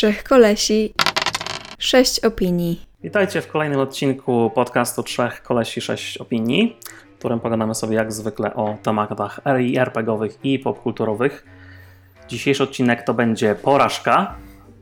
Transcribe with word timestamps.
Trzech 0.00 0.24
kolesi, 0.24 0.94
sześć 1.78 2.20
opinii. 2.20 2.86
Witajcie 3.02 3.40
w 3.40 3.48
kolejnym 3.48 3.80
odcinku 3.80 4.50
podcastu 4.54 5.02
Trzech 5.02 5.42
Kolesi, 5.42 5.80
Sześć 5.80 6.18
Opinii, 6.18 6.76
w 7.14 7.18
którym 7.18 7.40
pogadamy 7.40 7.74
sobie 7.74 7.96
jak 7.96 8.12
zwykle 8.12 8.54
o 8.54 8.78
tematach 8.82 9.40
RPGowych 9.76 10.38
i 10.44 10.58
popkulturowych. 10.58 11.46
Dzisiejszy 12.28 12.62
odcinek 12.62 13.02
to 13.02 13.14
będzie 13.14 13.54
porażka, 13.54 14.34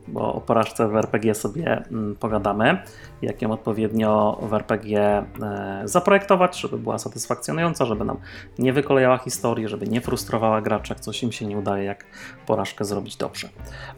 bo 0.09 0.33
o 0.33 0.41
porażce 0.41 0.87
w 0.87 0.95
RPG 0.95 1.35
sobie 1.35 1.83
mm, 1.91 2.15
pogadamy, 2.15 2.77
jak 3.21 3.41
ją 3.41 3.51
odpowiednio 3.51 4.39
w 4.41 4.53
RPG 4.53 4.99
e, 5.41 5.81
zaprojektować, 5.85 6.59
żeby 6.59 6.77
była 6.77 6.97
satysfakcjonująca, 6.97 7.85
żeby 7.85 8.05
nam 8.05 8.17
nie 8.59 8.73
wykolejała 8.73 9.17
historii, 9.17 9.67
żeby 9.67 9.87
nie 9.87 10.01
frustrowała 10.01 10.61
gracza, 10.61 10.93
jak 10.93 11.03
coś 11.03 11.23
im 11.23 11.31
się 11.31 11.45
nie 11.45 11.57
udaje, 11.57 11.83
jak 11.83 12.05
porażkę 12.45 12.85
zrobić 12.85 13.15
dobrze. 13.15 13.49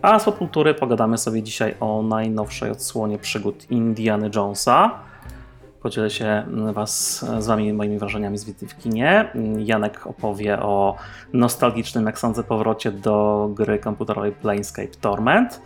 A 0.02 0.20
z 0.20 0.26
popkultury 0.26 0.74
pogadamy 0.74 1.18
sobie 1.18 1.44
dzisiaj 1.44 1.76
o 1.80 2.04
najnowszej 2.04 2.72
odsłonie 2.72 3.18
przygód 3.18 3.72
Indiana 3.72 4.30
Jonesa. 4.36 5.00
Podzielę 5.82 6.10
się 6.10 6.26
mm, 6.26 6.74
was, 6.74 7.26
z 7.40 7.48
Wami 7.48 7.74
moimi 7.74 8.00
wrażeniami 8.00 8.38
z 8.38 8.46
wizyty 8.46 8.68
w 8.68 8.78
kinie. 8.78 9.32
Janek 9.58 10.08
opowie 10.08 10.60
o 10.60 10.96
nostalgicznym, 11.34 12.06
jak 12.06 12.20
sądzę, 12.20 12.44
powrocie 12.44 12.92
do 12.92 13.50
gry 13.54 13.80
komputerowej 13.80 14.32
Planescape 14.32 14.88
Torment 15.02 15.62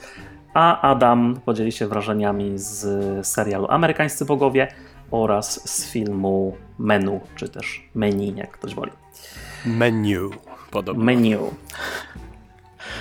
a 0.56 0.82
Adam 0.82 1.40
podzieli 1.46 1.72
się 1.72 1.88
wrażeniami 1.88 2.52
z 2.56 2.88
serialu 3.28 3.68
Amerykańscy 3.70 4.26
Bogowie 4.26 4.68
oraz 5.12 5.70
z 5.70 5.92
filmu 5.92 6.58
Menu, 6.80 7.20
czy 7.36 7.50
też 7.50 7.90
Menu, 7.96 8.34
jak 8.36 8.52
ktoś 8.52 8.76
woli. 8.76 8.92
Menu, 9.66 10.30
podobno. 10.72 11.04
Menu. 11.04 11.38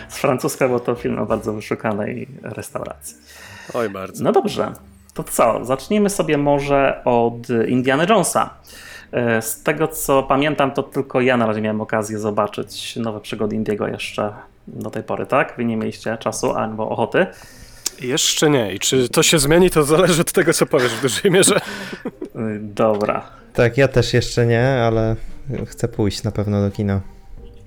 Z 0.09 0.19
francuskiego 0.19 0.81
to 0.81 0.95
film 0.95 1.19
o 1.19 1.27
bardzo 1.27 1.53
wyszukanej 1.53 2.29
restauracji. 2.43 3.17
Oj, 3.75 3.91
bardzo. 3.91 4.25
No 4.25 4.33
dobrze, 4.33 4.73
to 5.15 5.25
co? 5.25 5.65
Zacznijmy 5.65 6.11
sobie 6.11 6.39
może 6.39 7.03
od 7.05 7.49
Indiana 7.69 8.05
Jonesa. 8.09 8.51
E, 9.13 9.43
z 9.43 9.63
tego 9.63 9.89
co 9.89 10.23
pamiętam, 10.23 10.71
to 10.71 10.83
tylko 10.83 11.21
ja 11.21 11.37
na 11.37 11.47
razie 11.47 11.61
miałem 11.61 11.81
okazję 11.81 12.19
zobaczyć 12.19 12.97
nowe 12.97 13.21
przygody 13.21 13.57
Indiego 13.57 13.89
jeszcze 13.89 14.33
do 14.67 14.91
tej 14.91 15.03
pory, 15.03 15.27
tak? 15.27 15.55
Wy 15.57 15.65
nie 15.65 15.77
mieliście 15.77 16.19
czasu 16.19 16.53
albo 16.53 16.89
ochoty. 16.89 17.27
Jeszcze 18.01 18.51
nie. 18.51 18.73
I 18.73 18.79
czy 18.79 19.09
to 19.09 19.23
się 19.23 19.39
zmieni, 19.39 19.71
to 19.71 19.85
zależy 19.85 20.21
od 20.21 20.33
tego, 20.33 20.53
co 20.53 20.67
powiesz 20.67 20.93
w 20.93 21.03
dużej 21.03 21.31
mierze. 21.31 21.61
Dobra. 22.61 23.27
Tak, 23.55 23.77
ja 23.77 23.89
też 23.89 24.15
jeszcze 24.15 24.47
nie, 24.47 24.69
ale 24.69 25.17
chcę 25.67 25.89
pójść 25.89 26.23
na 26.23 26.31
pewno 26.31 26.63
do 26.63 26.71
kina. 26.71 27.01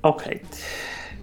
Okej. 0.01 0.35
Okay. 0.35 0.57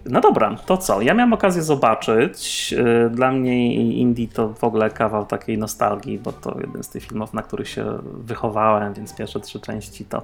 No 0.06 0.20
dobra, 0.20 0.56
to 0.66 0.76
co? 0.76 1.00
Ja 1.00 1.14
miałem 1.14 1.32
okazję 1.32 1.62
zobaczyć. 1.62 2.74
Y, 3.06 3.10
dla 3.10 3.32
mnie 3.32 3.74
Indie 3.74 4.28
to 4.28 4.48
w 4.48 4.64
ogóle 4.64 4.90
kawał 4.90 5.26
takiej 5.26 5.58
nostalgii, 5.58 6.18
bo 6.18 6.32
to 6.32 6.56
jeden 6.60 6.82
z 6.82 6.88
tych 6.88 7.04
filmów, 7.04 7.34
na 7.34 7.42
których 7.42 7.68
się 7.68 7.98
wychowałem, 8.02 8.94
więc 8.94 9.16
pierwsze 9.16 9.40
trzy 9.40 9.60
części 9.60 10.04
to 10.04 10.22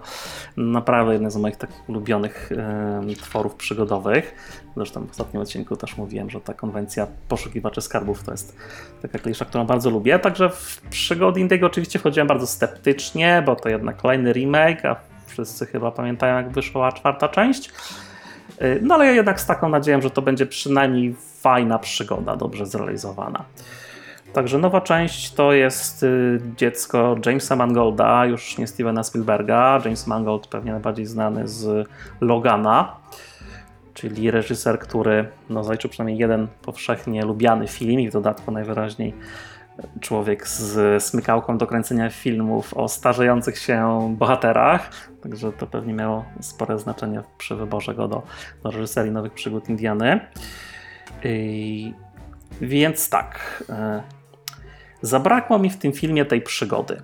naprawdę 0.57 1.13
jeden 1.13 1.31
z 1.31 1.37
moich 1.37 1.57
takich 1.57 1.89
ulubionych 1.89 2.51
tworów 3.23 3.55
przygodowych. 3.55 4.35
Zresztą 4.77 5.07
w 5.07 5.11
ostatnim 5.11 5.43
odcinku 5.43 5.77
też 5.77 5.97
mówiłem, 5.97 6.31
że 6.31 6.41
ta 6.41 6.55
konwencja 6.55 7.07
poszukiwaczy 7.29 7.81
skarbów 7.81 8.23
to 8.23 8.31
jest 8.31 8.57
taka 9.03 9.19
klisza, 9.19 9.45
którą 9.45 9.67
bardzo 9.67 9.91
lubię. 9.91 10.19
Także 10.19 10.51
w 10.51 10.81
przygody 10.91 11.41
Indiego 11.41 11.67
oczywiście 11.67 11.99
wchodziłem 11.99 12.29
bardzo 12.29 12.47
sceptycznie, 12.47 13.43
bo 13.47 13.57
to 13.57 13.69
jednak 13.69 13.97
kolejny 13.97 14.33
remake, 14.33 14.85
a 14.85 14.97
wszyscy 15.27 15.67
chyba 15.67 15.91
pamiętają, 15.91 16.37
jak 16.37 16.51
wyszła 16.51 16.93
czwarta 16.93 17.29
część. 17.29 17.73
Y, 18.63 18.81
no 18.83 18.95
ale 18.95 19.07
ja 19.07 19.13
jednak 19.13 19.41
z 19.41 19.47
taką 19.47 19.69
nadzieją, 19.69 20.01
że 20.01 20.11
to 20.11 20.23
będzie 20.23 20.47
przynajmniej 20.47 21.15
fajna 21.41 21.79
przygoda, 21.79 22.37
dobrze 22.37 22.67
zrealizowana. 22.67 23.45
Także 24.33 24.59
nowa 24.59 24.81
część 24.81 25.33
to 25.33 25.53
jest 25.53 26.03
y, 26.03 26.41
dziecko 26.57 27.17
Jamesa 27.27 27.57
Mangolda, 27.57 28.27
już 28.27 28.59
nie 28.59 28.67
Stevena 28.67 29.03
Spielberga. 29.03 29.81
James 29.85 30.07
Mangold 30.07 30.47
pewnie 30.47 30.73
najbardziej 30.73 31.07
znany 31.07 31.49
z 31.49 31.89
Logana, 32.21 32.97
czyli 33.95 34.31
reżyser, 34.31 34.79
który 34.79 35.29
no, 35.51 35.65
zaliczył 35.65 35.91
przynajmniej 35.91 36.19
jeden 36.19 36.47
powszechnie 36.63 37.25
lubiany 37.25 37.69
film 37.69 38.01
i 38.01 38.09
w 38.09 38.13
dodatku 38.13 38.51
najwyraźniej 38.51 39.15
człowiek 40.01 40.49
z 40.49 41.03
smykałką 41.03 41.59
do 41.59 41.67
kręcenia 41.67 42.11
filmów 42.11 42.75
o 42.75 42.89
starzejących 42.89 43.59
się 43.59 44.09
bohaterach, 44.19 44.91
także 45.23 45.53
to 45.53 45.67
pewnie 45.67 45.95
miało 45.95 46.25
spore 46.41 46.79
znaczenie 46.79 47.23
przy 47.39 47.57
wyborze 47.57 47.95
go 47.95 48.09
do, 48.09 48.23
do 48.63 48.71
reżyserii 48.71 49.13
Nowych 49.13 49.33
Przygód 49.33 49.69
Indiany. 49.69 50.21
I, 51.25 51.95
więc 52.61 53.11
tak, 53.11 53.65
e, 53.69 54.03
zabrakło 55.03 55.59
mi 55.59 55.71
w 55.71 55.79
tym 55.79 55.93
filmie 55.93 56.25
tej 56.25 56.43
przygody. 56.43 57.03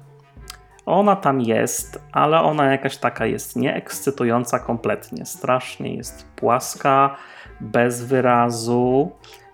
Ona 0.87 1.17
tam 1.17 1.41
jest, 1.41 2.03
ale 2.13 2.41
ona 2.41 2.73
jakaś 2.73 2.97
taka 2.97 3.27
jest 3.27 3.57
nieekscytująca 3.57 4.59
kompletnie. 4.59 5.27
Strasznie 5.27 5.95
jest 5.95 6.27
płaska, 6.37 7.17
bez 7.61 8.05
wyrazu 8.05 9.13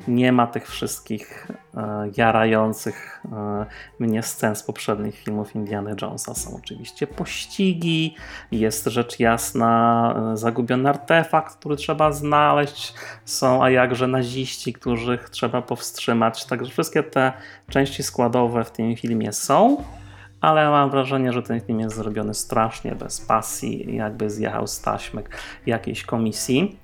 nie 0.08 0.32
ma 0.32 0.46
tych 0.46 0.68
wszystkich 0.68 1.48
e, 1.76 2.10
jarających 2.16 3.22
e, 3.32 3.66
mnie 3.98 4.22
scen 4.22 4.56
z 4.56 4.62
poprzednich 4.62 5.18
filmów 5.18 5.54
Indiana 5.54 5.90
Jonesa. 6.02 6.34
Są 6.34 6.56
oczywiście 6.56 7.06
pościgi, 7.06 8.16
jest 8.52 8.86
rzecz 8.86 9.20
jasna 9.20 10.32
e, 10.32 10.36
zagubiony 10.36 10.88
artefakt, 10.88 11.56
który 11.56 11.76
trzeba 11.76 12.12
znaleźć, 12.12 12.94
są 13.24 13.64
a 13.64 13.70
jakże 13.70 14.06
naziści, 14.06 14.72
których 14.72 15.30
trzeba 15.30 15.62
powstrzymać. 15.62 16.44
Także 16.44 16.72
wszystkie 16.72 17.02
te 17.02 17.32
części 17.68 18.02
składowe 18.02 18.64
w 18.64 18.70
tym 18.70 18.96
filmie 18.96 19.32
są, 19.32 19.84
ale 20.40 20.70
mam 20.70 20.90
wrażenie, 20.90 21.32
że 21.32 21.42
ten 21.42 21.60
film 21.60 21.80
jest 21.80 21.96
zrobiony 21.96 22.34
strasznie 22.34 22.94
bez 22.94 23.20
pasji, 23.20 23.96
jakby 23.96 24.30
zjechał 24.30 24.66
z 24.66 24.80
taśmek 24.80 25.36
jakiejś 25.66 26.04
komisji. 26.04 26.78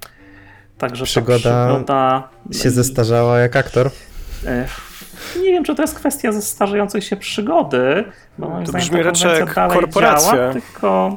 Także 0.79 1.05
przygoda, 1.05 1.67
przygoda 1.69 2.29
się 2.53 2.71
zestarzała 2.71 3.39
jak 3.39 3.57
aktor. 3.57 3.91
E, 4.47 4.69
nie 5.37 5.53
wiem, 5.53 5.65
czy 5.65 5.75
to 5.75 5.83
jest 5.83 5.95
kwestia 5.95 6.33
zestarzającej 6.33 7.03
się 7.03 7.17
przygody, 7.17 8.05
bo 8.39 8.49
moim 8.49 8.65
to 8.65 8.71
zdaniem 8.71 8.89
brzmi 8.89 9.03
raczej 9.03 9.41
jak 9.41 9.55
dalej 9.55 9.79
korporacja. 9.79 10.33
działa, 10.33 10.53
tylko 10.53 11.17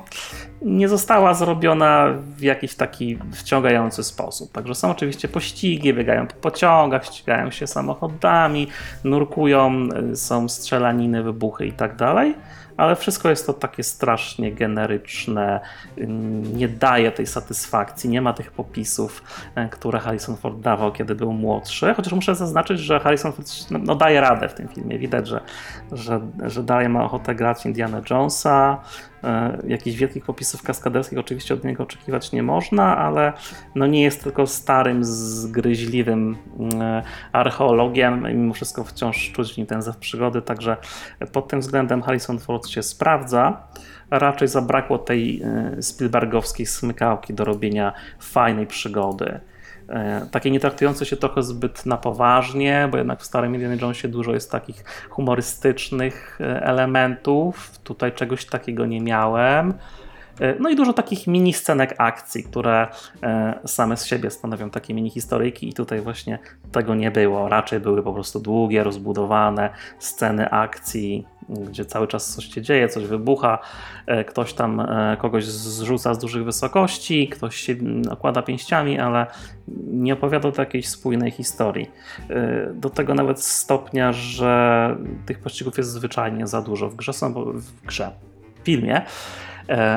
nie 0.61 0.89
została 0.89 1.33
zrobiona 1.33 2.07
w 2.37 2.41
jakiś 2.41 2.75
taki 2.75 3.17
wciągający 3.33 4.03
sposób. 4.03 4.51
Także 4.51 4.75
są 4.75 4.91
oczywiście 4.91 5.27
pościgi, 5.27 5.93
biegają 5.93 6.27
po 6.27 6.33
pociągach, 6.33 7.05
ścigają 7.05 7.51
się 7.51 7.67
samochodami, 7.67 8.67
nurkują, 9.03 9.89
y, 10.11 10.15
są 10.15 10.49
strzelaniny, 10.49 11.23
wybuchy 11.23 11.65
i 11.65 11.71
tak 11.71 11.95
dalej 11.95 12.35
ale 12.77 12.95
wszystko 12.95 13.29
jest 13.29 13.45
to 13.45 13.53
takie 13.53 13.83
strasznie 13.83 14.51
generyczne, 14.51 15.59
nie 16.53 16.67
daje 16.67 17.11
tej 17.11 17.27
satysfakcji, 17.27 18.09
nie 18.09 18.21
ma 18.21 18.33
tych 18.33 18.51
popisów, 18.51 19.23
e, 19.55 19.69
które 19.69 19.99
Harrison 19.99 20.37
Ford 20.37 20.59
dawał, 20.59 20.91
kiedy 20.91 21.15
był 21.15 21.33
młodszy, 21.33 21.93
chociaż 21.93 22.13
muszę 22.13 22.35
zaznaczyć, 22.35 22.79
że 22.79 22.99
Harrison 22.99 23.31
Ford 23.31 23.47
no, 23.71 23.79
no 23.79 23.95
daje 23.95 24.21
radę 24.21 24.49
w 24.49 24.53
tym 24.53 24.67
filmie, 24.67 24.99
widać, 24.99 25.27
że, 25.27 25.41
że, 25.91 26.21
że 26.45 26.63
dalej 26.63 26.89
ma 26.89 27.03
ochotę 27.03 27.35
grać 27.35 27.65
Indiana 27.65 28.01
Jonesa, 28.09 28.81
jakichś 29.67 29.97
wielkich 29.97 30.25
popisów 30.25 30.63
kaskaderskich 30.63 31.19
oczywiście 31.19 31.53
od 31.53 31.63
niego 31.63 31.83
oczekiwać 31.83 32.31
nie 32.31 32.43
można, 32.43 32.97
ale 32.97 33.33
no 33.75 33.87
nie 33.87 34.03
jest 34.03 34.23
tylko 34.23 34.47
starym, 34.47 35.05
zgryźliwym 35.05 36.37
e, 36.81 37.03
archeologiem. 37.31 38.23
Mimo 38.23 38.53
wszystko 38.53 38.83
wciąż 38.83 39.31
czuć 39.31 39.53
w 39.53 39.57
nim 39.57 39.67
ten 39.67 39.81
zew 39.81 39.97
przygody, 39.97 40.41
także 40.41 40.77
pod 41.31 41.47
tym 41.47 41.59
względem 41.59 42.01
Harrison 42.01 42.39
Ford 42.39 42.67
się 42.67 42.83
sprawdza. 42.83 43.67
Raczej 44.11 44.47
zabrakło 44.47 44.97
tej 44.97 45.41
e, 45.41 45.81
Spielbergowskiej 45.81 46.65
smykałki 46.65 47.33
do 47.33 47.45
robienia 47.45 47.93
fajnej 48.19 48.67
przygody. 48.67 49.39
E, 49.91 50.27
takie 50.31 50.51
nie 50.51 50.59
traktujące 50.59 51.05
się 51.05 51.17
trochę 51.17 51.43
zbyt 51.43 51.85
na 51.85 51.97
poważnie, 51.97 52.87
bo 52.91 52.97
jednak 52.97 53.19
w 53.19 53.25
starym 53.25 53.55
Indiana 53.55 53.75
Jonesie 53.81 54.07
dużo 54.07 54.33
jest 54.33 54.51
takich 54.51 54.83
humorystycznych 55.09 56.39
e, 56.41 56.63
elementów. 56.63 57.79
Tutaj 57.83 58.11
czegoś 58.11 58.45
takiego 58.45 58.85
nie 58.85 59.01
miałem. 59.01 59.73
E, 60.39 60.55
no 60.59 60.69
i 60.69 60.75
dużo 60.75 60.93
takich 60.93 61.27
mini 61.27 61.53
scenek 61.53 61.95
akcji, 61.97 62.43
które 62.43 62.87
same 63.65 63.97
z 63.97 64.05
siebie 64.05 64.29
stanowią 64.29 64.69
takie 64.69 64.93
mini 64.93 65.09
historyjki 65.09 65.69
i 65.69 65.73
tutaj 65.73 66.01
właśnie 66.01 66.39
tego 66.71 66.95
nie 66.95 67.11
było. 67.11 67.49
Raczej 67.49 67.79
były 67.79 68.03
po 68.03 68.13
prostu 68.13 68.39
długie, 68.39 68.83
rozbudowane 68.83 69.69
sceny 69.99 70.49
akcji, 70.49 71.25
gdzie 71.51 71.85
cały 71.85 72.07
czas 72.07 72.35
coś 72.35 72.53
się 72.53 72.61
dzieje, 72.61 72.89
coś 72.89 73.05
wybucha, 73.05 73.59
e, 74.05 74.23
ktoś 74.23 74.53
tam 74.53 74.79
e, 74.79 75.17
kogoś 75.19 75.45
zrzuca 75.45 76.13
z 76.13 76.19
dużych 76.19 76.45
wysokości, 76.45 77.27
ktoś 77.27 77.55
się 77.55 77.75
okłada 78.09 78.41
pięściami, 78.41 78.99
ale 78.99 79.25
nie 79.87 80.13
opowiada 80.13 80.51
to 80.51 80.61
jakiejś 80.61 80.89
spójnej 80.89 81.31
historii. 81.31 81.91
E, 82.29 82.73
do 82.73 82.89
tego 82.89 83.13
nawet 83.13 83.43
stopnia, 83.43 84.13
że 84.13 84.95
tych 85.25 85.39
pościgów 85.39 85.77
jest 85.77 85.89
zwyczajnie 85.89 86.47
za 86.47 86.61
dużo. 86.61 86.89
W 86.89 86.95
grze 86.95 87.13
są, 87.13 87.33
w 87.53 87.85
grze, 87.85 88.11
w 88.61 88.65
filmie 88.65 89.01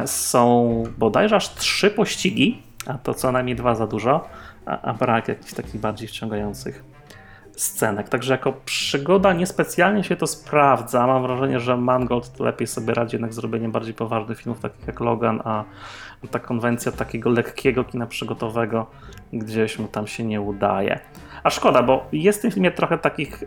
są 0.06 0.82
bodajże 0.98 1.36
aż 1.36 1.54
trzy 1.54 1.90
pościgi, 1.90 2.62
a 2.86 2.98
to 2.98 3.14
co 3.14 3.32
najmniej 3.32 3.56
dwa 3.56 3.74
za 3.74 3.86
dużo, 3.86 4.28
a, 4.66 4.80
a 4.80 4.94
brak 4.94 5.28
jakichś 5.28 5.54
takich 5.54 5.80
bardziej 5.80 6.08
wciągających 6.08 6.93
scenek. 7.56 8.08
Także 8.08 8.34
jako 8.34 8.52
przygoda 8.64 9.32
niespecjalnie 9.32 10.04
się 10.04 10.16
to 10.16 10.26
sprawdza. 10.26 11.06
Mam 11.06 11.22
wrażenie, 11.22 11.60
że 11.60 11.76
Mangold 11.76 12.40
lepiej 12.40 12.66
sobie 12.66 12.94
radzi 12.94 13.16
jednak 13.16 13.34
z 13.34 13.40
bardziej 13.68 13.94
poważnych 13.94 14.38
filmów, 14.38 14.60
takich 14.60 14.86
jak 14.86 15.00
Logan, 15.00 15.40
a 15.44 15.64
ta 16.30 16.38
konwencja 16.38 16.92
takiego 16.92 17.30
lekkiego 17.30 17.84
kina 17.84 18.06
przygotowego 18.06 18.86
gdzieś 19.32 19.78
mu 19.78 19.88
tam 19.88 20.06
się 20.06 20.24
nie 20.24 20.40
udaje. 20.40 21.00
A 21.42 21.50
szkoda, 21.50 21.82
bo 21.82 22.06
jest 22.12 22.38
w 22.38 22.42
tym 22.42 22.50
filmie 22.50 22.70
trochę 22.70 22.98
takich 22.98 23.44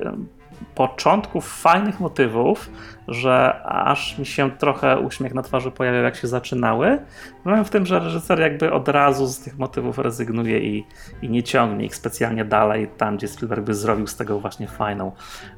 początków 0.75 1.61
fajnych 1.61 1.99
motywów, 1.99 2.69
że 3.07 3.63
aż 3.65 4.17
mi 4.17 4.25
się 4.25 4.51
trochę 4.51 4.99
uśmiech 4.99 5.33
na 5.33 5.41
twarzy 5.41 5.71
pojawiał, 5.71 6.03
jak 6.03 6.15
się 6.15 6.27
zaczynały. 6.27 6.99
Problem 7.43 7.65
w 7.65 7.69
tym, 7.69 7.85
że 7.85 7.99
reżyser 7.99 8.39
jakby 8.39 8.73
od 8.73 8.87
razu 8.87 9.27
z 9.27 9.39
tych 9.39 9.57
motywów 9.57 9.97
rezygnuje 9.97 10.59
i, 10.59 10.85
i 11.21 11.29
nie 11.29 11.43
ciągnie 11.43 11.85
ich 11.85 11.95
specjalnie 11.95 12.45
dalej, 12.45 12.89
tam 12.97 13.17
gdzie 13.17 13.27
Spielberg 13.27 13.63
by 13.63 13.73
zrobił 13.73 14.07
z 14.07 14.15
tego 14.15 14.39
właśnie 14.39 14.67
fajną, 14.67 15.11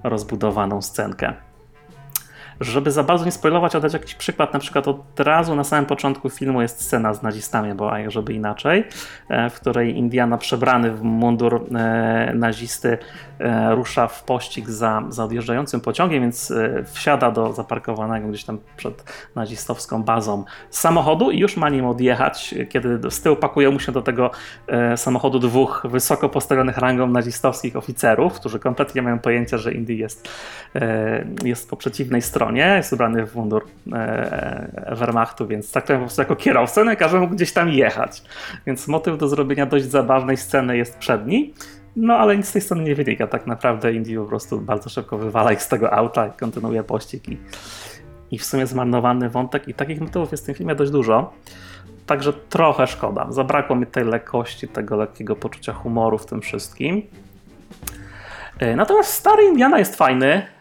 rozbudowaną 0.03 0.81
scenkę 0.81 1.33
żeby 2.61 2.91
za 2.91 3.03
bardzo 3.03 3.25
nie 3.25 3.31
spoilować, 3.31 3.75
oddać 3.75 3.93
jakiś 3.93 4.15
przykład, 4.15 4.53
na 4.53 4.59
przykład 4.59 4.87
od 4.87 5.19
razu 5.19 5.55
na 5.55 5.63
samym 5.63 5.85
początku 5.85 6.29
filmu 6.29 6.61
jest 6.61 6.81
scena 6.81 7.13
z 7.13 7.23
nazistami, 7.23 7.73
bo 7.73 7.93
a 7.93 8.09
żeby 8.09 8.33
inaczej, 8.33 8.83
e, 9.29 9.49
w 9.49 9.53
której 9.53 9.97
Indiana 9.97 10.37
przebrany 10.37 10.91
w 10.91 11.01
mundur 11.01 11.65
e, 11.75 12.31
nazisty 12.35 12.97
e, 13.39 13.75
rusza 13.75 14.07
w 14.07 14.23
pościg 14.23 14.69
za, 14.69 15.03
za 15.09 15.23
odjeżdżającym 15.23 15.81
pociągiem, 15.81 16.21
więc 16.21 16.53
wsiada 16.93 17.31
do 17.31 17.53
zaparkowanego 17.53 18.27
gdzieś 18.27 18.43
tam 18.43 18.57
przed 18.77 19.03
nazistowską 19.35 20.03
bazą 20.03 20.43
samochodu 20.69 21.31
i 21.31 21.39
już 21.39 21.57
ma 21.57 21.69
nim 21.69 21.85
odjechać, 21.85 22.55
kiedy 22.69 23.11
z 23.11 23.21
tyłu 23.21 23.35
pakuje 23.35 23.69
mu 23.69 23.79
się 23.79 23.91
do 23.91 24.01
tego 24.01 24.31
samochodu 24.95 25.39
dwóch 25.39 25.83
wysoko 25.89 26.29
postawionych 26.29 26.77
rangą 26.77 27.07
nazistowskich 27.07 27.75
oficerów, 27.75 28.33
którzy 28.33 28.59
kompletnie 28.59 29.01
mają 29.01 29.19
pojęcia, 29.19 29.57
że 29.57 29.73
Indy 29.73 29.93
jest, 29.93 30.29
jest 31.43 31.69
po 31.69 31.77
przeciwnej 31.77 32.21
stronie 32.21 32.48
stronie, 32.49 32.73
jest 32.77 32.93
ubrany 32.93 33.25
w 33.25 33.35
mundur 33.35 33.65
e, 33.93 34.95
Wehrmachtu, 34.95 35.47
więc 35.47 35.71
tak 35.71 35.85
to 35.85 35.93
po 35.93 35.99
prostu 35.99 36.21
jako 36.21 36.35
kierowcę 36.35 36.83
no 36.83 36.95
każe 36.95 37.19
mu 37.19 37.27
gdzieś 37.27 37.53
tam 37.53 37.69
jechać. 37.69 38.23
Więc 38.65 38.87
motyw 38.87 39.17
do 39.17 39.27
zrobienia 39.27 39.65
dość 39.65 39.85
zabawnej 39.85 40.37
sceny 40.37 40.77
jest 40.77 40.97
przedni. 40.97 41.53
No 41.95 42.13
ale 42.13 42.37
nic 42.37 42.47
z 42.47 42.51
tej 42.51 42.61
sceny 42.61 42.83
nie 42.83 42.95
wynika. 42.95 43.27
Tak 43.27 43.47
naprawdę 43.47 43.93
Indy 43.93 44.15
po 44.15 44.25
prostu 44.25 44.61
bardzo 44.61 44.89
szybko 44.89 45.17
wywala 45.17 45.51
ich 45.51 45.61
z 45.61 45.67
tego 45.67 45.93
auta 45.93 46.27
i 46.27 46.31
kontynuuje 46.31 46.83
pościg. 46.83 47.29
I, 47.29 47.37
i 48.31 48.37
w 48.37 48.45
sumie 48.45 48.67
zmarnowany 48.67 49.29
wątek. 49.29 49.67
I 49.67 49.73
takich 49.73 50.01
motywów 50.01 50.31
jest 50.31 50.43
w 50.43 50.45
tym 50.45 50.55
filmie 50.55 50.75
dość 50.75 50.91
dużo. 50.91 51.33
Także 52.05 52.33
trochę 52.33 52.87
szkoda. 52.87 53.27
Zabrakło 53.29 53.75
mi 53.75 53.85
tej 53.85 54.05
lekkości, 54.05 54.67
tego 54.67 54.95
lekkiego 54.95 55.35
poczucia 55.35 55.73
humoru 55.73 56.17
w 56.17 56.25
tym 56.25 56.41
wszystkim. 56.41 57.01
E, 58.59 58.75
natomiast 58.75 59.13
stary 59.13 59.43
Indiana 59.43 59.79
jest 59.79 59.95
fajny. 59.95 60.58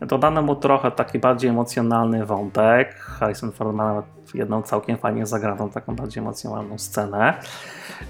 Dodano 0.00 0.42
mu 0.42 0.56
trochę 0.56 0.90
taki 0.90 1.18
bardziej 1.18 1.50
emocjonalny 1.50 2.26
wątek. 2.26 2.94
Harrison 2.94 3.52
Ford 3.52 3.74
ma 3.74 3.88
nawet 3.88 4.04
jedną 4.34 4.62
całkiem 4.62 4.96
fajnie 4.96 5.26
zagraną, 5.26 5.70
taką 5.70 5.96
bardziej 5.96 6.22
emocjonalną 6.22 6.78
scenę. 6.78 7.34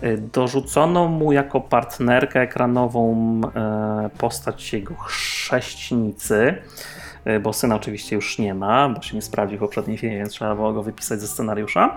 Y, 0.02 0.18
dorzucono 0.32 1.06
mu 1.06 1.32
jako 1.32 1.60
partnerkę 1.60 2.40
ekranową 2.40 3.40
e, 3.56 4.10
postać 4.18 4.72
jego 4.72 4.94
chrześcinicy, 4.94 6.54
y, 7.26 7.40
bo 7.40 7.52
syna 7.52 7.76
oczywiście 7.76 8.16
już 8.16 8.38
nie 8.38 8.54
ma, 8.54 8.88
bo 8.88 9.02
się 9.02 9.16
nie 9.16 9.22
sprawdził 9.22 9.58
w 9.58 9.60
poprzednim 9.60 9.96
filmie, 9.96 10.18
więc 10.18 10.30
trzeba 10.30 10.54
było 10.54 10.72
go 10.72 10.82
wypisać 10.82 11.20
ze 11.20 11.28
scenariusza. 11.28 11.96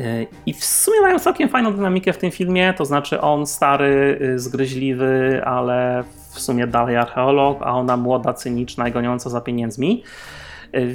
Y, 0.00 0.26
I 0.46 0.54
w 0.54 0.64
sumie 0.64 1.00
mają 1.00 1.18
całkiem 1.18 1.48
fajną 1.48 1.74
dynamikę 1.74 2.12
w 2.12 2.18
tym 2.18 2.30
filmie, 2.30 2.74
to 2.74 2.84
znaczy 2.84 3.20
on 3.20 3.46
stary, 3.46 4.18
zgryźliwy, 4.36 5.42
ale 5.44 6.04
w 6.34 6.40
sumie 6.40 6.66
dalej 6.66 6.96
archeolog, 6.96 7.62
a 7.62 7.72
ona 7.72 7.96
młoda, 7.96 8.32
cyniczna 8.32 8.88
i 8.88 8.92
goniąca 8.92 9.30
za 9.30 9.40
pieniędzmi. 9.40 10.02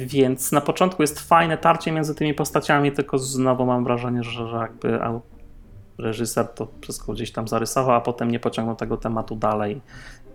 Więc 0.06 0.52
na 0.52 0.60
początku 0.60 1.02
jest 1.02 1.20
fajne 1.20 1.58
tarcie 1.58 1.92
między 1.92 2.14
tymi 2.14 2.34
postaciami, 2.34 2.92
tylko 2.92 3.18
znowu 3.18 3.66
mam 3.66 3.84
wrażenie, 3.84 4.22
że, 4.22 4.48
że 4.48 4.56
jakby 4.56 4.98
reżyser 5.98 6.48
to 6.48 6.68
wszystko 6.80 7.12
gdzieś 7.12 7.32
tam 7.32 7.48
zarysował, 7.48 7.96
a 7.96 8.00
potem 8.00 8.30
nie 8.30 8.40
pociągnął 8.40 8.76
tego 8.76 8.96
tematu 8.96 9.36
dalej 9.36 9.80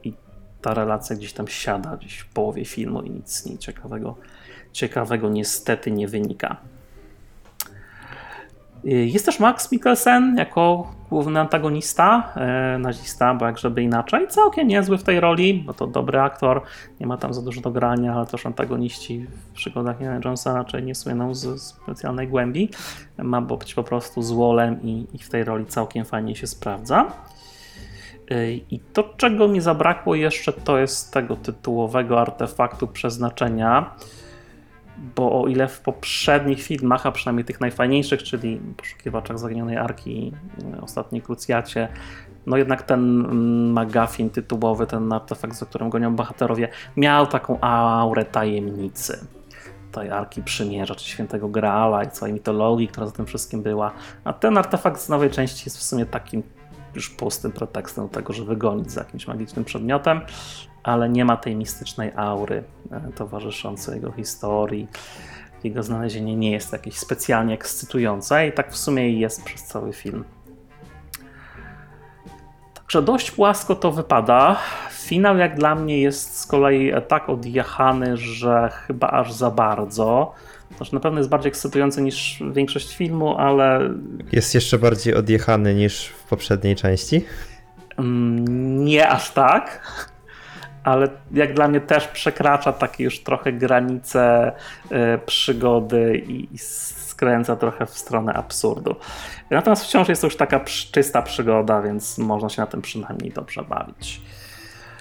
i 0.03 0.13
ta 0.61 0.73
relacja 0.73 1.15
gdzieś 1.15 1.33
tam 1.33 1.47
siada 1.47 1.97
gdzieś 1.97 2.17
w 2.17 2.33
połowie 2.33 2.65
filmu 2.65 3.01
i 3.01 3.09
nic, 3.09 3.45
nic 3.45 3.61
ciekawego, 3.61 4.15
ciekawego 4.71 5.29
niestety 5.29 5.91
nie 5.91 6.07
wynika. 6.07 6.57
Jest 8.83 9.25
też 9.25 9.39
Max 9.39 9.71
Mikkelsen 9.71 10.35
jako 10.37 10.91
główny 11.09 11.39
antagonista, 11.39 12.33
e, 12.35 12.77
nazista, 12.77 13.33
bo 13.33 13.45
jak 13.45 13.57
żeby 13.57 13.83
inaczej. 13.83 14.27
Całkiem 14.27 14.67
niezły 14.67 14.97
w 14.97 15.03
tej 15.03 15.19
roli, 15.19 15.53
bo 15.53 15.73
to 15.73 15.87
dobry 15.87 16.19
aktor, 16.19 16.61
nie 16.99 17.07
ma 17.07 17.17
tam 17.17 17.33
za 17.33 17.41
dużo 17.41 17.61
do 17.61 17.71
grania, 17.71 18.13
ale 18.13 18.25
też 18.25 18.45
antagoniści 18.45 19.25
w 19.51 19.53
przygodach 19.53 19.95
Indiana 19.99 20.19
Jonesa 20.25 20.53
raczej 20.53 20.83
nie 20.83 20.95
słyną 20.95 21.35
z 21.35 21.61
specjalnej 21.61 22.27
głębi. 22.27 22.69
Ma 23.17 23.41
być 23.41 23.73
po 23.73 23.83
prostu 23.83 24.21
złolem 24.21 24.81
i, 24.81 25.07
i 25.13 25.17
w 25.17 25.29
tej 25.29 25.43
roli 25.43 25.65
całkiem 25.65 26.05
fajnie 26.05 26.35
się 26.35 26.47
sprawdza. 26.47 27.05
E, 28.31 28.51
I 28.51 28.79
to, 28.93 29.03
czego 29.17 29.47
mi 29.47 29.61
zabrakło 29.61 30.15
jeszcze, 30.15 30.53
to 30.53 30.77
jest 30.77 31.13
tego 31.13 31.35
tytułowego 31.35 32.21
artefaktu 32.21 32.87
przeznaczenia 32.87 33.95
bo 35.15 35.41
o 35.41 35.47
ile 35.47 35.67
w 35.67 35.79
poprzednich 35.79 36.63
filmach, 36.63 37.05
a 37.05 37.11
przynajmniej 37.11 37.45
tych 37.45 37.61
najfajniejszych, 37.61 38.23
czyli 38.23 38.61
Poszukiwaczach 38.77 39.39
Zaginionej 39.39 39.77
Arki 39.77 40.33
e, 40.77 40.81
Ostatniej 40.81 41.21
Krucjacie, 41.21 41.87
no 42.45 42.57
jednak 42.57 42.83
ten 42.83 42.99
mm, 42.99 43.79
McGuffin 43.79 44.29
tytułowy, 44.29 44.87
ten 44.87 45.13
artefakt, 45.13 45.55
za 45.55 45.65
którym 45.65 45.89
gonią 45.89 46.15
bohaterowie, 46.15 46.69
miał 46.97 47.27
taką 47.27 47.59
aurę 47.61 48.25
tajemnicy. 48.25 49.27
Tej 49.91 50.11
Arki 50.11 50.43
Przymierza, 50.43 50.95
czy 50.95 51.05
Świętego 51.05 51.49
Graala 51.49 52.03
i 52.03 52.09
całej 52.09 52.33
mitologii, 52.33 52.87
która 52.87 53.05
za 53.05 53.11
tym 53.11 53.25
wszystkim 53.25 53.63
była. 53.63 53.91
A 54.23 54.33
ten 54.33 54.57
artefakt 54.57 55.01
z 55.01 55.09
nowej 55.09 55.29
części 55.29 55.63
jest 55.65 55.77
w 55.77 55.83
sumie 55.83 56.05
takim 56.05 56.43
już 56.95 57.09
pustym 57.09 57.51
pretekstem 57.51 58.07
do 58.07 58.13
tego, 58.13 58.33
żeby 58.33 58.55
gonić 58.55 58.91
za 58.91 59.01
jakimś 59.01 59.27
magicznym 59.27 59.65
przedmiotem 59.65 60.21
ale 60.83 61.09
nie 61.09 61.25
ma 61.25 61.37
tej 61.37 61.55
mistycznej 61.55 62.11
aury 62.15 62.63
e, 62.91 63.11
towarzyszącej 63.15 63.95
jego 63.95 64.11
historii. 64.11 64.87
Jego 65.63 65.83
znalezienie 65.83 66.35
nie 66.35 66.51
jest 66.51 66.73
jakieś 66.73 66.97
specjalnie 66.97 67.53
ekscytujące 67.53 68.47
i 68.47 68.51
tak 68.51 68.71
w 68.71 68.77
sumie 68.77 69.19
jest 69.19 69.43
przez 69.43 69.63
cały 69.63 69.93
film. 69.93 70.23
Także 72.73 73.01
dość 73.01 73.31
płasko 73.31 73.75
to 73.75 73.91
wypada. 73.91 74.59
Finał 74.91 75.37
jak 75.37 75.55
dla 75.55 75.75
mnie 75.75 76.01
jest 76.01 76.39
z 76.39 76.45
kolei 76.45 76.91
tak 77.07 77.29
odjechany, 77.29 78.17
że 78.17 78.69
chyba 78.87 79.07
aż 79.07 79.33
za 79.33 79.51
bardzo. 79.51 80.33
To 80.79 80.85
na 80.93 80.99
pewno 80.99 81.19
jest 81.19 81.29
bardziej 81.29 81.49
ekscytujący 81.49 82.01
niż 82.01 82.43
większość 82.51 82.95
filmu, 82.95 83.37
ale. 83.37 83.89
Jest 84.31 84.55
jeszcze 84.55 84.77
bardziej 84.77 85.15
odjechany 85.15 85.75
niż 85.75 86.05
w 86.07 86.23
poprzedniej 86.23 86.75
części? 86.75 87.25
Mm, 87.97 88.85
nie 88.85 89.09
aż 89.09 89.31
tak 89.31 89.81
ale 90.83 91.07
jak 91.31 91.53
dla 91.53 91.67
mnie 91.67 91.81
też 91.81 92.07
przekracza 92.07 92.73
takie 92.73 93.03
już 93.03 93.19
trochę 93.19 93.53
granice 93.53 94.51
y, 94.85 94.95
przygody 95.25 96.17
i, 96.27 96.55
i 96.55 96.57
skręca 96.57 97.55
trochę 97.55 97.85
w 97.85 97.97
stronę 97.97 98.33
absurdu. 98.33 98.95
Natomiast 99.49 99.83
wciąż 99.83 100.09
jest 100.09 100.21
to 100.21 100.27
już 100.27 100.35
taka 100.35 100.59
czysta 100.91 101.21
przygoda, 101.21 101.81
więc 101.81 102.17
można 102.17 102.49
się 102.49 102.61
na 102.61 102.67
tym 102.67 102.81
przynajmniej 102.81 103.31
dobrze 103.31 103.63
bawić. 103.63 104.21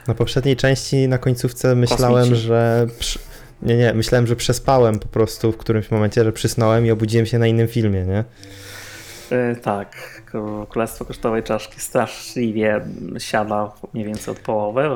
Na 0.08 0.14
poprzedniej 0.14 0.56
części 0.56 1.08
na 1.08 1.18
końcówce 1.18 1.74
myślałem, 1.74 2.24
Kosmici. 2.24 2.42
że. 2.42 2.86
Nie, 3.62 3.76
nie, 3.76 3.94
myślałem, 3.94 4.26
że 4.26 4.36
przespałem 4.36 4.98
po 4.98 5.08
prostu 5.08 5.52
w 5.52 5.56
którymś 5.56 5.90
momencie, 5.90 6.24
że 6.24 6.32
przysnąłem 6.32 6.86
i 6.86 6.90
obudziłem 6.90 7.26
się 7.26 7.38
na 7.38 7.46
innym 7.46 7.68
filmie, 7.68 8.04
nie? 8.06 8.24
Yy, 9.30 9.56
tak, 9.56 10.22
Królestwo 10.68 11.04
Kosztowej 11.04 11.42
Czaszki 11.42 11.80
straszliwie 11.80 12.80
siada 13.18 13.72
mniej 13.94 14.06
więcej 14.06 14.32
od 14.32 14.40
połowy. 14.40 14.88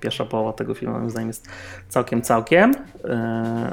Pierwsza 0.00 0.24
połowa 0.24 0.52
tego 0.52 0.74
filmu 0.74 0.94
moim 0.94 1.10
zdaniem 1.10 1.28
jest 1.28 1.48
całkiem, 1.88 2.22
całkiem, 2.22 2.74
yy, 3.04 3.10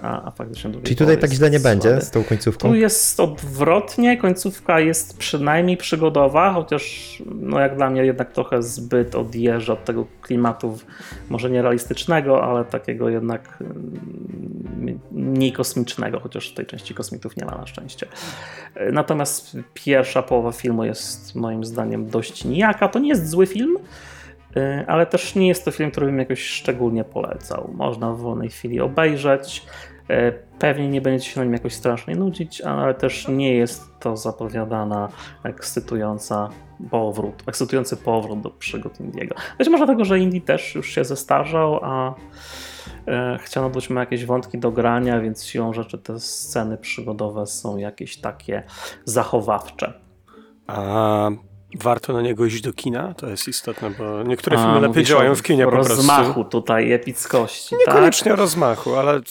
a, 0.01 0.27
a 0.27 0.31
faktycznie 0.31 0.71
Czyli 0.83 0.95
tutaj 0.95 1.17
tak 1.17 1.31
źle 1.31 1.49
nie 1.49 1.59
będzie 1.59 1.89
słaby. 1.89 2.05
z 2.05 2.11
tą 2.11 2.23
końcówką? 2.23 2.69
Tu 2.69 2.75
jest 2.75 3.19
odwrotnie, 3.19 4.17
końcówka 4.17 4.79
jest 4.79 5.17
przynajmniej 5.17 5.77
przygodowa, 5.77 6.53
chociaż 6.53 7.15
no 7.25 7.59
jak 7.59 7.75
dla 7.75 7.89
mnie 7.89 8.05
jednak 8.05 8.31
trochę 8.31 8.63
zbyt 8.63 9.15
odjeżdża 9.15 9.73
od 9.73 9.85
tego 9.85 10.05
klimatu 10.21 10.77
może 11.29 11.49
nierealistycznego, 11.49 12.43
ale 12.43 12.65
takiego 12.65 13.09
jednak 13.09 13.63
yy, 14.85 14.99
mniej 15.11 15.53
kosmicznego, 15.53 16.19
chociaż 16.19 16.51
w 16.51 16.53
tej 16.53 16.65
części 16.65 16.93
kosmitów 16.93 17.38
nie 17.38 17.45
ma 17.45 17.51
na 17.51 17.67
szczęście. 17.67 18.07
Yy, 18.75 18.91
natomiast 18.91 19.57
pierwsza 19.73 20.23
połowa 20.23 20.51
filmu 20.51 20.83
jest 20.83 21.08
jest 21.09 21.35
moim 21.35 21.63
zdaniem 21.63 22.09
dość 22.09 22.45
nijaka. 22.45 22.87
To 22.89 22.99
nie 22.99 23.09
jest 23.09 23.29
zły 23.29 23.47
film, 23.47 23.77
y, 24.57 24.85
ale 24.87 25.05
też 25.05 25.35
nie 25.35 25.47
jest 25.47 25.65
to 25.65 25.71
film, 25.71 25.91
który 25.91 26.05
bym 26.05 26.19
jakoś 26.19 26.43
szczególnie 26.43 27.03
polecał. 27.03 27.71
Można 27.75 28.13
w 28.13 28.17
wolnej 28.17 28.49
chwili 28.49 28.79
obejrzeć. 28.79 29.65
E, 30.09 30.49
Pewnie 30.59 30.89
nie 30.89 31.01
będziecie 31.01 31.31
się 31.31 31.39
na 31.39 31.43
nim 31.43 31.53
jakoś 31.53 31.73
strasznie 31.73 32.15
nudzić, 32.15 32.61
ale 32.61 32.93
też 32.93 33.27
nie 33.27 33.53
jest 33.53 33.99
to 33.99 34.17
zapowiadana 34.17 35.09
ekscytująca 35.43 36.49
powrót, 36.91 37.43
ekscytujący 37.47 37.97
powrót 37.97 38.41
do 38.41 38.49
przygód 38.49 38.99
Indiego. 38.99 39.35
Być 39.57 39.69
może 39.69 39.85
dlatego, 39.85 40.05
że 40.05 40.19
Indy 40.19 40.41
też 40.41 40.75
już 40.75 40.89
się 40.89 41.05
zestarzał, 41.05 41.79
a 41.83 42.15
e, 43.07 43.37
chciano 43.41 43.69
dać 43.69 43.89
mu 43.89 43.99
jakieś 43.99 44.25
wątki 44.25 44.57
do 44.57 44.71
grania, 44.71 45.21
więc 45.21 45.45
siłą 45.45 45.73
rzeczy 45.73 45.97
te 45.97 46.19
sceny 46.19 46.77
przygodowe 46.77 47.45
są 47.45 47.77
jakieś 47.77 48.17
takie 48.17 48.63
zachowawcze. 49.05 50.08
A 50.69 51.29
warto 51.79 52.13
na 52.13 52.21
niego 52.21 52.45
iść 52.45 52.61
do 52.61 52.73
kina? 52.73 53.13
To 53.13 53.27
jest 53.27 53.47
istotne, 53.47 53.89
bo 53.89 54.23
niektóre 54.23 54.57
A, 54.57 54.59
filmy 54.59 54.73
lepiej 54.75 54.88
mówisz 54.88 55.07
działają 55.09 55.35
w 55.35 55.41
kinie 55.43 55.65
po 55.65 55.71
prostu. 55.71 55.95
rozmachu 55.95 56.43
tutaj, 56.45 56.91
epickości, 56.91 57.75
tak? 57.85 57.95
Niekoniecznie 57.95 58.33
o 58.33 58.35
rozmachu, 58.35 58.95
ale 58.95 59.21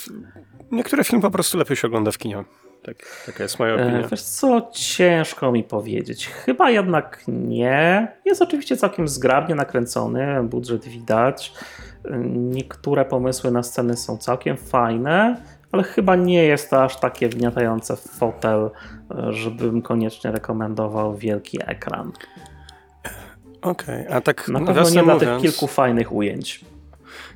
niektóre 0.71 1.05
filmy 1.05 1.23
po 1.23 1.31
prostu 1.31 1.59
lepiej 1.59 1.77
się 1.77 1.87
ogląda 1.89 2.11
w 2.11 2.19
kinie. 2.19 2.45
Tak, 2.83 2.97
taka 3.27 3.43
jest 3.43 3.59
moja 3.59 3.75
E, 3.75 3.83
opinia. 3.83 4.09
Wiesz 4.09 4.23
co, 4.23 4.71
ciężko 4.73 5.53
mi 5.53 5.65
powiedzieć. 5.65 6.27
Chyba 6.27 6.71
jednak 6.71 7.23
nie. 7.29 8.09
Jest 8.25 8.43
oczywiście 8.43 8.77
całkiem 8.77 9.09
zgrabnie 9.09 9.55
nakręcony, 9.55 10.43
budżet 10.43 10.85
widać. 10.85 11.53
Niektóre 12.35 13.05
pomysły 13.05 13.51
na 13.51 13.63
sceny 13.63 13.97
są 13.97 14.17
całkiem 14.19 14.57
fajne, 14.57 15.43
ale 15.73 15.83
chyba 15.83 16.17
nie 16.17 16.45
jest 16.45 16.71
to 16.71 16.85
aż 16.85 17.01
takie 17.01 17.29
wgniatające 17.29 17.97
w 17.97 18.01
fotel, 18.01 18.71
e, 19.11 19.33
żebym 19.33 19.83
koniecznie 19.83 20.33
rekomendował 20.33 21.17
wielki 21.17 21.59
ekran. 21.67 22.13
Okej, 23.63 24.07
a 24.11 24.21
tak 24.21 24.49
Na 24.49 24.59
pewno 24.59 24.73
nie 24.73 24.75
nawiasem 24.75 25.05
dla 25.05 25.15
mówiąc, 25.15 25.43
tych 25.43 25.51
kilku 25.51 25.67
fajnych 25.67 26.13
ujęć. 26.13 26.65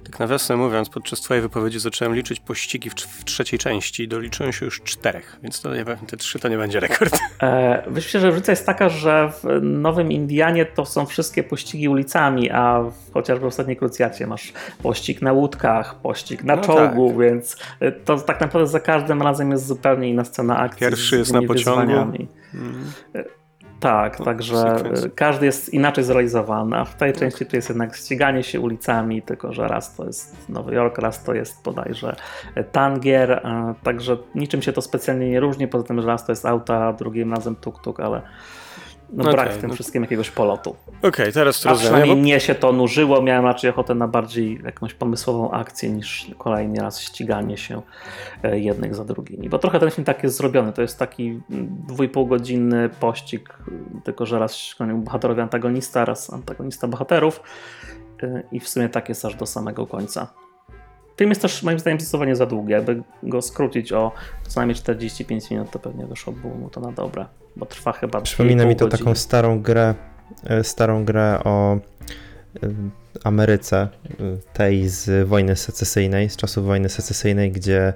Tak 0.04 0.21
nawiasem 0.21 0.59
mówiąc, 0.59 0.88
podczas 0.88 1.21
twojej 1.21 1.42
wypowiedzi 1.42 1.80
zacząłem 1.80 2.14
liczyć 2.14 2.40
pościgi 2.40 2.90
w, 2.90 2.94
w 2.94 3.25
trzeciej 3.25 3.59
części, 3.59 4.09
doliczyłem 4.09 4.52
się 4.52 4.64
już 4.64 4.82
czterech, 4.82 5.38
więc 5.42 5.61
to 5.61 5.75
nie, 5.75 5.85
te 5.85 6.16
trzy 6.16 6.38
to 6.38 6.49
nie 6.49 6.59
będzie 6.59 6.80
rekord. 6.80 7.18
E, 7.42 7.82
Myślę, 7.90 8.21
że 8.21 8.26
różnica 8.26 8.52
jest 8.52 8.66
taka, 8.66 8.88
że 8.88 9.32
w 9.42 9.62
Nowym 9.62 10.12
Indianie 10.12 10.66
to 10.66 10.85
są 10.85 11.06
wszystkie 11.06 11.42
pościgi 11.42 11.88
ulicami, 11.88 12.50
a 12.50 12.85
chociażby 13.14 13.44
w 13.44 13.49
ostatniej 13.49 13.76
krucjacie 13.76 14.26
masz 14.26 14.52
pościg 14.82 15.23
na 15.23 15.32
łódkach, 15.32 15.94
pościg 15.94 16.44
na 16.44 16.56
No 16.56 16.62
czołgu, 16.62 17.18
więc 17.18 17.56
e, 17.80 17.92
to 17.92 18.18
tak 18.18 18.40
naprawdę 18.40 18.71
za 18.71 18.80
każdym 18.80 19.23
razem 19.23 19.50
jest 19.50 19.66
zupełnie 19.66 20.09
inna 20.11 20.25
scena 20.25 20.59
akcji. 20.59 20.80
Pierwszy 20.80 21.18
jest 21.18 21.32
na 21.32 21.42
pociągu. 21.42 21.80
wyzwaniami. 21.80 22.28
Tak, 23.83 24.19
No, 24.19 24.25
także 24.25 25.11
każdy 25.15 25.47
jest 25.47 25.75
inaczej 25.75 26.05
zrealizowany, 26.05 26.77
a 26.77 26.85
w 26.85 26.97
tej 26.97 27.12
części 27.12 27.47
to 27.47 27.57
jest 27.57 27.69
jednak 27.69 27.97
ściganie 27.97 28.43
się 28.43 28.61
ulicami, 28.61 29.23
tylko 29.23 29.53
że 29.53 29.69
raz 29.69 29.95
to 29.97 30.05
jest 30.05 30.49
Nowy 30.49 30.75
Jork, 30.75 30.99
raz 30.99 31.25
to 31.25 31.35
jest 31.35 31.62
bodajże 31.65 32.17
Tangier, 32.73 33.31
e, 33.33 33.75
także 33.83 34.17
niczym 34.35 34.62
się 34.62 34.73
to 34.73 34.83
specjalnie 34.83 35.31
nie 35.31 35.41
różni, 35.41 35.69
poza 35.69 35.85
tym, 35.85 36.01
że 36.01 36.07
raz 36.07 36.27
to 36.27 36.33
jest 36.33 36.47
auta, 36.47 36.87
a 36.87 36.93
drugim 36.93 37.35
razem 37.35 37.57
tuk-tuk, 37.57 38.05
ale 38.05 38.23
no 39.12 39.23
Okej, 39.23 39.33
brak 39.35 39.52
w 39.52 39.59
tym 39.59 39.69
no. 39.69 39.75
wszystkim 39.75 40.02
jakiegoś 40.02 40.31
polotu. 40.31 40.76
Okej, 41.02 41.33
teraz 41.33 41.61
to 41.61 41.69
A 41.69 41.73
rozumiem. 41.73 41.92
przynajmniej 41.92 42.16
Bo... 42.16 42.23
mnie 42.23 42.40
się 42.40 42.54
to 42.54 42.73
nużyło, 42.73 43.23
miałem 43.23 43.45
raczej 43.45 43.71
ochotę 43.71 43.95
na 43.95 44.09
bardziej 44.09 44.61
jakąś 44.64 44.95
pomysłową 44.95 45.50
akcję 45.50 45.90
niż 45.90 46.26
kolejny 46.38 46.81
raz 46.81 47.00
ściganie 47.00 47.57
się 47.57 47.83
e, 48.42 48.59
jednych 48.59 48.95
za 48.95 49.04
drugimi. 49.04 49.49
Bo 49.49 49.59
trochę 49.59 49.81
ten 49.81 49.90
film 49.90 50.04
tak 50.04 50.23
jest 50.23 50.37
zrobiony. 50.37 50.73
To 50.73 50.83
jest 50.83 50.99
taki 50.99 51.40
dwójpółgodzinny 51.88 52.88
pościg, 52.88 53.59
tylko 54.04 54.26
że 54.26 54.38
raz 54.38 54.75
bohaterowie 54.95 55.42
antagonista, 55.42 56.04
raz 56.04 56.33
antagonista 56.33 56.88
bohaterów 56.88 57.40
y, 58.23 58.42
i 58.52 58.61
w 58.61 58.69
sumie 58.69 58.88
tak 58.88 59.09
jest 59.09 59.25
aż 59.25 59.35
do 59.35 59.47
samego 59.47 59.87
końca. 59.87 60.35
Film 61.16 61.31
jest 61.31 61.42
też 61.42 61.62
moim 61.62 61.78
zdaniem 61.78 62.00
zdecydowanie 62.00 62.37
za 62.37 62.47
długi. 62.47 62.73
Jakby 62.73 63.02
go 63.23 63.42
skrócić 63.42 63.92
o 63.92 64.12
co 64.49 64.61
najmniej 64.61 64.75
45 64.75 65.50
minut, 65.50 65.71
to 65.71 65.78
pewnie 65.78 66.07
wyszłoby 66.07 66.49
mu 66.49 66.71
to 66.71 66.81
na 66.81 66.92
dobre, 66.92 67.26
bo 67.57 67.66
trwa 67.66 67.92
chyba 67.92 68.21
Przypomina 68.21 68.64
mi 68.64 68.76
to 68.76 68.85
2,5 68.85 68.90
taką 68.90 69.04
godziny. 69.04 69.16
starą 69.16 69.62
grę, 69.62 69.95
e, 70.45 70.64
starą 70.64 71.04
grę 71.04 71.38
o 71.45 71.75
e, 71.75 71.78
Ameryce, 73.25 73.76
e, 73.76 73.88
tej 74.52 74.88
z 74.88 75.28
wojny 75.28 75.57
secesyjnej, 75.57 76.31
z 76.31 76.37
czasów 76.37 76.66
wojny 76.66 76.88
secesyjnej, 76.88 77.52
gdzie 77.52 77.92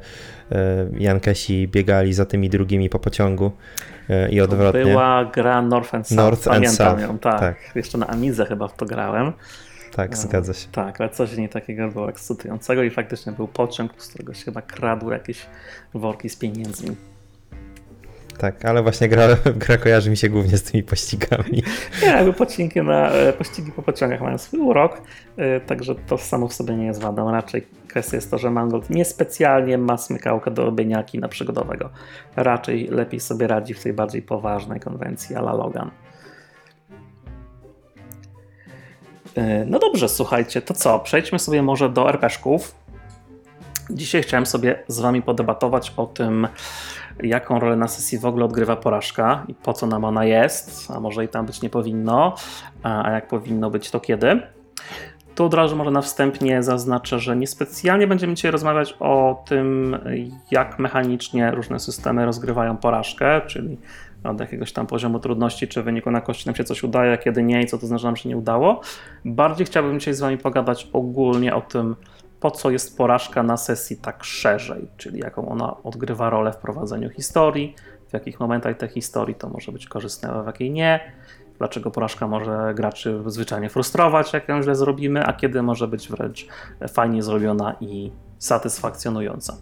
Jankesi 0.98 1.68
biegali 1.68 2.12
za 2.12 2.26
tymi 2.26 2.50
drugimi 2.50 2.88
po 2.88 2.98
pociągu 2.98 3.52
i 4.30 4.40
odwrotnie. 4.40 4.84
Była 4.84 5.24
gra 5.34 5.62
North 5.62 5.94
and 5.94 6.08
South, 6.08 6.16
North 6.16 6.48
and 6.48 6.56
pamiętam 6.56 6.98
South, 6.98 7.00
ją, 7.00 7.18
tak. 7.18 7.40
tak. 7.40 7.56
Jeszcze 7.74 7.98
na 7.98 8.06
Amidze 8.06 8.46
chyba 8.46 8.68
w 8.68 8.76
to 8.76 8.86
grałem. 8.86 9.32
Tak, 9.96 10.16
zgadza 10.16 10.54
się. 10.54 10.68
Tak, 10.72 11.00
ale 11.00 11.10
coś 11.10 11.36
nie 11.36 11.48
takiego 11.48 11.88
było 11.88 12.08
ekscytującego 12.08 12.82
i 12.82 12.90
faktycznie 12.90 13.32
był 13.32 13.48
pociąg, 13.48 13.92
z 13.96 14.08
którego 14.08 14.34
się 14.34 14.44
chyba 14.44 14.62
kradły 14.62 15.12
jakieś 15.12 15.46
worki 15.94 16.28
z 16.28 16.36
pieniędzmi. 16.36 16.96
Tak, 18.38 18.64
ale 18.64 18.82
właśnie 18.82 19.08
gra, 19.08 19.28
gra 19.66 19.78
kojarzy 19.78 20.10
mi 20.10 20.16
się 20.16 20.28
głównie 20.28 20.56
z 20.56 20.62
tymi 20.62 20.82
pościgami. 20.82 21.62
Nie, 22.02 22.08
jakby 22.08 22.32
pocinki 22.32 22.82
na, 22.82 23.10
e, 23.10 23.32
pościgi 23.32 23.72
po 23.72 23.82
pociągach 23.82 24.20
mają 24.20 24.38
swój 24.38 24.60
urok, 24.60 25.02
e, 25.36 25.60
także 25.60 25.94
to 25.94 26.18
samo 26.18 26.48
w 26.48 26.52
sobie 26.52 26.76
nie 26.76 26.86
jest 26.86 27.00
wadą. 27.00 27.32
Raczej 27.32 27.66
kwestia 27.88 28.16
jest 28.16 28.30
to, 28.30 28.38
że 28.38 28.50
Mangold 28.50 28.90
niespecjalnie 28.90 29.78
ma 29.78 29.96
smykałkę 29.96 30.50
do 30.50 30.64
robienia 30.64 31.02
kina 31.02 31.28
przygodowego. 31.28 31.90
Raczej 32.36 32.88
lepiej 32.88 33.20
sobie 33.20 33.46
radzi 33.46 33.74
w 33.74 33.82
tej 33.82 33.92
bardziej 33.92 34.22
poważnej 34.22 34.80
konwencji 34.80 35.36
a 35.36 35.40
la 35.40 35.52
Logan. 35.52 35.90
No 39.66 39.78
dobrze, 39.78 40.08
słuchajcie, 40.08 40.62
to 40.62 40.74
co? 40.74 40.98
Przejdźmy 40.98 41.38
sobie 41.38 41.62
może 41.62 41.88
do 41.88 42.08
RPG-ków. 42.08 42.74
Dzisiaj 43.90 44.22
chciałem 44.22 44.46
sobie 44.46 44.82
z 44.88 45.00
Wami 45.00 45.22
podebatować 45.22 45.92
o 45.96 46.06
tym, 46.06 46.48
jaką 47.22 47.60
rolę 47.60 47.76
na 47.76 47.88
sesji 47.88 48.18
w 48.18 48.26
ogóle 48.26 48.44
odgrywa 48.44 48.76
porażka 48.76 49.44
i 49.48 49.54
po 49.54 49.72
co 49.72 49.86
nam 49.86 50.04
ona 50.04 50.24
jest, 50.24 50.90
a 50.90 51.00
może 51.00 51.24
i 51.24 51.28
tam 51.28 51.46
być 51.46 51.62
nie 51.62 51.70
powinno, 51.70 52.34
a 52.82 53.04
a 53.04 53.10
jak 53.10 53.28
powinno 53.28 53.70
być, 53.70 53.90
to 53.90 54.00
kiedy. 54.00 54.42
Tu 55.34 55.44
od 55.44 55.54
razu 55.54 55.76
może 55.76 55.90
na 55.90 56.02
wstępnie 56.02 56.62
zaznaczę, 56.62 57.18
że 57.18 57.36
niespecjalnie 57.36 58.06
będziemy 58.06 58.34
dzisiaj 58.34 58.50
rozmawiać 58.50 58.96
o 59.00 59.44
tym, 59.48 59.98
jak 60.50 60.78
mechanicznie 60.78 61.50
różne 61.50 61.80
systemy 61.80 62.24
rozgrywają 62.24 62.76
porażkę, 62.76 63.40
czyli 63.46 63.78
od 64.30 64.40
jakiegoś 64.40 64.72
tam 64.72 64.86
poziomu 64.86 65.18
trudności, 65.18 65.68
czy 65.68 65.82
wyniku 65.82 66.10
na 66.10 66.20
kości 66.20 66.46
nam 66.46 66.54
się 66.54 66.64
coś 66.64 66.82
udaje, 66.82 67.18
kiedy 67.18 67.42
nie 67.42 67.62
i 67.62 67.66
co 67.66 67.78
to 67.78 67.86
znaczy, 67.86 68.02
że 68.02 68.08
nam 68.08 68.16
się 68.16 68.28
nie 68.28 68.36
udało. 68.36 68.80
Bardziej 69.24 69.66
chciałbym 69.66 69.98
dzisiaj 69.98 70.14
z 70.14 70.20
Wami 70.20 70.38
pogadać 70.38 70.88
ogólnie 70.92 71.54
o 71.54 71.60
tym, 71.60 71.96
po 72.40 72.50
co 72.50 72.70
jest 72.70 72.96
porażka 72.96 73.42
na 73.42 73.56
sesji 73.56 73.96
tak 73.96 74.24
szerzej, 74.24 74.88
czyli 74.96 75.18
jaką 75.18 75.48
ona 75.48 75.76
odgrywa 75.82 76.30
rolę 76.30 76.52
w 76.52 76.56
prowadzeniu 76.56 77.10
historii, 77.10 77.74
w 78.08 78.12
jakich 78.12 78.40
momentach 78.40 78.76
tej 78.76 78.88
historii 78.88 79.34
to 79.34 79.48
może 79.48 79.72
być 79.72 79.86
korzystne, 79.86 80.30
a 80.30 80.42
w 80.42 80.46
jakiej 80.46 80.70
nie, 80.70 81.12
dlaczego 81.58 81.90
porażka 81.90 82.26
może 82.26 82.72
graczy 82.74 83.22
zwyczajnie 83.26 83.68
frustrować, 83.68 84.32
jak 84.32 84.48
ją 84.48 84.62
źle 84.62 84.74
zrobimy, 84.74 85.26
a 85.26 85.32
kiedy 85.32 85.62
może 85.62 85.88
być 85.88 86.08
wręcz 86.08 86.46
fajnie 86.88 87.22
zrobiona 87.22 87.76
i 87.80 88.10
satysfakcjonująca. 88.38 89.56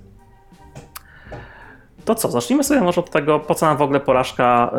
To 2.05 2.15
co, 2.15 2.31
zacznijmy 2.31 2.65
sobie 2.65 2.81
może 2.81 3.01
od 3.01 3.11
tego, 3.11 3.41
po 3.41 3.55
co 3.55 3.67
nam 3.67 3.77
w 3.77 3.83
ogóle 3.83 4.01
porażka 4.01 4.71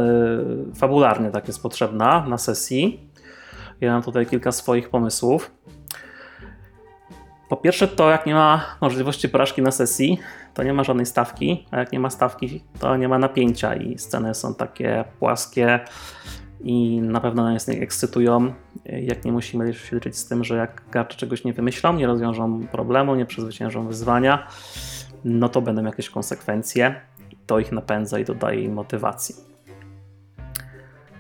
yy, 0.68 0.76
fabularnie 0.76 1.32
tak 1.32 1.48
jest 1.48 1.62
potrzebna 1.62 2.26
na 2.28 2.38
sesji. 2.38 3.10
Ja 3.82 3.94
mam 3.94 4.04
tutaj 4.04 4.26
kilka 4.26 4.52
swoich 4.52 4.90
pomysłów. 4.90 5.52
Po 7.50 7.58
pierwsze, 7.58 7.88
to 7.88 8.10
jak 8.10 8.26
nie 8.26 8.34
ma 8.34 8.66
możliwości 8.82 9.30
porażki 9.30 9.62
na 9.62 9.72
sesji, 9.72 10.20
to 10.54 10.64
nie 10.64 10.74
ma 10.74 10.84
żadnej 10.84 11.06
stawki, 11.06 11.66
a 11.72 11.80
jak 11.80 11.92
nie 11.92 12.00
ma 12.00 12.10
stawki, 12.10 12.64
to 12.80 12.98
nie 12.98 13.08
ma 13.08 13.20
napięcia 13.20 13.76
i 13.76 13.98
sceny 13.98 14.36
są 14.36 14.56
takie 14.56 15.06
płaskie 15.20 15.80
i 16.62 17.02
na 17.02 17.22
pewno 17.22 17.44
nas 17.44 17.68
nie 17.68 17.82
ekscytują. 17.82 18.54
Jak 18.86 19.26
nie 19.26 19.32
musimy 19.32 19.74
się 19.74 19.96
liczyć 19.96 20.18
z 20.18 20.28
tym, 20.28 20.44
że 20.44 20.56
jak 20.56 20.82
gracze 20.92 21.18
czegoś 21.18 21.44
nie 21.44 21.54
wymyślą, 21.54 21.94
nie 21.94 22.08
rozwiążą 22.08 22.68
problemu, 22.68 23.16
nie 23.16 23.26
przezwyciężą 23.26 23.88
wyzwania, 23.88 24.48
no 25.26 25.50
to 25.50 25.62
będą 25.62 25.84
jakieś 25.84 26.10
konsekwencje. 26.10 27.02
To 27.46 27.60
ich 27.60 27.72
napędza 27.72 28.20
i 28.20 28.26
dodaje 28.26 28.64
im 28.64 28.74
motywacji. 28.74 29.36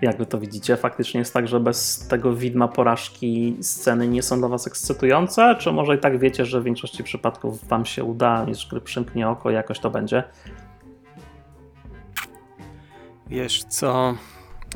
Jak 0.01 0.17
wy 0.17 0.25
to 0.25 0.39
widzicie, 0.39 0.77
faktycznie 0.77 1.19
jest 1.19 1.33
tak, 1.33 1.47
że 1.47 1.59
bez 1.59 2.07
tego 2.07 2.33
widma 2.33 2.67
porażki 2.67 3.57
sceny 3.61 4.07
nie 4.07 4.23
są 4.23 4.39
dla 4.39 4.47
was 4.47 4.67
ekscytujące? 4.67 5.55
Czy 5.59 5.71
może 5.71 5.95
i 5.95 5.99
tak 5.99 6.19
wiecie, 6.19 6.45
że 6.45 6.61
w 6.61 6.63
większości 6.63 7.03
przypadków 7.03 7.67
wam 7.67 7.85
się 7.85 8.03
uda, 8.03 8.45
niż 8.45 8.67
gry 8.67 8.81
przymknie 8.81 9.29
oko 9.29 9.51
i 9.51 9.53
jakoś 9.53 9.79
to 9.79 9.89
będzie? 9.89 10.23
Wiesz 13.27 13.63
co, 13.63 14.15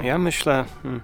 ja 0.03 0.18
myślę... 0.18 0.65
Hmm. 0.84 1.01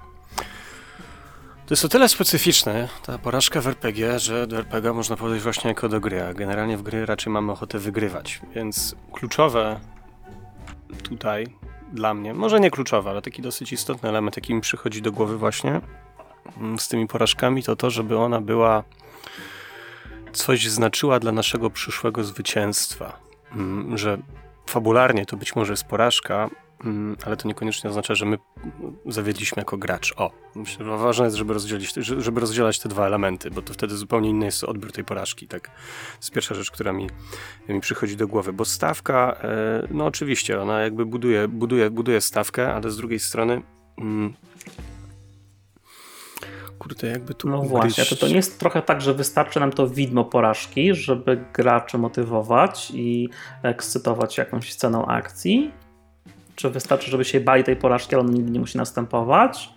To 1.66 1.74
jest 1.74 1.86
o 1.86 1.90
tyle 1.90 2.10
specyficzne, 2.10 2.88
ta 3.06 3.18
porażka 3.18 3.62
w 3.62 3.68
RPG, 3.68 4.20
że 4.20 4.48
do 4.48 4.58
RPG 4.58 4.94
można 4.94 5.16
podejść 5.16 5.44
właśnie 5.44 5.68
jako 5.68 5.90
do 5.90 6.00
gry, 6.00 6.24
a 6.24 6.34
generalnie 6.34 6.78
w 6.78 6.82
gry 6.82 7.06
raczej 7.06 7.34
mamy 7.34 7.52
ochotę 7.52 7.80
wygrywać, 7.80 8.42
więc 8.56 8.96
kluczowe 9.12 9.80
tutaj 11.04 11.48
dla 11.94 12.14
mnie, 12.14 12.34
może 12.34 12.60
nie 12.60 12.72
kluczowe, 12.72 13.10
ale 13.10 13.22
taki 13.22 13.42
dosyć 13.42 13.74
istotny 13.74 14.10
element, 14.10 14.38
jaki 14.38 14.54
mi 14.54 14.62
przychodzi 14.62 15.02
do 15.02 15.12
głowy 15.12 15.38
właśnie 15.38 15.82
mm, 16.58 16.80
z 16.80 16.88
tymi 16.88 17.08
porażkami, 17.08 17.64
to 17.64 17.76
to, 17.76 17.90
żeby 17.90 18.18
ona 18.18 18.42
była 18.42 18.84
coś 20.34 20.68
znaczyła 20.68 21.20
dla 21.20 21.32
naszego 21.32 21.70
przyszłego 21.70 22.24
zwycięstwa. 22.24 23.20
mm, 23.52 23.98
że 23.98 24.18
fabularnie 24.66 25.26
to 25.26 25.38
być 25.38 25.56
może 25.56 25.74
jest 25.74 25.84
porażka, 25.84 26.50
ale 27.26 27.38
to 27.38 27.48
niekoniecznie 27.48 27.90
oznacza, 27.90 28.16
że 28.16 28.26
my 28.26 28.38
zawiedliśmy 29.06 29.60
jako 29.62 29.78
gracz. 29.78 30.14
O, 30.18 30.32
myślę, 30.56 30.86
że 30.86 30.98
ważne 30.98 31.26
jest, 31.26 31.38
żeby, 31.38 31.54
rozdzielić, 31.54 31.94
żeby 32.18 32.40
rozdzielać 32.40 32.80
te 32.80 32.90
dwa 32.90 33.08
elementy, 33.08 33.52
bo 33.52 33.62
to 33.62 33.74
wtedy 33.74 33.98
zupełnie 33.98 34.30
inny 34.30 34.46
jest 34.46 34.64
odbiór 34.64 34.92
tej 34.92 35.04
porażki. 35.04 35.48
Tak? 35.48 35.68
To 35.68 36.18
jest 36.18 36.32
pierwsza 36.32 36.56
rzecz, 36.56 36.72
która 36.72 36.94
mi, 36.94 37.10
mi 37.70 37.82
przychodzi 37.82 38.18
do 38.18 38.28
głowy, 38.28 38.54
bo 38.54 38.66
stawka, 38.66 39.38
e, 39.44 39.88
no 39.92 40.06
oczywiście, 40.06 40.62
ona 40.62 40.82
jakby 40.82 41.06
buduje, 41.06 41.48
buduje, 41.48 41.90
buduje 41.90 42.22
stawkę, 42.22 42.74
ale 42.74 42.92
z 42.92 42.98
drugiej 42.98 43.20
strony 43.20 43.62
mm, 43.98 44.34
kurde, 46.80 47.08
jakby 47.08 47.34
tu 47.34 47.50
No 47.50 47.62
właśnie, 47.62 48.06
to, 48.06 48.16
to 48.16 48.28
nie 48.28 48.36
jest 48.36 48.60
trochę 48.60 48.82
tak, 48.82 49.02
że 49.02 49.14
wystarczy 49.14 49.60
nam 49.60 49.72
to 49.72 49.88
widmo 49.88 50.26
porażki, 50.26 50.96
żeby 50.96 51.46
graczy 51.54 51.98
motywować 51.98 52.92
i 52.94 53.30
ekscytować 53.64 54.38
jakąś 54.38 54.74
sceną 54.74 55.06
akcji? 55.06 55.72
Czy 56.56 56.70
wystarczy, 56.70 57.12
żeby 57.12 57.26
się 57.26 57.40
bali 57.40 57.64
tej 57.64 57.76
porażki, 57.76 58.16
ale 58.16 58.24
ona 58.24 58.34
nigdy 58.34 58.52
nie 58.52 58.60
musi 58.60 58.78
następować? 58.78 59.70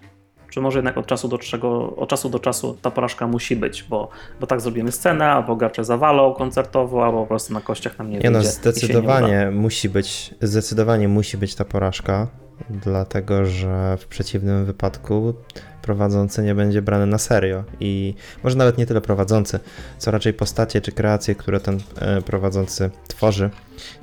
Czy 0.50 0.60
może 0.60 0.78
jednak 0.78 0.98
od 0.98 1.06
czasu 1.06 1.28
do, 1.28 1.38
czego, 1.38 1.96
od 1.96 2.08
czasu, 2.08 2.28
do 2.28 2.38
czasu 2.38 2.78
ta 2.82 2.90
porażka 2.90 3.26
musi 3.26 3.56
być, 3.56 3.82
bo, 3.82 4.08
bo 4.40 4.46
tak 4.46 4.60
zrobimy 4.60 4.92
scenę, 4.92 5.26
albo 5.30 5.56
gracze 5.56 5.84
zawalą 5.84 6.34
koncertowo, 6.34 7.04
albo 7.04 7.20
po 7.20 7.26
prostu 7.26 7.54
na 7.54 7.60
kościach 7.60 7.98
nam 7.98 8.10
nie, 8.10 8.18
Nie 8.18 8.30
no, 8.30 8.38
wyjdzie 8.38 8.48
nie 8.48 8.52
zdecydowanie 8.54 9.46
uda. 9.48 9.60
musi 9.60 9.88
być, 9.88 10.34
zdecydowanie 10.42 11.08
musi 11.08 11.36
być 11.38 11.54
ta 11.54 11.64
porażka, 11.64 12.28
dlatego 12.70 13.46
że 13.46 13.96
w 14.00 14.06
przeciwnym 14.06 14.64
wypadku 14.64 15.34
prowadzący 15.82 16.42
nie 16.42 16.54
będzie 16.54 16.82
brany 16.82 17.06
na 17.06 17.18
serio 17.18 17.64
i 17.80 18.14
może 18.44 18.56
nawet 18.56 18.78
nie 18.78 18.86
tyle 18.86 19.00
prowadzący, 19.00 19.60
co 19.98 20.10
raczej 20.10 20.32
postacie 20.32 20.80
czy 20.80 20.92
kreacje, 20.92 21.34
które 21.34 21.60
ten 21.60 21.80
e, 22.00 22.22
prowadzący 22.22 22.90
tworzy, 23.08 23.50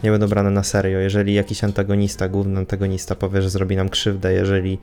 nie 0.03 0.11
będą 0.11 0.27
brane 0.27 0.49
na 0.49 0.63
serio. 0.63 0.99
Jeżeli 0.99 1.33
jakiś 1.33 1.63
antagonista, 1.63 2.29
główny 2.29 2.59
antagonista 2.59 3.15
powie, 3.15 3.41
że 3.41 3.49
zrobi 3.49 3.75
nam 3.75 3.89
krzywdę, 3.89 4.33
jeżeli 4.33 4.79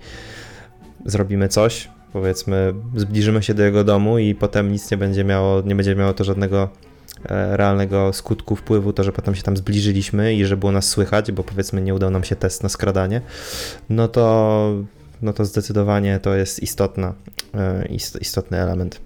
zrobimy 1.06 1.48
coś, 1.48 1.88
powiedzmy, 2.12 2.74
zbliżymy 2.96 3.42
się 3.42 3.54
do 3.54 3.62
jego 3.62 3.84
domu 3.84 4.18
i 4.18 4.34
potem 4.34 4.72
nic 4.72 4.90
nie 4.90 4.96
będzie 4.96 5.24
miało, 5.24 5.62
nie 5.62 5.74
będzie 5.74 5.96
miało 5.96 6.12
to 6.12 6.24
żadnego 6.24 6.68
realnego 7.30 8.12
skutku 8.12 8.56
wpływu, 8.56 8.92
to, 8.92 9.04
że 9.04 9.12
potem 9.12 9.34
się 9.34 9.42
tam 9.42 9.56
zbliżyliśmy 9.56 10.34
i 10.34 10.44
że 10.44 10.56
było 10.56 10.72
nas 10.72 10.88
słychać, 10.88 11.32
bo 11.32 11.44
powiedzmy 11.44 11.82
nie 11.82 11.94
udał 11.94 12.10
nam 12.10 12.24
się 12.24 12.36
test 12.36 12.62
na 12.62 12.68
skradanie, 12.68 13.20
no 13.90 14.08
to, 14.08 14.72
no 15.22 15.32
to 15.32 15.44
zdecydowanie 15.44 16.18
to 16.18 16.34
jest 16.34 16.62
istotna, 16.62 17.14
e, 17.54 17.86
ist, 17.86 18.20
istotny 18.20 18.58
element. 18.58 19.00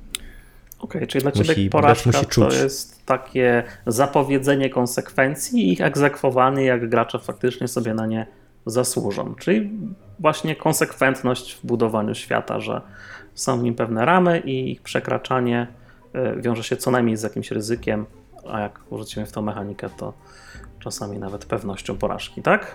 Okej, 0.79 1.07
czyli 1.07 1.23
dla 1.23 1.31
Musi- 1.31 1.45
Ciebie 1.45 1.55
gracz 1.55 1.73
porażka 1.73 2.11
musi 2.11 2.27
to 2.41 2.53
jest 2.53 3.07
takie 3.07 3.63
zapowiedzenie 3.87 4.71
konsekwencji 4.71 5.69
i 5.69 5.73
ich 5.73 5.81
egzekwowanie, 5.81 6.65
jak 6.65 6.89
gracze 6.89 7.19
faktycznie 7.19 7.69
sobie 7.69 7.95
na 7.95 8.07
nie 8.07 8.27
zasłużą. 8.67 9.35
Czyli 9.35 9.71
właśnie 10.19 10.57
konsekwentność 10.57 11.55
w 11.55 11.67
budowaniu 11.67 12.15
świata, 12.15 12.61
że 12.61 12.81
są 13.35 13.61
w 13.61 13.63
nim 13.63 13.75
pewne 13.75 14.05
ramy 14.05 14.39
i 14.39 14.73
ich 14.73 14.83
przekraczanie 14.83 15.67
wiąże 16.37 16.63
się 16.63 16.77
co 16.77 16.91
najmniej 16.91 17.17
z 17.17 17.23
jakimś 17.23 17.51
ryzykiem, 17.51 18.07
a 18.51 18.61
jak 18.61 18.81
wrócimy 18.91 19.27
w 19.27 19.33
tą 19.33 19.43
mechanikę, 19.43 19.89
to 19.97 20.13
czasami 20.81 21.19
nawet 21.19 21.45
pewnością 21.45 21.97
porażki, 21.99 22.43
tak? 22.43 22.67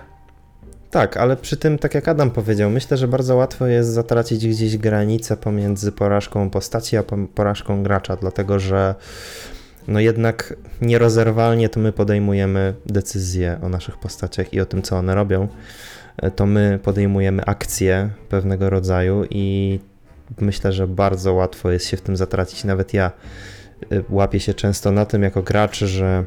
Tak, 0.91 1.17
ale 1.17 1.37
przy 1.37 1.57
tym, 1.57 1.77
tak 1.77 1.95
jak 1.95 2.07
Adam 2.07 2.31
powiedział, 2.31 2.69
myślę, 2.69 2.97
że 2.97 3.07
bardzo 3.07 3.35
łatwo 3.35 3.67
jest 3.67 3.89
zatracić 3.89 4.47
gdzieś 4.47 4.77
granicę 4.77 5.37
pomiędzy 5.37 5.91
porażką 5.91 6.49
postaci 6.49 6.97
a 6.97 7.03
po- 7.03 7.17
porażką 7.35 7.83
gracza, 7.83 8.15
dlatego 8.15 8.59
że 8.59 8.95
no 9.87 9.99
jednak 9.99 10.53
nierozerwalnie 10.81 11.69
to 11.69 11.79
my 11.79 11.91
podejmujemy 11.91 12.73
decyzje 12.85 13.59
o 13.63 13.69
naszych 13.69 13.97
postaciach 13.97 14.53
i 14.53 14.61
o 14.61 14.65
tym, 14.65 14.81
co 14.81 14.97
one 14.97 15.15
robią. 15.15 15.47
E, 16.17 16.31
To 16.31 16.45
my 16.45 16.79
podejmujemy 16.83 17.45
akcje 17.45 18.09
pewnego 18.29 18.69
rodzaju 18.69 19.23
i 19.29 19.79
myślę, 20.39 20.73
że 20.73 20.87
bardzo 20.87 21.33
łatwo 21.33 21.71
jest 21.71 21.87
się 21.87 21.97
w 21.97 22.01
tym 22.01 22.17
zatracić. 22.17 22.63
Nawet 22.63 22.93
ja 22.93 23.11
y, 23.91 24.03
łapię 24.09 24.39
się 24.39 24.53
często 24.53 24.91
na 24.91 25.05
tym 25.05 25.23
jako 25.23 25.43
gracz, 25.43 25.79
że 25.79 26.25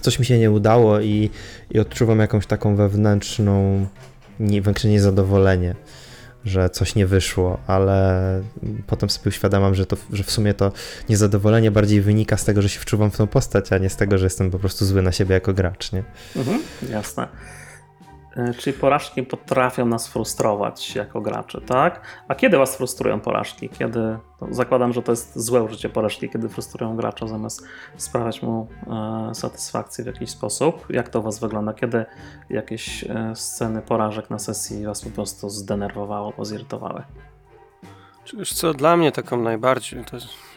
coś 0.00 0.18
mi 0.18 0.24
się 0.24 0.38
nie 0.38 0.50
udało 0.50 1.00
i, 1.00 1.30
i 1.70 1.78
odczuwam 1.78 2.18
jakąś 2.18 2.46
taką 2.46 2.76
wewnętrzną, 2.76 3.86
nie, 4.40 4.62
niezadowolenie, 4.84 5.74
że 6.44 6.70
coś 6.70 6.94
nie 6.94 7.06
wyszło, 7.06 7.58
ale 7.66 8.42
potem 8.86 9.10
sobie 9.10 9.28
uświadamiam, 9.28 9.74
że, 9.74 9.86
to, 9.86 9.96
że 10.12 10.24
w 10.24 10.30
sumie 10.30 10.54
to 10.54 10.72
niezadowolenie 11.08 11.70
bardziej 11.70 12.00
wynika 12.00 12.36
z 12.36 12.44
tego, 12.44 12.62
że 12.62 12.68
się 12.68 12.80
wczuwam 12.80 13.10
w 13.10 13.16
tą 13.16 13.26
postać, 13.26 13.72
a 13.72 13.78
nie 13.78 13.90
z 13.90 13.96
tego, 13.96 14.18
że 14.18 14.26
jestem 14.26 14.50
po 14.50 14.58
prostu 14.58 14.84
zły 14.84 15.02
na 15.02 15.12
siebie 15.12 15.34
jako 15.34 15.52
gracz, 15.52 15.92
nie? 15.92 16.04
Mhm, 16.36 16.62
jasne. 16.90 17.28
E, 18.36 18.54
Czyli 18.54 18.76
porażki 18.78 19.22
potrafią 19.22 19.86
nas 19.86 20.08
frustrować 20.08 20.94
jako 20.94 21.20
graczy, 21.20 21.60
tak? 21.60 22.00
A 22.28 22.34
kiedy 22.34 22.58
was 22.58 22.76
frustrują 22.76 23.20
porażki? 23.20 23.68
Kiedy, 23.68 24.18
to 24.38 24.46
zakładam, 24.50 24.92
że 24.92 25.02
to 25.02 25.12
jest 25.12 25.38
złe 25.38 25.62
użycie 25.62 25.88
porażki, 25.88 26.28
kiedy 26.28 26.48
frustrują 26.48 26.96
gracza 26.96 27.26
zamiast 27.26 27.66
sprawiać 27.96 28.42
mu 28.42 28.68
e, 29.30 29.34
satysfakcję 29.34 30.04
w 30.04 30.06
jakiś 30.06 30.30
sposób. 30.30 30.86
Jak 30.90 31.08
to 31.08 31.22
was 31.22 31.38
wygląda? 31.38 31.72
Kiedy 31.74 32.04
jakieś 32.50 33.04
e, 33.04 33.32
sceny 33.34 33.82
porażek 33.82 34.30
na 34.30 34.38
sesji 34.38 34.86
was 34.86 35.04
po 35.04 35.10
prostu 35.10 35.50
zdenerwowało, 35.50 36.32
pozirytowały? 36.32 37.02
Czy 37.16 37.25
Wiesz 38.34 38.52
co, 38.52 38.74
dla 38.74 38.96
mnie 38.96 39.12
taką 39.12 39.42
najbardziej, 39.42 40.04
to, 40.04 40.16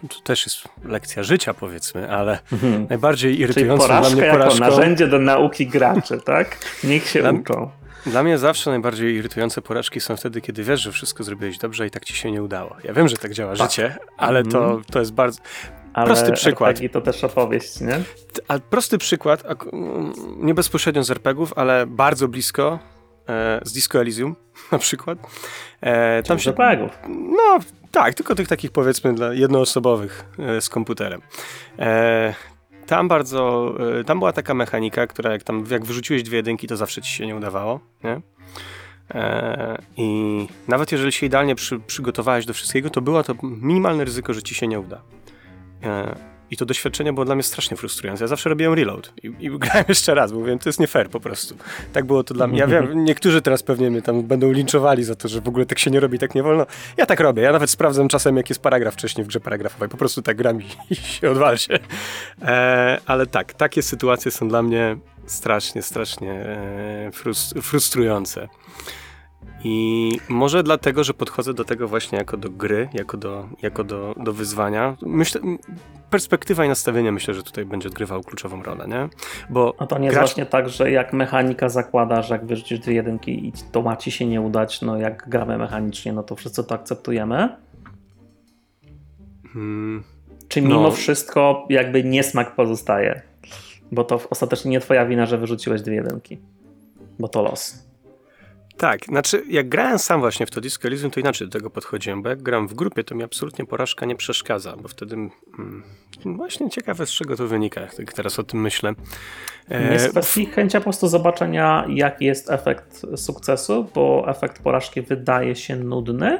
to 0.10 0.20
też 0.24 0.46
jest 0.46 0.58
lekcja 0.84 1.24
życia 1.24 1.54
powiedzmy, 1.54 2.12
ale 2.12 2.40
Mhm. 2.52 2.88
najbardziej 2.90 3.32
Czyli 3.32 3.44
irytującą 3.44 3.86
dla 3.88 3.96
porażka 3.96 4.16
mnie 4.16 4.26
jako 4.26 4.38
porażką... 4.38 4.60
narzędzie 4.60 5.08
do 5.08 5.20
nauki 5.20 5.68
graczy, 5.68 6.22
tak? 6.26 6.58
Niech 6.84 7.08
się 7.10 7.20
Dla- 7.22 7.32
uczą. 7.32 7.70
Dla 8.06 8.24
mnie 8.24 8.38
zawsze 8.38 8.70
najbardziej 8.70 9.16
irytujące 9.16 9.62
porażki 9.62 10.00
są 10.02 10.16
wtedy, 10.18 10.42
kiedy 10.42 10.64
wiesz, 10.64 10.82
że 10.82 10.92
wszystko 10.92 11.24
zrobiłeś 11.24 11.58
dobrze 11.58 11.88
i 11.88 11.92
tak 11.92 12.06
ci 12.06 12.14
się 12.16 12.32
nie 12.32 12.44
udało. 12.44 12.76
Ja 12.84 12.94
wiem, 12.94 13.08
że 13.08 13.18
tak 13.18 13.34
działa 13.34 13.56
Tak. 13.56 13.70
życie, 13.72 13.98
ale 14.18 14.44
to, 14.44 14.64
Mhm. 14.64 14.84
to 14.92 15.00
jest 15.00 15.14
bardzo... 15.14 15.42
Ale 15.94 16.06
Prosty 16.06 16.32
przykład. 16.32 16.70
RPG 16.70 16.90
to 16.90 17.02
też 17.02 17.24
opowieść, 17.24 17.80
nie? 17.82 18.00
A 18.48 18.60
prosty 18.60 18.98
przykład, 18.98 19.44
nie 20.38 20.54
bezpośrednio 20.54 21.04
z 21.04 21.12
RPGów, 21.12 21.54
ale 21.56 21.86
bardzo 21.88 22.28
blisko, 22.28 22.80
z 23.64 23.74
Disco 23.74 24.02
Elysium 24.02 24.36
na 24.72 24.78
przykład. 24.78 25.20
E, 25.82 26.24
tam 26.24 26.40
się, 26.40 26.52
RPGów. 26.52 27.00
no 27.08 27.60
tak, 27.92 28.14
tylko 28.14 28.36
tych 28.36 28.48
takich 28.48 28.72
powiedzmy 28.72 29.14
dla 29.14 29.34
jednoosobowych 29.34 30.26
e, 30.40 30.62
z 30.62 30.70
komputerem. 30.70 31.22
E, 31.80 32.34
tam 32.88 33.08
bardzo, 33.08 33.74
e, 34.00 34.04
tam 34.04 34.20
była 34.20 34.34
taka 34.34 34.54
mechanika, 34.54 35.08
która 35.08 35.32
jak 35.32 35.44
tam, 35.44 35.64
jak 35.72 35.86
wyrzuciłeś 35.86 36.24
dwie 36.24 36.38
jedynki, 36.38 36.68
to 36.68 36.78
zawsze 36.78 37.02
ci 37.02 37.12
się 37.12 37.28
nie 37.28 37.36
udawało, 37.36 37.80
nie? 38.04 38.22
E, 39.12 39.78
I 39.98 40.48
nawet 40.68 40.92
jeżeli 40.92 41.12
się 41.12 41.26
idealnie 41.26 41.56
przy, 41.56 41.80
przygotowałeś 41.80 42.46
do 42.46 42.54
wszystkiego, 42.54 42.90
to 42.90 43.02
było 43.02 43.24
to 43.24 43.36
minimalne 43.44 44.06
ryzyko, 44.06 44.34
że 44.34 44.44
ci 44.44 44.56
się 44.56 44.68
nie 44.68 44.80
uda. 44.80 45.02
I 46.52 46.58
to 46.58 46.66
doświadczenie 46.66 47.14
było 47.14 47.26
dla 47.26 47.36
mnie 47.36 47.44
strasznie 47.44 47.78
frustrujące. 47.78 48.24
Ja 48.24 48.28
zawsze 48.28 48.50
robiłem 48.50 48.74
reload 48.74 49.14
i, 49.24 49.28
i 49.40 49.50
grałem 49.60 49.86
jeszcze 49.88 50.14
raz, 50.14 50.32
bo 50.32 50.38
mówiłem, 50.38 50.60
to 50.60 50.70
jest 50.70 50.80
nie 50.80 50.88
fair 50.88 51.10
po 51.10 51.20
prostu. 51.20 51.56
Tak 51.94 52.06
było 52.06 52.24
to 52.24 52.34
dla 52.34 52.48
mnie. 52.48 52.60
Ja 52.60 52.68
wiem, 52.68 53.04
niektórzy 53.06 53.42
teraz 53.42 53.64
pewnie 53.64 53.90
mnie 53.92 54.02
tam 54.02 54.24
będą 54.24 54.52
linczowali 54.52 55.04
za 55.04 55.16
to, 55.16 55.28
że 55.28 55.42
w 55.42 55.48
ogóle 55.48 55.66
tak 55.66 55.80
się 55.80 55.92
nie 55.92 56.00
robi, 56.00 56.20
tak 56.20 56.36
nie 56.36 56.44
wolno. 56.44 56.66
Ja 56.98 57.06
tak 57.06 57.20
robię. 57.20 57.44
Ja 57.44 57.52
nawet 57.52 57.70
sprawdzam 57.70 58.08
czasem, 58.08 58.38
jaki 58.38 58.52
jest 58.52 58.62
paragraf 58.62 58.94
wcześniej 58.94 59.26
w 59.26 59.28
grze 59.28 59.40
paragrafowej. 59.40 59.90
Po 59.90 59.98
prostu 59.98 60.22
tak 60.22 60.38
gram 60.38 60.62
i, 60.62 60.66
i 60.94 60.96
się 60.96 61.32
odwalcie. 61.32 61.80
E, 62.42 63.00
ale 63.06 63.26
tak, 63.28 63.54
takie 63.54 63.82
sytuacje 63.82 64.32
są 64.32 64.50
dla 64.50 64.62
mnie 64.62 64.98
strasznie, 65.26 65.82
strasznie 65.82 66.32
e, 66.32 67.12
frus- 67.14 67.62
frustrujące. 67.62 68.48
I 69.64 70.12
może 70.30 70.64
dlatego, 70.64 71.04
że 71.04 71.14
podchodzę 71.14 71.54
do 71.54 71.66
tego 71.66 71.88
właśnie 71.88 72.18
jako 72.18 72.38
do 72.38 72.50
gry, 72.50 72.90
jako 72.94 73.18
do, 73.18 73.48
jako 73.62 73.84
do, 73.84 74.16
do 74.24 74.34
wyzwania. 74.34 74.98
Myślę, 75.02 75.42
perspektywa 76.10 76.66
i 76.66 76.68
nastawienie 76.70 77.12
myślę, 77.12 77.34
że 77.34 77.44
tutaj 77.44 77.66
będzie 77.66 77.88
odgrywał 77.90 78.22
kluczową 78.24 78.64
rolę, 78.64 78.88
nie? 78.88 79.10
Bo 79.50 79.74
A 79.78 79.88
to 79.88 79.98
nie 79.98 80.06
jest 80.06 80.16
gracz- 80.18 80.22
właśnie 80.28 80.46
tak, 80.46 80.70
że 80.70 80.92
jak 80.92 81.14
mechanika 81.14 81.70
zakłada, 81.70 82.22
że 82.22 82.34
jak 82.36 82.46
wyrzucisz 82.46 82.80
dwie 82.80 82.94
jedynki 82.94 83.48
i 83.48 83.54
to 83.72 83.82
ma 83.82 83.96
ci 83.96 84.12
się 84.12 84.26
nie 84.26 84.42
udać, 84.42 84.82
no 84.82 84.98
jak 84.98 85.30
gramy 85.30 85.58
mechanicznie, 85.58 86.14
no 86.14 86.24
to 86.24 86.36
wszyscy 86.36 86.64
to 86.64 86.76
akceptujemy? 86.76 87.50
Mm, 89.56 90.04
Czy 90.48 90.62
mimo 90.62 90.82
No. 90.82 90.92
wszystko 90.92 91.66
jakby 91.70 92.04
niesmak 92.04 92.56
pozostaje? 92.56 93.22
Bo 93.92 94.04
to 94.04 94.20
ostatecznie 94.30 94.72
nie 94.72 94.80
twoja 94.80 95.06
wina, 95.06 95.26
że 95.26 95.38
wyrzuciłeś 95.38 95.82
dwie 95.82 95.96
jedynki. 95.96 96.38
Bo 97.20 97.28
to 97.28 97.42
los. 97.42 97.89
Tak, 98.80 99.06
znaczy 99.06 99.44
jak 99.50 99.70
grałem 99.70 100.00
sam 100.00 100.20
właśnie 100.20 100.46
w 100.46 100.52
to 100.52 100.62
Disco 100.62 100.88
Elysium, 100.88 101.12
to 101.12 101.20
inaczej 101.20 101.48
do 101.48 101.54
tego 101.54 101.70
podchodziłem, 101.70 102.22
bo 102.22 102.30
jak 102.30 102.42
gram 102.42 102.68
w 102.68 102.74
grupie, 102.74 103.04
to 103.04 103.16
mi 103.16 103.24
absolutnie 103.24 103.66
porażka 103.66 104.06
nie 104.06 104.16
przeszkadza, 104.16 104.76
bo 104.78 104.88
wtedy 104.88 105.16
mm, 105.16 105.84
właśnie 106.26 106.70
ciekawe 106.70 107.06
z 107.06 107.12
czego 107.12 107.36
to 107.36 107.48
wynika, 107.48 107.82
jak 107.82 107.96
tak 107.96 108.14
teraz 108.14 108.40
o 108.40 108.44
tym 108.44 108.62
myślę. 108.62 108.94
E, 109.70 109.94
Jest 109.94 110.10
kwestii 110.10 110.46
chęcia 110.46 110.80
po 110.80 110.84
prostu 110.84 111.08
zobaczenia, 111.08 111.86
jaki 111.90 112.26
jest 112.26 112.52
efekt 112.52 113.06
sukcesu, 113.16 113.88
bo 113.96 114.26
efekt 114.28 114.62
porażki 114.62 115.02
wydaje 115.02 115.56
się 115.56 115.76
nudny, 115.76 116.40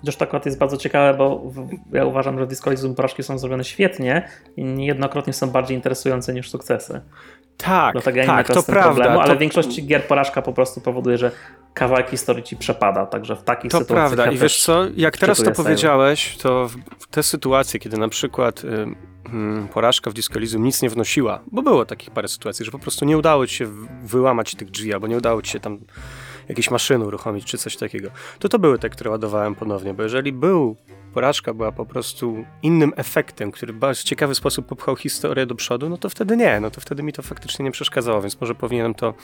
Chociaż 0.00 0.16
to 0.16 0.24
akurat 0.24 0.46
jest 0.46 0.58
bardzo 0.58 0.76
ciekawe, 0.76 1.18
bo 1.18 1.52
ja 1.92 2.04
uważam, 2.04 2.38
że 2.38 2.46
Disco 2.46 2.70
Elysium 2.70 2.94
porażki 2.94 3.22
są 3.22 3.38
zrobione 3.38 3.64
świetnie 3.64 4.28
i 4.56 4.64
niejednokrotnie 4.64 5.32
są 5.32 5.50
bardziej 5.50 5.76
interesujące 5.76 6.34
niż 6.34 6.50
sukcesy. 6.50 7.00
Tak, 7.64 7.92
Dlatego 7.92 8.18
ja 8.18 8.26
tak, 8.26 8.46
to 8.46 8.62
prawda. 8.62 8.82
problemu, 8.82 9.20
ale 9.20 9.28
to, 9.28 9.36
w 9.36 9.38
większości 9.38 9.86
gier 9.86 10.06
porażka 10.06 10.42
po 10.42 10.52
prostu 10.52 10.80
powoduje, 10.80 11.18
że 11.18 11.30
kawałek 11.74 12.10
historii 12.10 12.42
ci 12.42 12.56
przepada, 12.56 13.06
także 13.06 13.36
w 13.36 13.42
takich 13.42 13.70
to 13.70 13.78
sytuacjach 13.78 14.08
prawda. 14.08 14.26
ja 14.26 14.32
I 14.32 14.38
wiesz 14.38 14.62
co, 14.62 14.84
jak 14.96 15.16
teraz 15.16 15.42
to 15.42 15.52
powiedziałeś, 15.52 16.36
to 16.36 16.68
w, 16.68 17.06
te 17.10 17.22
sytuacje, 17.22 17.80
kiedy 17.80 17.98
na 17.98 18.08
przykład 18.08 18.64
y, 18.64 18.68
mm, 19.32 19.68
porażka 19.68 20.10
w 20.10 20.14
Disco 20.14 20.34
Elysium 20.34 20.64
nic 20.64 20.82
nie 20.82 20.90
wnosiła, 20.90 21.40
bo 21.52 21.62
było 21.62 21.84
takich 21.84 22.10
parę 22.10 22.28
sytuacji, 22.28 22.64
że 22.64 22.70
po 22.70 22.78
prostu 22.78 23.04
nie 23.04 23.18
udało 23.18 23.46
ci 23.46 23.54
się 23.54 23.66
wyłamać 24.02 24.54
tych 24.54 24.70
drzwi, 24.70 24.94
albo 24.94 25.06
nie 25.06 25.16
udało 25.16 25.42
ci 25.42 25.52
się 25.52 25.60
tam 25.60 25.78
jakieś 26.48 26.70
maszyny 26.70 27.06
uruchomić, 27.06 27.44
czy 27.44 27.58
coś 27.58 27.76
takiego, 27.76 28.10
to 28.38 28.48
to 28.48 28.58
były 28.58 28.78
te, 28.78 28.90
które 28.90 29.10
ładowałem 29.10 29.54
ponownie, 29.54 29.94
bo 29.94 30.02
jeżeli 30.02 30.32
był, 30.32 30.76
porażka 31.14 31.54
była 31.54 31.72
po 31.72 31.86
prostu 31.86 32.44
innym 32.62 32.92
efektem, 32.96 33.50
który 33.50 33.72
w 33.72 33.76
bardzo 33.76 34.02
ciekawy 34.02 34.34
sposób 34.34 34.66
popchał 34.66 34.96
historię 34.96 35.46
do 35.46 35.54
przodu, 35.54 35.88
no 35.88 35.96
to 35.96 36.08
wtedy 36.08 36.36
nie, 36.36 36.60
no 36.60 36.70
to 36.70 36.80
wtedy 36.80 37.02
mi 37.02 37.12
to 37.12 37.22
faktycznie 37.22 37.64
nie 37.64 37.70
przeszkadzało, 37.70 38.22
więc 38.22 38.40
może 38.40 38.54
powinienem 38.54 38.94
to, 38.94 39.14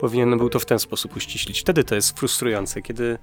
powinienem 0.00 0.38
był 0.38 0.50
to 0.50 0.58
w 0.58 0.66
ten 0.66 0.78
sposób 0.78 1.16
uściślić. 1.16 1.60
Wtedy 1.60 1.84
to 1.84 1.94
jest 1.94 2.18
frustrujące, 2.18 2.82
kiedy 2.82 3.18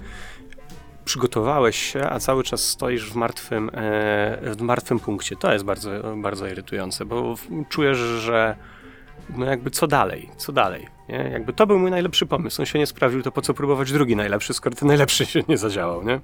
przygotowałeś 1.06 1.93
się, 1.93 2.10
a 2.10 2.19
cały 2.19 2.43
czas 2.43 2.63
stoisz 2.63 3.12
w 3.12 3.15
martwym, 3.15 3.69
e, 3.74 4.56
w 4.56 4.62
martwym 4.62 5.00
punkcie. 5.00 5.36
To 5.36 5.54
jest 5.54 5.65
bardzo, 5.65 5.89
bardzo 6.17 6.47
irytujące, 6.47 7.06
bo 7.06 7.36
czujesz, 7.69 7.97
że 7.97 8.56
no 9.30 9.45
jakby 9.45 9.71
co 9.71 9.88
dalej, 9.88 10.30
co 10.38 10.52
dalej. 10.52 10.88
Nie? 11.12 11.30
Jakby 11.32 11.54
to 11.54 11.67
był 11.67 11.80
mój 11.80 11.91
najlepszy 11.91 12.26
pomysł. 12.26 12.62
On 12.62 12.65
się 12.65 12.80
nie 12.80 12.88
sprawdził, 12.88 13.21
to 13.21 13.32
po 13.32 13.41
co 13.41 13.54
próbować 13.54 13.91
drugi 13.91 14.15
najlepszy, 14.15 14.54
skoro 14.54 14.76
ten 14.76 14.88
najlepszy 14.88 15.26
się 15.26 15.43
nie 15.47 15.58
zadziałał, 15.58 16.04
nie? 16.04 16.19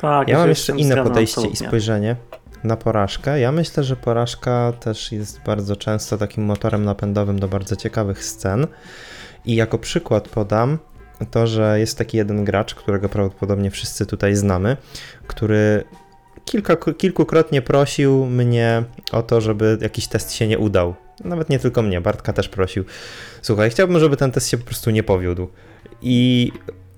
Tak, 0.00 0.28
Ja 0.28 0.38
mam 0.38 0.48
jeszcze 0.48 0.76
inne 0.76 1.04
podejście 1.04 1.48
i 1.48 1.56
spojrzenie 1.56 2.16
na 2.64 2.76
porażkę. 2.76 3.40
Ja 3.40 3.52
myślę, 3.52 3.84
że 3.84 3.96
porażka 3.96 4.72
też 4.80 5.12
jest 5.12 5.40
bardzo 5.42 5.76
często 5.76 6.18
takim 6.18 6.44
motorem 6.44 6.84
napędowym 6.84 7.38
do 7.38 7.48
bardzo 7.48 7.76
ciekawych 7.76 8.24
scen. 8.24 8.66
I 9.44 9.54
jako 9.54 9.78
przykład 9.78 10.28
podam 10.28 10.78
to, 11.30 11.46
że 11.46 11.80
jest 11.80 11.98
taki 11.98 12.16
jeden 12.16 12.44
gracz, 12.44 12.74
którego 12.74 13.08
prawdopodobnie 13.08 13.70
wszyscy 13.70 14.06
tutaj 14.06 14.34
znamy, 14.34 14.76
który 15.26 15.84
kilka, 16.44 16.76
kilkukrotnie 16.76 17.62
prosił 17.62 18.26
mnie 18.26 18.84
o 19.12 19.22
to, 19.22 19.40
żeby 19.40 19.78
jakiś 19.80 20.06
test 20.06 20.32
się 20.32 20.46
nie 20.46 20.58
udał. 20.58 20.94
Nawet 21.24 21.48
nie 21.48 21.58
tylko 21.58 21.82
mnie, 21.82 22.00
Bartka 22.00 22.32
też 22.32 22.48
prosił. 22.48 22.84
Słuchaj, 23.42 23.70
chciałbym, 23.70 24.00
żeby 24.00 24.16
ten 24.16 24.30
test 24.32 24.48
się 24.48 24.58
po 24.58 24.64
prostu 24.64 24.90
nie 24.90 25.02
powiódł. 25.02 25.48
I 26.02 26.52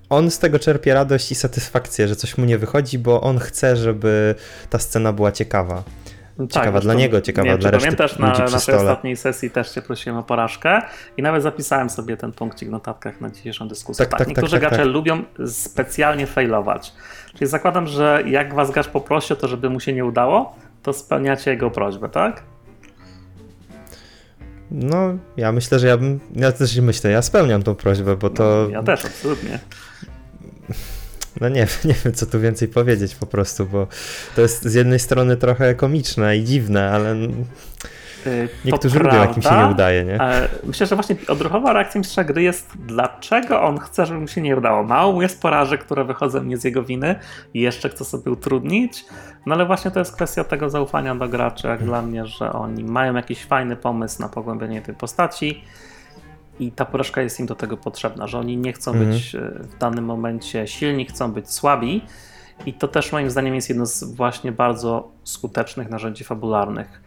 on 0.09 0.31
z 0.31 0.39
tego 0.39 0.59
czerpie 0.59 0.93
radość 0.93 1.31
i 1.31 1.35
satysfakcję, 1.35 2.07
że 2.07 2.15
coś 2.15 2.37
mu 2.37 2.45
nie 2.45 2.57
wychodzi, 2.57 2.99
bo 2.99 3.21
on 3.21 3.39
chce, 3.39 3.77
żeby 3.77 4.35
ta 4.69 4.79
scena 4.79 5.13
była 5.13 5.31
ciekawa. 5.31 5.83
Ciekawa 6.49 6.71
dla 6.71 6.81
zresztą 6.81 6.99
niego, 6.99 7.21
ciekawa 7.21 7.47
wiem, 7.47 7.59
dla 7.59 7.71
reszty 7.71 7.85
pamiętasz, 7.85 8.19
na 8.19 8.27
naszej 8.27 8.59
stole. 8.59 8.77
ostatniej 8.77 9.17
sesji 9.17 9.49
też 9.49 9.69
cię 9.69 9.81
prosiłem 9.81 10.17
o 10.17 10.23
porażkę 10.23 10.81
i 11.17 11.21
nawet 11.21 11.43
zapisałem 11.43 11.89
sobie 11.89 12.17
ten 12.17 12.31
punkcik 12.31 12.69
w 12.69 12.71
notatkach 12.71 13.21
na 13.21 13.29
dzisiejszą 13.29 13.67
dyskusję. 13.67 14.05
Tak, 14.05 14.09
Tak, 14.09 14.19
tak, 14.19 14.27
niektórzy 14.27 14.51
tak, 14.51 14.61
tak, 14.61 14.69
gracze 14.69 14.83
tak. 14.83 14.93
lubią 14.93 15.23
specjalnie 15.47 16.27
failować. 16.27 16.93
Czyli 17.33 17.47
zakładam, 17.47 17.87
że 17.87 18.23
jak 18.25 18.53
was 18.53 18.71
gracz 18.71 18.87
poprosi 18.87 19.33
o 19.33 19.35
to, 19.35 19.47
żeby 19.47 19.69
mu 19.69 19.79
się 19.79 19.93
nie 19.93 20.05
udało, 20.05 20.55
to 20.83 20.93
spełniacie 20.93 21.51
jego 21.51 21.71
prośbę, 21.71 22.09
tak? 22.09 22.43
No, 24.71 25.17
ja 25.37 25.51
myślę, 25.51 25.79
że 25.79 25.87
ja 25.87 25.97
bym, 25.97 26.19
ja 26.35 26.51
też 26.51 26.77
myślę, 26.77 27.11
ja 27.11 27.21
spełniam 27.21 27.63
tą 27.63 27.75
prośbę, 27.75 28.15
bo 28.15 28.29
to, 28.29 28.67
Ja 28.71 28.83
też, 28.83 29.05
absolutnie. 29.05 29.59
no 31.41 31.49
nie, 31.49 31.67
nie 31.85 31.95
wiem, 32.05 32.13
co 32.13 32.25
tu 32.25 32.39
więcej 32.39 32.67
powiedzieć 32.67 33.15
po 33.15 33.25
prostu, 33.25 33.65
bo 33.65 33.87
to 34.35 34.41
jest 34.41 34.63
z 34.65 34.73
jednej 34.73 34.99
strony 34.99 35.37
trochę 35.37 35.75
komiczne 35.75 36.37
i 36.37 36.43
dziwne, 36.43 36.91
ale 36.91 37.15
niektórzy 38.65 38.99
lubią, 38.99 39.15
jak 39.15 39.37
im 39.37 39.43
się 39.43 39.57
nie 39.65 39.71
udaje, 39.71 40.03
nie? 40.05 40.21
E, 40.21 40.47
Myślę, 40.63 40.87
że 40.87 40.95
właśnie 40.95 41.15
odruchowa 41.27 41.73
reakcja 41.73 41.99
mistrza 41.99 42.23
gry 42.23 42.41
jest, 42.43 42.71
dlaczego 42.85 43.61
on 43.61 43.77
chce, 43.79 44.05
żeby 44.05 44.19
mu 44.19 44.27
się 44.27 44.41
nie 44.41 44.57
udało. 44.57 44.83
Mało 44.83 45.13
mu 45.13 45.21
jest 45.21 45.41
porażek, 45.41 45.83
które 45.85 46.03
wychodzą 46.05 46.43
nie 46.43 46.57
z 46.57 46.63
jego 46.63 46.83
winy 46.83 47.15
i 47.53 47.59
jeszcze 47.61 47.89
chce 47.89 48.05
sobie 48.05 48.31
utrudnić. 48.31 49.05
No 49.45 49.55
ale 49.55 49.65
właśnie 49.65 49.91
to 49.91 49.99
jest 49.99 50.15
kwestia 50.15 50.43
tego 50.43 50.69
zaufania 50.69 51.15
do 51.15 51.27
graczy, 51.29 51.67
jak 51.67 51.83
dla 51.83 52.01
mnie, 52.01 52.25
że 52.25 52.53
oni 52.53 52.83
mają 52.83 53.15
jakiś 53.15 53.45
fajny 53.45 53.75
pomysł 53.75 54.21
na 54.21 54.29
pogłębienie 54.29 54.81
tej 54.81 54.95
postaci 54.95 55.63
i 56.59 56.71
ta 56.71 56.85
porażka 56.85 57.21
jest 57.21 57.39
im 57.39 57.45
do 57.45 57.55
tego 57.55 57.77
potrzebna, 57.77 58.27
że 58.27 58.39
oni 58.39 58.57
nie 58.57 58.73
chcą 58.73 58.91
Mhm. 58.91 59.11
być 59.11 59.35
e, 59.35 59.39
w 59.59 59.77
danym 59.77 60.05
momencie 60.05 60.67
silni, 60.67 61.05
chcą 61.05 61.31
być 61.31 61.51
słabi. 61.51 62.01
I 62.65 62.73
to 62.73 62.87
też 62.87 63.11
moim 63.11 63.29
zdaniem 63.29 63.55
jest 63.55 63.69
jedno 63.69 63.85
z 63.85 64.03
właśnie 64.03 64.51
bardzo 64.51 65.11
skutecznych 65.23 65.89
narzędzi 65.89 66.23
fabularnych. 66.23 67.01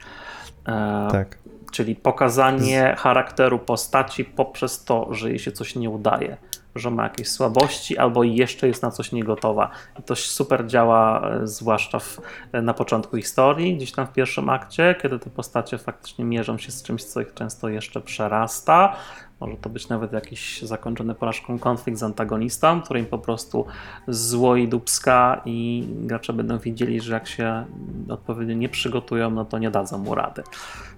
E, 0.68 1.08
Tak. 1.12 1.38
Czyli 1.72 1.96
pokazanie 1.96 2.94
charakteru 2.98 3.58
postaci 3.58 4.24
poprzez 4.24 4.84
to, 4.84 5.14
że 5.14 5.28
jej 5.30 5.38
się 5.38 5.52
coś 5.52 5.76
nie 5.76 5.90
udaje, 5.90 6.36
że 6.74 6.90
ma 6.90 7.02
jakieś 7.02 7.28
słabości 7.28 7.98
albo 7.98 8.24
jeszcze 8.24 8.68
jest 8.68 8.82
na 8.82 8.90
coś 8.90 9.12
niegotowa. 9.12 9.70
I 9.98 10.02
to 10.02 10.16
super 10.16 10.66
działa, 10.66 11.30
e, 11.30 11.46
zwłaszcza 11.46 11.98
w, 11.98 12.20
e, 12.52 12.62
na 12.62 12.74
początku 12.74 13.16
historii, 13.16 13.76
gdzieś 13.76 13.92
tam 13.92 14.06
w 14.06 14.12
pierwszym 14.12 14.48
akcie, 14.50 14.94
kiedy 15.02 15.18
te 15.18 15.30
postacie 15.30 15.78
faktycznie 15.78 16.24
mierzą 16.24 16.58
się 16.58 16.72
z 16.72 16.82
czymś, 16.82 17.04
co 17.04 17.20
ich 17.20 17.34
często 17.34 17.68
jeszcze 17.68 18.00
przerasta. 18.00 18.96
Może 19.40 19.56
to 19.56 19.70
być 19.70 19.88
nawet 19.88 20.12
jakiś 20.12 20.62
zakończony 20.62 21.14
porażką 21.14 21.58
konflikt 21.58 21.98
z 21.98 22.02
antagonistą, 22.02 22.82
który 22.82 23.00
im 23.00 23.06
po 23.06 23.18
prostu 23.18 23.66
złoi 24.08 24.68
dubska 24.68 25.42
i 25.44 25.86
gracze 26.00 26.32
będą 26.32 26.58
widzieli, 26.58 27.00
że 27.00 27.14
jak 27.14 27.28
się 27.28 27.64
odpowiednio 28.08 28.54
nie 28.54 28.68
przygotują, 28.68 29.30
no 29.30 29.44
to 29.44 29.58
nie 29.58 29.70
dadzą 29.70 29.98
mu 29.98 30.14
rady. 30.14 30.42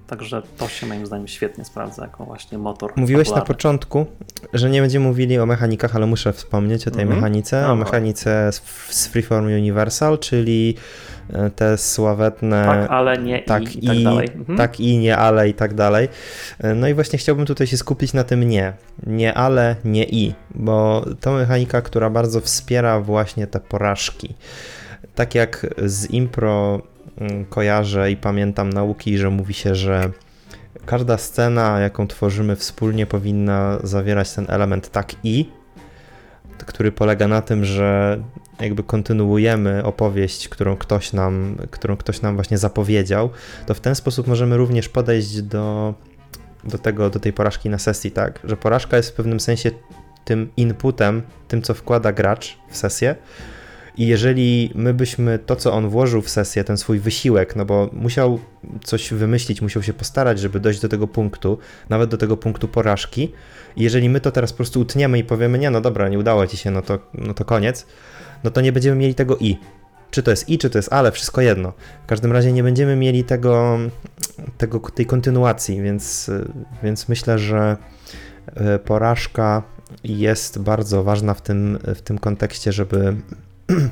Także 0.07 0.42
to 0.59 0.68
się 0.68 0.87
moim 0.87 1.07
zdaniem 1.07 1.29
świetnie 1.29 1.64
sprawdza 1.64 2.03
jako 2.03 2.24
właśnie 2.24 2.59
motor. 2.59 2.92
Mówiłeś 2.96 3.29
na 3.29 3.35
fabularny. 3.35 3.55
początku, 3.55 4.07
że 4.53 4.70
nie 4.70 4.81
będziemy 4.81 5.07
mówili 5.07 5.38
o 5.38 5.46
mechanikach, 5.46 5.96
ale 5.96 6.07
muszę 6.07 6.33
wspomnieć 6.33 6.88
o 6.88 6.90
tej 6.90 7.03
Mhm. 7.03 7.18
mechanice, 7.20 7.62
No 7.62 7.72
o 7.72 7.76
mechanice 7.76 8.50
z, 8.90 9.07
Freeform 9.07 9.46
Universal, 9.46 10.18
czyli 10.18 10.76
te 11.57 11.79
sławetne 11.79 12.64
Tak, 12.64 12.90
ale 12.90 13.19
nie 13.19 13.43
tak 13.43 13.77
i, 13.77 13.85
i 13.85 13.87
tak 13.87 14.03
dalej. 14.03 14.29
Mhm. 14.35 14.59
tak 14.59 14.81
i 14.81 14.99
nie 14.99 15.16
ale 15.16 15.49
i 15.49 15.55
tak 15.55 15.75
dalej. 15.75 16.09
No 16.75 16.88
i 16.88 16.95
właśnie 16.95 17.19
chciałbym 17.19 17.47
tutaj 17.47 17.66
się 17.66 17.77
skupić 17.77 18.12
na 18.12 18.25
tym 18.25 18.49
nie. 18.49 18.73
Nie 19.07 19.35
ale, 19.35 19.77
nie 19.85 20.05
i, 20.05 20.35
bo 20.55 21.05
to 21.21 21.33
mechanika, 21.33 21.83
która 21.83 22.11
bardzo 22.11 22.40
wspiera 22.40 23.01
właśnie 23.01 23.47
te 23.47 23.61
porażki. 23.61 24.35
Tak 25.14 25.35
jak 25.35 25.66
z 25.85 26.11
impro 26.11 26.83
mm, 27.19 27.45
kojarzę 27.45 28.11
i 28.11 28.16
pamiętam 28.16 28.71
nauki, 28.73 29.19
że 29.19 29.31
mówi 29.31 29.55
się, 29.55 29.75
że 29.75 30.11
każda 30.87 31.19
scena, 31.19 31.81
jaką 31.81 32.07
tworzymy 32.07 32.57
wspólnie, 32.57 33.07
powinna 33.07 33.79
zawierać 33.83 34.33
ten 34.33 34.47
element 34.49 34.90
tak 34.90 35.12
i, 35.25 35.47
który 36.64 36.92
polega 36.92 37.29
na 37.29 37.42
tym, 37.42 37.64
że 37.64 38.23
jakby 38.61 38.83
kontynuujemy 38.83 39.85
opowieść, 39.85 40.49
którą 40.49 40.77
ktoś 40.77 41.12
nam, 41.12 41.57
którą 41.70 41.96
ktoś 41.96 42.23
nam 42.23 42.35
właśnie 42.35 42.59
zapowiedział, 42.59 43.31
to 43.66 43.75
w 43.75 43.81
ten 43.81 43.94
sposób 43.94 44.27
możemy 44.27 44.57
również 44.57 44.88
podejść 44.88 45.42
do, 45.42 45.94
do, 46.64 46.79
tego, 46.79 47.11
do 47.11 47.20
tej 47.20 47.33
porażki 47.33 47.70
na 47.70 47.79
sesji, 47.79 48.11
tak? 48.11 48.40
Że 48.44 48.57
porażka 48.57 48.96
jest 48.96 49.11
w 49.11 49.12
pewnym 49.12 49.40
sensie 49.40 49.70
tym 50.25 50.51
inputem, 50.57 51.23
tym 51.49 51.62
co 51.62 51.75
wkłada 51.75 52.12
gracz 52.12 52.59
w 52.70 52.77
sesję. 52.77 53.16
I 53.96 54.07
jeżeli 54.07 54.70
my 54.74 54.94
byśmy 54.94 55.38
to, 55.38 55.57
co 55.57 55.72
on 55.72 55.88
włożył 55.88 56.22
w 56.22 56.31
sesję, 56.31 56.64
ten 56.64 56.76
swój 56.76 56.98
wysiłek, 56.98 57.57
no 57.57 57.64
bo 57.64 57.90
musiał 57.92 58.38
coś 58.85 59.12
wymyślić, 59.12 59.62
musiał 59.62 59.83
się 59.83 59.92
postarać, 59.92 60.38
żeby 60.38 60.61
dojść 60.61 60.81
do 60.81 60.88
tego 60.88 61.07
punktu, 61.07 61.59
nawet 61.88 62.11
do 62.11 62.16
tego 62.16 62.37
punktu 62.37 62.68
porażki. 62.68 63.33
I 63.76 63.83
jeżeli 63.83 64.09
my 64.09 64.20
to 64.20 64.31
teraz 64.31 64.53
po 64.53 64.57
prostu 64.57 64.81
utniemy 64.81 65.18
i 65.18 65.24
powiemy, 65.24 65.59
nie, 65.59 65.70
no 65.70 65.81
dobra, 65.81 66.09
nie 66.09 66.18
udało 66.18 66.46
ci 66.46 66.57
się, 66.57 66.70
no 66.70 66.83
to, 66.83 66.98
no 67.14 67.35
to 67.35 67.44
koniec, 67.44 67.87
no 68.44 68.50
to 68.50 68.61
nie 68.61 68.72
będziemy 68.72 68.96
mieli 68.96 69.14
tego 69.14 69.37
i. 69.37 69.59
Czy 70.11 70.22
to 70.22 70.31
jest 70.31 70.48
i, 70.48 70.59
czy 70.59 70.70
to 70.70 70.79
jest 70.79 70.92
ale, 70.92 71.12
wszystko 71.12 71.40
jedno. 71.40 71.72
W 72.05 72.07
każdym 72.07 72.33
razie 72.33 72.53
nie 72.53 72.62
będziemy 72.62 72.96
mieli 72.96 73.24
tego, 73.24 73.79
tego 74.59 74.81
tej 74.81 75.07
kontynuacji, 75.07 75.83
więc, 75.83 76.31
więc 76.83 77.09
myślę, 77.09 77.38
że 77.38 77.76
e, 78.46 78.79
porażka 78.79 79.62
jest 80.05 80.59
bardzo 80.59 81.03
ważna 81.03 81.35
w 81.35 81.42
tym, 81.42 81.79
w 81.94 82.00
tym 82.03 82.18
kontekście, 82.18 82.72
żeby. 82.72 83.16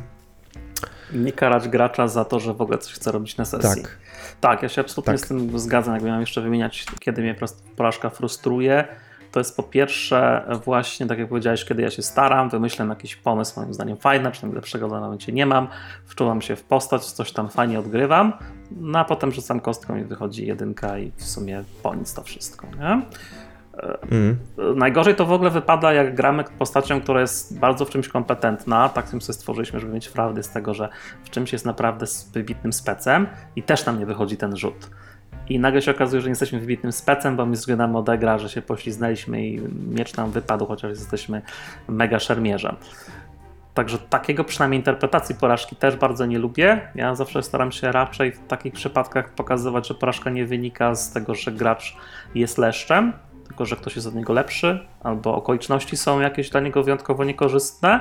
Nie 1.13 1.33
karać 1.33 1.69
gracza 1.69 2.09
za 2.09 2.25
to, 2.25 2.41
że 2.41 2.55
w 2.55 2.61
ogóle 2.61 2.79
coś 2.79 2.93
chce 2.93 3.13
robić 3.13 3.37
na 3.37 3.45
sesji. 3.45 3.83
Tak, 3.83 3.99
Tak, 4.41 4.63
ja 4.63 4.69
się 4.69 4.81
absolutnie 4.81 5.13
Tak. 5.13 5.21
z 5.25 5.29
tym 5.29 5.59
zgadzam. 5.59 5.95
Jakby 5.95 6.07
miałem 6.07 6.21
jeszcze 6.21 6.41
wymieniać, 6.41 6.87
kiedy 7.01 7.23
mnie 7.23 7.35
porażka 7.77 8.11
frustruje, 8.11 8.85
to 9.33 9.41
jest 9.41 9.57
po 9.57 9.63
pierwsze 9.63 10.45
właśnie, 10.65 11.07
tak 11.07 11.19
jak 11.19 11.29
powiedziałeś, 11.29 11.65
kiedy 11.65 11.83
ja 11.83 11.91
się 11.91 12.03
staram, 12.03 12.49
wymyślam 12.51 12.89
jakiś 12.89 13.17
pomysł, 13.17 13.61
moim 13.61 13.75
zdaniem 13.75 13.97
fajny, 13.97 14.31
przynajmniej 14.31 14.57
lepszego 14.57 14.89
na 14.89 15.01
momencie 15.01 15.33
nie 15.33 15.47
mam, 15.47 15.69
wczuwam 16.05 16.43
się 16.43 16.57
w 16.57 16.63
postać, 16.63 17.05
coś 17.05 17.33
tam 17.33 17.49
fajnie 17.49 17.79
odgrywam, 17.79 18.33
no 18.71 18.99
a 18.99 19.05
potem 19.05 19.33
rzucam 19.33 19.61
kostką 19.61 19.97
i 19.97 20.05
wychodzi 20.05 20.47
jedynka 20.47 20.99
i 20.99 21.13
w 21.17 21.25
sumie 21.25 21.65
po 21.83 21.95
nic 21.95 22.15
to 22.15 22.23
wszystko, 22.23 22.67
nie? 22.67 23.03
Mm. 24.11 24.39
Najgorzej 24.77 25.15
to 25.15 25.27
w 25.27 25.33
ogóle 25.33 25.51
wypada, 25.51 25.93
jak 25.93 26.15
gramy 26.15 26.45
postacią, 26.59 27.01
która 27.01 27.21
jest 27.21 27.59
bardzo 27.59 27.85
w 27.85 27.91
czymś 27.91 28.09
kompetentna. 28.09 28.89
Tak 28.89 29.09
sobie 29.09 29.21
stworzyliśmy, 29.21 29.81
żeby 29.81 29.93
mieć 29.93 30.09
prawdę 30.09 30.43
z 30.43 30.51
tego, 30.51 30.75
że 30.75 30.89
w 31.25 31.31
czymś 31.31 31.53
jest 31.53 31.67
naprawdę 31.67 32.07
wybitnym 32.33 32.73
specem 32.73 33.27
i 33.57 33.63
też 33.63 33.87
nam 33.87 33.99
nie 33.99 34.07
wychodzi 34.07 34.37
ten 34.37 34.57
rzut. 34.57 34.91
I 35.49 35.59
nagle 35.59 35.83
się 35.83 35.91
okazuje, 35.91 36.21
że 36.23 36.27
nie 36.27 36.31
jesteśmy 36.31 36.61
wybitnym 36.61 36.93
specem, 36.93 37.37
bo 37.37 37.47
my 37.47 37.57
zgrynamy 37.57 37.99
odegra, 37.99 38.39
że 38.39 38.49
się 38.49 38.63
pośliznęliśmy 38.63 39.47
i 39.47 39.61
miecz 39.89 40.17
nam 40.17 40.31
wypadł, 40.31 40.67
chociaż 40.67 40.91
jesteśmy 40.91 41.43
mega 41.89 42.19
szermierzem. 42.19 42.77
Także 43.75 43.99
takiego 43.99 44.45
przynajmniej 44.45 44.81
interpretacji 44.81 45.35
porażki 45.35 45.77
też 45.77 45.97
bardzo 45.97 46.27
nie 46.27 46.39
lubię. 46.39 46.81
Ja 46.95 47.15
zawsze 47.15 47.43
staram 47.43 47.73
się 47.73 47.93
raczej 47.93 48.33
w 48.33 48.47
takich 48.47 48.73
przypadkach 48.73 49.35
pokazywać, 49.35 49.89
że 49.89 49.95
porażka 49.95 50.31
nie 50.31 50.47
wynika 50.47 50.95
z 50.95 51.13
tego, 51.13 51.35
że 51.35 51.53
gracz 51.53 51.97
jest 52.35 52.59
leszczem, 52.59 53.13
tylko 53.49 53.67
że 53.67 53.77
ktoś 53.77 53.97
jest 53.97 54.09
od 54.09 54.15
niego 54.15 54.33
lepszy, 54.33 54.87
albo 55.03 55.35
okoliczności 55.35 55.97
są 55.97 56.21
jakieś 56.21 56.51
dla 56.51 56.61
niego 56.61 56.83
wyjątkowo 56.83 57.25
niekorzystne 57.25 58.01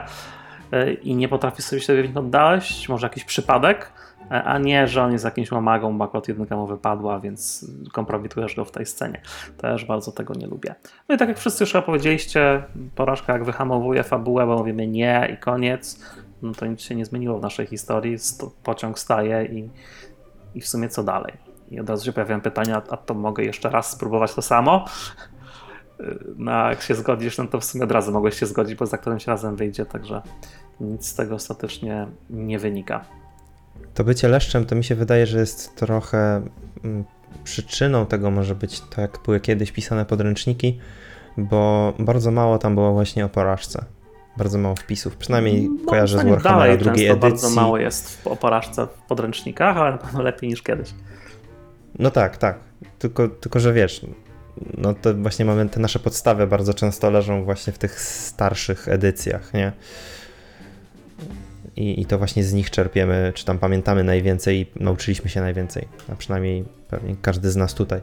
yy, 0.71 0.93
i 0.93 1.15
nie 1.15 1.27
potrafi 1.27 1.62
sobie 1.62 1.81
siebie 1.81 2.03
w 2.03 2.07
nich 2.07 2.17
odnaleźć, 2.17 2.89
może 2.89 3.05
jakiś 3.07 3.23
przypadek, 3.23 3.91
yy, 4.31 4.43
a 4.43 4.57
nie, 4.57 4.88
że 4.88 5.03
on 5.03 5.12
jest 5.12 5.25
jakimś 5.25 5.51
łamagą, 5.51 5.97
bo 5.97 6.05
akurat 6.05 6.27
jedynka 6.27 6.55
mu 6.55 6.67
wypadła, 6.67 7.19
więc 7.19 7.71
kompromitujesz 7.93 8.55
go 8.55 8.65
w 8.65 8.71
tej 8.71 8.86
scenie. 8.86 9.21
Też 9.57 9.86
bardzo 9.86 10.12
tego 10.12 10.33
nie 10.33 10.47
lubię. 10.47 10.75
No 11.10 11.15
i 11.15 11.17
tak 11.17 11.29
jak 11.29 11.38
wszyscy 11.38 11.63
już 11.63 11.73
powiedzieliście, 11.86 12.63
porażka 12.95 13.33
jak 13.33 13.45
wyhamowuje 13.45 14.03
fabułę, 14.03 14.45
bo 14.45 14.57
mówimy 14.57 14.88
nie 14.88 15.29
i 15.33 15.38
koniec, 15.38 15.99
no 16.41 16.53
to 16.53 16.65
nic 16.65 16.81
się 16.81 16.95
nie 16.95 17.05
zmieniło 17.05 17.39
w 17.39 17.41
naszej 17.41 17.67
historii, 17.67 18.19
sto- 18.19 18.51
pociąg 18.63 18.99
staje 18.99 19.45
i, 19.45 19.69
i 20.55 20.62
w 20.62 20.67
sumie 20.67 20.89
co 20.89 21.03
dalej? 21.03 21.33
I 21.71 21.79
od 21.79 21.89
razu 21.89 22.05
się 22.05 22.13
pojawiają 22.13 22.41
pytania, 22.41 22.81
a 22.89 22.97
to 22.97 23.13
mogę 23.13 23.43
jeszcze 23.43 23.69
raz 23.69 23.91
spróbować 23.91 24.33
to 24.33 24.41
samo? 24.41 24.86
No 26.38 26.69
jak 26.69 26.81
się 26.81 26.95
zgodzisz, 26.95 27.38
no 27.38 27.47
to 27.47 27.60
w 27.60 27.65
sumie 27.65 27.83
od 27.83 27.91
razu 27.91 28.12
mogłeś 28.12 28.39
się 28.39 28.45
zgodzić, 28.45 28.75
bo 28.75 28.86
za 28.86 28.97
którymś 28.97 29.27
razem 29.27 29.55
wyjdzie, 29.55 29.86
także 29.86 30.21
nic 30.81 31.07
z 31.07 31.15
tego 31.15 31.36
ostatecznie 31.36 32.07
nie 32.29 32.60
wynika. 32.60 33.05
To 33.93 34.03
bycie 34.03 34.27
leszczem 34.27 34.65
to 34.65 34.75
mi 34.75 34.83
się 34.83 34.95
wydaje, 34.95 35.25
że 35.25 35.39
jest 35.39 35.75
trochę 35.75 36.41
mm, 36.83 37.03
przyczyną 37.43 38.05
tego 38.05 38.31
może 38.31 38.55
być 38.55 38.81
to, 38.81 39.01
jak 39.01 39.19
były 39.25 39.39
kiedyś 39.39 39.71
pisane 39.71 40.05
podręczniki, 40.05 40.79
bo 41.38 41.93
bardzo 41.99 42.31
mało 42.31 42.57
tam 42.57 42.75
było 42.75 42.93
właśnie 42.93 43.25
o 43.25 43.29
porażce. 43.29 43.86
Bardzo 44.38 44.57
mało 44.57 44.75
wpisów, 44.75 45.17
przynajmniej 45.17 45.62
Moim 45.62 45.86
kojarzę 45.86 46.19
z 46.19 46.23
Warhammera 46.23 46.57
dalej 46.57 46.77
drugiej 46.77 47.07
edycji. 47.07 47.21
bardzo 47.21 47.49
mało 47.49 47.77
jest 47.77 48.27
o 48.27 48.36
porażce 48.36 48.88
w 48.88 49.07
podręcznikach, 49.07 49.77
ale 49.77 49.91
na 49.91 49.97
pewno 49.97 50.21
lepiej 50.21 50.49
niż 50.49 50.62
kiedyś. 50.62 50.89
No 51.99 52.12
tak, 52.12 52.38
tak. 52.38 52.60
Tylko, 52.99 53.27
tylko, 53.27 53.60
że 53.60 53.73
wiesz, 53.73 54.05
no 54.78 54.93
to 54.93 55.13
właśnie 55.13 55.46
mamy 55.46 55.70
te 55.70 55.80
nasze 55.80 56.00
podstawy 56.00 56.48
bardzo 56.48 56.74
często 56.74 57.10
leżą 57.12 57.43
właśnie 57.43 57.74
w 57.74 57.78
tych 57.78 58.02
starszych 58.02 58.88
edycjach, 58.88 59.54
nie? 59.54 59.72
I, 61.76 62.02
I 62.02 62.06
to 62.06 62.17
właśnie 62.17 62.43
z 62.43 62.54
nich 62.54 62.72
czerpiemy, 62.72 63.32
czy 63.36 63.46
tam 63.46 63.60
pamiętamy 63.60 64.04
najwięcej 64.04 64.58
i 64.60 64.84
nauczyliśmy 64.84 65.30
się 65.30 65.41
najwięcej. 65.41 65.88
A 66.13 66.15
przynajmniej 66.15 66.65
pewnie 66.89 67.15
każdy 67.22 67.52
z 67.52 67.56
nas 67.56 67.74
tutaj. 67.74 68.02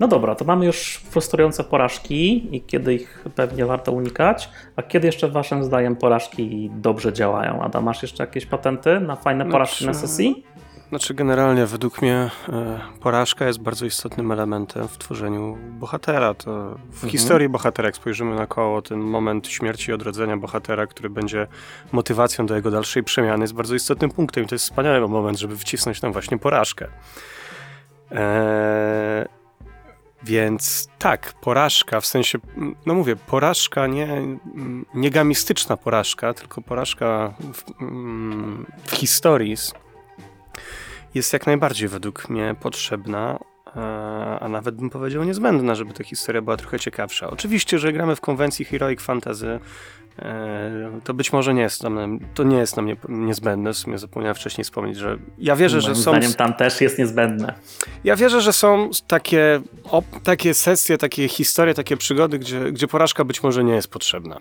No 0.00 0.08
dobra, 0.08 0.34
to 0.34 0.44
mamy 0.44 0.66
już 0.66 0.96
frustrujące 1.10 1.64
porażki 1.64 2.48
i 2.56 2.62
kiedy 2.62 2.94
ich 2.94 3.24
pewnie 3.34 3.66
warto 3.66 3.92
unikać. 3.92 4.50
A 4.76 4.82
kiedy 4.82 5.06
jeszcze 5.06 5.28
waszym 5.28 5.64
zdaniem 5.64 5.96
porażki 5.96 6.70
dobrze 6.74 7.12
działają? 7.12 7.62
Adam, 7.62 7.84
masz 7.84 8.02
jeszcze 8.02 8.22
jakieś 8.22 8.46
patenty 8.46 9.00
na 9.00 9.16
fajne 9.16 9.46
porażki 9.46 9.86
na 9.86 9.92
Znaczy- 9.92 10.08
sesji? 10.08 10.44
Znaczy, 10.88 11.14
generalnie 11.14 11.66
według 11.66 12.02
mnie 12.02 12.30
e, 12.48 12.80
porażka 13.00 13.46
jest 13.46 13.60
bardzo 13.60 13.86
istotnym 13.86 14.32
elementem 14.32 14.88
w 14.88 14.98
tworzeniu 14.98 15.58
bohatera. 15.70 16.34
To 16.34 16.74
w 16.90 16.94
Mhm. 16.94 17.10
historii 17.10 17.48
bohatera, 17.48 17.88
jak 17.88 17.96
spojrzymy 17.96 18.34
na 18.36 18.46
koło, 18.46 18.82
ten 18.82 18.98
moment 19.00 19.48
śmierci 19.48 19.90
i 19.90 19.94
odrodzenia 19.94 20.36
bohatera, 20.36 20.86
który 20.86 21.10
będzie 21.10 21.46
motywacją 21.92 22.46
do 22.46 22.56
jego 22.56 22.70
dalszej 22.70 23.02
przemiany, 23.04 23.44
jest 23.44 23.54
bardzo 23.54 23.74
istotnym 23.74 24.10
punktem. 24.10 24.44
I 24.44 24.46
to 24.46 24.54
jest 24.54 24.64
wspaniały 24.64 25.08
moment, 25.08 25.38
żeby 25.38 25.56
wcisnąć 25.56 26.00
tam 26.00 26.12
właśnie 26.12 26.38
porażkę. 26.38 26.88
E, 28.12 29.28
więc 30.22 30.88
tak, 30.98 31.32
porażka, 31.40 32.00
w 32.00 32.06
sensie, 32.06 32.38
no 32.86 32.94
mówię, 32.94 33.16
porażka 33.16 33.86
nie, 33.86 34.08
nie 34.94 35.10
gamistyczna 35.10 35.76
porażka, 35.76 36.34
tylko 36.34 36.62
porażka 36.62 37.34
w, 37.52 37.64
w 38.86 38.90
historii 38.96 39.56
jest 41.14 41.32
jak 41.32 41.46
najbardziej 41.46 41.88
według 41.88 42.28
mnie 42.28 42.54
potrzebna, 42.60 43.38
e, 43.66 43.80
a 44.40 44.48
nawet 44.48 44.74
bym 44.74 44.90
powiedział 44.90 45.24
niezbędna, 45.24 45.74
żeby 45.74 45.92
ta 45.92 46.04
historia 46.04 46.42
była 46.42 46.56
trochę 46.56 46.78
ciekawsza. 46.78 47.30
Oczywiście, 47.30 47.78
że 47.78 47.92
gramy 47.92 48.16
w 48.16 48.20
konwencji 48.20 48.64
Heroic 48.64 49.00
Fantasy, 49.00 49.60
e, 50.18 51.00
to 51.04 51.14
być 51.14 51.32
może 51.32 51.54
nie 51.54 51.62
jest 51.62 51.82
nam, 51.82 52.18
to 52.34 52.42
nie 52.42 52.56
jest 52.56 52.76
nam 52.76 52.86
nie, 52.86 52.96
niezbędne, 53.08 53.72
w 53.72 53.76
sumie 53.76 53.98
zapomniałem 53.98 54.34
wcześniej 54.34 54.64
wspomnieć, 54.64 54.96
że 54.96 55.18
ja 55.38 55.56
wierzę, 55.56 55.80
że 55.80 55.94
są... 55.94 56.00
zdaniem 56.00 56.34
tam 56.34 56.54
też 56.54 56.80
jest 56.80 56.98
niezbędne. 56.98 57.54
Ja 58.04 58.16
wierzę, 58.16 58.40
że 58.40 58.52
są 58.52 58.90
takie, 59.06 59.60
op, 59.84 60.04
takie 60.22 60.54
sesje, 60.54 60.98
takie 60.98 61.28
historie, 61.28 61.74
takie 61.74 61.96
przygody, 61.96 62.38
gdzie, 62.38 62.72
gdzie 62.72 62.88
porażka 62.88 63.24
być 63.24 63.42
może 63.42 63.64
nie 63.64 63.74
jest 63.74 63.88
potrzebna. 63.88 64.38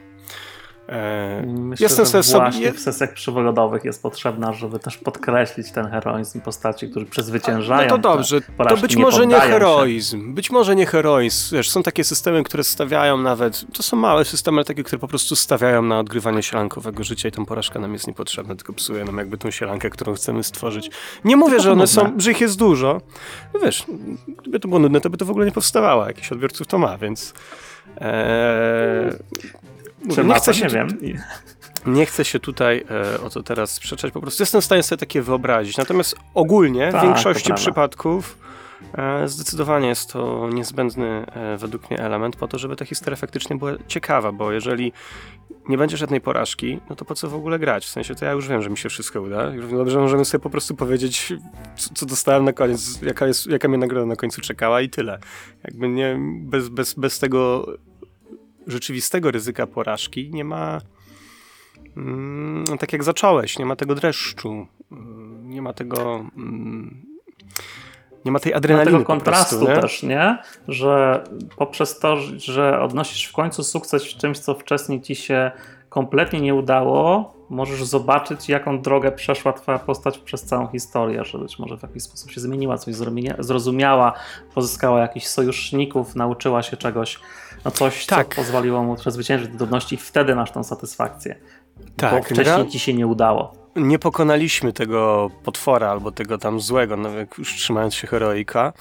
Myślę, 1.48 1.84
Jestem 1.86 2.06
że 2.06 2.12
sobie 2.12 2.24
sobie- 2.24 2.40
właśnie 2.40 2.74
w 2.74 2.80
sesjach 2.80 3.14
przygodowych 3.14 3.84
jest 3.86 4.02
potrzebna, 4.02 4.54
żeby 4.54 4.80
też 4.80 4.98
podkreślić 4.98 5.72
ten 5.72 5.88
heroizm 5.88 6.42
postaci, 6.42 6.90
którzy 6.90 7.06
przezwyciężają. 7.06 7.90
No 7.90 7.96
to 7.96 7.98
dobrze, 7.98 8.42
to 8.70 8.78
być 8.78 8.96
może 8.96 9.28
nie 9.28 9.36
poddają 9.36 9.54
się. 9.54 9.60
heroizm. 9.60 10.34
Być 10.34 10.52
może 10.52 10.76
nie 10.76 10.86
heroizm. 10.86 11.56
Wiesz, 11.56 11.70
są 11.70 11.84
takie 11.84 12.04
systemy, 12.04 12.44
które 12.44 12.64
stawiają 12.64 13.18
nawet, 13.18 13.66
to 13.74 13.84
są 13.84 13.98
małe 13.98 14.26
systemy, 14.26 14.58
ale 14.58 14.66
takie, 14.66 14.84
które 14.84 15.00
po 15.00 15.08
prostu 15.08 15.36
stawiają 15.36 15.82
na 15.82 16.00
odgrywanie 16.00 16.44
sielankowego 16.44 17.04
życia 17.04 17.30
i 17.30 17.32
ta 17.32 17.46
porażka 17.46 17.80
nam 17.80 17.94
jest 17.94 18.08
niepotrzebna, 18.08 18.56
tylko 18.56 18.74
psuje 18.74 19.06
nam 19.06 19.18
jakby 19.18 19.38
tą 19.38 19.52
sielankę, 19.52 19.90
którą 19.90 20.14
chcemy 20.14 20.44
stworzyć. 20.44 20.92
Nie 21.26 21.38
mówię, 21.38 21.60
że 21.60 21.72
one 21.72 21.88
są, 21.88 22.12
że 22.18 22.32
ich 22.32 22.42
jest 22.42 22.58
dużo. 22.60 23.02
No 23.54 23.60
wiesz, 23.60 23.86
gdyby 24.42 24.60
to 24.60 24.68
było 24.68 24.80
nudne, 24.80 25.02
to 25.02 25.10
by 25.10 25.18
to 25.18 25.26
w 25.26 25.30
ogóle 25.30 25.46
nie 25.46 25.52
powstawało. 25.52 26.08
Jakiś 26.08 26.32
odbiorców 26.32 26.68
to 26.68 26.78
ma, 26.78 26.98
więc... 26.98 27.34
Eee, 27.98 29.12
mówię, 30.06 30.24
nie 30.24 30.34
chcę 30.34 30.54
się 30.54 30.68
wiem. 30.68 30.88
Nie 31.86 32.06
chcę 32.06 32.26
się 32.26 32.40
tutaj 32.40 32.86
e, 33.16 33.22
o 33.22 33.30
to 33.30 33.44
teraz 33.44 33.72
sprzeczać, 33.72 34.12
po 34.12 34.22
prostu 34.22 34.44
jestem 34.44 34.62
w 34.62 34.66
stanie 34.66 34.84
sobie 34.84 35.00
takie 35.00 35.22
wyobrazić. 35.22 35.78
Natomiast 35.78 36.16
ogólnie 36.34 36.92
Tak, 36.92 36.96
w 36.96 37.00
to 37.02 37.08
większości 37.08 37.54
przypadków 37.54 38.38
e, 38.98 39.28
zdecydowanie 39.28 39.88
jest 39.88 40.14
to 40.14 40.50
niezbędny 40.54 41.26
e, 41.26 41.58
według 41.58 41.90
mnie 41.90 42.00
element 42.00 42.36
po 42.36 42.48
to, 42.48 42.58
żeby 42.58 42.76
ta 42.76 42.86
historia 42.86 43.16
faktycznie 43.16 43.56
była 43.56 43.72
ciekawa, 43.88 44.32
bo 44.32 44.52
jeżeli 44.52 44.94
nie 45.70 45.78
będzie 45.78 45.98
żadnej 45.98 46.22
porażki, 46.22 46.80
no 46.90 46.96
to 46.96 47.06
po 47.06 47.16
co 47.16 47.30
w 47.30 47.36
ogóle 47.36 47.60
grać? 47.60 47.86
W 47.86 47.90
sensie 47.90 48.16
to 48.16 48.26
ja 48.26 48.32
już 48.32 48.48
wiem, 48.48 48.62
że 48.62 48.70
mi 48.70 48.78
się 48.78 48.90
wszystko 48.90 49.22
uda. 49.22 49.54
Już 49.54 49.72
dobrze 49.72 50.00
możemy 50.00 50.26
sobie 50.26 50.42
po 50.42 50.50
prostu 50.50 50.76
powiedzieć, 50.76 51.34
co, 51.76 51.90
co 51.94 52.06
dostałem 52.06 52.46
na 52.46 52.54
koniec, 52.54 53.02
jaka, 53.02 53.28
jest, 53.28 53.48
jaka 53.48 53.68
mnie 53.68 53.78
nagroda 53.78 54.06
na 54.06 54.16
końcu 54.16 54.42
czekała 54.42 54.82
i 54.82 54.90
tyle. 54.90 55.20
Jakby 55.64 55.90
nie, 55.90 56.18
bez, 56.42 56.70
bez, 56.70 56.94
bez 56.94 57.20
tego 57.20 57.66
rzeczywistego 58.68 59.32
ryzyka 59.32 59.68
porażki 59.68 60.30
nie 60.34 60.44
ma 60.44 60.82
Mm, 61.98 62.66
tak 62.80 62.94
jak 62.94 63.04
zacząłeś, 63.04 63.60
nie 63.60 63.66
ma 63.66 63.76
tego 63.76 63.96
dreszczu, 63.96 64.68
mm, 64.92 65.50
nie 65.50 65.62
ma 65.62 65.74
tego, 65.74 66.26
mm, 66.38 67.06
nie 68.26 68.32
ma 68.32 68.40
tej 68.40 68.52
Ma 68.52 68.58
adrenaliny 68.58 68.92
tego 68.92 69.00
po 69.00 69.06
kontrastu 69.06 69.56
prostu, 69.56 69.76
nie? 69.76 69.82
też, 69.82 70.04
nie? 70.04 70.38
Że 70.68 71.24
poprzez 71.58 72.00
to, 72.00 72.18
że 72.38 72.82
odnosisz 72.82 73.26
w 73.26 73.34
końcu 73.34 73.64
sukces 73.64 74.04
w 74.04 74.18
czymś, 74.18 74.40
co 74.40 74.54
wcześniej 74.54 75.02
ci 75.02 75.16
się 75.16 75.52
kompletnie 75.90 76.42
nie 76.42 76.56
udało, 76.56 77.34
możesz 77.50 77.84
zobaczyć, 77.84 78.50
jaką 78.50 78.82
drogę 78.82 79.12
przeszła 79.12 79.54
twoja 79.54 79.80
postać 79.80 80.18
przez 80.18 80.44
całą 80.44 80.68
historię, 80.68 81.26
że 81.26 81.38
być 81.38 81.60
może 81.60 81.78
w 81.78 81.84
jakiś 81.84 82.04
sposób 82.04 82.32
się 82.32 82.42
zmieniła, 82.42 82.78
coś 82.78 82.96
zrozumia- 82.96 83.44
zrozumiała, 83.44 84.14
pozyskała 84.54 85.00
jakichś 85.00 85.26
sojuszników, 85.28 86.16
nauczyła 86.16 86.64
się 86.64 86.78
czegoś, 86.78 87.20
no 87.66 87.72
coś, 87.72 88.06
Tak. 88.06 88.28
co 88.28 88.36
pozwoliło 88.42 88.84
mu 88.84 88.96
przezwyciężyć 88.96 89.52
trudności 89.58 89.96
i 89.96 89.98
wtedy 89.98 90.36
masz 90.36 90.52
tą 90.52 90.64
satysfakcję. 90.64 91.36
bo 91.78 91.84
Tak, 91.96 92.26
wcześniej 92.26 92.46
gra- 92.46 92.66
ci 92.66 92.80
się 92.80 92.94
nie 92.94 93.08
udało. 93.08 93.54
nie 93.76 94.00
pokonaliśmy 94.00 94.74
tego 94.74 95.30
potwora 95.44 95.90
albo 95.92 96.12
tego 96.12 96.38
tam 96.38 96.60
złego, 96.60 96.98
no 96.98 97.10
jak 97.10 97.38
już 97.38 97.56
trzymając 97.56 97.94
się 97.96 98.08
heroika, 98.08 98.74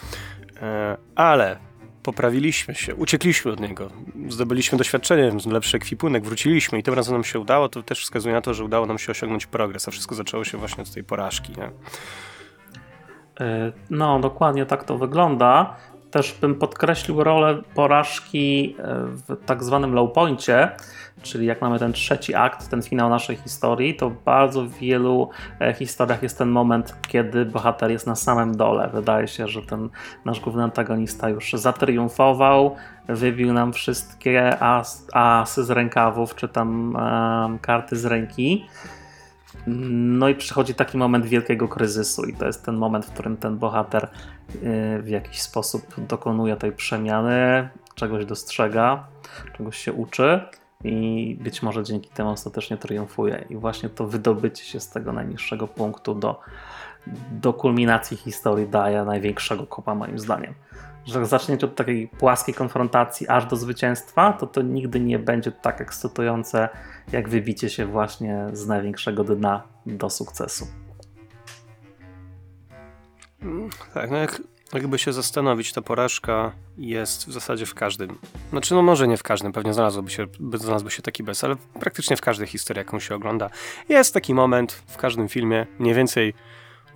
e, 0.63 0.97
ale 1.15 1.57
poprawiliśmy 2.03 2.75
się, 2.75 2.95
uciekliśmy 2.95 3.53
od 3.53 3.61
niego, 3.61 3.89
zdobyliśmy 4.29 4.79
doświadczenie, 4.79 5.33
lepszy 5.47 5.77
ekwipunek, 5.77 6.25
wróciliśmy 6.25 6.79
i 6.79 6.83
tym 6.83 6.95
razem 6.95 7.15
nam 7.15 7.25
się 7.25 7.41
udało, 7.41 7.69
to 7.69 7.83
też 7.83 8.03
wskazuje 8.03 8.35
na 8.35 8.41
to, 8.41 8.55
że 8.55 8.65
udało 8.65 8.87
nam 8.87 8.99
się 8.99 9.11
osiągnąć 9.13 9.47
progres, 9.47 9.89
a 9.89 9.91
wszystko 9.91 10.15
zaczęło 10.15 10.45
się 10.45 10.59
właśnie 10.59 10.83
od 10.83 10.91
tej 10.95 11.05
porażki, 11.05 11.53
nie? 11.59 11.71
E, 13.41 13.73
No, 13.91 14.21
dokładnie 14.21 14.67
tak 14.67 14.85
to 14.85 14.99
wygląda. 14.99 15.77
Też 16.17 16.33
bym 16.41 16.55
podkreślił 16.55 17.25
rolę 17.25 17.63
porażki 17.75 18.77
e, 18.79 18.95
w 19.05 19.45
tak 19.47 19.65
zwanym 19.65 19.95
low 19.95 20.13
poincie, 20.13 20.71
czyli 21.23 21.47
jak 21.47 21.61
mamy 21.61 21.79
ten 21.79 21.93
trzeci 21.93 22.35
akt, 22.35 22.69
ten 22.69 22.83
finał 22.83 23.11
naszej 23.11 23.37
historii, 23.37 23.95
to 23.95 24.11
w 24.11 24.25
bardzo 24.25 24.69
wielu 24.69 25.31
e, 25.61 25.75
historiach 25.75 26.23
jest 26.23 26.39
ten 26.39 26.49
moment, 26.49 26.97
kiedy 27.09 27.45
bohater 27.45 27.91
jest 27.91 28.07
na 28.07 28.15
samym 28.15 28.57
dole. 28.57 28.91
Wydaje 28.95 29.29
się, 29.29 29.49
że 29.49 29.63
ten 29.63 29.89
nasz 30.25 30.41
główny 30.41 30.63
antagonista 30.63 31.29
już 31.29 31.53
zatriumfował, 31.53 32.77
wybił 33.09 33.53
nam 33.53 33.73
wszystkie 33.73 34.59
as, 34.63 35.07
asy 35.13 35.65
z 35.65 35.71
rękawów, 35.71 36.35
czy 36.35 36.49
tam 36.49 36.95
um, 36.95 37.59
karty 37.59 37.97
z 37.97 38.05
ręki. 38.05 38.67
No 39.67 40.29
i 40.29 40.35
przychodzi 40.35 40.75
taki 40.75 40.99
moment 40.99 41.27
wielkiego 41.27 41.69
kryzysu, 41.69 42.25
i 42.25 42.35
to 42.35 42.47
jest 42.47 42.65
ten 42.65 42.77
moment, 42.77 43.07
w 43.07 43.11
którym 43.11 43.37
ten 43.37 43.59
bohater 43.59 44.05
y, 44.05 45.03
w 45.03 45.09
jakiś 45.09 45.43
sposób 45.43 45.83
dokonuje 45.99 46.57
tej 46.57 46.73
przemiany, 46.73 47.69
czegoś 47.95 48.25
dostrzega, 48.25 49.07
czegoś 49.57 49.79
się 49.79 49.93
uczy 49.93 50.41
i 50.85 51.37
być 51.41 51.63
może 51.63 51.85
dzięki 51.85 52.11
temu 52.11 52.31
ostatecznie 52.31 52.77
triumfuje. 52.77 53.45
I 53.51 53.57
właśnie 53.57 53.89
to 53.89 54.07
wydobycie 54.07 54.65
się 54.65 54.81
z 54.81 54.91
tego 54.91 55.13
najniższego 55.13 55.69
punktu 55.69 56.15
do, 56.15 56.41
do 57.31 57.53
kulminacji 57.53 58.17
historii 58.17 58.69
daje 58.69 59.05
największego 59.05 59.67
kopa, 59.67 59.95
moim 59.95 60.19
zdaniem. 60.19 60.55
Że 61.07 61.27
zaczniecie 61.27 61.67
od 61.67 61.77
takiej 61.77 62.09
płaskiej 62.09 62.55
konfrontacji 62.55 63.29
aż 63.29 63.47
do 63.47 63.57
zwycięstwa, 63.57 64.33
to 64.33 64.47
to 64.47 64.63
nigdy 64.63 65.01
nie 65.01 65.19
będzie 65.19 65.53
tak 65.53 65.81
ekscytujące, 65.81 66.69
jak 67.13 67.29
wybicie 67.29 67.71
się 67.71 67.87
właśnie 67.87 68.47
z 68.53 68.67
największego 68.67 69.25
dna 69.25 69.63
do 69.87 70.11
sukcesu. 70.11 70.67
Tak, 73.95 74.11
no 74.11 74.17
jak, 74.17 74.43
jakby 74.73 74.99
się 74.99 75.13
zastanowić, 75.13 75.73
ta 75.73 75.83
porażka 75.83 76.53
jest 76.79 77.29
w 77.29 77.33
zasadzie 77.33 77.67
w 77.67 77.75
każdym. 77.75 78.19
Znaczy, 78.51 78.75
no 78.75 78.83
może 78.83 79.09
nie 79.09 79.17
w 79.17 79.23
każdym, 79.23 79.53
pewnie 79.53 79.75
znalazłby 79.75 80.11
się, 80.11 80.27
znalazłby 80.55 80.91
się 80.91 81.03
taki 81.03 81.23
bez, 81.23 81.45
ale 81.45 81.57
praktycznie 81.81 82.17
w 82.17 82.21
każdej 82.21 82.47
historii, 82.47 82.79
jaką 82.79 83.01
się 83.01 83.15
ogląda, 83.15 83.51
jest 83.89 84.15
taki 84.15 84.35
moment 84.35 84.73
w 84.73 84.97
każdym 84.97 85.29
filmie, 85.29 85.67
mniej 85.79 85.95
więcej 85.95 86.35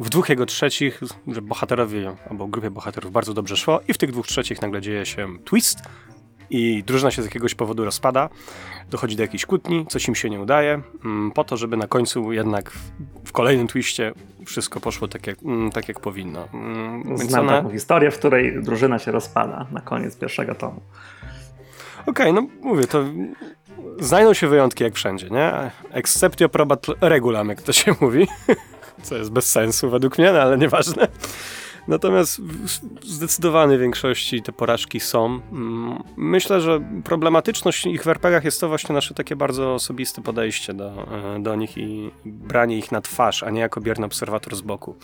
w 0.00 0.08
dwóch 0.08 0.28
jego 0.28 0.46
trzecich, 0.46 1.00
że 1.26 1.42
bohaterowi 1.42 2.06
albo 2.30 2.46
grupie 2.46 2.70
bohaterów 2.70 3.12
bardzo 3.12 3.34
dobrze 3.34 3.56
szło 3.56 3.80
i 3.88 3.92
w 3.92 3.98
tych 3.98 4.12
dwóch 4.12 4.26
trzecich 4.26 4.62
nagle 4.62 4.80
dzieje 4.80 5.06
się 5.06 5.28
twist 5.44 5.78
i 6.50 6.82
drużyna 6.86 7.10
się 7.10 7.22
z 7.22 7.24
jakiegoś 7.24 7.54
powodu 7.54 7.84
rozpada, 7.84 8.28
dochodzi 8.90 9.16
do 9.16 9.22
jakiejś 9.22 9.46
kłótni, 9.46 9.86
coś 9.86 10.08
im 10.08 10.14
się 10.14 10.30
nie 10.30 10.40
udaje, 10.40 10.80
mm, 11.04 11.30
po 11.30 11.44
to, 11.44 11.56
żeby 11.56 11.76
na 11.76 11.86
końcu 11.86 12.32
jednak 12.32 12.72
w 13.24 13.32
kolejnym 13.32 13.66
twiście 13.66 14.12
wszystko 14.46 14.80
poszło 14.80 15.08
tak 15.08 15.26
jak, 15.26 15.42
mm, 15.42 15.70
tak 15.70 15.88
jak 15.88 16.00
powinno. 16.00 16.48
Mm, 16.54 17.18
Znam 17.18 17.48
ona... 17.48 17.56
taką 17.56 17.70
historię, 17.70 18.10
w 18.10 18.18
której 18.18 18.62
drużyna 18.62 18.98
się 18.98 19.12
rozpada 19.12 19.66
na 19.72 19.80
koniec 19.80 20.16
pierwszego 20.16 20.54
tomu. 20.54 20.80
Okej, 22.06 22.30
okay, 22.30 22.32
no 22.32 22.48
mówię, 22.62 22.86
to 22.86 23.04
znajdą 23.98 24.34
się 24.34 24.48
wyjątki 24.48 24.84
jak 24.84 24.94
wszędzie, 24.94 25.30
nie? 25.30 25.70
Exceptio 25.90 26.48
probat 26.48 26.86
regulam, 27.00 27.48
jak 27.48 27.62
to 27.62 27.72
się 27.72 27.94
mówi. 28.00 28.26
Co 29.02 29.16
jest 29.16 29.30
bez 29.30 29.50
sensu 29.50 29.90
według 29.90 30.18
mnie, 30.18 30.32
no 30.32 30.40
ale 30.40 30.58
nieważne. 30.58 31.08
Natomiast 31.88 32.40
w 32.40 33.06
zdecydowanej 33.06 33.78
większości 33.78 34.42
te 34.42 34.52
porażki 34.52 35.00
są. 35.00 35.40
Mm, 35.52 36.02
myślę, 36.16 36.60
że 36.60 36.80
problematyczność 37.04 37.86
ich 37.86 38.04
w 38.04 38.08
RPGach 38.08 38.44
jest 38.44 38.60
to 38.60 38.68
właśnie 38.68 38.94
nasze 38.94 39.14
takie 39.14 39.36
bardzo 39.36 39.74
osobiste 39.74 40.22
podejście 40.22 40.74
do, 40.74 40.90
e, 41.36 41.42
do 41.42 41.56
nich 41.56 41.78
i 41.78 42.10
branie 42.24 42.78
ich 42.78 42.92
na 42.92 43.00
twarz, 43.00 43.42
a 43.42 43.50
nie 43.50 43.60
jako 43.60 43.80
bierny 43.80 44.06
obserwator 44.06 44.56
z 44.56 44.60
boku. 44.60 44.96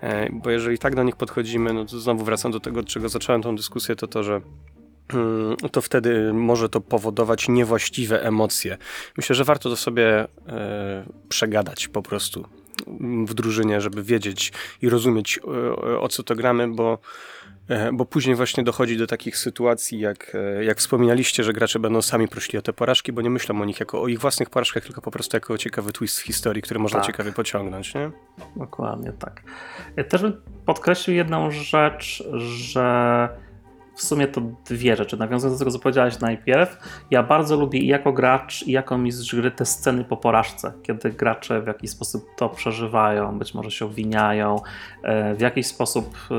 E, 0.00 0.30
bo 0.32 0.50
jeżeli 0.50 0.78
tak 0.78 0.94
do 0.94 1.02
nich 1.02 1.16
podchodzimy, 1.16 1.72
no 1.72 1.84
to 1.84 2.00
znowu 2.00 2.24
wracam 2.24 2.52
do 2.52 2.60
tego, 2.60 2.80
od 2.80 2.86
czego 2.86 3.08
zacząłem 3.08 3.42
tą 3.42 3.56
dyskusję, 3.56 3.96
to 3.96 4.06
to, 4.06 4.22
że 4.22 4.40
mm, 5.14 5.56
to 5.56 5.80
wtedy 5.80 6.32
może 6.32 6.68
to 6.68 6.80
powodować 6.80 7.48
niewłaściwe 7.48 8.22
emocje. 8.22 8.78
Myślę, 9.16 9.36
że 9.36 9.44
warto 9.44 9.70
to 9.70 9.76
sobie 9.76 10.26
e, 10.48 11.04
przegadać 11.28 11.88
po 11.88 12.02
prostu 12.02 12.44
w 13.26 13.34
drużynie, 13.34 13.80
żeby 13.80 14.02
wiedzieć 14.02 14.52
i 14.82 14.88
rozumieć 14.88 15.40
e, 15.44 15.98
o 15.98 16.08
co 16.08 16.22
to 16.22 16.34
gramy, 16.34 16.68
bo, 16.68 16.98
e, 17.68 17.92
bo 17.92 18.04
później 18.04 18.36
właśnie 18.36 18.62
dochodzi 18.62 18.96
do 18.96 19.06
takich 19.06 19.36
sytuacji, 19.36 20.00
jak, 20.00 20.32
e, 20.34 20.64
jak 20.64 20.78
wspominaliście, 20.78 21.44
że 21.44 21.52
gracze 21.52 21.78
będą 21.78 22.02
sami 22.02 22.28
prosili 22.28 22.58
o 22.58 22.62
te 22.62 22.72
porażki, 22.72 23.12
bo 23.12 23.22
nie 23.22 23.30
myślą 23.30 23.62
o 23.62 23.64
nich 23.64 23.80
jako 23.80 24.02
o 24.02 24.08
ich 24.08 24.18
własnych 24.18 24.50
porażkach, 24.50 24.84
tylko 24.84 25.00
po 25.00 25.10
prostu 25.10 25.36
jako 25.36 25.54
o 25.54 25.58
ciekawy 25.58 25.92
twist 25.92 26.20
w 26.20 26.22
historii, 26.22 26.62
który 26.62 26.80
można 26.80 27.00
tak. 27.00 27.06
ciekawie 27.06 27.32
pociągnąć. 27.32 27.94
Nie? 27.94 28.10
Dokładnie 28.56 29.12
tak. 29.12 29.42
Ja 29.96 30.04
też 30.04 30.22
bym 30.22 30.42
podkreślił 30.66 31.16
jedną 31.16 31.50
rzecz, 31.50 32.24
że 32.34 33.28
w 33.94 34.02
sumie 34.02 34.28
to 34.28 34.40
dwie 34.64 34.96
rzeczy. 34.96 35.16
Nawiązując 35.16 35.58
do 35.58 35.64
tego, 35.64 35.70
co 35.70 35.78
powiedziałeś 35.78 36.20
najpierw, 36.20 36.78
ja 37.10 37.22
bardzo 37.22 37.56
lubię 37.56 37.78
i 37.78 37.86
jako 37.86 38.12
gracz, 38.12 38.62
i 38.62 38.72
jako 38.72 38.98
mistrz 38.98 39.34
gry 39.34 39.50
te 39.50 39.66
sceny 39.66 40.04
po 40.04 40.16
porażce, 40.16 40.72
kiedy 40.82 41.10
gracze 41.10 41.62
w 41.62 41.66
jakiś 41.66 41.90
sposób 41.90 42.26
to 42.36 42.48
przeżywają, 42.48 43.38
być 43.38 43.54
może 43.54 43.70
się 43.70 43.84
obwiniają, 43.84 44.56
e, 45.02 45.34
w 45.34 45.40
jakiś 45.40 45.66
sposób 45.66 46.16
e, 46.30 46.34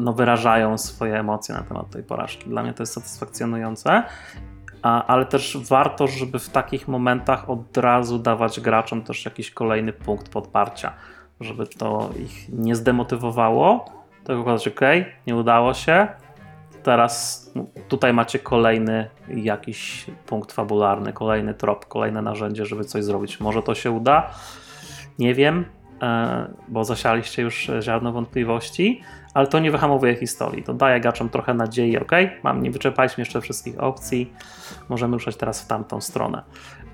no, 0.00 0.12
wyrażają 0.12 0.78
swoje 0.78 1.18
emocje 1.18 1.54
na 1.54 1.62
temat 1.62 1.90
tej 1.90 2.02
porażki. 2.02 2.48
Dla 2.48 2.62
mnie 2.62 2.74
to 2.74 2.82
jest 2.82 2.92
satysfakcjonujące 2.92 4.02
ale 4.82 5.26
też 5.26 5.58
warto, 5.68 6.06
żeby 6.06 6.38
w 6.38 6.48
takich 6.48 6.88
momentach 6.88 7.50
od 7.50 7.76
razu 7.76 8.18
dawać 8.18 8.60
graczom 8.60 9.02
też 9.02 9.24
jakiś 9.24 9.50
kolejny 9.50 9.92
punkt 9.92 10.28
podparcia, 10.28 10.92
żeby 11.40 11.66
to 11.66 12.10
ich 12.18 12.48
nie 12.48 12.76
zdemotywowało, 12.76 13.84
tylko 14.24 14.42
okazać, 14.42 14.68
ok, 14.68 14.80
nie 15.26 15.36
udało 15.36 15.74
się, 15.74 16.08
teraz 16.82 17.50
no, 17.54 17.66
tutaj 17.88 18.12
macie 18.12 18.38
kolejny 18.38 19.08
jakiś 19.28 20.06
punkt 20.26 20.52
fabularny, 20.52 21.12
kolejny 21.12 21.54
trop, 21.54 21.86
kolejne 21.86 22.22
narzędzie, 22.22 22.66
żeby 22.66 22.84
coś 22.84 23.04
zrobić. 23.04 23.40
Może 23.40 23.62
to 23.62 23.74
się 23.74 23.90
uda, 23.90 24.30
nie 25.18 25.34
wiem, 25.34 25.64
e, 26.02 26.54
bo 26.68 26.84
zasialiście 26.84 27.42
już 27.42 27.70
ziarno 27.80 28.12
wątpliwości, 28.12 29.02
ale 29.34 29.46
to 29.46 29.58
nie 29.58 29.70
wyhamowuje 29.70 30.16
historii. 30.16 30.62
To 30.62 30.74
daje 30.74 31.00
graczom 31.00 31.28
trochę 31.28 31.54
nadziei, 31.54 31.98
ok, 31.98 32.12
mam, 32.42 32.62
nie 32.62 32.70
wyczerpaliśmy 32.70 33.20
jeszcze 33.20 33.40
wszystkich 33.40 33.82
opcji, 33.82 34.32
możemy 34.88 35.12
ruszać 35.12 35.36
teraz 35.36 35.62
w 35.62 35.66
tamtą 35.66 36.00
stronę. 36.00 36.42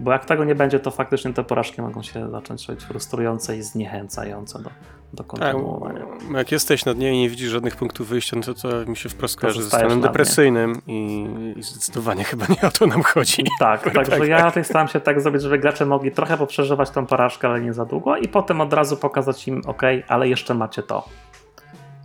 Bo 0.01 0.13
jak 0.13 0.25
tego 0.25 0.45
nie 0.45 0.55
będzie, 0.55 0.81
to 0.81 0.91
faktycznie 0.91 1.33
te 1.33 1.45
porażki 1.45 1.83
mogą 1.83 2.03
się 2.03 2.31
zacząć 2.31 2.69
robić 2.69 2.85
frustrujące 2.85 3.57
i 3.57 3.63
zniechęcające 3.63 4.63
do, 4.63 4.71
do 5.13 5.25
tak, 5.25 5.27
kontynuowania. 5.27 6.01
Tak, 6.01 6.37
jak 6.37 6.53
jesteś 6.53 6.85
na 6.85 6.95
dnie 6.95 7.15
i 7.15 7.19
nie 7.19 7.31
widzisz 7.31 7.51
żadnych 7.51 7.77
punktów 7.77 8.09
wyjścia, 8.09 8.37
no 8.37 8.43
to, 8.43 8.55
to 8.55 8.91
mi 8.91 8.97
się 8.97 9.09
wprost 9.09 9.41
kojarzy 9.41 9.63
ze 9.63 9.69
stanem 9.69 10.01
depresyjnym 10.01 10.83
i, 10.87 11.27
i, 11.57 11.63
zdecydowanie 11.63 12.25
chyba 12.25 12.47
nie 12.49 12.69
o 12.69 12.71
to 12.71 12.87
nam 12.87 13.03
chodzi. 13.03 13.45
Tak, 13.59 13.91
także 13.95 14.29
ja 14.29 14.51
tak 14.51 14.67
staram 14.67 14.89
się 14.89 15.01
tak 15.01 15.21
zrobić, 15.21 15.43
żeby 15.43 15.59
gracze 15.59 15.87
mogli 15.87 16.13
trochę 16.13 16.37
poprzeżywać 16.37 16.91
tą 16.91 17.07
porażkę, 17.07 17.49
ale 17.49 17.61
nie 17.61 17.73
za 17.73 17.85
długo 17.85 18.17
i 18.17 18.29
potem 18.29 18.61
od 18.61 18.73
razu 18.73 18.97
pokazać 18.97 19.49
im, 19.49 19.63
ok, 19.67 19.83
ale 20.09 20.29
jeszcze 20.29 20.55
macie 20.55 20.83
to 20.83 21.09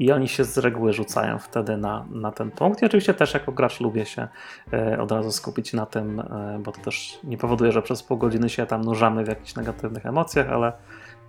i 0.01 0.11
oni 0.11 0.27
się 0.27 0.43
z 0.43 0.57
reguły 0.57 0.93
rzucają 0.93 1.39
wtedy 1.39 1.77
na, 1.77 2.05
na 2.11 2.31
ten 2.31 2.51
punkt. 2.51 2.81
I 2.81 2.85
oczywiście 2.85 3.13
też 3.13 3.33
jako 3.33 3.51
gracz 3.51 3.79
lubię 3.79 4.05
się 4.05 4.27
e, 4.73 5.01
od 5.01 5.11
razu 5.11 5.31
skupić 5.31 5.73
na 5.73 5.85
tym, 5.85 6.19
e, 6.19 6.59
bo 6.63 6.71
to 6.71 6.81
też 6.81 7.19
nie 7.23 7.37
powoduje, 7.37 7.71
że 7.71 7.81
przez 7.81 8.03
pół 8.03 8.17
godziny 8.17 8.49
się 8.49 8.65
tam 8.65 8.81
nurzamy 8.81 9.23
w 9.23 9.27
jakichś 9.27 9.55
negatywnych 9.55 10.05
emocjach, 10.05 10.49
ale 10.49 10.73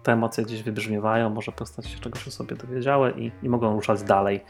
te 0.02 0.12
emocje 0.12 0.44
gdzieś 0.44 0.62
wybrzmiewają, 0.62 1.30
może 1.30 1.52
postać 1.52 1.86
się 1.86 1.98
czegoś 1.98 2.28
o 2.28 2.30
sobie 2.30 2.56
dowiedziały 2.56 3.14
i, 3.16 3.32
i 3.42 3.48
mogą 3.48 3.74
ruszać 3.74 4.02
dalej. 4.02 4.40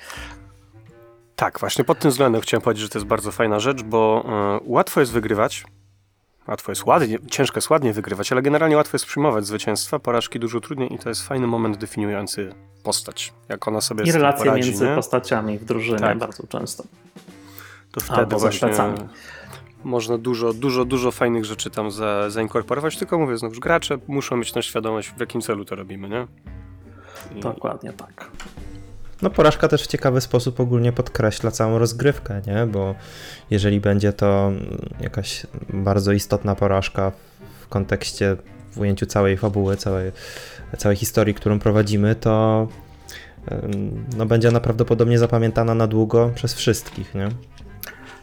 Tak, 1.36 1.60
właśnie 1.60 1.84
pod 1.84 1.98
tym 1.98 2.10
względem 2.10 2.40
chciałem 2.40 2.62
powiedzieć, 2.62 2.82
że 2.82 2.88
to 2.88 2.98
jest 2.98 3.08
bardzo 3.08 3.32
fajna 3.32 3.60
rzecz, 3.60 3.82
bo 3.82 4.24
y, 4.56 4.60
łatwo 4.64 5.00
jest 5.00 5.12
wygrywać, 5.12 5.64
Łatwo 6.48 6.72
jest 6.72 6.86
ładnie, 6.86 7.18
ciężko 7.30 7.58
jest 7.58 7.70
ładnie 7.70 7.92
wygrywać, 7.92 8.32
ale 8.32 8.42
generalnie 8.42 8.76
łatwo 8.76 8.94
jest 8.94 9.06
przyjmować 9.06 9.46
zwycięstwa, 9.46 9.98
porażki 9.98 10.40
dużo 10.40 10.60
trudniej 10.60 10.94
i 10.94 10.98
to 10.98 11.08
jest 11.08 11.22
fajny 11.22 11.46
moment 11.46 11.76
definiujący 11.76 12.54
postać, 12.82 13.32
jak 13.48 13.68
ona 13.68 13.80
sobie 13.80 14.04
I 14.04 14.12
relacje 14.12 14.44
poradzi, 14.44 14.68
między 14.68 14.88
nie? 14.88 14.94
postaciami 14.94 15.58
w 15.58 15.64
drużynie 15.64 15.98
tak. 15.98 16.18
bardzo 16.18 16.46
często. 16.46 16.84
To 17.92 18.00
wtedy 18.00 18.18
Albo 18.18 18.38
właśnie 18.38 18.68
można 19.84 20.18
dużo, 20.18 20.52
dużo, 20.52 20.84
dużo 20.84 21.10
fajnych 21.10 21.44
rzeczy 21.44 21.70
tam 21.70 21.90
za, 21.90 22.30
zainkorporować, 22.30 22.96
tylko 22.96 23.18
mówię 23.18 23.38
znów, 23.38 23.58
gracze 23.58 23.98
muszą 24.08 24.36
mieć 24.36 24.54
na 24.54 24.62
świadomość, 24.62 25.10
w 25.10 25.20
jakim 25.20 25.40
celu 25.40 25.64
to 25.64 25.76
robimy, 25.76 26.08
nie? 26.08 26.26
I... 27.36 27.40
Dokładnie 27.40 27.92
tak. 27.92 28.30
No 29.22 29.30
porażka 29.30 29.68
też 29.68 29.82
w 29.82 29.86
ciekawy 29.86 30.20
sposób 30.20 30.60
ogólnie 30.60 30.92
podkreśla 30.92 31.50
całą 31.50 31.78
rozgrywkę, 31.78 32.40
nie? 32.46 32.66
Bo 32.66 32.94
jeżeli 33.50 33.80
będzie 33.80 34.12
to 34.12 34.52
jakaś 35.00 35.46
bardzo 35.68 36.12
istotna 36.12 36.54
porażka 36.54 37.12
w 37.60 37.68
kontekście, 37.68 38.36
w 38.72 38.78
ujęciu 38.78 39.06
całej 39.06 39.36
fabuły, 39.36 39.76
całej, 39.76 40.12
całej 40.78 40.96
historii, 40.96 41.34
którą 41.34 41.58
prowadzimy, 41.58 42.14
to 42.14 42.68
no, 44.16 44.26
będzie 44.26 44.48
ona 44.48 44.60
prawdopodobnie 44.60 45.18
zapamiętana 45.18 45.74
na 45.74 45.86
długo 45.86 46.30
przez 46.34 46.54
wszystkich, 46.54 47.14
nie? 47.14 47.28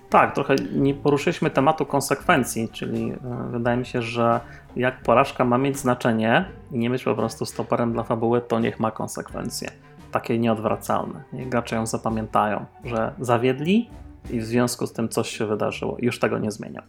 Tak, 0.09 0.35
trochę 0.35 0.55
nie 0.71 0.93
poruszyliśmy 0.93 1.49
tematu 1.49 1.85
konsekwencji, 1.85 2.69
czyli 2.69 3.11
e, 3.11 3.17
wydaje 3.51 3.77
mi 3.77 3.85
się, 3.85 4.01
że 4.01 4.39
jak 4.75 5.03
porażka 5.03 5.45
ma 5.45 5.57
mieć 5.57 5.77
znaczenie 5.77 6.45
i 6.71 6.77
nie 6.77 6.89
być 6.89 7.03
po 7.03 7.15
prostu 7.15 7.45
stoperem 7.45 7.93
dla 7.93 8.03
fabuły, 8.03 8.41
to 8.41 8.59
niech 8.59 8.79
ma 8.79 8.91
konsekwencje 8.91 9.71
takie 10.11 10.39
nieodwracalne. 10.39 11.23
Nie? 11.33 11.45
Gracze 11.45 11.75
ją 11.75 11.85
zapamiętają, 11.85 12.65
że 12.83 13.13
zawiedli 13.19 13.89
i 14.29 14.39
w 14.39 14.45
związku 14.45 14.87
z 14.87 14.93
tym 14.93 15.09
coś 15.09 15.29
się 15.29 15.45
wydarzyło. 15.45 15.97
Już 15.99 16.19
tego 16.19 16.37
nie 16.39 16.51
zmienią. 16.51 16.81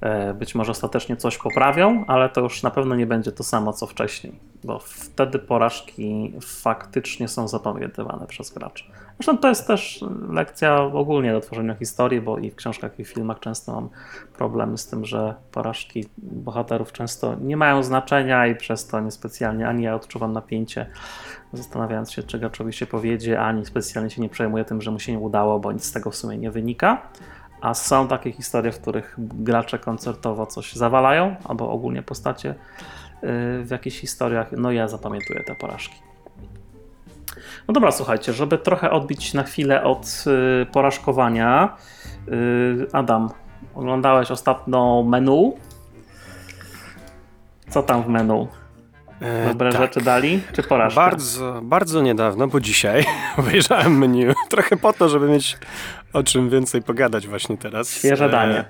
E, 0.00 0.34
być 0.34 0.54
może 0.54 0.72
ostatecznie 0.72 1.16
coś 1.16 1.38
poprawią, 1.38 2.04
ale 2.06 2.28
to 2.28 2.40
już 2.40 2.62
na 2.62 2.70
pewno 2.70 2.94
nie 2.94 3.06
będzie 3.06 3.32
to 3.32 3.44
samo 3.44 3.72
co 3.72 3.86
wcześniej, 3.86 4.38
bo 4.64 4.78
wtedy 4.78 5.38
porażki 5.38 6.32
faktycznie 6.40 7.28
są 7.28 7.48
zapamiętywane 7.48 8.26
przez 8.26 8.50
graczy. 8.50 8.84
Zresztą 9.20 9.38
to 9.38 9.48
jest 9.48 9.66
też 9.66 10.04
lekcja 10.28 10.82
ogólnie 10.82 11.32
do 11.32 11.40
tworzenia 11.40 11.74
historii, 11.74 12.20
bo 12.20 12.38
i 12.38 12.50
w 12.50 12.54
książkach, 12.54 12.98
i 12.98 13.04
w 13.04 13.08
filmach 13.08 13.40
często 13.40 13.72
mam 13.72 13.88
problemy 14.36 14.78
z 14.78 14.86
tym, 14.86 15.04
że 15.04 15.34
porażki 15.52 16.04
bohaterów 16.18 16.92
często 16.92 17.34
nie 17.40 17.56
mają 17.56 17.82
znaczenia 17.82 18.46
i 18.46 18.56
przez 18.56 18.86
to 18.86 19.00
niespecjalnie 19.00 19.68
ani 19.68 19.84
ja 19.84 19.94
odczuwam 19.94 20.32
napięcie, 20.32 20.86
zastanawiając 21.52 22.12
się, 22.12 22.22
czy 22.22 22.38
graczowi 22.38 22.72
się 22.72 22.86
powiedzie, 22.86 23.40
ani 23.40 23.66
specjalnie 23.66 24.10
się 24.10 24.22
nie 24.22 24.28
przejmuję 24.28 24.64
tym, 24.64 24.82
że 24.82 24.90
mu 24.90 24.98
się 24.98 25.12
nie 25.12 25.18
udało, 25.18 25.60
bo 25.60 25.72
nic 25.72 25.84
z 25.84 25.92
tego 25.92 26.10
w 26.10 26.16
sumie 26.16 26.38
nie 26.38 26.50
wynika. 26.50 27.02
A 27.60 27.74
są 27.74 28.08
takie 28.08 28.32
historie, 28.32 28.72
w 28.72 28.80
których 28.80 29.14
gracze 29.18 29.78
koncertowo 29.78 30.46
coś 30.46 30.72
zawalają, 30.72 31.36
albo 31.44 31.70
ogólnie 31.70 32.02
postacie 32.02 32.50
y, 32.50 32.54
w 33.64 33.68
jakichś 33.70 34.00
historiach. 34.00 34.52
No 34.52 34.72
ja 34.72 34.88
zapamiętuję 34.88 35.44
te 35.44 35.54
porażki. 35.54 36.09
No 37.70 37.74
dobra, 37.74 37.90
słuchajcie, 37.92 38.32
żeby 38.32 38.58
trochę 38.58 38.90
odbić 38.90 39.34
na 39.34 39.42
chwilę 39.42 39.84
od 39.84 40.24
y, 40.62 40.66
porażkowania. 40.66 41.76
Y, 42.28 42.86
Adam, 42.92 43.30
oglądałeś 43.74 44.30
ostatnio 44.30 45.04
menu? 45.08 45.56
Co 47.68 47.82
tam 47.82 48.02
w 48.02 48.08
menu? 48.08 48.48
E, 49.20 49.48
Dobre 49.48 49.72
tak. 49.72 49.80
rzeczy 49.80 50.00
dali, 50.00 50.40
czy 50.52 50.62
porażka? 50.62 51.00
Bardzo, 51.00 51.60
bardzo 51.62 52.02
niedawno, 52.02 52.46
bo 52.46 52.60
dzisiaj 52.60 53.04
obejrzałem 53.38 53.98
menu. 53.98 54.26
Trochę 54.48 54.76
po 54.76 54.92
to, 54.92 55.08
żeby 55.08 55.28
mieć 55.28 55.58
o 56.12 56.22
czym 56.22 56.50
więcej 56.50 56.82
pogadać 56.82 57.28
właśnie 57.28 57.56
teraz. 57.56 57.90
Świeże 57.90 58.24
E, 58.24 58.28
danie. 58.28 58.64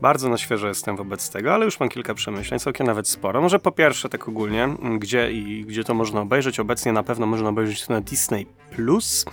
Bardzo 0.00 0.28
na 0.28 0.38
świeżo 0.38 0.68
jestem 0.68 0.96
wobec 0.96 1.30
tego, 1.30 1.54
ale 1.54 1.64
już 1.64 1.80
mam 1.80 1.88
kilka 1.88 2.14
przemyśleń, 2.14 2.60
całkiem 2.60 2.86
nawet 2.86 3.08
sporo. 3.08 3.40
Może 3.40 3.58
po 3.58 3.72
pierwsze, 3.72 4.08
tak 4.08 4.28
ogólnie, 4.28 4.68
gdzie 4.98 5.32
i 5.32 5.64
gdzie 5.64 5.84
to 5.84 5.94
można 5.94 6.20
obejrzeć. 6.20 6.60
Obecnie 6.60 6.92
na 6.92 7.02
pewno 7.02 7.26
można 7.26 7.48
obejrzeć 7.48 7.86
to 7.86 7.92
na 7.92 8.00
Disney 8.00 8.46
Plus. 8.70 9.24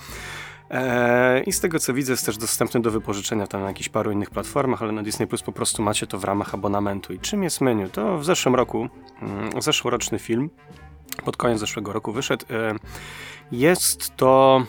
E, 0.72 1.44
I 1.44 1.52
z 1.52 1.60
tego 1.60 1.80
co 1.80 1.94
widzę, 1.94 2.14
jest 2.14 2.26
też 2.26 2.38
dostępny 2.38 2.82
do 2.82 2.92
wypożyczenia 2.92 3.48
tam 3.48 3.62
na 3.62 3.68
jakichś 3.68 3.90
paru 3.90 4.12
innych 4.12 4.30
platformach, 4.30 4.82
ale 4.82 4.92
na 4.92 5.04
Disney 5.04 5.28
Plus 5.28 5.42
po 5.42 5.52
prostu 5.52 5.84
macie 5.84 6.08
to 6.08 6.18
w 6.18 6.24
ramach 6.24 6.54
abonamentu. 6.54 7.14
I 7.14 7.20
czym 7.20 7.44
jest 7.44 7.62
menu? 7.62 7.90
To 7.90 8.18
w 8.18 8.26
zeszłym 8.26 8.56
roku, 8.56 8.90
mm, 9.22 9.62
zeszłoroczny 9.62 10.20
film, 10.20 10.50
pod 11.26 11.38
koniec 11.38 11.60
zeszłego 11.60 11.94
roku 11.94 12.12
wyszedł. 12.12 12.46
E, 12.50 12.76
Jest 13.52 14.16
to. 14.16 14.66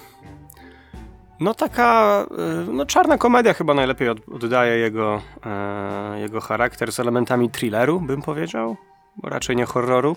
No 1.40 1.54
taka, 1.54 2.26
e, 2.38 2.72
no 2.72 2.86
czarna 2.86 3.18
komedia 3.18 3.54
chyba 3.54 3.74
najlepiej 3.74 4.08
od, 4.08 4.28
oddaje 4.28 4.78
jego, 4.78 5.22
e, 5.46 6.20
jego 6.20 6.40
charakter 6.40 6.92
z 6.92 7.00
elementami 7.00 7.50
thrilleru, 7.50 8.00
bym 8.00 8.22
powiedział, 8.22 8.76
bo 9.16 9.28
raczej 9.28 9.56
nie 9.56 9.64
horroru. 9.64 10.16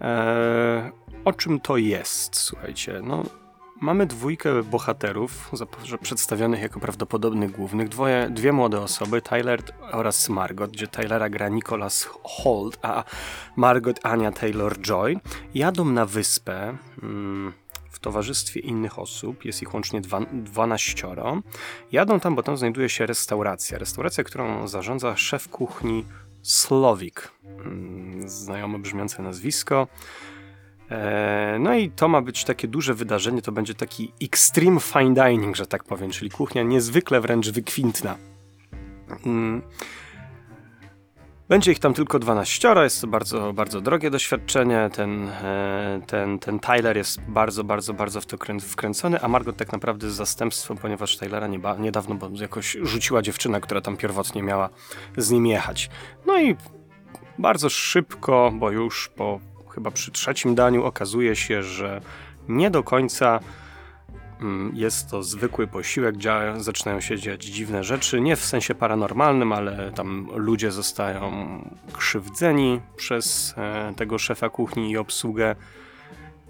E, 0.00 0.90
o 1.24 1.32
czym 1.32 1.60
to 1.60 1.76
jest? 1.76 2.36
Słuchajcie, 2.36 3.00
no 3.02 3.22
mamy 3.80 4.06
dwójkę 4.06 4.62
bohaterów 4.62 5.50
przedstawionych 6.02 6.62
jako 6.62 6.80
prawdopodobnych 6.80 7.50
głównych, 7.50 7.88
dwoje, 7.88 8.28
dwie 8.30 8.52
młode 8.52 8.80
osoby, 8.80 9.22
Tyler 9.22 9.62
oraz 9.92 10.28
Margot, 10.28 10.70
gdzie 10.70 10.86
Tylera 10.86 11.28
gra 11.28 11.48
Nicholas 11.48 12.08
Holt, 12.22 12.78
a 12.82 13.04
Margot 13.56 14.00
Ania 14.02 14.30
Taylor-Joy, 14.30 15.16
jadą 15.54 15.84
na 15.84 16.06
wyspę 16.06 16.76
mm, 17.02 17.52
towarzystwie 18.04 18.60
innych 18.60 18.98
osób, 18.98 19.44
jest 19.44 19.62
ich 19.62 19.74
łącznie 19.74 20.00
dwa, 20.00 20.20
12. 20.32 21.08
Jadą 21.92 22.20
tam, 22.20 22.34
bo 22.34 22.42
tam 22.42 22.56
znajduje 22.56 22.88
się 22.88 23.06
restauracja. 23.06 23.78
Restauracja, 23.78 24.24
którą 24.24 24.68
zarządza 24.68 25.16
szef 25.16 25.48
kuchni 25.48 26.04
Slowik. 26.42 27.30
Mm, 27.44 28.28
Znajome 28.28 28.78
brzmiące 28.78 29.22
nazwisko. 29.22 29.86
E, 30.90 31.56
No 31.60 31.74
i 31.74 31.90
to 31.90 32.08
ma 32.08 32.20
być 32.22 32.44
takie 32.44 32.68
duże 32.68 32.94
wydarzenie, 32.94 33.42
to 33.42 33.52
będzie 33.52 33.74
taki 33.74 34.12
extreme 34.22 34.80
fine 34.80 35.14
dining, 35.14 35.56
że 35.56 35.66
tak 35.66 35.84
powiem, 35.84 36.10
czyli 36.10 36.30
kuchnia 36.30 36.62
niezwykle 36.62 37.20
wręcz 37.20 37.50
wykwintna. 37.50 38.16
Będzie 41.54 41.72
ich 41.72 41.78
tam 41.78 41.94
tylko 41.94 42.18
12, 42.18 42.74
jest 42.82 43.00
to 43.00 43.06
bardzo, 43.06 43.52
bardzo 43.52 43.80
drogie 43.80 44.10
doświadczenie. 44.10 44.90
Ten, 44.92 45.28
e, 45.28 46.00
ten, 46.06 46.38
ten 46.38 46.58
Tyler 46.58 46.96
jest 46.96 47.20
bardzo, 47.20 47.64
bardzo, 47.64 47.94
bardzo 47.94 48.20
w 48.20 48.26
to 48.26 48.36
krę- 48.36 48.60
wkręcony, 48.60 49.20
a 49.20 49.28
Margot 49.28 49.56
tak 49.56 49.72
naprawdę 49.72 50.06
jest 50.06 50.16
zastępstwem, 50.16 50.76
ponieważ 50.76 51.16
Tylera 51.16 51.46
nieba, 51.46 51.76
niedawno 51.76 52.14
bo 52.14 52.30
jakoś 52.40 52.76
rzuciła 52.82 53.22
dziewczyna, 53.22 53.60
która 53.60 53.80
tam 53.80 53.96
pierwotnie 53.96 54.42
miała 54.42 54.68
z 55.16 55.30
nim 55.30 55.46
jechać. 55.46 55.90
No 56.26 56.40
i 56.40 56.56
bardzo 57.38 57.68
szybko, 57.68 58.52
bo 58.54 58.70
już 58.70 59.08
po 59.08 59.40
chyba 59.74 59.90
przy 59.90 60.10
trzecim 60.10 60.54
daniu 60.54 60.84
okazuje 60.84 61.36
się, 61.36 61.62
że 61.62 62.00
nie 62.48 62.70
do 62.70 62.82
końca 62.82 63.40
jest 64.72 65.10
to 65.10 65.22
zwykły 65.22 65.66
posiłek, 65.66 66.16
dzia- 66.16 66.60
zaczynają 66.60 67.00
się 67.00 67.18
dziać 67.18 67.44
dziwne 67.44 67.84
rzeczy, 67.84 68.20
nie 68.20 68.36
w 68.36 68.44
sensie 68.44 68.74
paranormalnym, 68.74 69.52
ale 69.52 69.92
tam 69.92 70.28
ludzie 70.34 70.70
zostają 70.70 71.30
krzywdzeni 71.92 72.80
przez 72.96 73.54
e, 73.56 73.92
tego 73.96 74.18
szefa 74.18 74.48
kuchni 74.48 74.90
i 74.90 74.96
obsługę. 74.96 75.56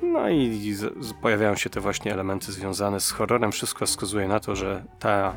No 0.03 0.31
i 0.31 0.75
pojawiają 1.23 1.57
się 1.57 1.71
te 1.71 1.81
właśnie 1.81 2.13
elementy 2.13 2.53
związane 2.53 3.01
z 3.01 3.11
horrorem. 3.11 3.53
Wszystko 3.53 3.87
wskazuje 3.87 4.29
na 4.29 4.41
to, 4.41 4.57
że 4.57 4.85
ta, 4.99 5.35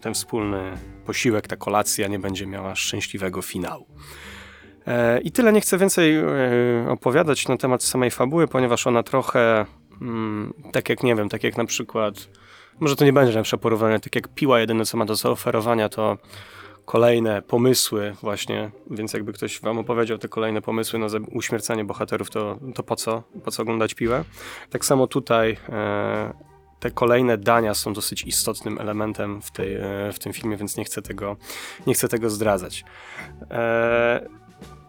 ten 0.00 0.14
wspólny 0.14 0.72
posiłek, 1.06 1.48
ta 1.48 1.56
kolacja 1.56 2.08
nie 2.08 2.18
będzie 2.18 2.46
miała 2.46 2.74
szczęśliwego 2.74 3.42
finału. 3.42 3.86
E, 4.86 5.20
I 5.20 5.32
tyle 5.32 5.52
nie 5.52 5.60
chcę 5.60 5.78
więcej 5.78 6.16
e, 6.16 6.24
opowiadać 6.88 7.48
na 7.48 7.56
temat 7.56 7.82
samej 7.82 8.10
fabuły, 8.10 8.48
ponieważ 8.48 8.86
ona 8.86 9.02
trochę, 9.02 9.66
mm, 10.00 10.54
tak 10.72 10.88
jak 10.88 11.02
nie 11.02 11.16
wiem, 11.16 11.28
tak 11.28 11.44
jak 11.44 11.56
na 11.56 11.64
przykład, 11.64 12.14
może 12.80 12.96
to 12.96 13.04
nie 13.04 13.12
będzie 13.12 13.32
lepsze 13.32 13.58
porównanie, 13.58 14.00
tak 14.00 14.14
jak 14.14 14.28
Piła 14.28 14.60
jedyne 14.60 14.84
co 14.84 14.96
ma 14.96 15.04
do 15.04 15.16
zaoferowania 15.16 15.88
to 15.88 16.18
kolejne 16.84 17.42
pomysły 17.42 18.16
właśnie, 18.22 18.70
więc 18.90 19.12
jakby 19.12 19.32
ktoś 19.32 19.60
wam 19.60 19.78
opowiedział 19.78 20.18
te 20.18 20.28
kolejne 20.28 20.62
pomysły 20.62 20.98
na 20.98 21.06
uśmiercanie 21.32 21.84
bohaterów, 21.84 22.30
to, 22.30 22.58
to 22.74 22.82
po 22.82 22.96
co? 22.96 23.22
Po 23.44 23.50
co 23.50 23.62
oglądać 23.62 23.94
Piłę? 23.94 24.24
Tak 24.70 24.84
samo 24.84 25.06
tutaj 25.06 25.56
e, 25.68 26.32
te 26.80 26.90
kolejne 26.90 27.38
dania 27.38 27.74
są 27.74 27.92
dosyć 27.92 28.24
istotnym 28.24 28.78
elementem 28.78 29.42
w, 29.42 29.50
tej, 29.50 29.74
e, 29.74 30.12
w 30.12 30.18
tym 30.18 30.32
filmie, 30.32 30.56
więc 30.56 30.76
nie 30.76 30.84
chcę 30.84 31.02
tego, 31.02 31.36
nie 31.86 31.94
chcę 31.94 32.08
tego 32.08 32.30
zdradzać. 32.30 32.84
E, 33.50 34.28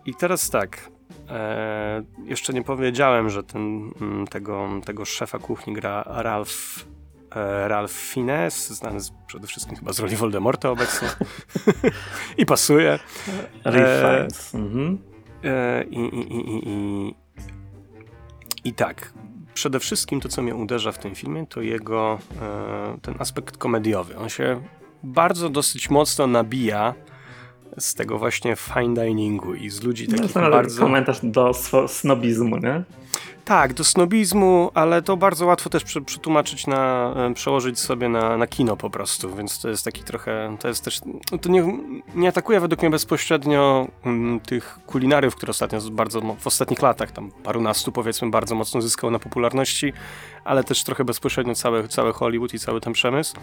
I 0.05 0.15
teraz 0.15 0.49
tak. 0.49 0.91
E, 1.31 2.03
jeszcze 2.25 2.53
nie 2.53 2.63
powiedziałem, 2.63 3.29
że 3.29 3.43
ten, 3.43 3.91
mm, 4.01 4.27
tego, 4.27 4.69
tego 4.85 5.05
szefa 5.05 5.39
kuchni 5.39 5.73
gra 5.73 6.03
Ralph, 6.07 6.85
e, 7.35 7.67
Ralph 7.67 7.93
Fiennes, 7.93 8.69
znany 8.69 8.99
z, 8.99 9.11
przede 9.27 9.47
wszystkim 9.47 9.77
chyba 9.77 9.93
z 9.93 9.99
roli 9.99 10.15
Voldemorta 10.15 10.69
obecnie. 10.69 11.07
I 12.37 12.45
pasuje. 12.45 12.99
Riff 13.65 13.87
E, 13.87 14.01
Fiennes. 14.01 14.55
Mhm. 14.55 14.97
E, 15.43 15.83
i, 15.83 15.99
i, 15.99 16.37
i, 16.37 16.69
i, 16.69 17.15
i, 18.63 18.73
tak. 18.73 19.13
Przede 19.53 19.79
wszystkim 19.79 20.21
to, 20.21 20.29
co 20.29 20.41
mnie 20.41 20.55
uderza 20.55 20.91
w 20.91 20.97
tym 20.97 21.15
filmie, 21.15 21.47
to 21.47 21.61
jego 21.61 22.19
ten 23.01 23.15
aspekt 23.19 23.57
komediowy. 23.57 24.17
On 24.17 24.29
się 24.29 24.61
bardzo 25.03 25.49
dosyć 25.49 25.89
mocno 25.89 26.27
nabija 26.27 26.93
z 27.77 27.93
tego 27.93 28.17
właśnie 28.17 28.55
fine 28.55 28.93
diningu 28.93 29.53
i 29.53 29.69
z 29.69 29.83
ludzi 29.83 30.07
To 30.07 30.17
takich 30.17 30.35
nawet 30.35 30.51
bardzo... 30.51 30.81
komentarz 30.81 31.19
do 31.23 31.51
snobizmu, 31.87 32.57
nie? 32.57 32.83
Tak, 33.45 33.73
do 33.73 33.83
snobizmu, 33.83 34.71
ale 34.73 35.01
to 35.01 35.17
bardzo 35.17 35.45
łatwo 35.45 35.69
też 35.69 35.83
prze, 35.83 36.01
przetłumaczyć 36.01 36.67
na, 36.67 37.13
e, 37.17 37.33
przełożyć 37.33 37.79
sobie 37.79 38.09
na, 38.09 38.37
na 38.37 38.47
kino 38.47 38.77
po 38.77 38.89
prostu, 38.89 39.35
więc 39.35 39.61
to 39.61 39.69
jest 39.69 39.85
taki 39.85 40.03
trochę, 40.03 40.57
to 40.59 40.67
jest 40.67 40.83
też, 40.83 40.99
no 41.31 41.37
to 41.37 41.49
nie, 41.49 41.77
nie 42.15 42.29
atakuje 42.29 42.59
według 42.59 42.81
mnie 42.81 42.89
bezpośrednio 42.89 43.87
mm, 44.05 44.39
tych 44.39 44.79
kulinariów, 44.85 45.35
które 45.35 45.49
ostatnio 45.49 45.79
bardzo, 45.91 46.21
w 46.39 46.47
ostatnich 46.47 46.81
latach, 46.81 47.11
tam 47.11 47.31
parunastu 47.43 47.91
powiedzmy, 47.91 48.29
bardzo 48.29 48.55
mocno 48.55 48.81
zyskały 48.81 49.13
na 49.13 49.19
popularności, 49.19 49.93
ale 50.43 50.63
też 50.63 50.83
trochę 50.83 51.03
bezpośrednio 51.03 51.55
cały, 51.55 51.87
cały 51.87 52.13
Hollywood 52.13 52.53
i 52.53 52.59
cały 52.59 52.81
ten 52.81 52.93
przemysł. 52.93 53.35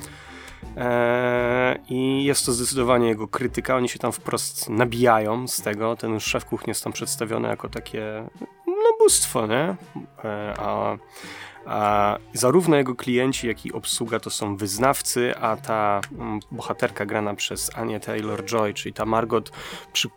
Eee, 0.76 1.78
I 1.88 2.24
jest 2.24 2.46
to 2.46 2.52
zdecydowanie 2.52 3.08
jego 3.08 3.28
krytyka. 3.28 3.76
Oni 3.76 3.88
się 3.88 3.98
tam 3.98 4.12
wprost 4.12 4.68
nabijają 4.68 5.48
z 5.48 5.62
tego. 5.62 5.96
Ten 5.96 6.20
szef 6.20 6.44
kuchni 6.44 6.70
jest 6.70 6.84
tam 6.84 6.92
przedstawiony 6.92 7.48
jako 7.48 7.68
takie 7.68 8.24
no 8.66 8.96
bóstwo, 8.98 9.46
nie? 9.46 9.76
E, 10.24 10.54
A, 10.58 10.96
A 11.66 12.18
zarówno 12.32 12.76
jego 12.76 12.94
klienci, 12.94 13.46
jak 13.46 13.66
i 13.66 13.72
obsługa 13.72 14.20
to 14.20 14.30
są 14.30 14.56
wyznawcy, 14.56 15.36
a 15.36 15.56
ta 15.56 16.00
mm, 16.18 16.40
bohaterka 16.50 17.06
grana 17.06 17.34
przez 17.34 17.70
Anię 17.76 18.00
Taylor-Joy, 18.00 18.74
czyli 18.74 18.92
ta 18.92 19.06
Margot, 19.06 19.52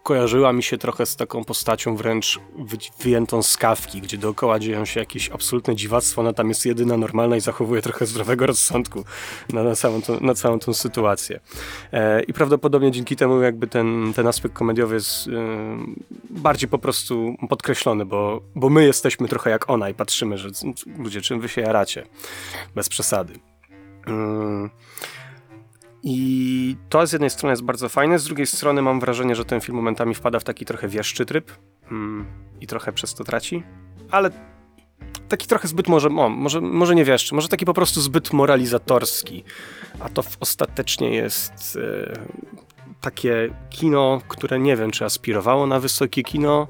kojarzyła 0.03 0.53
mi 0.53 0.63
się 0.63 0.77
trochę 0.77 1.05
z 1.05 1.15
taką 1.15 1.43
postacią 1.43 1.95
wręcz 1.95 2.39
wy, 2.59 2.77
wyjętą 2.99 3.43
z 3.43 3.57
kawki, 3.57 4.01
gdzie 4.01 4.17
dookoła 4.17 4.59
dzieją 4.59 4.85
się 4.85 4.99
jakieś 4.99 5.29
absolutne 5.29 5.75
dziwactwo, 5.75 6.21
ona 6.21 6.33
tam 6.33 6.49
jest 6.49 6.65
jedyna 6.65 6.97
normalna 6.97 7.35
i 7.35 7.41
zachowuje 7.41 7.81
trochę 7.81 8.05
zdrowego 8.05 8.45
rozsądku 8.45 9.03
na, 9.53 9.63
na, 9.63 9.75
całą, 9.75 10.01
tą, 10.01 10.19
na 10.19 10.33
całą 10.33 10.59
tą 10.59 10.73
sytuację. 10.73 11.39
E, 11.93 12.23
I 12.23 12.33
prawdopodobnie 12.33 12.91
dzięki 12.91 13.15
temu 13.15 13.41
jakby 13.41 13.67
ten, 13.67 14.13
ten 14.15 14.27
aspekt 14.27 14.55
komediowy 14.55 14.95
jest 14.95 15.27
e, 15.27 15.31
bardziej 16.29 16.69
po 16.69 16.77
prostu 16.77 17.35
podkreślony, 17.49 18.05
bo, 18.05 18.41
bo 18.55 18.69
my 18.69 18.85
jesteśmy 18.85 19.27
trochę 19.27 19.49
jak 19.49 19.69
ona 19.69 19.89
i 19.89 19.93
patrzymy, 19.93 20.37
że 20.37 20.49
ludzie, 20.97 21.21
czym 21.21 21.40
wy 21.41 21.49
się 21.49 21.61
jaracie? 21.61 22.05
Bez 22.75 22.89
przesady. 22.89 23.33
Mm. 24.07 24.69
I 26.03 26.75
to 26.89 27.07
z 27.07 27.11
jednej 27.11 27.29
strony 27.29 27.51
jest 27.51 27.63
bardzo 27.63 27.89
fajne, 27.89 28.19
z 28.19 28.23
drugiej 28.23 28.47
strony 28.47 28.81
mam 28.81 28.99
wrażenie, 28.99 29.35
że 29.35 29.45
ten 29.45 29.61
film 29.61 29.75
momentami 29.75 30.15
wpada 30.15 30.39
w 30.39 30.43
taki 30.43 30.65
trochę 30.65 30.87
wieszczy 30.87 31.25
tryb 31.25 31.51
mm, 31.91 32.25
i 32.61 32.67
trochę 32.67 32.93
przez 32.93 33.13
to 33.13 33.23
traci, 33.23 33.63
ale 34.11 34.31
taki 35.29 35.47
trochę 35.47 35.67
zbyt 35.67 35.87
może, 35.87 36.07
o, 36.07 36.29
może, 36.29 36.61
może 36.61 36.95
nie 36.95 37.05
wieszczy, 37.05 37.35
może 37.35 37.47
taki 37.47 37.65
po 37.65 37.73
prostu 37.73 38.01
zbyt 38.01 38.33
moralizatorski, 38.33 39.43
a 39.99 40.09
to 40.09 40.23
ostatecznie 40.39 41.15
jest 41.15 41.79
e, 41.81 42.13
takie 43.01 43.53
kino, 43.69 44.21
które 44.27 44.59
nie 44.59 44.77
wiem, 44.77 44.91
czy 44.91 45.05
aspirowało 45.05 45.67
na 45.67 45.79
wysokie 45.79 46.23
kino, 46.23 46.67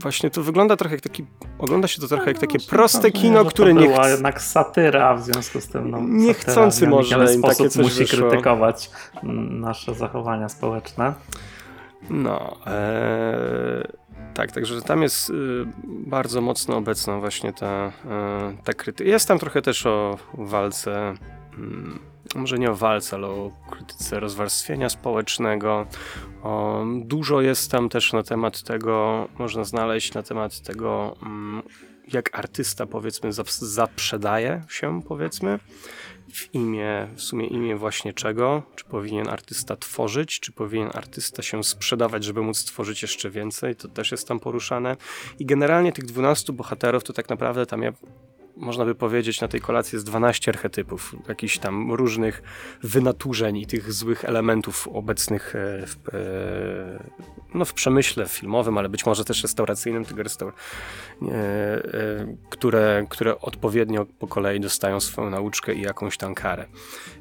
właśnie 0.00 0.30
to 0.30 0.42
wygląda 0.42 0.76
trochę 0.76 0.94
jak 0.94 1.02
taki, 1.02 1.24
ogląda 1.58 1.88
się 1.88 2.00
to 2.00 2.08
trochę 2.08 2.26
jak 2.26 2.38
takie 2.38 2.58
proste 2.58 3.10
kino, 3.10 3.44
które 3.44 3.74
nie 3.74 3.88
była 3.88 4.08
jednak 4.08 4.42
satyra, 4.42 5.14
w 5.14 5.22
związku 5.22 5.60
z 5.60 5.68
tym 5.68 5.90
no, 5.90 5.98
niechcący 6.00 6.88
może 6.88 7.26
w 7.26 7.42
takie 7.42 7.68
coś 7.68 7.84
musi 7.84 7.98
wyszło. 7.98 8.28
krytykować 8.28 8.90
nasze 9.50 9.94
zachowania 9.94 10.48
społeczne. 10.48 11.14
No, 12.10 12.56
ee, 12.66 13.92
tak, 14.34 14.52
także 14.52 14.82
tam 14.82 15.02
jest 15.02 15.30
y, 15.30 15.32
bardzo 15.84 16.40
mocno 16.40 16.76
obecna 16.76 17.18
właśnie 17.18 17.52
ta, 17.52 17.88
y, 17.88 17.92
ta 18.64 18.72
krytyka. 18.72 19.10
Jest 19.10 19.28
tam 19.28 19.38
trochę 19.38 19.62
też 19.62 19.86
o 19.86 20.18
walce 20.34 21.12
y, 21.12 22.11
może 22.34 22.58
nie 22.58 22.70
o 22.70 22.76
walce, 22.76 23.16
ale 23.16 23.26
o 23.26 23.50
krytyce 23.70 24.20
rozwarstwienia 24.20 24.88
społecznego. 24.88 25.86
O, 26.42 26.84
dużo 27.04 27.40
jest 27.40 27.70
tam 27.70 27.88
też 27.88 28.12
na 28.12 28.22
temat 28.22 28.62
tego, 28.62 29.28
można 29.38 29.64
znaleźć 29.64 30.14
na 30.14 30.22
temat 30.22 30.60
tego, 30.60 31.16
mm, 31.22 31.62
jak 32.08 32.38
artysta 32.38 32.86
powiedzmy 32.86 33.30
zaprzedaje 33.60 34.62
się, 34.68 35.02
powiedzmy, 35.02 35.58
w 36.32 36.54
imię, 36.54 37.08
w 37.14 37.22
sumie 37.22 37.46
imię 37.46 37.76
właśnie 37.76 38.12
czego? 38.12 38.62
Czy 38.76 38.84
powinien 38.84 39.28
artysta 39.28 39.76
tworzyć, 39.76 40.40
czy 40.40 40.52
powinien 40.52 40.90
artysta 40.94 41.42
się 41.42 41.64
sprzedawać, 41.64 42.24
żeby 42.24 42.42
móc 42.42 42.58
stworzyć 42.58 43.02
jeszcze 43.02 43.30
więcej? 43.30 43.76
To 43.76 43.88
też 43.88 44.10
jest 44.10 44.28
tam 44.28 44.40
poruszane. 44.40 44.96
I 45.38 45.46
generalnie 45.46 45.92
tych 45.92 46.04
12 46.04 46.52
bohaterów 46.52 47.04
to 47.04 47.12
tak 47.12 47.28
naprawdę 47.28 47.66
tam 47.66 47.82
ja 47.82 47.92
można 48.62 48.84
by 48.84 48.94
powiedzieć, 48.94 49.40
na 49.40 49.48
tej 49.48 49.60
kolacji 49.60 49.96
jest 49.96 50.06
12 50.06 50.50
archetypów, 50.50 51.16
jakichś 51.28 51.58
tam 51.58 51.92
różnych 51.92 52.42
wynaturzeń 52.82 53.56
i 53.56 53.66
tych 53.66 53.92
złych 53.92 54.24
elementów 54.24 54.88
obecnych 54.88 55.56
e, 55.56 55.86
w, 55.86 55.96
e, 56.14 57.32
no, 57.54 57.64
w 57.64 57.74
przemyśle 57.74 58.26
filmowym, 58.28 58.78
ale 58.78 58.88
być 58.88 59.06
może 59.06 59.24
też 59.24 59.42
restauracyjnym, 59.42 60.04
tego 60.04 60.22
restaur 60.22 60.52
e, 61.22 62.36
które, 62.50 63.06
które 63.08 63.40
odpowiednio 63.40 64.06
po 64.18 64.26
kolei 64.26 64.60
dostają 64.60 65.00
swoją 65.00 65.30
nauczkę 65.30 65.74
i 65.74 65.80
jakąś 65.80 66.16
tam 66.16 66.34
karę. 66.34 66.66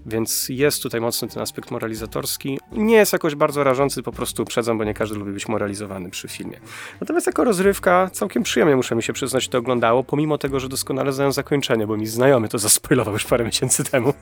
Więc 0.05 0.49
jest 0.49 0.83
tutaj 0.83 1.01
mocny 1.01 1.27
ten 1.27 1.41
aspekt 1.41 1.71
moralizatorski. 1.71 2.59
Nie 2.71 2.95
jest 2.95 3.13
jakoś 3.13 3.35
bardzo 3.35 3.63
rażący, 3.63 4.03
po 4.03 4.11
prostu 4.11 4.43
uprzedzam, 4.43 4.77
bo 4.77 4.83
nie 4.83 4.93
każdy 4.93 5.15
lubi 5.15 5.31
być 5.31 5.47
moralizowany 5.47 6.09
przy 6.09 6.27
filmie. 6.27 6.59
Natomiast 7.01 7.27
jako 7.27 7.43
rozrywka 7.43 8.09
całkiem 8.13 8.43
przyjemnie, 8.43 8.75
muszę 8.75 8.95
mi 8.95 9.03
się 9.03 9.13
przyznać, 9.13 9.47
to 9.47 9.57
oglądało, 9.57 10.03
pomimo 10.03 10.37
tego, 10.37 10.59
że 10.59 10.69
doskonale 10.69 11.13
znają 11.31 11.43
zakończenie, 11.43 11.87
bo 11.87 11.97
mi 11.97 12.07
znajomy 12.07 12.49
to 12.49 12.57
zaspoilował 12.57 13.13
już 13.13 13.25
parę 13.25 13.45
miesięcy 13.45 13.83
temu. 13.83 14.13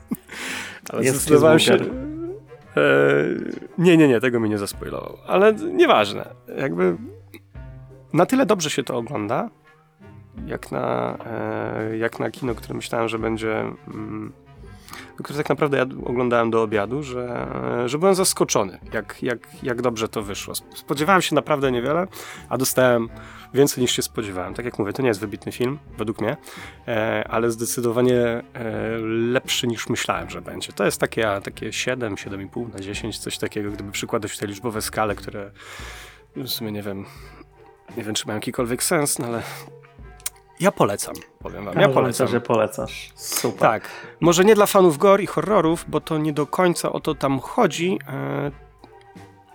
Ale 0.90 1.04
jest 1.04 1.16
zdecydowałem 1.16 1.58
się... 1.58 1.74
E, 1.74 1.78
nie, 3.78 3.96
nie, 3.96 4.08
nie, 4.08 4.20
tego 4.20 4.40
mi 4.40 4.50
nie 4.50 4.58
zaspoilował. 4.58 5.16
Ale 5.26 5.54
nieważne. 5.54 6.34
Jakby 6.56 6.96
na 8.12 8.26
tyle 8.26 8.46
dobrze 8.46 8.70
się 8.70 8.82
to 8.82 8.96
ogląda, 8.96 9.50
jak 10.46 10.72
na, 10.72 11.18
e, 11.26 11.96
jak 11.96 12.20
na 12.20 12.30
kino, 12.30 12.54
które 12.54 12.74
myślałem, 12.74 13.08
że 13.08 13.18
będzie... 13.18 13.60
Mm, 13.88 14.32
które 15.16 15.36
tak 15.36 15.48
naprawdę 15.48 15.78
ja 15.78 15.86
oglądałem 16.04 16.50
do 16.50 16.62
obiadu, 16.62 17.02
że, 17.02 17.46
że 17.86 17.98
byłem 17.98 18.14
zaskoczony, 18.14 18.78
jak, 18.92 19.22
jak, 19.22 19.48
jak 19.62 19.82
dobrze 19.82 20.08
to 20.08 20.22
wyszło. 20.22 20.54
Spodziewałem 20.54 21.22
się 21.22 21.34
naprawdę 21.34 21.72
niewiele, 21.72 22.06
a 22.48 22.58
dostałem 22.58 23.08
więcej 23.54 23.82
niż 23.82 23.92
się 23.92 24.02
spodziewałem. 24.02 24.54
Tak 24.54 24.64
jak 24.64 24.78
mówię, 24.78 24.92
to 24.92 25.02
nie 25.02 25.08
jest 25.08 25.20
wybitny 25.20 25.52
film, 25.52 25.78
według 25.98 26.20
mnie, 26.20 26.36
e, 26.88 27.24
ale 27.28 27.50
zdecydowanie 27.50 28.22
e, 28.24 28.42
lepszy 29.32 29.66
niż 29.66 29.88
myślałem, 29.88 30.30
że 30.30 30.42
będzie. 30.42 30.72
To 30.72 30.84
jest 30.84 31.00
takie, 31.00 31.40
takie 31.44 31.72
7, 31.72 32.14
7,5 32.14 32.72
na 32.72 32.80
10, 32.80 33.18
coś 33.18 33.38
takiego, 33.38 33.70
gdyby 33.70 33.92
przykładać 33.92 34.38
te 34.38 34.46
liczbowe 34.46 34.82
skale, 34.82 35.14
które 35.14 35.50
w 36.36 36.48
sumie 36.48 36.72
nie 36.72 36.82
wiem, 36.82 37.04
nie 37.96 38.02
wiem, 38.04 38.14
czy 38.14 38.26
mają 38.26 38.36
jakikolwiek 38.36 38.82
sens, 38.82 39.18
no 39.18 39.26
ale 39.26 39.42
ja 40.60 40.72
polecam, 40.72 41.14
powiem 41.38 41.64
wam. 41.64 41.80
Ja, 41.80 41.88
polecam. 41.88 42.28
że 42.28 42.40
polecasz. 42.40 43.12
Super. 43.14 43.60
Tak. 43.60 43.88
Może 44.20 44.44
nie 44.44 44.54
dla 44.54 44.66
fanów 44.66 44.98
gore 44.98 45.22
i 45.22 45.26
horrorów, 45.26 45.84
bo 45.88 46.00
to 46.00 46.18
nie 46.18 46.32
do 46.32 46.46
końca 46.46 46.92
o 46.92 47.00
to 47.00 47.14
tam 47.14 47.40
chodzi, 47.40 47.98
e, 48.08 48.50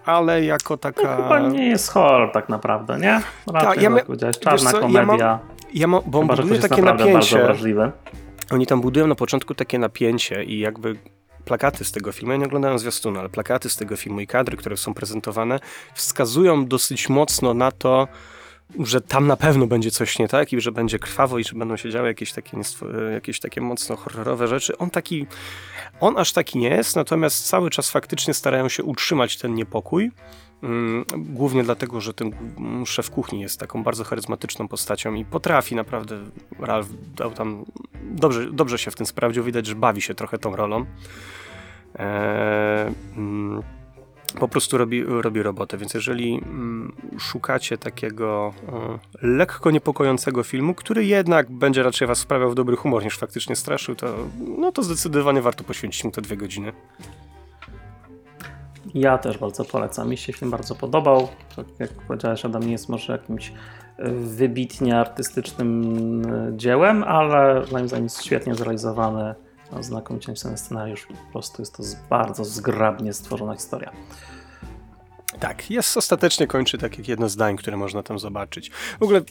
ale 0.06 0.43
jako 0.43 0.78
taka... 0.78 1.18
Chyba 1.18 1.39
nie 1.39 1.68
jest 1.68 1.91
horror 1.91 2.32
tak 2.32 2.49
naprawdę, 2.49 2.99
nie? 2.99 3.22
Raczej, 3.53 3.70
tak, 3.70 3.82
ja 3.82 3.89
my... 3.89 4.01
czarna 4.39 4.72
co, 4.72 4.80
komedia. 4.80 5.01
Ja 5.01 5.06
mam, 5.06 5.39
ja 5.74 5.88
mam, 5.88 6.01
bo 6.06 6.22
Chyba, 6.22 6.36
buduje 6.36 6.60
takie 6.60 6.82
napięcie. 6.82 7.53
Oni 8.51 8.66
tam 8.66 8.82
budują 8.82 9.08
na 9.08 9.16
początku 9.16 9.56
takie 9.56 9.80
napięcie 9.80 10.43
i 10.43 10.60
jakby 10.60 10.95
plakaty 11.45 11.86
z 11.86 11.91
tego 11.91 12.12
filmu, 12.12 12.32
ja 12.32 12.38
nie 12.38 12.45
oglądałem 12.45 12.80
zwiastunu, 12.80 13.20
ale 13.20 13.30
plakaty 13.30 13.70
z 13.70 13.76
tego 13.76 13.97
filmu 13.97 14.20
i 14.20 14.28
kadry, 14.28 14.58
które 14.58 14.78
są 14.78 14.93
prezentowane, 14.93 15.60
wskazują 15.93 16.66
dosyć 16.66 17.10
mocno 17.10 17.53
na 17.53 17.72
to, 17.72 18.08
że 18.80 19.01
tam 19.01 19.28
na 19.28 19.38
pewno 19.38 19.68
będzie 19.68 19.91
coś 19.91 20.20
nie 20.20 20.28
tak 20.28 20.53
i 20.53 20.61
że 20.61 20.72
będzie 20.72 20.99
krwawo 20.99 21.39
i 21.39 21.43
że 21.43 21.53
będą 21.55 21.78
się 21.78 21.91
działy 21.91 22.07
jakieś 22.07 22.34
takie, 22.34 22.57
jakieś 23.13 23.39
takie 23.39 23.61
mocno 23.61 23.95
horrorowe 23.95 24.47
rzeczy. 24.47 24.78
On 24.78 24.89
taki, 24.89 25.28
on 25.99 26.18
aż 26.18 26.34
taki 26.34 26.59
nie 26.59 26.70
jest, 26.70 26.95
natomiast 26.95 27.47
cały 27.47 27.70
czas 27.70 27.91
faktycznie 27.91 28.34
starają 28.34 28.70
się 28.70 28.84
utrzymać 28.84 29.38
ten 29.38 29.55
niepokój. 29.55 30.11
Mm, 30.63 31.05
głównie 31.18 31.63
dlatego, 31.63 32.01
że 32.01 32.13
ten 32.13 32.32
szef 32.86 33.09
kuchni 33.09 33.41
jest 33.41 33.59
taką 33.59 33.84
bardzo 33.84 34.03
charyzmatyczną 34.03 34.68
postacią 34.68 35.13
i 35.13 35.26
potrafi 35.26 35.76
naprawdę, 35.76 36.20
Ralph 36.59 36.89
dał 37.16 37.32
tam, 37.32 37.66
dobrze, 38.03 38.51
dobrze 38.51 38.78
się 38.78 38.91
w 38.91 38.95
tym 38.95 39.05
sprawdził, 39.05 39.43
widać, 39.43 39.66
że 39.66 39.76
bawi 39.76 40.01
się 40.01 40.13
trochę 40.13 40.38
tą 40.38 40.55
rolą. 40.55 40.86
Eee, 41.95 42.93
mm, 43.18 43.63
po 44.40 44.48
prostu 44.48 44.78
robi, 44.78 45.04
robi 45.04 45.44
robotę. 45.44 45.78
Więc 45.78 45.94
jeżeli 45.94 46.34
mm, 46.34 46.96
szukacie 47.20 47.78
takiego 47.78 48.54
y, 49.24 49.28
lekko 49.28 49.72
niepokojącego 49.72 50.44
filmu, 50.44 50.74
który 50.74 51.06
jednak 51.06 51.52
będzie 51.52 51.84
raczej 51.84 52.08
was 52.08 52.18
sprawiał 52.18 52.52
w 52.52 52.56
dobry 52.56 52.76
humor 52.76 53.04
niż 53.04 53.18
faktycznie 53.18 53.56
straszył, 53.56 53.96
to, 53.96 54.08
no 54.58 54.72
to 54.72 54.84
zdecydowanie 54.84 55.42
warto 55.42 55.64
poświęcić 55.64 56.04
mu 56.04 56.12
te 56.12 56.22
dwie 56.22 56.38
godziny. 56.38 56.74
Ja 58.94 59.18
też 59.18 59.38
bardzo 59.38 59.66
polecam. 59.66 60.10
Mi 60.10 60.18
się 60.18 60.34
film 60.34 60.52
bardzo 60.52 60.76
podobał. 60.76 61.28
Jak 61.80 61.92
powiedziałeś, 61.92 62.46
Adam 62.46 62.64
nie 62.64 62.72
jest 62.72 62.90
może 62.90 63.14
jakimś 63.14 63.54
e, 63.98 64.12
wybitnie 64.12 65.00
artystycznym 65.00 65.82
e, 66.26 66.58
dziełem, 66.58 67.04
ale 67.04 67.64
moim 67.72 67.88
zdaniem 67.88 68.04
jest 68.04 68.24
świetnie 68.24 68.56
zrealizowany 68.56 69.36
znakomicie 69.82 70.28
napisany 70.28 70.57
scenariusz. 70.57 71.07
Po 71.07 71.32
prostu 71.32 71.61
jest 71.61 71.78
to 71.78 71.84
bardzo 72.09 72.45
zgrabnie 72.45 73.13
stworzona 73.13 73.55
historia. 73.55 73.91
Tak, 75.39 75.72
jest 75.72 75.97
ostatecznie 75.97 76.47
kończy 76.47 76.78
tak 76.78 76.97
jak 76.97 77.07
jedno 77.07 77.30
zdań, 77.30 77.57
które 77.57 77.78
można 77.78 78.03
tam 78.03 78.20
zobaczyć. 78.20 78.72
W 78.99 79.03
ogóle 79.03 79.22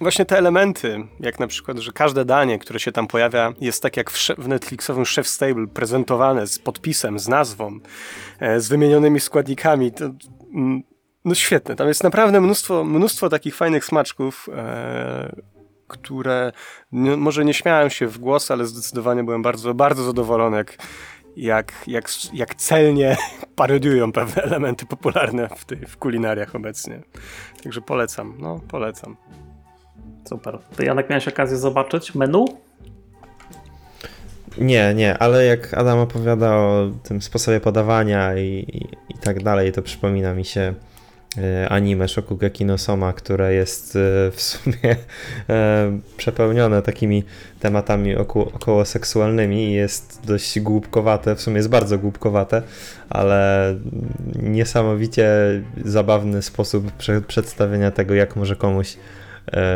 właśnie 0.00 0.24
te 0.24 0.38
elementy, 0.38 1.06
jak 1.20 1.40
na 1.40 1.46
przykład, 1.46 1.78
że 1.78 1.92
każde 1.92 2.24
danie, 2.24 2.58
które 2.58 2.80
się 2.80 2.92
tam 2.92 3.06
pojawia, 3.06 3.52
jest 3.60 3.82
tak 3.82 3.96
jak 3.96 4.10
w, 4.10 4.28
w 4.38 4.48
Netflixowym 4.48 5.04
Chef 5.04 5.28
Stable 5.28 5.66
prezentowane 5.66 6.46
z 6.46 6.58
podpisem, 6.58 7.18
z 7.18 7.28
nazwą, 7.28 7.78
e, 8.40 8.60
z 8.60 8.68
wymienionymi 8.68 9.20
składnikami. 9.20 9.92
To, 9.92 10.04
mm, 10.54 10.82
no 11.24 11.34
świetne. 11.34 11.76
Tam 11.76 11.88
jest 11.88 12.02
naprawdę 12.02 12.40
mnóstwo, 12.40 12.84
mnóstwo 12.84 13.28
takich 13.28 13.56
fajnych 13.56 13.84
smaczków. 13.84 14.48
E, 14.56 15.36
które 15.92 16.52
może 17.16 17.44
nie 17.44 17.54
śmiałem 17.54 17.90
się 17.90 18.06
w 18.06 18.18
głos, 18.18 18.50
ale 18.50 18.66
zdecydowanie 18.66 19.24
byłem 19.24 19.42
bardzo, 19.42 19.74
bardzo 19.74 20.04
zadowolony, 20.04 20.56
jak, 20.56 20.76
jak, 21.36 21.72
jak, 21.86 22.08
jak 22.34 22.54
celnie 22.54 23.16
parodiują 23.56 24.12
pewne 24.12 24.42
elementy 24.42 24.86
popularne 24.86 25.48
w, 25.56 25.64
tej, 25.64 25.78
w 25.78 25.96
kulinariach 25.96 26.54
obecnie. 26.54 27.02
Także 27.62 27.80
polecam, 27.80 28.34
no 28.38 28.60
polecam. 28.68 29.16
Super. 30.28 30.58
Ty 30.76 30.84
Janek 30.84 31.10
miałeś 31.10 31.28
okazję 31.28 31.56
zobaczyć 31.56 32.14
menu 32.14 32.44
Nie, 34.58 34.94
nie, 34.94 35.18
ale 35.18 35.44
jak 35.44 35.74
Adam 35.74 35.98
opowiada 35.98 36.56
o 36.56 36.90
tym 37.02 37.22
sposobie 37.22 37.60
podawania 37.60 38.36
i, 38.36 38.46
i, 38.48 39.14
i 39.14 39.18
tak 39.18 39.42
dalej, 39.42 39.72
to 39.72 39.82
przypomina 39.82 40.34
mi 40.34 40.44
się 40.44 40.74
anime 41.68 42.08
Shokugeki 42.08 42.64
no 42.64 42.78
Soma, 42.78 43.12
które 43.12 43.54
jest 43.54 43.96
e, 43.96 44.30
w 44.30 44.42
sumie 44.42 44.96
e, 45.50 45.98
przepełnione 46.16 46.82
takimi 46.82 47.24
tematami 47.60 48.16
około, 48.16 48.84
seksualnymi 48.84 49.64
i 49.64 49.72
jest 49.72 50.20
dość 50.24 50.60
głupkowate, 50.60 51.34
w 51.34 51.40
sumie 51.40 51.56
jest 51.56 51.68
bardzo 51.68 51.98
głupkowate, 51.98 52.62
ale 53.10 53.74
niesamowicie 54.42 55.28
zabawny 55.84 56.42
sposób 56.42 56.92
prze, 56.92 57.20
przedstawienia 57.20 57.90
tego, 57.90 58.14
jak 58.14 58.36
może 58.36 58.56
komuś 58.56 58.96
e, 59.52 59.72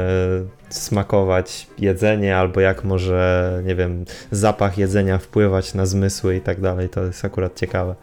smakować 0.69 1.67
jedzenie, 1.79 2.37
albo 2.37 2.61
jak 2.61 2.85
może, 2.85 3.63
nie 3.65 3.75
wiem, 3.75 4.05
zapach 4.31 4.79
jedzenia 4.79 5.19
wpływać 5.19 5.75
na 5.75 5.87
zmysły 5.87 6.37
i 6.37 6.41
tak 6.41 6.61
dalej. 6.61 6.89
To 6.89 7.05
jest 7.05 7.25
akurat 7.25 7.59
ciekawe. 7.59 7.95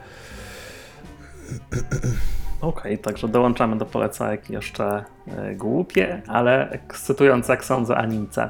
Okej, 2.64 2.98
także 2.98 3.28
dołączamy 3.28 3.76
do 3.78 3.86
polecajek 3.86 4.50
jeszcze 4.50 5.04
e, 5.38 5.56
głupie, 5.56 6.22
ale 6.28 6.70
ekscytujące, 6.70 7.54
jak 7.54 7.66
sądzę, 7.66 7.96
animce. 7.98 8.50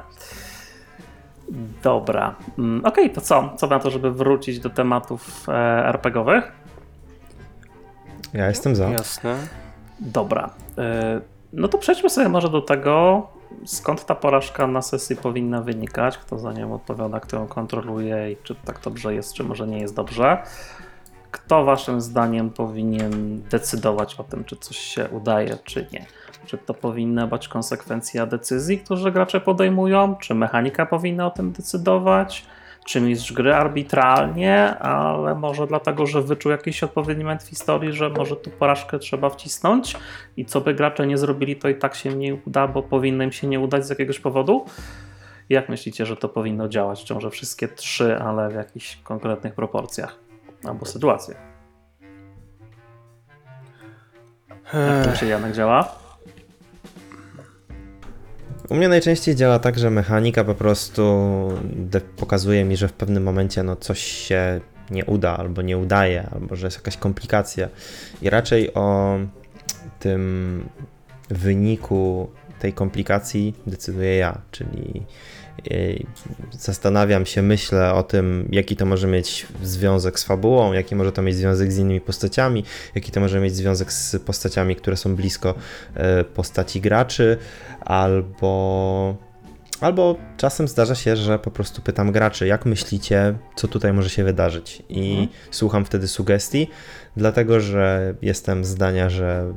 Dobra. 1.82 2.34
Mm, 2.58 2.84
Okej, 2.84 3.10
to 3.10 3.20
co? 3.20 3.52
Co 3.56 3.66
na 3.66 3.78
to, 3.78 3.90
żeby 3.90 4.10
wrócić 4.12 4.60
do 4.60 4.70
tematów 4.70 5.48
e, 5.48 5.52
RPGowych? 5.88 6.52
Ja 8.32 8.46
jestem 8.48 8.76
za. 8.76 8.88
Jasne. 8.88 9.36
Dobra. 10.00 10.50
E, 10.78 11.20
No 11.52 11.68
to 11.68 11.78
przejdźmy 11.78 12.10
sobie 12.10 12.28
może 12.28 12.48
do 12.48 12.62
tego, 12.62 13.26
skąd 13.64 14.06
ta 14.06 14.14
porażka 14.14 14.66
na 14.66 14.82
sesji 14.82 15.16
powinna 15.16 15.62
wynikać, 15.62 16.18
kto 16.18 16.38
za 16.38 16.52
nią 16.52 16.74
odpowiada, 16.74 17.20
kto 17.20 17.36
ją 17.36 17.46
kontroluje 17.46 18.32
i 18.32 18.36
czy 18.42 18.54
tak 18.54 18.80
dobrze 18.84 19.14
jest, 19.14 19.34
czy 19.34 19.44
może 19.44 19.66
nie 19.66 19.78
jest 19.80 19.94
dobrze. 19.94 20.42
Kto 21.46 21.64
waszym 21.64 22.00
zdaniem 22.00 22.50
powinien 22.50 23.42
decydować 23.50 24.14
o 24.14 24.24
tym, 24.24 24.44
czy 24.44 24.56
coś 24.56 24.76
się 24.76 25.08
udaje, 25.08 25.58
czy 25.64 25.86
nie? 25.92 26.06
Czy 26.46 26.58
to 26.58 26.74
powinna 26.74 27.26
być 27.26 27.48
konsekwencja 27.48 28.26
decyzji, 28.26 28.78
które 28.78 29.12
gracze 29.12 29.40
podejmują? 29.40 30.16
Czy 30.16 30.34
mechanika 30.34 30.86
powinna 30.86 31.26
o 31.26 31.30
tym 31.30 31.52
decydować? 31.52 32.46
Czy 32.86 33.00
mistrz 33.00 33.32
gry 33.32 33.54
arbitralnie, 33.54 34.78
ale 34.78 35.34
może 35.34 35.66
dlatego, 35.66 36.06
że 36.06 36.22
wyczuł 36.22 36.52
jakiś 36.52 36.82
odpowiedni 36.82 37.24
moment 37.24 37.42
w 37.42 37.48
historii, 37.48 37.92
że 37.92 38.10
może 38.10 38.36
tu 38.36 38.50
porażkę 38.50 38.98
trzeba 38.98 39.30
wcisnąć 39.30 39.96
i 40.36 40.44
co 40.44 40.60
by 40.60 40.74
gracze 40.74 41.06
nie 41.06 41.18
zrobili, 41.18 41.56
to 41.56 41.68
i 41.68 41.74
tak 41.74 41.94
się 41.94 42.14
nie 42.14 42.34
uda, 42.34 42.68
bo 42.68 42.82
powinno 42.82 43.24
im 43.24 43.32
się 43.32 43.46
nie 43.46 43.60
udać 43.60 43.86
z 43.86 43.90
jakiegoś 43.90 44.18
powodu? 44.18 44.64
Jak 45.48 45.68
myślicie, 45.68 46.06
że 46.06 46.16
to 46.16 46.28
powinno 46.28 46.68
działać? 46.68 47.10
Może 47.10 47.30
wszystkie 47.30 47.68
trzy, 47.68 48.18
ale 48.18 48.48
w 48.48 48.54
jakichś 48.54 48.96
konkretnych 48.96 49.54
proporcjach 49.54 50.23
albo 50.66 50.86
sytuacjach? 50.86 51.54
Jak 54.74 55.04
to 55.04 55.16
się 55.16 55.26
Janek 55.26 55.52
działa? 55.52 56.04
U 58.68 58.74
mnie 58.74 58.88
najczęściej 58.88 59.36
działa 59.36 59.58
tak, 59.58 59.78
że 59.78 59.90
mechanika 59.90 60.44
po 60.44 60.54
prostu 60.54 61.02
pokazuje 62.16 62.64
mi, 62.64 62.76
że 62.76 62.88
w 62.88 62.92
pewnym 62.92 63.22
momencie 63.22 63.62
no, 63.62 63.76
coś 63.76 64.00
się 64.00 64.60
nie 64.90 65.04
uda, 65.04 65.36
albo 65.36 65.62
nie 65.62 65.78
udaje, 65.78 66.28
albo 66.32 66.56
że 66.56 66.66
jest 66.66 66.76
jakaś 66.76 66.96
komplikacja. 66.96 67.68
I 68.22 68.30
raczej 68.30 68.74
o 68.74 69.18
tym 70.00 70.68
wyniku 71.28 72.30
tej 72.58 72.72
komplikacji 72.72 73.54
decyduję 73.66 74.16
ja, 74.16 74.40
czyli 74.50 75.02
zastanawiam 76.50 77.26
się, 77.26 77.42
myślę 77.42 77.94
o 77.94 78.02
tym, 78.02 78.48
jaki 78.52 78.76
to 78.76 78.86
może 78.86 79.06
mieć 79.06 79.46
związek 79.62 80.20
z 80.20 80.24
fabułą, 80.24 80.72
jaki 80.72 80.96
może 80.96 81.12
to 81.12 81.22
mieć 81.22 81.36
związek 81.36 81.72
z 81.72 81.78
innymi 81.78 82.00
postaciami, 82.00 82.64
jaki 82.94 83.12
to 83.12 83.20
może 83.20 83.40
mieć 83.40 83.56
związek 83.56 83.92
z 83.92 84.16
postaciami, 84.16 84.76
które 84.76 84.96
są 84.96 85.16
blisko 85.16 85.54
e, 85.94 86.24
postaci 86.24 86.80
graczy, 86.80 87.38
albo 87.80 89.16
Albo 89.80 90.16
czasem 90.36 90.68
zdarza 90.68 90.94
się, 90.94 91.16
że 91.16 91.38
po 91.38 91.50
prostu 91.50 91.82
pytam 91.82 92.12
graczy, 92.12 92.46
jak 92.46 92.66
myślicie, 92.66 93.34
co 93.56 93.68
tutaj 93.68 93.92
może 93.92 94.10
się 94.10 94.24
wydarzyć? 94.24 94.82
I 94.88 95.10
Mhm. 95.10 95.28
słucham 95.50 95.84
wtedy 95.84 96.08
sugestii, 96.08 96.70
dlatego 97.16 97.60
że 97.60 98.14
jestem 98.22 98.64
zdania, 98.64 99.10
że 99.10 99.54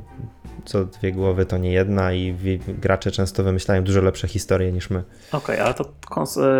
co 0.64 0.84
dwie 0.84 1.12
głowy 1.12 1.46
to 1.46 1.58
nie 1.58 1.72
jedna 1.72 2.12
i 2.12 2.34
gracze 2.68 3.10
często 3.10 3.42
wymyślają 3.42 3.82
dużo 3.82 4.00
lepsze 4.00 4.28
historie 4.28 4.72
niż 4.72 4.90
my. 4.90 5.04
Okej, 5.32 5.60
ale 5.60 5.74
to 5.74 5.84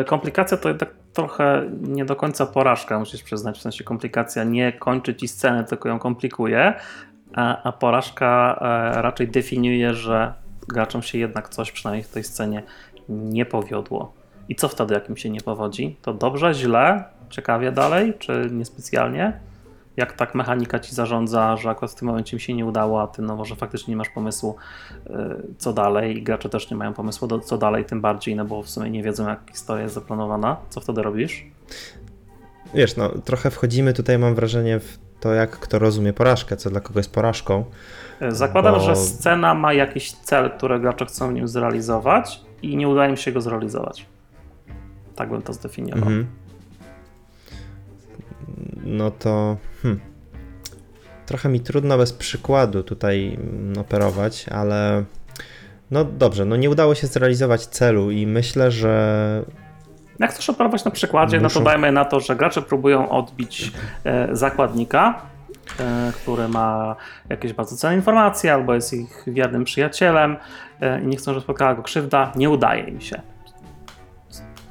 e, 0.00 0.04
komplikacja 0.04 0.56
to 0.56 0.68
jednak 0.68 0.94
trochę 1.12 1.70
nie 1.80 2.04
do 2.04 2.16
końca 2.16 2.46
porażka, 2.46 2.98
musisz 2.98 3.22
przyznać. 3.22 3.58
W 3.58 3.62
sensie 3.62 3.84
komplikacja 3.84 4.44
nie 4.44 4.72
kończy 4.72 5.14
ci 5.14 5.28
sceny, 5.28 5.64
tylko 5.64 5.88
ją 5.88 5.98
komplikuje, 5.98 6.74
a, 7.34 7.62
a 7.62 7.72
porażka 7.72 8.58
e, 8.60 9.02
raczej 9.02 9.28
definiuje, 9.28 9.94
że 9.94 10.34
graczom 10.68 11.02
się 11.02 11.18
jednak 11.18 11.48
coś, 11.48 11.72
przynajmniej 11.72 12.04
w 12.04 12.08
tej 12.08 12.24
scenie, 12.24 12.62
nie 13.08 13.46
powiodło. 13.46 14.12
I 14.48 14.54
co 14.54 14.68
wtedy, 14.68 14.94
jak 14.94 15.08
im 15.08 15.16
się 15.16 15.30
nie 15.30 15.40
powodzi? 15.40 15.96
To 16.02 16.14
dobrze, 16.14 16.54
źle, 16.54 17.04
ciekawie 17.30 17.72
dalej, 17.72 18.14
czy 18.18 18.48
niespecjalnie? 18.52 19.40
Jak 19.98 20.12
tak 20.12 20.34
mechanika 20.34 20.78
ci 20.78 20.94
zarządza, 20.94 21.56
że 21.56 21.70
akurat 21.70 21.92
w 21.92 21.94
tym 21.94 22.08
momencie 22.08 22.36
im 22.36 22.40
się 22.40 22.54
nie 22.54 22.66
udało, 22.66 23.02
a 23.02 23.06
ty 23.06 23.22
no 23.22 23.36
może 23.36 23.56
faktycznie 23.56 23.92
nie 23.92 23.96
masz 23.96 24.08
pomysłu, 24.08 24.56
y, 25.06 25.10
co 25.58 25.72
dalej, 25.72 26.18
i 26.18 26.22
gracze 26.22 26.48
też 26.48 26.70
nie 26.70 26.76
mają 26.76 26.94
pomysłu, 26.94 27.28
do, 27.28 27.40
co 27.40 27.58
dalej, 27.58 27.84
tym 27.84 28.00
bardziej, 28.00 28.36
no 28.36 28.44
bo 28.44 28.62
w 28.62 28.70
sumie 28.70 28.90
nie 28.90 29.02
wiedzą, 29.02 29.28
jak 29.28 29.40
historia 29.52 29.82
jest 29.82 29.94
zaplanowana. 29.94 30.56
Co 30.68 30.80
wtedy 30.80 31.02
robisz? 31.02 31.46
Wiesz, 32.74 32.96
no 32.96 33.08
trochę 33.08 33.50
wchodzimy 33.50 33.92
tutaj, 33.92 34.18
mam 34.18 34.34
wrażenie, 34.34 34.80
w 34.80 34.98
to, 35.20 35.32
jak 35.34 35.50
kto 35.50 35.78
rozumie 35.78 36.12
porażkę, 36.12 36.56
co 36.56 36.70
dla 36.70 36.80
kogo 36.80 37.00
jest 37.00 37.12
porażką. 37.12 37.64
Y, 38.22 38.32
Zakładam, 38.34 38.74
Bo- 38.74 38.80
że 38.80 38.96
scena 38.96 39.54
ma 39.54 39.72
jakiś 39.72 40.12
cel, 40.12 40.50
który 40.50 40.80
gracze 40.80 41.06
chcą 41.06 41.28
w 41.28 41.32
nim 41.32 41.48
zrealizować 41.48 42.40
i 42.62 42.76
nie 42.76 42.88
udaje 42.88 43.10
im 43.10 43.16
się 43.16 43.32
go 43.32 43.40
zrealizować. 43.40 44.06
Tak 45.16 45.30
bym 45.30 45.42
to 45.42 45.52
zdefiniował. 45.52 46.02
Mhm. 46.02 46.26
No 48.84 49.10
to 49.10 49.56
hmm, 49.82 50.00
trochę 51.26 51.48
mi 51.48 51.60
trudno 51.60 51.98
bez 51.98 52.12
przykładu 52.12 52.82
tutaj 52.82 53.38
mm, 53.40 53.78
operować, 53.78 54.46
ale 54.48 55.04
no 55.90 56.04
dobrze, 56.04 56.44
no 56.44 56.56
nie 56.56 56.70
udało 56.70 56.94
się 56.94 57.06
zrealizować 57.06 57.66
celu 57.66 58.10
i 58.10 58.26
myślę, 58.26 58.70
że 58.70 59.44
Jak 60.18 60.30
chcesz 60.30 60.50
operować 60.50 60.84
na 60.84 60.90
przykładzie, 60.90 61.40
no 61.40 61.48
Muszą- 61.48 61.58
to 61.58 61.64
dajmy 61.64 61.92
na 61.92 62.04
to, 62.04 62.20
że 62.20 62.36
gracze 62.36 62.62
próbują 62.62 63.08
odbić 63.08 63.72
e, 64.04 64.28
zakładnika, 64.36 65.22
e, 65.80 66.12
który 66.22 66.48
ma 66.48 66.96
jakieś 67.28 67.52
bardzo 67.52 67.76
cenne 67.76 67.96
informacje, 67.96 68.54
albo 68.54 68.74
jest 68.74 68.92
ich 68.92 69.24
wiernym 69.26 69.64
przyjacielem 69.64 70.36
e, 70.80 71.02
i 71.02 71.06
nie 71.06 71.16
chcą, 71.16 71.32
żeby 71.32 71.44
spotkała 71.44 71.74
go 71.74 71.82
krzywda, 71.82 72.32
nie 72.36 72.50
udaje 72.50 72.84
im 72.84 73.00
się. 73.00 73.22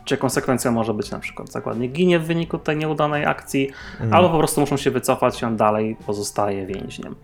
Czy 0.07 0.17
konsekwencja 0.17 0.71
może 0.71 0.93
być 0.93 1.11
na 1.11 1.19
przykład 1.19 1.51
zakładnik 1.51 1.91
ginie 1.91 2.19
w 2.19 2.25
wyniku 2.25 2.59
tej 2.59 2.77
nieudanej 2.77 3.25
akcji, 3.25 3.69
mm, 3.99 4.13
albo 4.13 4.29
po 4.29 4.37
prostu 4.37 4.61
muszą 4.61 4.77
się 4.77 4.91
wycofać 4.91 5.41
i 5.41 5.45
on 5.45 5.57
dalej 5.57 5.97
pozostaje 6.05 6.65
więźniem. 6.65 7.15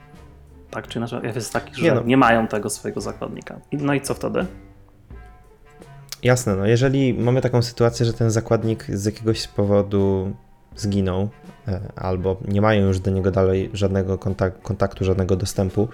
Tak 0.71 0.87
czy 0.87 0.99
inaczej, 0.99 1.19
jest 1.35 1.53
taki, 1.53 1.75
że 1.75 1.81
Nie 1.81 2.01
nie, 2.05 2.17
no. 2.17 2.19
mają 2.19 2.47
tego 2.47 2.69
swojego 2.69 3.01
zakładnika. 3.01 3.59
No 3.71 3.93
i 3.93 4.01
co 4.01 4.13
wtedy? 4.13 4.45
jasne, 6.23 6.55
no 6.55 6.65
jeżeli 6.65 7.13
mamy 7.13 7.41
taką 7.41 7.61
sytuację, 7.61 8.05
że 8.05 8.13
ten 8.13 8.31
zakładnik 8.31 8.85
z 8.89 9.05
jakiegoś 9.05 9.47
powodu 9.47 10.33
zginął, 10.75 11.29
e, 11.67 11.79
albo 11.95 12.37
nie 12.47 12.61
mają 12.61 12.87
już 12.87 12.99
do 12.99 13.11
niego 13.11 13.31
dalej 13.31 13.69
żadnego 13.73 14.17
kontak- 14.17 14.61
kontaktu, 14.61 15.05
żadnego 15.05 15.35
dostępu, 15.35 15.87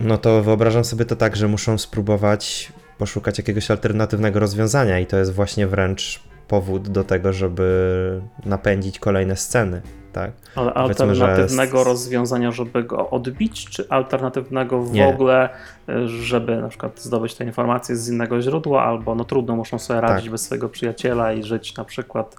no 0.00 0.18
to 0.18 0.42
wyobrażam 0.42 0.84
sobie 0.84 1.04
to 1.04 1.16
tak, 1.16 1.36
że 1.36 1.48
muszą 1.48 1.78
spróbować 1.78 2.72
poszukać 2.98 3.38
jakiegoś 3.38 3.70
alternatywnego 3.70 4.40
rozwiązania 4.40 4.98
i 4.98 5.06
to 5.06 5.16
jest 5.16 5.32
właśnie 5.34 5.66
wręcz 5.66 6.20
powód 6.48 6.88
do 6.88 7.04
tego, 7.04 7.32
żeby 7.32 8.20
napędzić 8.46 8.98
kolejne 8.98 9.36
sceny, 9.36 9.82
tak? 10.12 10.30
Ale 10.54 10.72
Powiedzmy, 10.72 11.14
że 11.14 11.24
alternatywnego 11.24 11.80
s- 11.80 11.86
rozwiązania, 11.86 12.52
żeby 12.52 12.84
go 12.84 13.10
odbić, 13.10 13.64
czy 13.70 13.88
alternatywnego 13.88 14.82
w 14.82 14.92
Nie. 14.92 15.08
ogóle, 15.08 15.48
y, 15.88 16.08
żeby 16.08 16.56
na 16.56 16.68
przykład 16.68 17.00
zdobyć 17.00 17.34
te 17.34 17.44
informacje 17.44 17.96
z 17.96 18.08
innego 18.08 18.42
źródła, 18.42 18.84
albo 18.84 19.14
no 19.14 19.24
trudno, 19.24 19.56
muszą 19.56 19.78
sobie 19.78 20.00
radzić 20.00 20.24
Tak. 20.24 20.32
bez 20.32 20.42
swojego 20.42 20.68
przyjaciela 20.68 21.32
i 21.32 21.42
żyć 21.42 21.76
na 21.76 21.84
przykład 21.84 22.36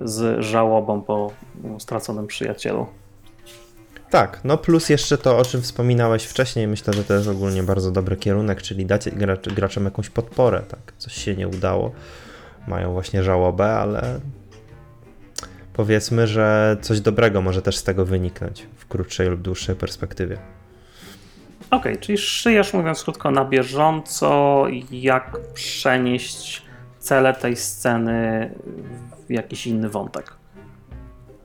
z 0.00 0.40
żałobą 0.44 1.02
po 1.02 1.32
mm, 1.64 1.80
straconym 1.80 2.26
przyjacielu. 2.26 2.86
Tak, 4.12 4.40
no 4.44 4.58
plus 4.58 4.88
jeszcze 4.88 5.18
to, 5.18 5.38
o 5.38 5.44
czym 5.44 5.62
wspominałeś 5.62 6.24
wcześniej, 6.24 6.68
myślę, 6.68 6.92
że 6.92 7.04
to 7.04 7.14
jest 7.14 7.28
ogólnie 7.28 7.62
bardzo 7.62 7.90
dobry 7.90 8.16
kierunek, 8.16 8.62
czyli 8.62 8.86
dać 8.86 9.10
gracz, 9.10 9.48
graczom 9.48 9.84
jakąś 9.84 10.10
podporę, 10.10 10.62
tak? 10.68 10.92
Coś 10.98 11.12
się 11.12 11.36
nie 11.36 11.48
udało, 11.48 11.92
mają 12.68 12.92
właśnie 12.92 13.22
żałobę, 13.22 13.72
ale 13.72 14.20
powiedzmy, 15.72 16.26
że 16.26 16.76
coś 16.80 17.00
dobrego 17.00 17.42
może 17.42 17.62
też 17.62 17.76
z 17.76 17.82
tego 17.82 18.04
wyniknąć 18.04 18.66
w 18.76 18.86
krótszej 18.86 19.28
lub 19.28 19.40
dłuższej 19.40 19.76
perspektywie. 19.76 20.38
Okej, 21.70 21.98
czyli 21.98 22.18
szyjesz, 22.18 22.72
mówiąc 22.72 23.02
krótko, 23.02 23.30
na 23.30 23.44
bieżąco, 23.44 24.64
jak 24.90 25.38
przenieść 25.54 26.62
cele 26.98 27.34
tej 27.34 27.56
sceny 27.56 28.50
w 29.28 29.30
jakiś 29.30 29.66
inny 29.66 29.88
wątek. 29.88 30.41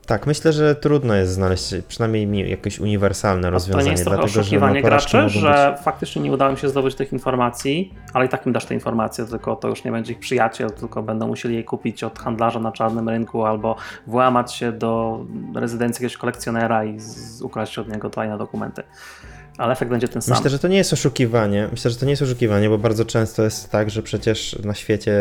Tak, 0.07 0.27
myślę, 0.27 0.53
że 0.53 0.75
trudno 0.75 1.15
jest 1.15 1.31
znaleźć 1.33 1.75
przynajmniej 1.87 2.27
mi 2.27 2.49
jakieś 2.49 2.79
uniwersalne 2.79 3.47
A 3.47 3.51
to 3.51 3.53
rozwiązanie, 3.53 3.85
nie 3.85 3.91
jest 3.91 4.03
trochę 4.03 4.17
dlatego 4.17 4.39
oszukiwanie 4.39 4.81
graczy, 4.81 5.29
że 5.29 5.73
być... 5.75 5.83
faktycznie 5.83 6.21
nie 6.21 6.31
udało 6.31 6.51
mi 6.51 6.57
się 6.57 6.69
zdobyć 6.69 6.95
tych 6.95 7.13
informacji, 7.13 7.93
ale 8.13 8.25
i 8.25 8.29
tak 8.29 8.45
im 8.45 8.53
dasz 8.53 8.65
te 8.65 8.73
informacje, 8.73 9.25
tylko 9.25 9.55
to 9.55 9.67
już 9.67 9.83
nie 9.83 9.91
będzie 9.91 10.13
ich 10.13 10.19
przyjaciel, 10.19 10.69
tylko 10.71 11.03
będą 11.03 11.27
musieli 11.27 11.55
je 11.55 11.63
kupić 11.63 12.03
od 12.03 12.19
handlarza 12.19 12.59
na 12.59 12.71
czarnym 12.71 13.09
rynku 13.09 13.45
albo 13.45 13.75
włamać 14.07 14.53
się 14.53 14.71
do 14.71 15.19
rezydencji 15.55 16.03
jakiegoś 16.03 16.17
kolekcjonera 16.17 16.85
i 16.85 16.97
ukraść 17.41 17.79
od 17.79 17.89
niego 17.89 18.09
tajne 18.09 18.37
dokumenty. 18.37 18.83
Ale 19.57 19.73
efekt 19.73 19.91
będzie 19.91 20.07
ten 20.07 20.21
sam. 20.21 20.37
Myślę, 20.37 20.49
że 20.49 20.59
to 20.59 20.67
nie 20.67 20.77
jest 20.77 20.93
oszukiwanie. 20.93 21.67
Myślę, 21.71 21.91
że 21.91 21.97
to 21.97 22.05
nie 22.05 22.11
jest 22.11 22.21
oszukiwanie, 22.21 22.69
bo 22.69 22.77
bardzo 22.77 23.05
często 23.05 23.43
jest 23.43 23.71
tak, 23.71 23.89
że 23.89 24.03
przecież 24.03 24.59
na 24.63 24.73
świecie 24.73 25.13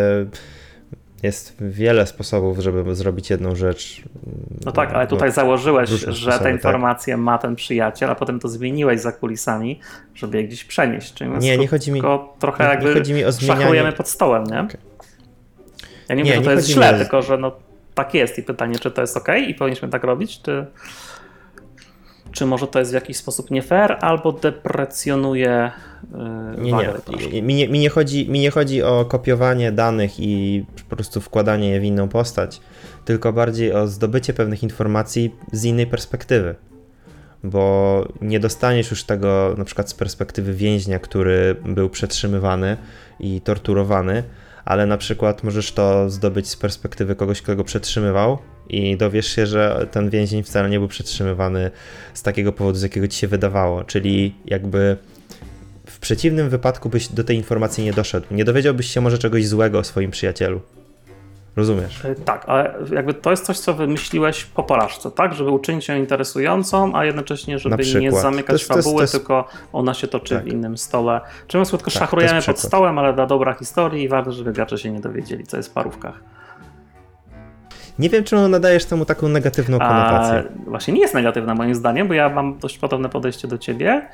jest 1.27 1.57
wiele 1.61 2.07
sposobów, 2.07 2.59
żeby 2.59 2.95
zrobić 2.95 3.31
jedną 3.31 3.57
rzecz. 3.57 4.03
No 4.65 4.73
tak, 4.73 4.93
ale 4.93 5.07
tutaj 5.07 5.29
No, 5.29 5.35
założyłeś, 5.35 5.91
różne 5.91 6.13
że 6.13 6.23
sposoby, 6.23 6.39
te 6.39 6.45
tak. 6.45 6.53
informacje 6.55 7.17
ma 7.17 7.39
ten 7.39 7.57
przyjaciel, 7.57 8.11
a 8.11 8.15
potem 8.15 8.41
to 8.41 8.49
zmieniłeś 8.49 9.01
za 9.01 9.13
kulisami, 9.13 9.81
żeby 10.15 10.37
je 10.37 10.45
gdzieś 10.45 10.65
przenieść. 10.65 11.15
Czyli 11.15 11.31
Nie, 11.31 11.59
nie 11.59 11.69
chodzi 11.69 11.93
mi- 11.93 12.01
tylko 12.01 12.37
trochę 12.39 12.65
nie- 12.65 12.69
nie 12.69 12.75
jakby 12.75 12.95
chodzi 12.95 13.15
mi 13.15 13.25
o 13.25 13.33
zmienianie- 13.33 13.61
szachujemy 13.63 13.93
pod 13.93 14.09
stołem, 14.09 14.45
nie? 14.45 14.61
Okej. 14.61 14.81
Ja 16.09 16.15
nie, 16.15 16.23
Nie, 16.23 16.31
mówię, 16.31 16.35
że 16.35 16.41
nie 16.41 16.45
to 16.45 16.53
jest 16.53 16.69
źle, 16.69 16.89
mi 16.93 16.95
o- 16.97 16.99
tylko 16.99 17.23
że 17.23 17.39
no 17.39 17.53
tak 17.95 18.15
jest 18.15 18.39
i 18.39 18.43
pytanie, 18.43 18.79
czy 18.79 18.91
to 18.91 19.01
jest 19.01 19.17
ok 19.17 19.29
i 19.49 19.55
powinniśmy 19.55 19.89
tak 19.89 20.05
robić, 20.05 20.43
czy, 20.43 20.67
czy 22.37 22.47
może 22.47 22.67
to 22.67 22.79
jest 22.79 22.91
w 22.91 22.95
jakiś 22.95 23.17
sposób 23.17 23.51
nie 23.51 23.63
fair, 23.63 23.97
albo 24.01 24.33
deprecjonuje 24.33 25.71
yy, 26.57 26.63
Nie, 26.63 26.71
wagę 26.71 26.93
nie. 27.33 27.43
Mi 27.43 27.55
nie, 27.55 27.69
mi, 27.69 27.79
nie 27.79 27.89
chodzi, 27.89 28.31
mi 28.31 28.41
nie 28.41 28.51
chodzi 28.51 28.83
o 28.83 29.05
kopiowanie 29.05 29.73
danych 29.73 30.21
i 30.21 30.65
po 30.89 30.97
prostu 30.97 31.21
wkładanie 31.21 31.71
je 31.71 31.81
w 31.81 31.85
inną 31.85 32.09
postać, 32.09 32.61
tylko 33.05 33.33
bardziej 33.33 33.73
o 33.73 33.89
zdobycie 33.89 34.35
pewnych 34.35 34.63
informacji 34.63 35.35
z 35.53 35.65
innej 35.65 35.87
perspektywy. 35.87 36.55
Bo 37.45 38.05
nie 38.21 38.41
dostaniesz 38.41 38.91
już 38.91 39.05
tego 39.05 39.55
na 39.59 39.65
przykład 39.65 39.91
z 39.91 39.95
perspektywy 39.95 40.55
więźnia, 40.55 40.99
który 40.99 41.57
był 41.65 41.91
przetrzymywany 41.91 42.77
i 43.21 43.41
torturowany, 43.41 44.23
ale 44.65 44.87
na 44.87 44.97
przykład 44.97 45.45
możesz 45.45 45.73
to 45.73 46.11
zdobyć 46.11 46.49
z 46.49 46.57
perspektywy 46.57 47.15
kogoś, 47.15 47.43
kto 47.43 47.57
go 47.57 47.65
przetrzymywał 47.65 48.39
i 48.69 48.97
dowiesz 48.97 49.27
się, 49.27 49.47
że 49.47 49.87
ten 49.91 50.11
więzień 50.11 50.43
wcale 50.43 50.71
nie 50.71 50.79
był 50.79 50.89
przetrzymywany 50.89 51.71
z 52.15 52.23
takiego 52.23 52.53
powodu, 52.53 52.79
z 52.79 52.83
jakiego 52.83 53.09
ci 53.09 53.19
się 53.19 53.29
wydawało. 53.29 53.85
Czyli 53.85 54.35
jakby 54.45 54.97
w 55.87 55.99
przeciwnym 55.99 56.49
wypadku 56.49 56.89
byś 56.89 57.09
do 57.09 57.25
tej 57.25 57.37
informacji 57.37 57.85
nie 57.85 57.93
doszedł. 57.93 58.27
Nie 58.31 58.45
dowiedziałbyś 58.45 58.87
się 58.87 59.01
może 59.01 59.19
czegoś 59.19 59.47
złego 59.47 59.79
o 59.79 59.85
swoim 59.85 60.11
przyjacielu. 60.11 60.61
Rozumiesz? 61.57 62.05
Yy, 62.05 62.15
Tak, 62.15 62.45
ale 62.49 62.75
jakby 62.93 63.15
to 63.15 63.31
jest 63.31 63.45
coś, 63.47 63.59
co 63.59 63.75
wymyśliłeś 63.75 64.45
po 64.45 64.63
porażce, 64.63 65.11
tak? 65.11 65.35
Żeby 65.35 65.51
uczynić 65.51 65.89
ją 65.89 65.97
interesującą, 65.97 66.95
a 66.97 67.05
jednocześnie, 67.05 67.59
żeby 67.59 67.77
nie 68.01 68.13
zamykać 68.13 68.53
jest- 68.53 68.69
to 68.69 68.77
jest- 68.77 68.85
fabuły, 68.87 68.97
to 68.99 69.03
jest- 69.03 69.13
tylko 69.15 69.49
ona 69.73 69.95
się 69.95 70.07
toczy 70.07 70.35
Tak. 70.35 70.45
w 70.45 70.47
innym 70.47 70.79
stole. 70.79 71.21
Czym 71.47 71.65
krótko, 71.65 71.91
Tak, 71.91 71.99
szachrujemy 72.01 72.43
pod 72.43 72.59
stołem, 72.61 72.99
ale 72.99 73.13
dla 73.15 73.27
dobra 73.27 73.53
historii 73.55 74.05
i 74.05 74.09
ważne, 74.09 74.33
żeby 74.33 74.53
gracze 74.53 74.79
się 74.79 74.91
nie 74.91 75.01
dowiedzieli, 75.01 75.45
co 75.47 75.57
jest 75.57 75.69
w 75.69 75.73
parówkach. 75.73 76.21
Nie 77.99 78.09
wiem, 78.11 78.25
czemu 78.25 78.49
nadajesz 78.49 78.85
temu 78.85 79.05
taką 79.05 79.29
negatywną 79.29 79.79
A 79.81 79.89
konotację. 79.89 80.53
właśnie 80.67 80.95
nie 80.95 81.01
jest 81.01 81.15
negatywna 81.15 81.55
moim 81.55 81.75
zdaniem, 81.75 82.09
bo 82.09 82.15
ja 82.15 82.29
mam 82.29 82.59
dość 82.59 82.79
podobne 82.79 83.09
podejście 83.09 83.49
do 83.49 83.59
ciebie. 83.59 84.09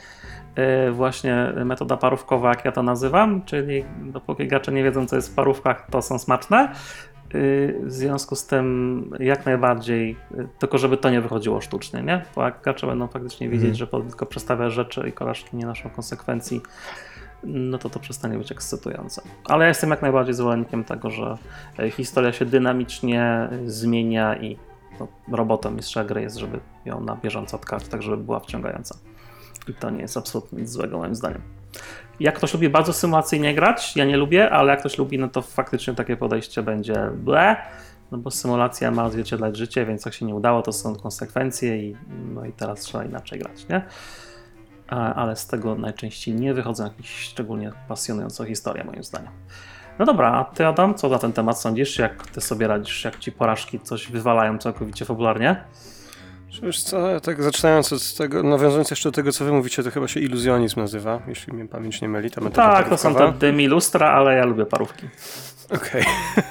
Yy, 0.87 0.93
Właśnie 0.93 1.53
metoda 1.65 1.97
parówkowa, 1.97 2.49
jak 2.49 2.65
ja 2.65 2.73
to 2.73 2.83
nazywam, 2.83 3.43
czyli 3.45 3.85
dopóki 4.03 4.49
gracze 4.49 4.73
nie 4.73 4.85
wiedzą, 4.85 5.07
co 5.07 5.17
jest 5.17 5.33
w 5.33 5.35
parówkach, 5.35 5.87
to 5.91 6.03
są 6.03 6.19
smaczne. 6.19 6.73
Yy, 7.35 7.75
W 7.83 7.93
związku 7.93 8.37
z 8.37 8.47
tym 8.47 9.11
jak 9.21 9.47
najbardziej, 9.47 10.17
yy, 10.37 10.49
tylko 10.59 10.79
żeby 10.79 10.97
to 10.97 11.11
nie 11.11 11.21
wychodziło 11.21 11.61
sztucznie, 11.61 12.03
nie? 12.03 12.23
Bo 12.37 12.45
jak 12.45 12.61
gracze 12.63 12.87
będą 12.87 13.09
faktycznie 13.09 13.49
wiedzieć, 13.49 13.81
Mhm. 13.83 14.03
że 14.03 14.09
tylko 14.09 14.27
przestawia 14.27 14.71
rzeczy 14.71 15.09
i 15.09 15.13
koleżki 15.13 15.57
nie 15.57 15.67
noszą 15.67 15.91
konsekwencji, 15.91 16.61
no 17.45 17.79
to 17.79 17.91
to 17.91 18.01
przestanie 18.01 18.39
być 18.39 18.53
ekscytujące. 18.53 19.23
Ale 19.45 19.65
ja 19.65 19.69
jestem 19.69 19.91
jak 19.91 20.03
najbardziej 20.03 20.35
zwolennikiem 20.35 20.85
tego, 20.85 21.11
że 21.11 21.39
e, 21.79 21.91
historia 21.91 22.33
się 22.33 22.45
dynamicznie 22.45 23.49
zmienia 23.67 24.37
i 24.37 24.59
no, 25.01 25.09
robotą 25.33 25.71
mistrza 25.71 26.05
gry 26.05 26.23
jest, 26.23 26.37
żeby 26.37 26.61
ją 26.85 27.01
na 27.01 27.17
bieżąco 27.17 27.57
odkać, 27.57 27.89
tak 27.89 28.03
żeby 28.03 28.17
była 28.17 28.41
wciągająca. 28.41 28.99
I 29.69 29.75
to 29.75 29.91
nie 29.91 30.01
jest 30.01 30.17
absolutnie 30.17 30.61
nic 30.61 30.71
złego 30.71 30.99
moim 30.99 31.15
zdaniem. 31.15 31.43
Jak 32.21 32.37
ktoś 32.37 32.55
lubi 32.55 32.69
bardzo 32.69 32.93
symulacyjnie 32.93 33.55
grać, 33.55 33.97
ja 33.97 34.05
nie 34.05 34.17
lubię, 34.17 34.51
ale 34.51 34.71
jak 34.71 34.81
ktoś 34.81 34.99
lubi, 34.99 35.19
no 35.19 35.29
to 35.29 35.43
faktycznie 35.43 35.95
takie 35.95 36.17
podejście 36.17 36.63
będzie 36.63 37.11
ble, 37.15 37.57
no 38.13 38.19
bo 38.19 38.31
symulacja 38.31 38.91
ma 38.91 39.05
odzwierciedlać 39.05 39.57
życie, 39.57 39.87
więc 39.87 40.05
jak 40.05 40.15
się 40.15 40.27
nie 40.27 40.35
udało, 40.35 40.63
to 40.63 40.73
są 40.73 40.97
konsekwencje 40.97 41.79
i, 41.79 41.97
no 42.35 42.45
i 42.45 42.53
teraz 42.53 42.81
trzeba 42.81 43.05
inaczej 43.05 43.39
grać, 43.39 43.69
nie? 43.69 43.83
Ale 44.93 45.37
z 45.37 45.47
tego 45.47 45.75
najczęściej 45.75 46.35
nie 46.35 46.55
wychodzą 46.55 46.85
jakieś 46.85 47.11
szczególnie 47.11 47.73
pasjonujące 47.89 48.47
historie, 48.47 48.85
moim 48.85 49.05
zdaniem. 49.05 49.33
No 49.99 50.07
dobra, 50.07 50.33
a 50.33 50.45
ty 50.45 50.67
Adam, 50.67 50.95
co 50.95 51.09
na 51.09 51.19
ten 51.19 51.33
temat 51.33 51.61
sądzisz? 51.61 51.99
Jak 51.99 52.27
ty 52.27 52.41
sobie 52.41 52.67
radzisz, 52.67 53.05
jak 53.05 53.19
ci 53.19 53.33
porażki 53.33 53.81
coś 53.81 54.09
wywalają 54.09 54.59
całkowicie 54.59 55.05
fabularnie? 55.05 55.65
Wiesz 56.63 56.83
co, 56.83 57.21
tak 57.21 57.43
zaczynając 57.43 57.93
od 57.93 58.15
tego, 58.15 58.43
nawiązując 58.43 58.91
jeszcze 58.91 59.09
do 59.09 59.13
tego, 59.13 59.33
co 59.33 59.45
wy 59.45 59.53
mówicie, 59.53 59.83
to 59.83 59.91
chyba 59.91 60.09
się 60.09 60.21
iluzjonizm 60.21 60.81
nazywa, 60.81 61.23
jeśli 61.27 61.53
mnie 61.53 61.69
pamięć 61.69 62.03
nie 62.03 62.09
myli, 62.09 62.31
ta 62.31 62.51
Tak, 62.51 62.89
to 62.89 62.99
są 62.99 63.15
te 63.15 63.33
dymi 63.33 63.69
lustra, 63.69 64.11
ale 64.11 64.37
ja 64.37 64.45
lubię 64.45 64.67
parówki. 64.67 65.09
Okej, 65.75 66.05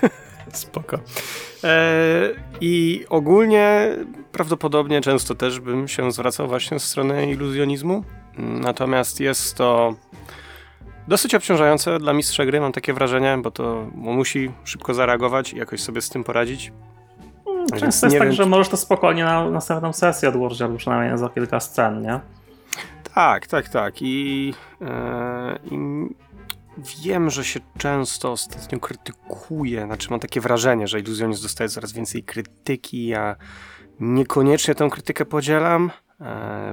spoko. 0.53 0.99
E, 1.63 2.29
I 2.61 3.05
ogólnie 3.09 3.95
prawdopodobnie 4.31 5.01
często 5.01 5.35
też 5.35 5.59
bym 5.59 5.87
się 5.87 6.11
zwracał 6.11 6.47
właśnie 6.47 6.79
w 6.79 6.83
stronę 6.83 7.31
iluzjonizmu. 7.31 8.03
Natomiast 8.37 9.19
jest 9.19 9.55
to 9.55 9.95
dosyć 11.07 11.35
obciążające 11.35 11.99
dla 11.99 12.13
mistrza 12.13 12.45
gry, 12.45 12.59
mam 12.59 12.71
takie 12.71 12.93
wrażenie, 12.93 13.37
bo 13.43 13.51
to 13.51 13.79
on 13.79 14.15
musi 14.15 14.51
szybko 14.63 14.93
zareagować 14.93 15.53
i 15.53 15.57
jakoś 15.57 15.81
sobie 15.81 16.01
z 16.01 16.09
tym 16.09 16.23
poradzić. 16.23 16.71
Często 17.69 17.85
Więc 17.85 18.01
jest 18.01 18.01
tak, 18.01 18.11
wiem, 18.11 18.31
że 18.31 18.45
możesz 18.45 18.69
to 18.69 18.77
spokojnie 18.77 19.23
na 19.23 19.49
następną 19.49 19.93
sesję 19.93 20.29
odłożyć, 20.29 20.61
albo 20.61 20.77
przynajmniej 20.77 21.17
za 21.17 21.29
kilka 21.29 21.59
scen, 21.59 22.01
nie? 22.01 22.19
Tak, 23.15 23.47
tak, 23.47 23.69
tak. 23.69 24.01
I, 24.01 24.53
e, 24.81 25.59
I 25.71 25.77
wiem, 27.03 27.29
że 27.29 27.43
się 27.43 27.59
często 27.77 28.31
ostatnio 28.31 28.79
krytykuje, 28.79 29.85
znaczy 29.85 30.07
mam 30.11 30.19
takie 30.19 30.41
wrażenie, 30.41 30.87
że 30.87 30.99
iluzjonizm 30.99 31.43
dostaje 31.43 31.69
coraz 31.69 31.91
więcej 31.91 32.23
krytyki. 32.23 33.07
Ja 33.07 33.35
niekoniecznie 33.99 34.75
tę 34.75 34.89
krytykę 34.89 35.25
podzielam, 35.25 35.91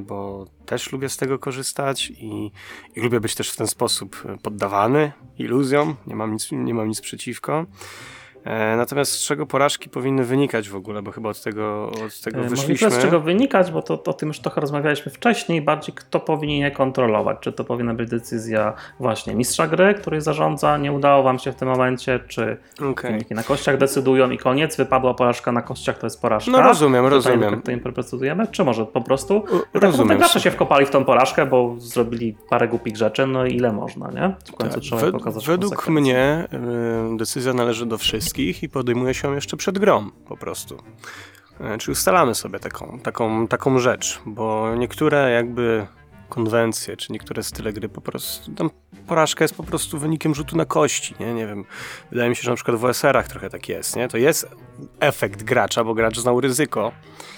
bo 0.02 0.46
też 0.66 0.92
lubię 0.92 1.08
z 1.08 1.16
tego 1.16 1.38
korzystać 1.38 2.10
i, 2.10 2.50
i 2.96 3.00
lubię 3.00 3.20
być 3.20 3.34
też 3.34 3.50
w 3.50 3.56
ten 3.56 3.66
sposób 3.66 4.22
poddawany 4.42 5.12
iluzjom. 5.38 5.96
Nie 6.06 6.16
mam 6.16 6.32
nic, 6.32 6.48
nie 6.52 6.74
mam 6.74 6.88
nic 6.88 7.00
przeciwko. 7.00 7.66
E, 8.44 8.76
Natomiast 8.76 9.12
z 9.12 9.24
czego 9.26 9.46
porażki 9.46 9.90
powinny 9.90 10.24
wynikać 10.24 10.68
w 10.68 10.76
ogóle, 10.76 11.02
bo 11.02 11.10
chyba 11.12 11.28
od 11.28 11.42
tego, 11.42 11.90
od 12.06 12.20
tego 12.20 12.36
E, 12.38 12.42
Może 12.42 12.50
wyszliśmy. 12.50 12.88
tyle 12.88 13.00
z 13.00 13.04
czego 13.04 13.20
wynikać, 13.20 13.70
bo 13.70 13.82
to, 13.82 13.98
to 13.98 14.10
o 14.10 14.14
tym 14.14 14.28
już 14.28 14.40
trochę 14.40 14.60
rozmawialiśmy 14.60 15.12
wcześniej, 15.12 15.62
bardziej 15.62 15.94
kto 15.94 16.20
powinien 16.20 16.60
je 16.60 16.70
kontrolować. 16.70 17.36
Czy 17.40 17.52
to 17.52 17.64
powinna 17.64 17.94
być 17.94 18.10
decyzja 18.10 18.72
właśnie 19.00 19.34
mistrza 19.34 19.66
gry, 19.66 19.94
który 19.94 20.20
zarządza, 20.20 20.76
nie 20.78 20.92
udało 20.92 21.22
wam 21.22 21.38
się 21.38 21.52
w 21.52 21.54
tym 21.54 21.68
momencie, 21.68 22.20
czy 22.28 22.56
Okej. 22.90 23.10
wyniki 23.12 23.34
na 23.34 23.42
kościach 23.42 23.76
decydują 23.76 24.30
i 24.30 24.38
koniec, 24.38 24.76
wypadła 24.76 25.14
porażka 25.14 25.52
na 25.52 25.62
kościach, 25.62 25.98
to 25.98 26.06
jest 26.06 26.22
porażka. 26.22 26.50
No 26.50 26.62
rozumiem, 26.62 27.06
rozumiem. 27.06 27.52
Jak 27.54 27.62
to 27.62 27.70
interpretujemy, 27.72 28.46
czy 28.46 28.64
może 28.64 28.86
po 28.86 29.00
prostu 29.00 29.36
U- 29.36 29.42
tak 29.42 29.50
Rozumiem. 29.52 29.82
rozumiem. 29.82 30.18
gracze 30.18 30.40
się 30.40 30.50
wkopali 30.50 30.86
w 30.86 30.90
tą 30.90 31.04
porażkę, 31.04 31.46
bo 31.46 31.74
zrobili 31.78 32.36
parę 32.50 32.68
głupich 32.68 32.96
rzeczy, 32.96 33.26
no 33.26 33.46
i 33.46 33.54
ile 33.56 33.72
można, 33.72 34.10
nie? 34.10 34.34
W 34.44 34.52
końcu 34.56 34.74
Tak, 34.74 34.82
trzeba 34.82 35.02
wed- 35.02 35.12
pokazać 35.12 35.46
Według 35.46 35.88
mnie 35.88 36.48
y, 37.12 37.16
decyzja 37.16 37.52
należy 37.52 37.86
do 37.86 37.98
wszystkich 37.98 38.37
i 38.38 38.68
podejmuje 38.68 39.14
się 39.14 39.34
jeszcze 39.34 39.56
przed 39.56 39.78
grą 39.78 40.10
po 40.10 40.36
prostu. 40.36 40.76
Y, 41.74 41.78
Czyli 41.78 41.92
ustalamy 41.92 42.34
sobie 42.34 42.58
taką, 42.58 42.98
taką, 43.02 43.48
taką 43.48 43.78
rzecz, 43.78 44.20
bo 44.26 44.74
niektóre 44.76 45.30
jakby 45.30 45.86
konwencje, 46.28 46.96
czy 46.96 47.12
niektóre 47.12 47.42
style 47.42 47.72
gry 47.72 47.88
po 47.88 48.00
prostu, 48.00 48.52
tam 48.52 48.70
porażka 49.06 49.44
jest 49.44 49.54
po 49.54 49.62
prostu 49.62 49.98
wynikiem 49.98 50.34
rzutu 50.34 50.56
na 50.56 50.64
kości, 50.64 51.14
nie? 51.20 51.34
Nie 51.34 51.46
wiem, 51.46 51.64
wydaje 52.10 52.30
mi 52.30 52.36
się, 52.36 52.42
że 52.42 52.50
na 52.50 52.56
przykład 52.56 52.76
w 52.76 52.84
OSR-ach 52.84 53.28
trochę 53.28 53.50
tak 53.50 53.68
jest, 53.68 53.96
nie? 53.96 54.08
To 54.08 54.18
jest 54.18 54.48
efekt 55.00 55.42
gracza, 55.42 55.84
bo 55.84 55.94
gracz 55.94 56.18
znał 56.18 56.40
ryzyko, 56.40 56.88
e, 56.88 57.37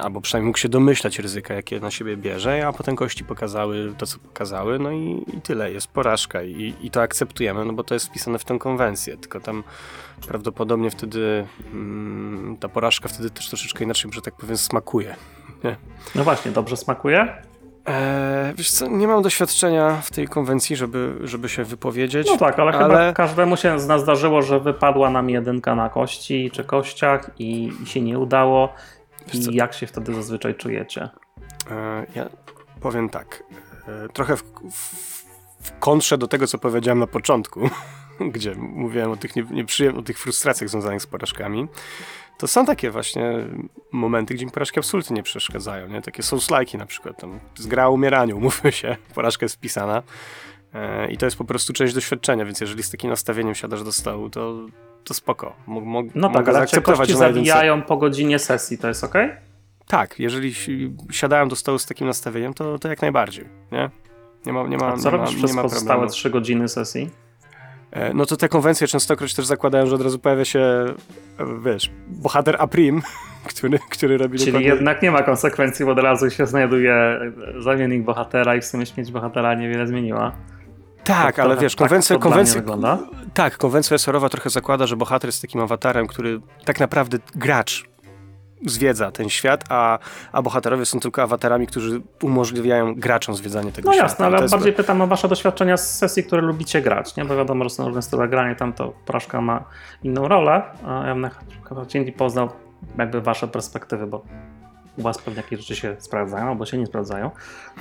albo 0.00 0.20
przynajmniej 0.20 0.46
mógł 0.46 0.58
się 0.58 0.68
domyślać 0.68 1.18
ryzyka, 1.18 1.54
jakie 1.54 1.80
na 1.80 1.90
siebie 1.90 2.16
bierze, 2.16 2.66
a 2.66 2.72
potem 2.72 2.96
kości 2.96 3.24
pokazały 3.24 3.94
to, 3.98 4.06
co 4.06 4.18
pokazały, 4.18 4.78
no 4.78 4.92
i, 4.92 5.24
i 5.36 5.40
tyle, 5.40 5.72
jest 5.72 5.88
porażka 5.88 6.42
i, 6.42 6.74
i 6.82 6.90
to 6.90 7.02
akceptujemy, 7.02 7.64
no 7.64 7.72
bo 7.72 7.84
to 7.84 7.94
jest 7.94 8.06
wpisane 8.06 8.38
w 8.38 8.44
tę 8.44 8.58
konwencję, 8.58 9.16
tylko 9.16 9.40
tam 9.40 9.64
prawdopodobnie 10.28 10.90
wtedy 10.90 11.46
mm, 11.72 12.56
ta 12.60 12.68
porażka 12.68 13.08
wtedy 13.08 13.30
też 13.30 13.48
troszeczkę 13.48 13.84
inaczej, 13.84 14.10
że 14.14 14.22
tak 14.22 14.34
powiem, 14.34 14.56
smakuje. 14.56 15.14
No 16.14 16.24
właśnie, 16.24 16.50
dobrze 16.50 16.76
smakuje? 16.76 17.42
Eee, 17.86 18.54
wiesz 18.54 18.70
co, 18.70 18.88
nie 18.88 19.08
mam 19.08 19.22
doświadczenia 19.22 19.96
w 20.02 20.10
tej 20.10 20.28
konwencji, 20.28 20.76
żeby, 20.76 21.14
żeby 21.24 21.48
się 21.48 21.64
wypowiedzieć. 21.64 22.26
No 22.26 22.36
tak, 22.36 22.58
ale, 22.58 22.72
chyba 22.72 22.84
ale- 22.84 23.12
każdemu 23.12 23.56
się 23.56 23.80
z 23.80 23.86
nas 23.86 24.02
zdarzyło, 24.02 24.42
że 24.42 24.60
wypadła 24.60 25.10
nam 25.10 25.30
jedynka 25.30 25.74
na 25.74 25.88
kości 25.88 26.50
czy 26.52 26.64
kościach 26.64 27.30
i, 27.38 27.72
i 27.82 27.86
się 27.86 28.00
nie 28.00 28.18
udało. 28.18 28.74
I 29.34 29.54
jak 29.56 29.74
się 29.74 29.86
wtedy 29.86 30.14
zazwyczaj 30.14 30.54
czujecie? 30.54 31.08
E, 31.70 32.06
Ja 32.14 32.28
powiem 32.80 33.08
tak. 33.08 33.42
e, 33.88 34.08
Trochę 34.08 34.36
w, 34.36 34.42
w, 34.72 34.94
w 35.62 35.78
kontrze 35.78 36.18
do 36.18 36.28
tego, 36.28 36.46
co 36.46 36.58
powiedziałem 36.58 36.98
na 36.98 37.06
początku, 37.06 37.70
gdzie 38.34 38.54
mówiłem 38.54 39.10
o 39.10 39.16
tych, 39.16 39.32
nieprzyjem- 39.36 39.98
o 39.98 40.02
tych 40.02 40.18
frustracjach 40.18 40.70
związanych 40.70 41.02
z 41.02 41.06
porażkami. 41.06 41.68
To 42.38 42.48
są 42.48 42.66
takie 42.66 42.90
właśnie 42.90 43.32
momenty, 43.92 44.34
gdzie 44.34 44.46
mi 44.46 44.52
porażki 44.52 44.78
absolutnie 44.78 45.16
nie 45.16 45.22
przeszkadzają. 45.22 45.88
Nie? 45.88 46.02
Takie 46.02 46.22
souls-like'i 46.22 46.78
na 46.78 46.86
przykład. 46.86 47.20
Tam, 47.20 47.30
to 47.40 47.56
jest 47.56 47.68
gra 47.68 47.86
o 47.86 47.90
umieraniu, 47.92 48.36
umówmy 48.42 48.72
się. 48.72 48.96
Porażka 49.14 49.44
jest 49.44 49.54
wpisana. 49.56 50.02
E, 50.74 51.10
I 51.12 51.16
to 51.18 51.26
jest 51.26 51.36
po 51.36 51.44
prostu 51.44 51.72
część 51.72 51.94
doświadczenia, 51.94 52.44
więc 52.44 52.60
jeżeli 52.60 52.82
z 52.82 52.90
takim 52.90 53.10
nastawieniem 53.10 53.54
siadasz 53.54 53.82
do 53.84 53.92
stołu, 53.92 54.30
to, 54.30 54.66
to 55.04 55.14
spoko. 55.14 55.56
Mo, 55.66 55.80
mo, 55.80 56.02
No 56.14 56.28
tak, 56.28 56.48
ale 56.48 56.52
zaakceptować, 56.58 57.08
jedynce- 57.08 57.18
zabijają 57.34 57.82
po 57.82 57.96
godzinie 57.96 58.38
sesji, 58.38 58.78
to 58.78 58.88
jest 58.88 59.04
ok? 59.04 59.14
tak, 59.86 60.18
jeżeli 60.18 60.54
si- 60.54 60.96
siadałem 61.10 61.48
do 61.48 61.56
stołu 61.56 61.78
z 61.78 61.86
takim 61.86 62.06
nastawieniem, 62.06 62.54
to, 62.54 62.78
to 62.78 62.88
jak 62.88 63.02
najbardziej, 63.02 63.44
nie? 63.72 63.90
Nie 64.46 64.52
ma, 64.52 64.62
nie 64.68 64.76
ma, 64.76 64.88
A 64.88 64.96
co 64.96 65.10
nie 65.10 65.16
robisz 65.16 65.32
ma, 65.32 65.38
przez 65.38 65.50
nie 65.50 65.56
ma 65.56 65.62
pozostałe 65.62 65.88
problemu. 65.88 66.12
3 66.12 66.30
godziny 66.30 66.68
sesji? 66.68 67.10
E, 67.90 68.14
No 68.14 68.26
to 68.26 68.36
te 68.36 68.48
konwencje 68.48 68.86
częstokroć 68.86 69.34
też 69.34 69.46
zakładają, 69.46 69.86
że 69.86 69.94
od 69.94 70.00
razu 70.02 70.18
pojawia 70.18 70.44
się, 70.44 70.58
e, 70.60 70.94
wiesz, 71.64 71.90
bohater 72.08 72.56
Aprim, 72.58 73.02
który, 73.50 73.78
który 73.90 74.18
robi 74.18 74.38
Czyli 74.38 74.52
dokładnie... 74.52 74.68
jednak 74.68 75.02
nie 75.02 75.10
ma 75.10 75.22
konsekwencji, 75.22 75.84
bo 75.84 75.92
od 75.92 75.98
razu 75.98 76.30
się 76.30 76.46
znajduje 76.46 77.20
zamiennik 77.58 78.02
bohatera 78.04 78.56
i 78.56 78.60
w 78.60 78.64
sumie 78.64 78.86
śmierć 78.86 79.10
bohatera 79.12 79.54
niewiele 79.54 79.86
zmieniła. 79.86 80.32
Tak, 81.04 81.38
ale 81.38 81.56
wiesz, 81.56 81.74
tak 81.74 81.88
konwencja, 81.88 82.16
mnie 82.16 82.22
konwencja, 82.22 82.62
tak, 83.34 83.56
konwencja 83.58 83.94
SR-owa 83.94 84.28
trochę 84.28 84.50
zakłada, 84.50 84.86
że 84.86 84.96
bohater 84.96 85.28
jest 85.28 85.42
takim 85.42 85.60
awatarem, 85.60 86.06
który 86.06 86.40
tak 86.64 86.80
naprawdę 86.80 87.18
gracz 87.34 87.84
zwiedza 88.66 89.10
ten 89.12 89.28
świat, 89.28 89.64
a, 89.68 89.98
a 90.32 90.42
bohaterowie 90.42 90.86
są 90.86 91.00
tylko 91.00 91.22
awatarami, 91.22 91.66
którzy 91.66 92.02
umożliwiają 92.22 92.94
graczom 92.94 93.34
zwiedzanie 93.34 93.72
tego 93.72 93.88
No 93.88 93.92
świata. 93.92 94.06
jasne, 94.08 94.26
I 94.26 94.28
to 94.30 94.34
ale 94.34 94.42
jest- 94.42 94.54
bardziej 94.54 94.72
pytam 94.72 95.00
o 95.00 95.06
wasze 95.06 95.28
doświadczenia 95.28 95.76
z 95.76 95.98
sesji, 95.98 96.24
które 96.24 96.42
lubicie 96.42 96.82
grać, 96.82 97.16
nie? 97.16 97.24
Bo 97.24 97.36
wiadomo, 97.36 97.64
że 97.64 97.70
są 97.70 97.86
różne 97.86 98.02
style 98.02 98.28
grania, 98.28 98.54
tam 98.54 98.72
to 98.72 98.92
porażka 99.06 99.40
ma 99.40 99.64
inną 100.02 100.28
rolę, 100.28 100.62
a 100.86 101.06
ja 101.06 101.14
bym 101.14 101.30
chyba 101.68 101.86
dzięki 101.86 102.12
poznał 102.12 102.48
jakby 102.98 103.20
wasze 103.20 103.48
perspektywy, 103.48 104.06
bo 104.06 104.22
u 104.96 105.02
was 105.02 105.18
pewnie 105.18 105.42
jakieś 105.42 105.60
rzeczy 105.60 105.76
się 105.76 105.96
sprawdzają, 105.98 106.48
albo 106.48 106.66
się 106.66 106.78
nie 106.78 106.86
sprawdzają. 106.86 107.30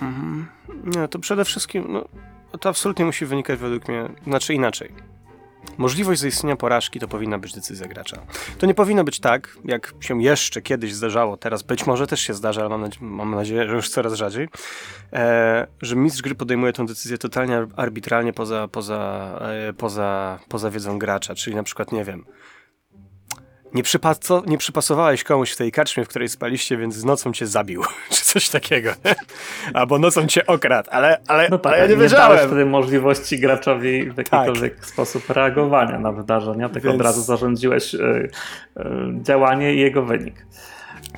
Mhm. 0.02 0.48
Nie, 0.86 1.08
to 1.08 1.20
przede 1.20 1.46
wszystkim, 1.46 1.86
no, 1.90 2.06
to 2.58 2.70
absolutnie 2.70 3.06
musi 3.06 3.26
wynikać 3.26 3.60
według 3.60 3.88
mnie, 3.88 4.10
znaczy 4.28 4.54
inaczej. 4.54 4.92
Możliwość 5.78 6.22
zaistnienia 6.22 6.56
porażki 6.56 7.00
to 7.00 7.08
powinna 7.08 7.38
być 7.38 7.54
decyzja 7.54 7.88
gracza. 7.88 8.22
To 8.58 8.66
nie 8.66 8.74
powinno 8.74 9.04
być 9.04 9.20
tak, 9.20 9.58
jak 9.66 9.94
się 10.00 10.24
jeszcze 10.24 10.62
kiedyś 10.62 10.94
zdarzało, 10.94 11.38
teraz 11.38 11.64
być 11.64 11.86
może 11.86 12.08
też 12.08 12.20
się 12.20 12.34
zdarza, 12.34 12.62
ale 12.62 12.70
mam, 12.70 12.82
nadzie- 12.82 12.98
mam 13.02 13.36
nadzieję, 13.36 13.68
że 13.68 13.76
już 13.76 13.90
coraz 13.90 14.14
rzadziej, 14.14 14.48
e, 15.14 15.68
że 15.82 15.96
mistrz 15.96 16.22
gry 16.22 16.36
podejmuje 16.36 16.74
tę 16.74 16.86
decyzję 16.86 17.18
totalnie 17.18 17.58
ar- 17.58 17.68
arbitralnie 17.76 18.34
poza, 18.34 18.68
poza, 18.68 19.32
e, 19.70 19.74
poza, 19.74 20.40
poza 20.50 20.70
wiedzą 20.72 21.00
gracza, 21.00 21.36
czyli 21.36 21.56
na 21.56 21.64
przykład, 21.64 21.92
nie 21.92 22.04
wiem, 22.04 22.26
nie, 23.74 23.84
przypaso- 23.84 24.48
nie 24.48 24.58
przypasowałeś 24.58 25.24
komuś 25.24 25.52
w 25.52 25.58
tej 25.58 25.72
karczmie, 25.72 26.06
w 26.06 26.08
której 26.08 26.30
spaliście, 26.30 26.78
więc 26.78 26.96
z 26.96 27.06
nocą 27.06 27.34
cię 27.34 27.48
zabił, 27.48 27.84
czy 28.10 28.26
coś 28.26 28.50
takiego, 28.50 28.92
nie? 29.06 29.16
Albo 29.80 30.00
nocą 30.00 30.28
cię 30.28 30.46
okradł, 30.46 30.90
ale, 30.92 31.18
ale, 31.28 31.48
No 31.50 31.58
tak, 31.58 31.74
ale 31.74 31.82
ja 31.82 31.88
nie 31.88 31.96
dałeś 31.96 32.12
wiedziałem. 32.12 32.48
wtedy 32.48 32.66
możliwości 32.66 33.40
graczowi 33.40 34.12
w 34.12 34.18
jakikolwiek 34.18 34.86
sposób 34.86 35.30
reagowania 35.30 36.00
na 36.00 36.12
wydarzenia, 36.12 36.70
tylko 36.70 36.88
Więc- 36.88 37.00
od 37.02 37.06
razu 37.08 37.22
zarządziłeś 37.22 37.94
y, 37.94 37.98
y, 38.00 38.30
działanie 39.22 39.74
i 39.74 39.80
jego 39.80 40.04
wynik. 40.04 40.46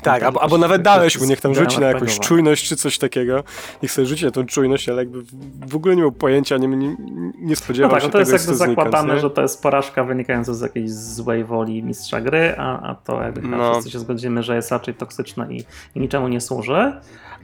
Tak, 0.03 0.23
albo, 0.23 0.41
albo 0.43 0.57
nawet 0.57 0.77
tak 0.77 0.83
dałeś 0.95 1.13
jest 1.13 1.25
mu, 1.25 1.29
niech 1.29 1.41
tam 1.41 1.55
rzuci 1.55 1.79
na 1.79 1.87
jakąś 1.87 2.19
czujność 2.19 2.67
czy 2.67 2.75
coś 2.75 2.97
takiego. 2.97 3.43
Niech 3.83 3.91
sobie 3.91 4.05
rzuci 4.07 4.25
na 4.25 4.31
tą 4.31 4.45
czujność, 4.45 4.89
ale 4.89 4.97
jakby 5.01 5.21
w- 5.67 5.75
ogóle 5.75 5.95
nie 5.95 6.01
miał 6.01 6.11
pojęcia, 6.11 6.57
nie, 6.57 6.67
nie, 6.67 6.77
nie 6.77 6.95
No 7.39 7.55
spodziewał 7.55 7.91
tak, 7.91 8.01
się 8.01 8.07
no 8.07 8.11
to 8.11 8.19
jest 8.19 8.31
tego, 8.31 8.41
jakby 8.41 8.57
co 8.57 8.65
znikąd, 8.65 8.85
zakładane, 8.87 9.13
nie? 9.13 9.19
że 9.19 9.29
to 9.29 9.41
jest 9.41 9.63
porażka 9.63 10.03
wynikająca 10.03 10.53
z 10.53 10.61
jakiejś 10.61 10.91
złej 10.91 11.43
woli 11.43 11.83
mistrza 11.83 12.21
gry, 12.21 12.55
a, 12.57 12.89
a 12.89 12.95
to 12.95 13.21
jakby 13.23 13.41
No. 13.41 13.71
wszyscy 13.71 13.91
się 13.91 13.99
zgodzimy, 13.99 14.43
że 14.43 14.55
jest 14.55 14.71
raczej 14.71 14.93
toksyczne 14.93 15.47
i, 15.53 15.63
i 15.95 15.99
niczemu 15.99 16.27
nie 16.27 16.41
służy. 16.41 16.93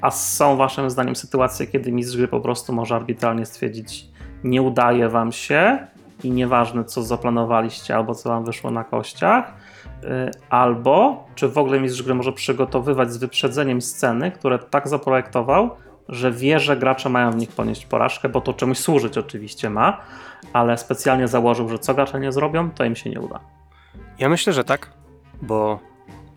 A 0.01 0.11
są 0.11 0.55
waszym 0.57 0.89
zdaniem 0.89 1.15
sytuacje, 1.15 1.67
kiedy 1.67 1.91
mistrz 1.91 2.17
gry 2.17 2.27
po 2.27 2.39
prostu 2.39 2.73
może 2.73 2.95
arbitralnie 2.95 3.45
stwierdzić, 3.45 4.05
nie 4.43 4.61
udaje 4.61 5.09
wam 5.09 5.31
się 5.31 5.77
i 6.23 6.31
nieważne 6.31 6.83
co 6.83 7.03
zaplanowaliście 7.03 7.95
albo 7.95 8.15
co 8.15 8.29
wam 8.29 8.45
wyszło 8.45 8.71
na 8.71 8.83
kościach, 8.83 9.53
albo 10.49 11.25
czy 11.35 11.49
w 11.49 11.57
ogóle 11.57 11.79
mistrz 11.79 12.03
gry 12.03 12.13
może 12.13 12.31
przygotowywać 12.33 13.13
z 13.13 13.17
wyprzedzeniem 13.17 13.81
sceny, 13.81 14.31
które 14.31 14.59
tak 14.59 14.87
zaprojektował, 14.87 15.69
że 16.09 16.31
wie, 16.31 16.59
że 16.59 16.77
gracze 16.77 17.09
mają 17.09 17.31
w 17.31 17.35
nich 17.35 17.49
ponieść 17.49 17.85
porażkę, 17.85 18.29
bo 18.29 18.41
to 18.41 18.53
czemuś 18.53 18.77
służyć 18.77 19.17
oczywiście 19.17 19.69
ma, 19.69 20.01
ale 20.53 20.77
specjalnie 20.77 21.27
założył, 21.27 21.69
że 21.69 21.79
co 21.79 21.93
gracze 21.93 22.19
nie 22.19 22.31
zrobią, 22.31 22.71
to 22.71 22.85
im 22.85 22.95
się 22.95 23.09
nie 23.09 23.21
uda. 23.21 23.39
Ja 24.19 24.29
myślę, 24.29 24.53
że 24.53 24.63
tak, 24.63 24.91
bo 25.41 25.79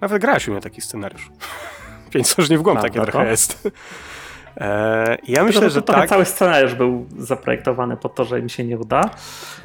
nawet 0.01 0.23
grałeś 0.23 0.49
u 0.49 0.53
mnie 0.53 0.61
taki 0.61 0.81
scenariusz. 0.81 1.31
Pięć 2.11 2.27
sożni 2.27 2.59
w 2.59 2.63
głąb 2.63 2.81
takie 2.81 3.01
trochę 3.01 3.31
jest. 3.31 3.69
E, 4.57 5.19
ja 5.29 5.45
Myślę, 5.45 5.45
myślę, 5.45 5.71
że 5.71 5.83
trochę 5.83 6.01
tak. 6.01 6.11
cały 6.11 6.25
scenariusz 6.25 6.75
był 6.75 7.07
zaprojektowany 7.19 7.97
po 7.97 8.09
to, 8.09 8.25
że 8.25 8.41
im 8.41 8.49
się 8.49 8.65
nie 8.65 8.79
uda. 8.79 9.11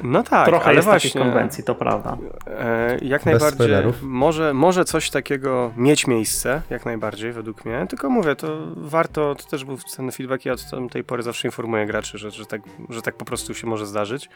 No 0.02 0.22
tak, 0.22 0.46
trochę 0.48 0.64
ale 0.64 0.74
jest 0.74 0.88
właśnie, 0.88 1.10
takich 1.10 1.22
konwencji, 1.22 1.64
to 1.64 1.74
prawda. 1.74 2.16
E, 2.58 2.98
jak 3.02 3.20
Bez 3.20 3.26
najbardziej. 3.26 3.54
spoilerów. 3.54 4.02
Może, 4.02 4.54
może 4.54 4.84
coś 4.84 5.10
takiego 5.10 5.72
mieć 5.76 6.06
miejsce, 6.06 6.62
jak 6.70 6.84
najbardziej, 6.84 7.32
według 7.32 7.64
mnie. 7.64 7.86
Tylko 7.88 8.10
mówię, 8.10 8.36
to 8.36 8.58
warto, 8.76 9.34
to 9.34 9.44
też 9.44 9.64
był 9.64 9.76
cenny 9.76 10.12
feedback. 10.12 10.44
Ja 10.44 10.52
od 10.52 10.92
tej 10.92 11.04
pory 11.04 11.22
zawsze 11.22 11.48
informuję 11.48 11.86
graczy, 11.86 12.18
że, 12.18 12.30
że, 12.30 12.46
tak, 12.46 12.60
że 12.88 13.02
tak 13.02 13.14
po 13.14 13.24
prostu 13.24 13.54
się 13.54 13.66
może 13.66 13.86
zdarzyć. 13.86 14.28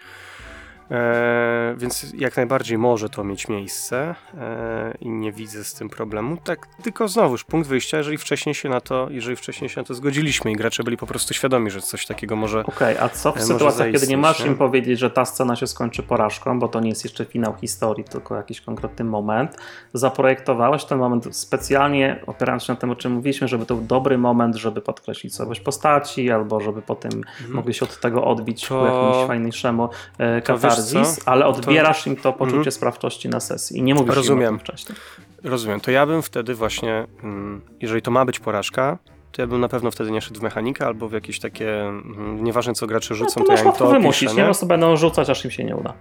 E, 0.91 1.74
więc 1.76 2.07
jak 2.18 2.36
najbardziej 2.36 2.78
może 2.78 3.09
to 3.09 3.24
mieć 3.24 3.49
miejsce 3.49 4.14
e, 4.38 4.95
i 5.01 5.11
nie 5.11 5.32
widzę 5.32 5.64
z 5.64 5.74
tym 5.74 5.88
problemu. 5.88 6.36
Tak, 6.45 6.66
tylko 6.82 7.09
znowuż 7.09 7.45
punkt 7.45 7.68
wyjścia, 7.68 7.97
jeżeli 7.97 8.18
wcześniej 8.18 8.55
się 8.55 8.68
na 8.68 8.80
to, 8.80 9.09
jeżeli 9.11 9.36
wcześniej 9.36 9.70
się 9.70 9.80
na 9.80 9.86
to 9.86 9.95
zgodziliśmy 9.95 10.53
i 10.53 10.57
gracze 10.57 10.84
byli 10.84 10.97
po 10.97 11.07
prostu 11.07 11.34
świadomi, 11.34 11.70
że 11.70 11.80
coś 11.80 12.07
takiego 12.07 12.36
może. 12.36 12.61
Okej, 12.61 12.99
a 12.99 13.09
co 13.09 13.32
w 13.32 13.34
może 13.34 13.47
sytuacjach, 13.47 13.86
kiedy 13.86 13.93
nie 13.93 13.99
zaistnieć, 13.99 14.20
masz 14.20 14.47
im 14.47 14.55
powiedzieć, 14.55 14.99
że 14.99 15.11
ta 15.11 15.24
scena 15.24 15.57
się 15.57 15.66
skończy 15.66 16.03
porażką, 16.03 16.59
bo 16.59 16.68
to 16.68 16.80
nie 16.80 16.88
jest 16.88 17.05
jeszcze 17.05 17.24
finał 17.24 17.55
historii, 17.61 18.05
tylko 18.05 18.36
jakiś 18.36 18.61
konkretny 18.61 19.05
moment, 19.05 19.57
zaprojektowałeś 19.95 20.84
ten 20.84 20.99
moment 20.99 21.36
specjalnie, 21.36 22.22
opierając 22.26 22.62
się 22.62 22.72
na 22.72 22.78
tym, 22.80 22.91
o 22.91 22.97
czym 22.97 23.12
mówiliśmy, 23.12 23.49
żeby 23.49 23.66
to 23.66 23.74
był 23.74 23.84
dobry 23.84 24.18
moment, 24.18 24.57
żeby 24.57 24.80
podkreślić 24.80 25.34
słabość 25.34 25.61
postaci, 25.61 26.30
albo 26.30 26.61
żeby 26.61 26.82
potem 26.82 27.11
mogli 27.49 27.74
się 27.74 27.84
od 27.84 28.01
tego 28.01 28.24
odbić 28.24 28.68
To- 28.68 28.78
ku 28.78 28.84
jakimś 28.84 29.26
fajniejszemu 29.26 29.88
e, 30.18 30.43
co? 30.83 31.03
ale 31.26 31.47
odbierasz 31.47 32.07
im 32.07 32.16
to 32.16 32.33
poczucie 32.33 32.57
Mhm. 32.57 32.72
sprawczości 32.72 33.28
na 33.28 33.41
sesji 33.41 33.78
i 33.78 33.83
nie 33.83 33.95
mówisz 33.95 34.09
im 34.09 34.14
Rozumiem. 34.16 34.49
tym 34.49 34.59
wcześniej. 34.59 34.99
Rozumiem. 35.45 35.81
To 35.81 35.91
ja 35.91 36.07
bym 36.07 36.22
wtedy 36.22 36.55
właśnie, 36.55 37.07
mm, 37.22 37.61
jeżeli 37.81 38.03
to 38.03 38.11
ma 38.11 38.24
być 38.24 38.41
porażka, 38.41 38.99
to 39.33 39.43
ja 39.43 39.47
bym 39.49 39.61
na 39.61 39.68
pewno 39.68 39.91
wtedy 39.91 40.11
nie 40.11 40.20
szedł 40.20 40.41
w 40.41 40.43
mechanikę 40.43 40.87
albo 40.87 41.09
w 41.09 41.12
jakieś 41.12 41.41
takie, 41.41 41.83
mm, 41.83 42.45
nieważne 42.45 42.74
co 42.74 42.87
gracze 42.87 43.14
No, 43.14 43.16
rzucą, 43.18 43.41
to 43.41 43.47
to 43.47 43.53
ja 43.53 43.62
im 43.62 43.72
to 43.72 43.89
wymusić, 43.91 44.22
opiszę, 44.22 44.35
nie? 44.35 44.37
nie? 44.37 44.43
Po 44.43 44.47
prostu 44.47 44.66
będą 44.66 44.97
rzucać, 44.97 45.31
aż 45.31 45.45
im 45.45 45.51
się 45.51 45.64
nie 45.64 45.76
uda. 45.76 45.95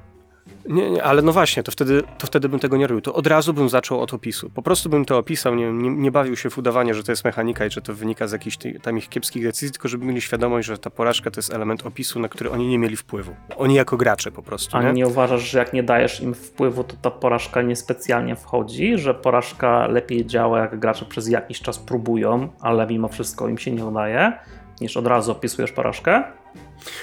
Nie, 0.69 0.89
nie, 0.91 1.03
ale 1.03 1.21
no 1.21 1.31
właśnie, 1.31 1.63
to 1.63 1.71
wtedy, 1.71 2.03
to 2.17 2.27
wtedy 2.27 2.49
bym 2.49 2.59
tego 2.59 2.77
nie 2.77 2.87
robił. 2.87 3.01
To 3.01 3.13
od 3.13 3.27
razu 3.27 3.53
bym 3.53 3.69
zaczął 3.69 4.01
od 4.01 4.13
opisu. 4.13 4.49
Po 4.49 4.61
prostu 4.61 4.89
bym 4.89 5.05
to 5.05 5.17
opisał, 5.17 5.55
nie, 5.55 5.71
nie, 5.73 5.89
nie 5.89 6.11
bawił 6.11 6.35
się 6.35 6.49
w 6.49 6.57
udawanie, 6.57 6.93
że 6.93 7.03
to 7.03 7.11
jest 7.11 7.25
mechanika 7.25 7.65
i 7.65 7.71
że 7.71 7.81
to 7.81 7.93
wynika 7.93 8.27
z 8.27 8.31
jakichś 8.31 8.57
tej- 8.57 8.79
tam 8.79 8.97
ich 8.97 9.09
kiepskich 9.09 9.43
decyzji, 9.43 9.71
tylko 9.71 9.87
żeby 9.87 10.05
mieli 10.05 10.21
świadomość, 10.21 10.67
że 10.67 10.77
ta 10.77 10.89
porażka 10.89 11.31
to 11.31 11.39
jest 11.39 11.53
element 11.53 11.85
opisu, 11.85 12.19
na 12.19 12.27
który 12.29 12.51
oni 12.51 12.67
nie 12.67 12.79
mieli 12.79 12.95
wpływu. 12.95 13.35
Oni 13.57 13.75
jako 13.75 13.97
gracze 13.97 14.31
po 14.31 14.41
prostu, 14.43 14.77
A 14.77 14.83
nie? 14.83 14.93
nie 14.93 15.07
uważasz, 15.07 15.51
że 15.51 15.59
jak 15.59 15.73
nie 15.73 15.83
dajesz 15.83 16.21
im 16.21 16.33
wpływu, 16.33 16.83
to 16.83 16.95
ta 17.01 17.11
porażka 17.11 17.61
niespecjalnie 17.61 18.35
wchodzi, 18.35 18.97
że 18.97 19.13
porażka 19.13 19.87
lepiej 19.87 20.25
działa, 20.25 20.59
jak 20.59 20.79
gracze 20.79 21.05
przez 21.05 21.27
jakiś 21.29 21.61
czas 21.61 21.79
próbują, 21.79 22.49
ale 22.61 22.87
mimo 22.87 23.07
wszystko 23.07 23.47
im 23.47 23.57
się 23.57 23.71
nie 23.71 23.85
udaje, 23.85 24.33
niż 24.81 24.97
od 24.97 25.07
razu 25.07 25.31
opisujesz 25.31 25.71
porażkę? 25.71 26.23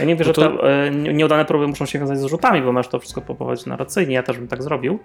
Ja 0.00 0.06
nie 0.06 0.16
wiem, 0.16 0.18
No 0.18 0.24
że 0.24 0.32
to- 0.32 0.58
te 0.58 0.90
nie- 0.90 1.14
nieudane 1.14 1.44
próby 1.44 1.66
muszą 1.68 1.86
się 1.86 1.98
wiązać 1.98 2.18
z 2.18 2.24
rzutami, 2.24 2.62
bo 2.62 2.72
masz 2.72 2.88
to 2.88 2.98
wszystko 2.98 3.20
poprowadzić 3.20 3.66
narracyjnie, 3.66 4.14
ja 4.14 4.22
też 4.22 4.38
bym 4.38 4.48
tak 4.48 4.62
zrobił, 4.62 4.98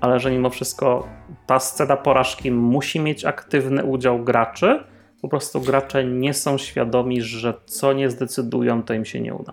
ale 0.00 0.20
że 0.20 0.30
mimo 0.30 0.50
wszystko 0.50 1.06
ta 1.46 1.58
scena 1.58 1.96
porażki 1.96 2.50
musi 2.50 3.00
mieć 3.00 3.24
aktywny 3.24 3.84
udział 3.84 4.24
graczy, 4.24 4.84
po 5.22 5.28
prostu 5.28 5.60
gracze 5.60 6.04
nie 6.04 6.34
są 6.34 6.58
świadomi, 6.58 7.22
że 7.22 7.54
co 7.66 7.92
nie 7.92 8.10
zdecydują, 8.10 8.82
to 8.82 8.94
im 8.94 9.04
się 9.04 9.20
nie 9.20 9.34
uda. 9.34 9.52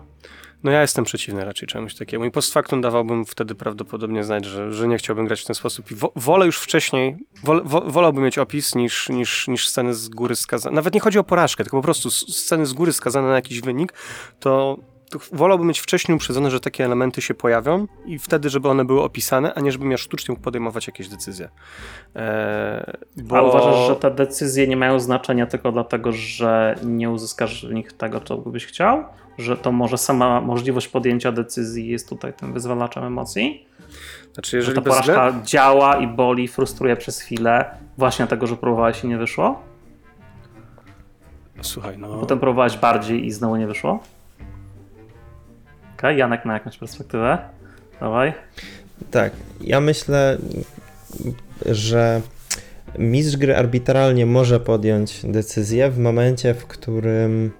No 0.64 0.70
ja 0.70 0.80
jestem 0.80 1.04
przeciwny 1.04 1.44
raczej 1.44 1.68
czemuś 1.68 1.94
takiemu 1.94 2.24
i 2.24 2.30
post 2.30 2.52
factum 2.52 2.80
dawałbym 2.80 3.24
wtedy 3.24 3.54
prawdopodobnie 3.54 4.24
znać, 4.24 4.44
że, 4.44 4.72
że 4.72 4.88
nie 4.88 4.98
chciałbym 4.98 5.26
grać 5.26 5.40
w 5.40 5.44
ten 5.44 5.54
sposób 5.54 5.90
i 5.90 5.94
wo, 5.94 6.12
wolę 6.16 6.46
już 6.46 6.58
wcześniej, 6.58 7.16
wol, 7.44 7.62
wo, 7.64 7.80
wolałbym 7.80 8.24
mieć 8.24 8.38
opis 8.38 8.74
niż, 8.74 9.08
niż, 9.08 9.48
niż 9.48 9.68
sceny 9.68 9.94
z 9.94 10.08
góry 10.08 10.36
skazane. 10.36 10.76
Nawet 10.76 10.94
nie 10.94 11.00
chodzi 11.00 11.18
o 11.18 11.24
porażkę, 11.24 11.64
tylko 11.64 11.76
po 11.76 11.82
prostu 11.82 12.10
sceny 12.10 12.66
z 12.66 12.72
góry 12.72 12.92
skazane 12.92 13.28
na 13.28 13.34
jakiś 13.34 13.60
wynik, 13.60 13.92
to 14.40 14.78
wolałbym 15.32 15.68
mieć 15.68 15.80
wcześniej 15.80 16.16
uprzedzone, 16.16 16.50
że 16.50 16.60
takie 16.60 16.84
elementy 16.84 17.22
się 17.22 17.34
pojawią 17.34 17.86
i 18.06 18.18
wtedy, 18.18 18.50
żeby 18.50 18.68
one 18.68 18.84
były 18.84 19.02
opisane, 19.02 19.54
a 19.54 19.60
nie 19.60 19.72
żebym 19.72 19.90
ja 19.90 19.96
sztucznie 19.96 20.32
mógł 20.32 20.42
podejmować 20.42 20.86
jakieś 20.86 21.08
decyzje. 21.08 21.48
Eee, 22.14 22.84
bo... 23.16 23.36
A 23.38 23.42
uważasz, 23.42 23.86
że 23.86 23.96
te 23.96 24.10
decyzje 24.10 24.68
nie 24.68 24.76
mają 24.76 25.00
znaczenia 25.00 25.46
tylko 25.46 25.72
dlatego, 25.72 26.12
że 26.12 26.74
nie 26.84 27.10
uzyskasz 27.10 27.66
w 27.66 27.72
nich 27.72 27.92
tego, 27.92 28.20
co 28.20 28.36
byś 28.36 28.66
chciał? 28.66 29.04
Że 29.38 29.56
to 29.56 29.72
może 29.72 29.98
sama 29.98 30.40
możliwość 30.40 30.88
podjęcia 30.88 31.32
decyzji 31.32 31.88
jest 31.88 32.08
tutaj 32.08 32.32
tym 32.32 32.52
wyzwalaczem 32.52 33.04
emocji? 33.04 33.66
Znaczy, 34.34 34.50
Że 34.50 34.56
jeżeli 34.56 34.74
ta 34.74 34.80
bez 34.80 34.92
porażka 34.92 35.26
względu- 35.30 35.46
działa 35.46 35.96
i 35.96 36.06
boli, 36.06 36.48
frustruje 36.48 36.96
przez 36.96 37.20
chwilę, 37.20 37.64
właśnie 37.98 38.22
dlatego, 38.22 38.46
że 38.46 38.56
próbowałeś 38.56 39.04
i 39.04 39.08
nie 39.08 39.18
wyszło? 39.18 39.62
Słuchaj, 41.60 41.98
no... 41.98 42.08
Potem 42.18 42.38
próbowałeś 42.38 42.76
bardziej 42.76 43.26
i 43.26 43.30
znowu 43.30 43.56
nie 43.56 43.66
wyszło? 43.66 44.00
Okej, 46.00 46.18
Janek 46.18 46.44
ma 46.44 46.54
jakąś 46.54 46.78
perspektywę? 46.78 47.38
Dawaj. 48.00 48.32
Tak, 49.10 49.32
ja 49.60 49.80
myślę, 49.80 50.38
że 51.66 52.20
mistrz 52.98 53.36
gry 53.36 53.56
arbitralnie 53.56 54.26
może 54.26 54.60
podjąć 54.60 55.20
decyzję 55.24 55.90
w 55.90 55.98
momencie, 55.98 56.54
w 56.54 56.66
którym 56.66 57.50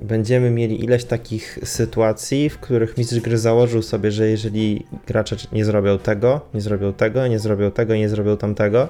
będziemy 0.00 0.50
mieli 0.50 0.84
ileś 0.84 1.04
takich 1.04 1.58
sytuacji, 1.64 2.50
w 2.50 2.58
których 2.58 2.98
mistrz 2.98 3.20
gry 3.20 3.38
założył 3.38 3.82
sobie, 3.82 4.10
że 4.10 4.28
jeżeli 4.28 4.86
gracze 5.06 5.36
nie 5.52 5.64
zrobią 5.64 5.98
tego, 5.98 6.40
nie 6.54 6.60
zrobią 6.60 6.92
tego, 6.92 7.26
nie 7.26 7.38
zrobią 7.38 7.70
tego, 7.70 7.94
nie 7.94 8.08
zrobią 8.08 8.36
tamtego, 8.36 8.88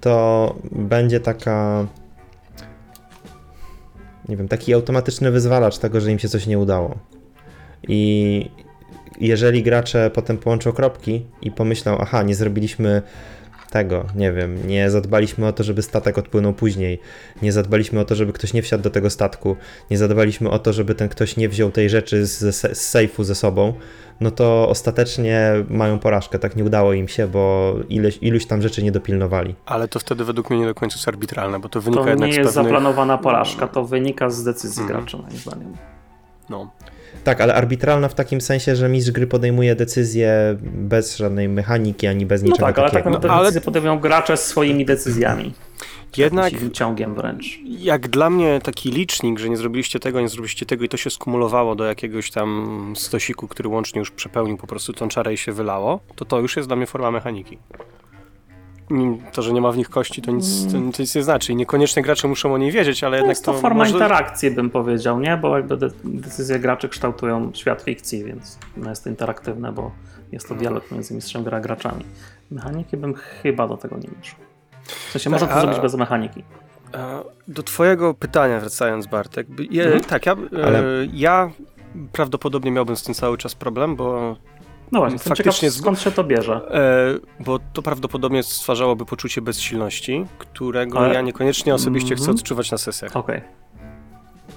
to 0.00 0.54
będzie 0.72 1.20
taka 1.20 1.86
nie 4.28 4.36
wiem, 4.36 4.48
taki 4.48 4.74
automatyczny 4.74 5.30
wyzwalacz 5.30 5.78
tego, 5.78 6.00
że 6.00 6.12
im 6.12 6.18
się 6.18 6.28
coś 6.28 6.46
nie 6.46 6.58
udało. 6.58 6.98
I 7.88 8.50
jeżeli 9.20 9.62
gracze 9.62 10.10
potem 10.14 10.38
połączą 10.38 10.72
kropki 10.72 11.22
i 11.42 11.50
pomyślą, 11.50 11.98
aha, 12.00 12.22
nie 12.22 12.34
zrobiliśmy 12.34 13.02
tego, 13.70 14.04
nie 14.16 14.32
wiem, 14.32 14.66
nie 14.66 14.90
zadbaliśmy 14.90 15.46
o 15.46 15.52
to, 15.52 15.64
żeby 15.64 15.82
statek 15.82 16.18
odpłynął 16.18 16.52
później, 16.52 17.00
nie 17.42 17.52
zadbaliśmy 17.52 18.00
o 18.00 18.04
to, 18.04 18.14
żeby 18.14 18.32
ktoś 18.32 18.52
nie 18.52 18.62
wsiadł 18.62 18.82
do 18.82 18.90
tego 18.90 19.10
statku, 19.10 19.56
nie 19.90 19.98
zadbaliśmy 19.98 20.50
o 20.50 20.58
to, 20.58 20.72
żeby 20.72 20.94
ten 20.94 21.08
ktoś 21.08 21.36
nie 21.36 21.48
wziął 21.48 21.70
tej 21.70 21.90
rzeczy 21.90 22.26
z, 22.26 22.38
z 22.56 22.80
sejfu 22.80 23.24
ze 23.24 23.34
sobą, 23.34 23.74
no 24.20 24.30
to 24.30 24.68
ostatecznie 24.68 25.52
mają 25.70 25.98
porażkę, 25.98 26.38
tak 26.38 26.56
nie 26.56 26.64
udało 26.64 26.92
im 26.92 27.08
się, 27.08 27.28
bo 27.28 27.74
ileś, 27.88 28.18
iluś 28.20 28.46
tam 28.46 28.62
rzeczy 28.62 28.82
nie 28.82 28.92
dopilnowali. 28.92 29.54
Ale 29.66 29.88
to 29.88 29.98
wtedy 29.98 30.24
według 30.24 30.50
mnie 30.50 30.58
nie 30.60 30.66
do 30.66 30.74
końca 30.74 30.96
jest 30.96 31.08
arbitralne, 31.08 31.58
bo 31.60 31.68
to 31.68 31.80
wynika 31.80 32.02
To 32.02 32.08
jednak 32.10 32.28
nie 32.28 32.34
z 32.34 32.36
jest 32.36 32.48
pewnych... 32.54 32.72
zaplanowana 32.72 33.18
porażka, 33.18 33.68
to 33.68 33.84
wynika 33.84 34.30
z 34.30 34.44
decyzji 34.44 34.82
Mhm. 34.82 35.00
graczy, 35.00 35.16
moim 35.16 35.36
zdaniem. 35.36 35.76
No. 36.50 36.70
Tak, 37.24 37.40
ale 37.40 37.54
arbitralna 37.54 38.08
w 38.08 38.14
takim 38.14 38.40
sensie, 38.40 38.76
że 38.76 38.88
mistrz 38.88 39.10
gry 39.12 39.26
podejmuje 39.26 39.74
decyzję 39.74 40.56
bez 40.62 41.16
żadnej 41.16 41.48
mechaniki, 41.48 42.06
ani 42.06 42.26
bez 42.26 42.42
No 42.42 42.46
niczego 42.46 42.66
tak, 42.66 42.78
ale 42.78 42.90
tak 42.90 43.04
naprawdę 43.04 43.28
No, 43.28 43.34
ale- 43.34 43.44
decyzje 43.44 43.60
podejmują 43.60 43.98
gracze 43.98 44.36
swoimi 44.36 44.84
decyzjami. 44.84 45.52
Jednak 46.16 46.52
ciągiem 46.72 47.14
wręcz. 47.14 47.58
jak 47.64 48.08
dla 48.08 48.30
mnie 48.30 48.60
taki 48.62 48.90
licznik, 48.90 49.38
że 49.38 49.48
nie 49.48 49.56
zrobiliście 49.56 50.00
tego, 50.00 50.20
nie 50.20 50.28
zrobiliście 50.28 50.66
tego 50.66 50.84
i 50.84 50.88
to 50.88 50.96
się 50.96 51.10
skumulowało 51.10 51.74
do 51.74 51.84
jakiegoś 51.84 52.30
tam 52.30 52.92
stosiku, 52.96 53.48
który 53.48 53.68
łącznie 53.68 53.98
już 53.98 54.10
przepełnił 54.10 54.56
po 54.56 54.66
prostu 54.66 54.92
tą 54.92 55.08
czarę 55.08 55.32
i 55.34 55.36
się 55.36 55.52
wylało, 55.52 56.00
to 56.16 56.24
to 56.24 56.40
już 56.40 56.56
jest 56.56 56.68
dla 56.68 56.76
mnie 56.76 56.86
forma 56.86 57.10
mechaniki. 57.10 57.58
To, 59.32 59.42
że 59.42 59.52
nie 59.52 59.60
ma 59.60 59.72
w 59.72 59.76
nich 59.76 59.88
kości, 59.90 60.22
to 60.22 60.30
nic, 60.32 60.66
to, 60.66 60.72
to 60.72 61.02
nic 61.02 61.14
nie 61.14 61.22
znaczy. 61.22 61.52
I 61.52 61.56
niekoniecznie 61.56 62.02
gracze 62.02 62.28
muszą 62.28 62.54
o 62.54 62.58
niej 62.58 62.72
wiedzieć, 62.72 63.04
ale 63.04 63.10
To 63.12 63.16
jednak 63.16 63.30
jest 63.30 63.44
to 63.44 63.52
forma 63.54 63.78
może... 63.78 63.90
interakcji, 63.92 64.50
bym 64.50 64.70
powiedział, 64.70 65.20
nie? 65.20 65.36
Bo 65.36 65.56
jakby 65.56 65.76
de 65.76 65.90
decyzje 66.04 66.58
graczy 66.58 66.88
kształtują 66.88 67.50
świat 67.54 67.82
fikcji, 67.82 68.24
więc 68.24 68.58
no 68.76 68.90
jest 68.90 69.04
to 69.04 69.10
interaktywne, 69.10 69.72
bo 69.72 69.90
jest 70.32 70.48
to 70.48 70.54
dialog 70.54 70.90
między 70.90 71.14
mistrzem 71.14 71.44
gry 71.44 71.56
a 71.56 71.60
graczami. 71.60 72.04
Mechaniki 72.50 72.96
bym 72.96 73.14
chyba 73.14 73.68
do 73.68 73.76
tego 73.76 73.96
nie 73.96 74.08
mieszał. 74.18 74.38
W 75.08 75.12
sensie 75.12 75.30
można 75.30 75.46
to 75.46 75.52
a- 75.54 75.60
zrobić 75.60 75.80
bez 75.80 75.94
mechaniki. 75.94 76.44
Do 77.48 77.62
twojego 77.62 78.14
pytania 78.14 78.60
wracając, 78.60 79.06
Bartek. 79.06 79.46
Je, 79.70 79.84
Mhm. 79.84 80.04
Tak, 80.04 80.26
ja, 80.26 80.32
e, 80.32 80.64
Ale- 80.66 80.82
ja 81.12 81.50
prawdopodobnie 82.12 82.70
miałbym 82.70 82.96
z 82.96 83.02
tym 83.02 83.14
cały 83.14 83.38
czas 83.38 83.54
problem, 83.54 83.96
bo 83.96 84.36
No 84.92 84.98
właśnie, 84.98 85.18
Faktycznie 85.18 85.68
ciekaw, 85.70 85.80
skąd 85.80 86.00
się 86.00 86.10
to 86.12 86.24
bierze. 86.24 86.60
E, 87.40 87.42
bo 87.44 87.58
to 87.72 87.82
prawdopodobnie 87.82 88.42
stwarzałoby 88.42 89.04
poczucie 89.06 89.42
bezsilności, 89.42 90.26
którego 90.38 90.98
Ale- 90.98 91.14
ja 91.14 91.20
niekoniecznie 91.20 91.74
osobiście 91.74 92.14
chcę 92.14 92.22
Mhm. 92.24 92.36
odczuwać 92.38 92.70
na 92.70 92.78
sesjach. 92.78 93.16
Okej. 93.16 93.40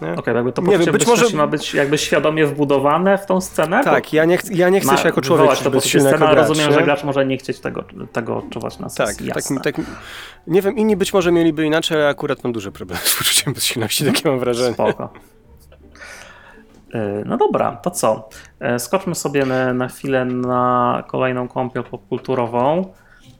Nie? 0.02 0.14
Okej, 0.14 0.36
jakby 0.36 0.52
to 0.52 0.62
Nie 0.62 0.78
wiem, 0.78 0.92
być 0.92 1.08
może- 1.08 1.38
ma 1.38 1.48
być 1.48 1.74
jakby 1.74 1.98
świadomie 1.98 2.46
wbudowane 2.46 3.18
w 3.18 3.26
tą 3.26 3.42
scenę? 3.42 3.84
Tak, 3.84 4.14
ja 4.14 4.26
nie, 4.26 4.38
ja 4.52 4.70
nie 4.70 4.80
chcę 4.80 4.98
się 4.98 5.04
jako 5.08 5.22
człowiek 5.22 5.52
czuć 5.58 5.68
bezsilny 5.70 6.12
jako 6.12 6.26
gracz. 6.26 6.36
rozumiem, 6.48 6.70
nie? 6.70 6.74
że 6.76 6.84
gracz 6.84 7.04
może 7.04 7.26
nie 7.26 7.38
chcieć 7.38 7.60
tego, 7.60 7.84
tego 8.12 8.38
odczuwać 8.38 8.80
na 8.80 8.90
Tak, 8.90 9.08
sesji. 9.08 9.28
tak, 9.28 9.36
jasne. 9.36 9.62
tak, 9.62 9.76
nie 10.48 10.62
wiem, 10.62 10.78
inni 10.78 10.96
być 10.98 11.14
może 11.14 11.32
mieliby 11.32 11.66
inaczej, 11.66 11.98
ale 11.98 12.08
akurat 12.08 12.44
mam 12.44 12.54
duże 12.54 12.72
problemy 12.72 13.02
z 13.06 13.16
poczuciem 13.18 13.54
bezsilności, 13.54 14.06
takie 14.06 14.30
mam 14.30 14.40
wrażenie. 14.40 14.74
Spoko. 14.74 15.14
Y, 16.96 17.24
No 17.26 17.38
dobra, 17.38 17.72
to 17.76 17.92
co? 17.92 18.30
E, 18.60 18.80
Skoczmy 18.80 19.16
sobie 19.16 19.46
na, 19.46 19.74
na 19.74 19.88
chwilę 19.88 20.26
na 20.26 21.04
kolejną 21.08 21.48
kąpiel 21.48 21.84
popkulturową. 21.84 22.94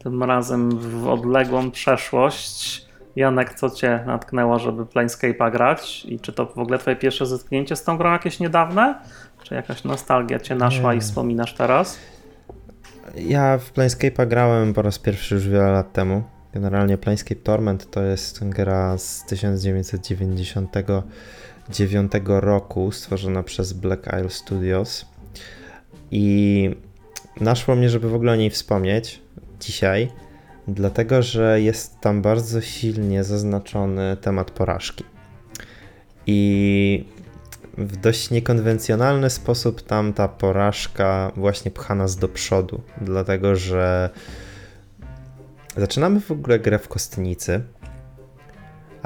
Tym 0.04 0.22
razem 0.22 0.78
w 0.78 1.08
odległą 1.08 1.70
przeszłość. 1.70 2.86
Janek, 3.16 3.54
co 3.54 3.70
cię 3.70 4.04
natknęło, 4.06 4.58
żeby 4.58 4.84
Planescape'a 4.84 5.52
grać? 5.52 6.04
I 6.04 6.20
czy 6.20 6.32
to 6.32 6.46
w 6.46 6.58
ogóle 6.58 6.78
twoje 6.78 6.96
pierwsze 6.96 7.26
zetknięcie 7.26 7.76
z 7.76 7.84
tą 7.84 7.98
grą 7.98 8.12
jakieś 8.12 8.40
niedawne? 8.40 8.94
Czy 9.42 9.54
jakaś 9.54 9.84
nostalgia 9.84 10.38
cię 10.38 10.54
naszła 10.54 10.92
Nie. 10.92 10.98
i 10.98 11.00
wspominasz 11.00 11.54
teraz? 11.54 11.98
Ja 13.14 13.58
w 13.58 13.72
Planescape'a 13.72 14.26
grałem 14.26 14.74
po 14.74 14.82
raz 14.82 14.98
pierwszy 14.98 15.34
już 15.34 15.48
wiele 15.48 15.70
lat 15.70 15.92
temu. 15.92 16.22
Generalnie 16.54 16.98
Planescape 16.98 17.40
Torment 17.40 17.90
to 17.90 18.02
jest 18.02 18.48
gra 18.48 18.98
z 18.98 19.24
1999 21.68 22.42
roku, 22.44 22.92
stworzona 22.92 23.42
przez 23.42 23.72
Black 23.72 24.06
Isle 24.06 24.30
Studios. 24.30 25.06
I 26.10 26.70
naszło 27.40 27.76
mnie, 27.76 27.90
żeby 27.90 28.08
w 28.08 28.14
ogóle 28.14 28.32
o 28.32 28.36
niej 28.36 28.50
wspomnieć 28.50 29.22
dzisiaj, 29.60 30.12
dlatego 30.68 31.22
że 31.22 31.60
jest 31.60 32.00
tam 32.00 32.22
bardzo 32.22 32.60
silnie 32.60 33.24
zaznaczony 33.24 34.16
temat 34.16 34.50
porażki. 34.50 35.04
I 36.26 37.04
w 37.78 37.96
dość 37.96 38.30
niekonwencjonalny 38.30 39.30
sposób 39.30 39.82
tam 39.82 40.12
ta 40.12 40.28
porażka 40.28 41.32
właśnie 41.36 41.70
pcha 41.70 41.94
nas 41.94 42.16
do 42.16 42.28
przodu, 42.28 42.80
dlatego 43.00 43.56
że 43.56 44.10
zaczynamy 45.76 46.20
w 46.20 46.30
ogóle 46.30 46.58
grę 46.58 46.78
w 46.78 46.88
kostnicy, 46.88 47.62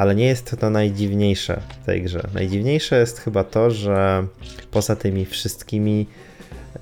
ale 0.01 0.15
nie 0.15 0.27
jest 0.27 0.57
to 0.61 0.71
najdziwniejsze 0.71 1.61
w 1.69 1.87
tej 1.87 2.03
grze. 2.03 2.29
Najdziwniejsze 2.35 3.01
jest 3.01 3.19
chyba 3.19 3.45
to, 3.45 3.71
że 3.71 4.27
poza 4.71 4.97
tymi 4.97 5.27
wszystkimi 5.27 6.07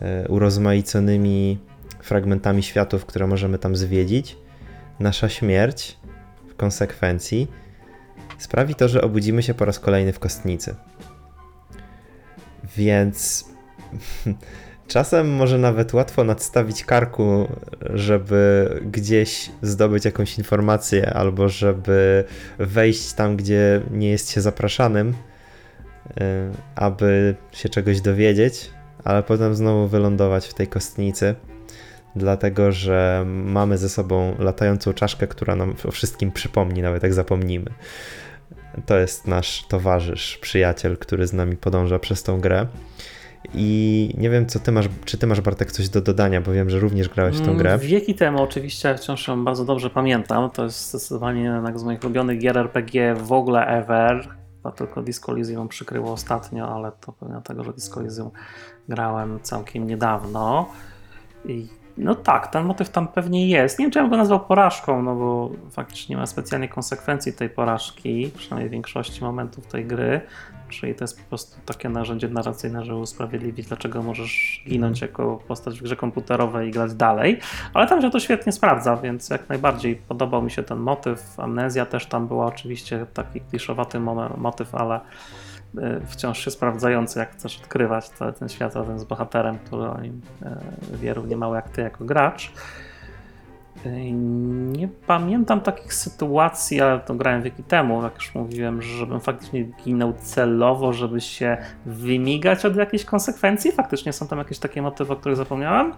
e, 0.01 0.29
urozmaiconymi 0.29 1.59
fragmentami 2.03 2.63
światów, 2.63 3.07
które 3.07 3.27
możemy 3.27 3.59
tam 3.59 3.77
zwiedzić, 3.77 4.37
nasza 5.01 5.29
śmierć 5.29 5.97
w 6.49 6.55
konsekwencji 6.55 7.49
sprawi 8.39 8.75
to, 8.75 8.89
że 8.89 9.03
obudzimy 9.03 9.43
się 9.43 9.55
po 9.55 9.65
raz 9.65 9.79
kolejny 9.79 10.13
w 10.13 10.19
kostnicy. 10.19 10.75
Więc 12.77 13.45
czasem 14.89 15.31
może 15.35 15.59
nawet 15.59 15.95
łatwo 15.95 16.25
nadstawić 16.25 16.85
karku, 16.85 17.49
żeby 17.81 18.71
gdzieś 18.93 19.51
zdobyć 19.63 20.05
jakąś 20.05 20.39
informację, 20.39 21.15
albo 21.15 21.49
żeby 21.49 22.25
wejść 22.59 23.13
tam, 23.13 23.37
gdzie 23.37 23.81
nie 23.91 24.11
jest 24.11 24.31
się 24.31 24.41
zapraszanym, 24.41 25.09
y, 25.09 26.15
aby 26.75 27.35
się 27.53 27.69
czegoś 27.69 28.01
dowiedzieć, 28.01 28.71
ale 29.05 29.23
potem 29.23 29.55
znowu 29.55 29.89
wylądować 29.89 30.47
w 30.47 30.55
tej 30.55 30.67
kostnicy. 30.67 31.35
Dlatego, 32.17 32.73
że 32.73 33.25
mamy 33.27 33.79
ze 33.79 33.89
sobą 33.89 34.35
latającą 34.39 34.93
czaszkę, 34.93 35.27
która 35.27 35.57
nam 35.57 35.75
o 35.89 35.91
wszystkim 35.91 36.33
przypomni, 36.33 36.83
nawet 36.83 37.03
jak 37.03 37.15
zapomnimy. 37.15 37.71
To 38.87 38.99
jest 38.99 39.27
nasz 39.27 39.65
towarzysz, 39.69 40.39
przyjaciel, 40.39 40.97
który 40.97 41.27
z 41.27 41.33
nami 41.33 41.57
podąża 41.57 41.99
przez 41.99 42.23
tą 42.23 42.41
grę. 42.41 42.67
I 43.55 44.15
nie 44.19 44.31
wiem, 44.31 44.47
co 44.47 44.61
ty 44.61 44.73
masz, 44.73 44.89
czy 45.05 45.19
ty 45.19 45.27
masz 45.27 45.41
Bartek 45.41 45.73
coś 45.73 45.89
do 45.89 46.01
dodania, 46.01 46.41
bo 46.41 46.53
wiem, 46.53 46.71
że 46.71 46.79
również 46.79 47.09
grałeś 47.09 47.37
w 47.37 47.39
tą 47.39 47.45
Mm, 47.45 47.59
grę. 47.59 47.79
Wieki 47.79 48.15
temu 48.15 48.43
oczywiście 48.43 48.95
wciąż 48.95 49.29
ją 49.29 49.45
bardzo 49.45 49.65
dobrze 49.65 49.91
pamiętam. 49.91 50.51
To 50.51 50.65
jest 50.65 50.89
zdecydowanie 50.89 51.43
jedna 51.43 51.79
z 51.79 51.85
moich 51.85 52.03
ulubionych 52.03 52.39
gier 52.39 52.59
RPG 52.59 53.15
w 53.15 53.33
ogóle 53.33 53.67
ever. 53.67 54.29
Chyba 54.57 54.73
tylko 54.73 55.03
Disco 55.03 55.33
Elysium 55.33 55.69
przykryło 55.69 56.13
ostatnio, 56.13 56.69
ale 56.75 56.93
to 57.01 57.13
pewnie 57.13 57.33
dlatego, 57.33 57.65
że 57.65 57.73
Disco 57.73 58.01
Elysium 58.01 58.31
grałem 58.89 59.39
całkiem 59.43 59.87
niedawno. 59.87 60.69
I 61.45 61.69
no 61.99 62.15
tak, 62.15 62.47
ten 62.47 62.65
motyw 62.65 62.91
tam 62.91 63.09
pewnie 63.09 63.49
jest. 63.49 63.79
Nie 63.79 63.85
wiem, 63.85 63.93
czy 63.93 63.99
ja 63.99 64.03
bym 64.03 64.11
go 64.11 64.17
nazwał 64.17 64.41
porażką, 64.41 65.03
no 65.03 65.15
bo 65.15 65.51
faktycznie 65.71 66.15
nie 66.15 66.21
ma 66.21 66.27
specjalnie 66.27 66.69
konsekwencji 66.69 67.33
tej 67.33 67.51
porażki, 67.51 68.31
przynajmniej 68.37 68.69
w 68.69 68.73
większości 68.73 69.25
momentów 69.25 69.67
tej 69.67 69.87
gry. 69.87 70.21
Czyli 70.69 70.95
to 70.95 71.05
jest 71.05 71.23
po 71.23 71.29
prostu 71.29 71.61
takie 71.67 71.89
narzędzie 71.89 72.29
narracyjne, 72.29 72.85
żeby 72.85 72.99
usprawiedliwić, 72.99 73.67
dlaczego 73.67 74.03
możesz 74.03 74.63
ginąć 74.69 75.01
jako 75.01 75.37
postać 75.49 75.79
w 75.81 75.83
grze 75.83 75.97
komputerowej 75.97 76.69
i 76.69 76.71
grać 76.71 76.95
dalej. 76.95 77.41
Ale 77.75 77.87
tam 77.87 78.03
się 78.03 78.11
to 78.11 78.21
świetnie 78.21 78.53
sprawdza, 78.53 78.97
więc 78.97 79.31
jak 79.31 79.49
najbardziej 79.49 79.97
podobał 79.97 80.43
mi 80.43 80.51
się 80.51 80.63
ten 80.63 80.79
motyw. 80.79 81.41
Amnezja 81.41 81.87
też 81.87 82.07
tam 82.07 82.29
była 82.29 82.47
oczywiście 82.47 83.07
taki 83.15 83.41
kliszowaty 83.41 84.01
mo- 84.01 84.37
motyw, 84.37 84.75
ale 84.75 85.01
y, 85.79 86.01
wciąż 86.07 86.39
się 86.39 86.51
sprawdzający, 86.51 87.19
jak 87.19 87.33
chcesz 87.33 87.61
odkrywać 87.61 88.09
cały 88.09 88.33
ten 88.33 88.49
świat 88.49 88.75
razem 88.75 88.99
z 88.99 89.05
bohaterem, 89.05 89.59
który 89.59 89.83
o 89.83 90.01
nim 90.01 90.21
y, 90.93 90.97
wie 90.97 91.15
równie 91.15 91.37
mało 91.37 91.55
jak 91.55 91.69
ty 91.69 91.81
jako 91.81 92.05
gracz. 92.05 92.53
Nie 93.87 94.89
pamiętam 95.07 95.61
takich 95.61 95.95
sytuacji, 95.95 96.81
ale 96.81 97.01
to 97.01 97.15
grałem 97.15 97.43
wieki 97.43 97.63
temu, 97.63 98.03
jak 98.03 98.15
już 98.15 98.35
mówiłem, 98.35 98.83
żebym 98.83 99.21
faktycznie 99.21 99.65
ginął 99.65 100.13
celowo, 100.13 100.93
żeby 100.93 101.21
się 101.21 101.57
wymigać 101.87 102.65
od 102.65 102.77
jakiejś 102.77 103.05
konsekwencji. 103.05 103.73
Faktycznie 103.73 104.13
są 104.13 104.27
tam 104.27 104.39
jakieś 104.39 104.59
takie 104.59 104.83
motywy, 104.83 105.13
o 105.13 105.17
których 105.17 105.37
zapomniałem. 105.37 105.93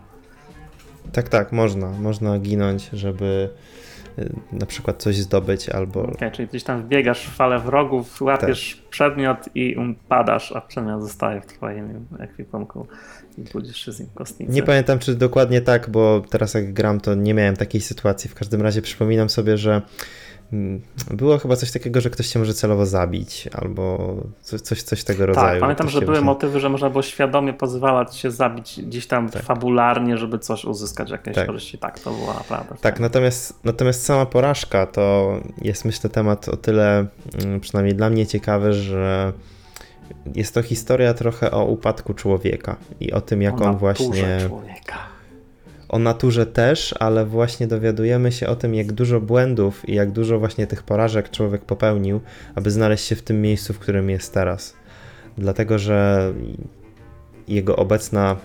Tak, 1.13 1.29
tak, 1.29 1.53
można. 1.53 1.91
Można 1.91 2.39
ginąć, 2.39 2.91
żeby 2.93 3.51
y, 4.19 4.33
na 4.53 4.67
przykład 4.67 5.03
coś 5.03 5.17
zdobyć 5.17 5.69
albo... 5.69 6.03
Okay, 6.03 6.31
czyli 6.31 6.49
gdzieś 6.49 6.65
tam 6.65 6.83
wbiegasz 6.83 7.27
w 7.27 7.35
falę 7.35 7.59
wrogów, 7.59 8.21
łapiesz 8.21 8.83
przedmiot 8.91 9.49
i 9.55 9.77
upadasz, 9.77 10.53
a 10.53 10.61
przedmiot 10.61 11.03
zostaje 11.03 11.41
w 11.41 11.47
twoim 11.47 12.07
ekwipunku 12.19 12.87
budzisz 13.53 13.77
się 13.85 13.93
z 13.93 14.01
nim 14.01 14.09
w 14.09 14.15
kostnicy. 14.15 14.53
Nie 14.53 14.63
pamiętam, 14.63 14.99
czy 14.99 15.15
dokładnie 15.15 15.61
tak, 15.61 15.91
bo 15.91 16.23
teraz 16.31 16.55
jak 16.55 16.73
gram, 16.73 17.01
to 17.01 17.15
nie 17.15 17.35
miałem 17.35 17.57
takiej 17.57 17.81
sytuacji. 17.81 18.31
W 18.31 18.35
każdym 18.35 18.63
razie 18.63 18.83
przypominam 18.83 19.31
sobie, 19.31 19.59
że 19.59 19.83
mm, 20.53 20.81
było 21.11 21.39
chyba 21.39 21.57
coś 21.57 21.71
takiego, 21.71 22.01
że 22.01 22.11
ktoś 22.11 22.29
cię 22.29 22.39
może 22.39 22.55
celowo 22.55 22.87
zabić, 22.87 23.49
albo 23.53 24.17
coś, 24.43 24.61
coś, 24.61 24.83
coś 24.83 25.05
tego 25.05 25.27
rodzaju. 25.27 25.51
Tak, 25.51 25.61
pamiętam, 25.61 25.89
że 25.89 26.01
były 26.01 26.21
motywy, 26.21 26.61
że 26.61 26.69
można 26.69 26.91
było 26.91 27.03
świadomie 27.03 27.53
pozwalać 27.53 28.17
się 28.17 28.31
zabić 28.31 28.81
gdzieś 28.83 29.07
tam 29.07 29.29
Tak. 29.29 29.43
fabularnie, 29.43 30.19
żeby 30.19 30.39
coś 30.39 30.65
uzyskać, 30.65 31.11
jakieś 31.11 31.35
Tak. 31.35 31.47
korzyści. 31.47 31.79
Tak, 31.79 31.99
to 31.99 32.11
była 32.11 32.35
naprawdę. 32.35 32.75
Tak, 32.81 33.01
natomiast, 33.01 33.65
natomiast 33.65 34.05
sama 34.05 34.27
porażka 34.27 34.87
to 34.87 35.35
jest 35.63 35.85
myślę 35.85 36.11
temat 36.11 36.49
o 36.49 36.57
tyle, 36.57 37.07
mm, 37.45 37.61
przynajmniej 37.61 37.95
dla 37.95 38.11
mnie 38.11 38.27
ciekawy, 38.27 38.73
że 38.73 39.33
jest 40.35 40.55
to 40.55 40.63
historia 40.63 41.15
trochę 41.15 41.51
o 41.51 41.65
upadku 41.65 42.15
człowieka 42.15 42.77
i 43.01 43.13
o 43.13 43.21
tym, 43.21 43.43
jak 43.43 43.61
O 43.61 43.65
on 43.65 43.77
właśnie. 43.77 44.39
człowieka. 44.49 44.99
O 45.89 45.99
naturze 45.99 46.47
też, 46.47 46.95
ale 46.99 47.27
właśnie 47.27 47.67
dowiadujemy 47.67 48.33
się 48.33 48.47
o 48.47 48.57
tym, 48.57 48.75
jak 48.75 48.93
dużo 48.93 49.21
błędów 49.21 49.89
i 49.89 49.95
jak 49.95 50.11
dużo 50.11 50.39
właśnie 50.39 50.67
tych 50.67 50.83
porażek 50.83 51.31
człowiek 51.31 51.65
popełnił, 51.65 52.21
aby 52.55 52.71
znaleźć 52.71 53.05
się 53.05 53.17
w 53.17 53.23
tym 53.23 53.43
miejscu, 53.43 53.73
w 53.73 53.79
którym 53.79 54.11
jest 54.11 54.35
teraz. 54.35 54.75
Dlatego, 55.39 55.79
że 55.79 56.33
jego 57.49 57.77
obecna 57.77 58.37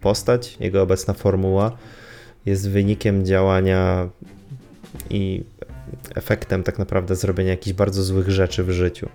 postać, 0.00 0.56
jego 0.60 0.82
obecna 0.82 1.14
formuła 1.14 1.76
jest 2.46 2.70
wynikiem 2.70 3.24
działania 3.26 4.08
i 5.10 5.44
efektem 6.14 6.62
tak 6.62 6.78
naprawdę 6.78 7.16
zrobienia 7.16 7.50
jakichś 7.50 7.76
bardzo 7.76 8.02
złych 8.02 8.30
rzeczy 8.30 8.64
w 8.64 8.70
życiu. 8.70 9.08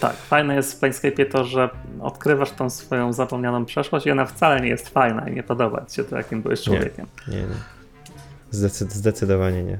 Tak, 0.00 0.16
fajne 0.16 0.54
jest 0.54 0.72
w 0.72 0.80
Planescape'ie 0.82 1.30
to, 1.30 1.44
że 1.44 1.68
odkrywasz 2.00 2.50
tą 2.50 2.70
swoją 2.70 3.12
zapomnianą 3.12 3.64
przeszłość 3.64 4.06
i 4.06 4.10
ona 4.10 4.24
wcale 4.26 4.60
nie 4.60 4.68
jest 4.68 4.88
fajna 4.88 5.28
i 5.28 5.34
nie 5.34 5.42
podoba 5.42 5.84
ci 5.88 5.96
się 5.96 6.04
to, 6.04 6.16
jakim 6.16 6.42
byłeś 6.42 6.66
Nie. 6.66 6.76
człowiekiem. 6.76 7.06
Nie, 7.28 7.36
nie. 7.36 7.46
Zdecyd- 8.52 8.90
zdecydowanie 8.90 9.62
nie. 9.64 9.78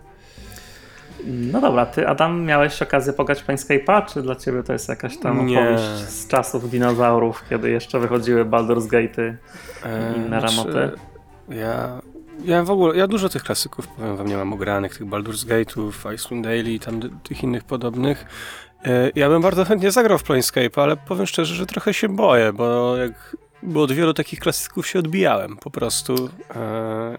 No 1.27 1.61
dobra, 1.61 1.87
ty 1.87 2.09
Adam 2.09 2.43
miałeś 2.45 2.83
okazję 2.83 3.13
pograć 3.13 3.45
Planescape'a, 3.45 4.07
czy 4.13 4.23
dla 4.23 4.35
ciebie 4.35 4.63
to 4.63 4.73
jest 4.73 4.89
jakaś 4.89 5.19
tam 5.19 5.47
Nie. 5.47 5.61
opowieść 5.61 5.85
z 6.09 6.29
czasów 6.29 6.71
dinozaurów, 6.71 7.45
kiedy 7.51 7.71
jeszcze 7.71 8.01
wychodziły 8.01 8.45
Baldur's 8.45 8.87
Gate'y 8.89 9.35
i 10.15 10.17
inne 10.17 10.27
znaczy, 10.41 10.47
ramoty? 10.57 10.91
Ja, 11.49 12.01
ja 12.45 12.63
w 12.65 12.71
ogóle, 12.71 12.97
ja 12.97 13.07
dużo 13.07 13.29
tych 13.29 13.43
klasyków, 13.43 13.89
powiem 13.89 14.17
wam, 14.17 14.27
nie 14.27 14.37
mam 14.37 14.53
ogranych, 14.53 14.99
tych 14.99 15.07
Baldur's 15.07 15.47
Gate'ów, 15.47 16.15
Icewind 16.15 16.45
Dale 16.45 16.63
i 16.63 16.81
tam 16.81 17.01
tych 17.23 17.43
innych 17.43 17.65
podobnych. 17.65 18.25
E, 18.85 19.11
Ja 19.15 19.29
bym 19.29 19.43
bardzo 19.43 19.65
chętnie 19.65 19.91
zagrał 19.91 20.19
w 20.19 20.23
Planescape, 20.23 20.83
ale 20.83 20.97
powiem 20.97 21.27
szczerze, 21.27 21.55
że 21.55 21.67
trochę 21.67 21.95
się 21.95 22.09
boję, 22.09 22.53
bo 22.53 22.97
jak 22.97 23.37
bo 23.63 23.83
od 23.83 23.93
wielu 23.93 24.15
takich 24.15 24.39
klasyków 24.41 24.87
się 24.87 24.99
odbijałem 24.99 25.57
po 25.57 25.71
prostu. 25.71 26.15
E, 26.57 27.19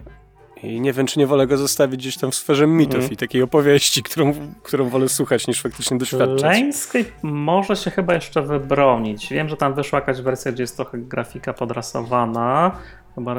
I 0.63 0.81
nie 0.81 0.93
wiem, 0.93 1.07
czy 1.07 1.19
nie 1.19 1.27
wolę 1.27 1.47
go 1.47 1.57
zostawić 1.57 1.99
gdzieś 2.01 2.17
tam 2.17 2.31
w 2.31 2.35
sferze 2.35 2.67
mitów 2.67 2.95
Mhm. 2.95 3.13
i 3.13 3.17
takiej 3.17 3.41
opowieści, 3.41 4.03
którą, 4.03 4.33
którą 4.63 4.89
wolę 4.89 5.09
słuchać 5.09 5.47
niż 5.47 5.61
faktycznie 5.61 5.97
doświadczać. 5.97 6.39
Planescape 6.41 7.05
może 7.23 7.75
się 7.75 7.91
chyba 7.91 8.13
jeszcze 8.13 8.41
wybronić. 8.41 9.29
Wiem, 9.29 9.49
że 9.49 9.57
tam 9.57 9.73
wyszła 9.73 9.99
jakaś 9.99 10.21
wersja, 10.21 10.51
gdzie 10.51 10.63
jest 10.63 10.75
trochę 10.75 10.97
grafika 10.97 11.53
podrasowana. 11.53 12.71
Chyba 13.17 13.35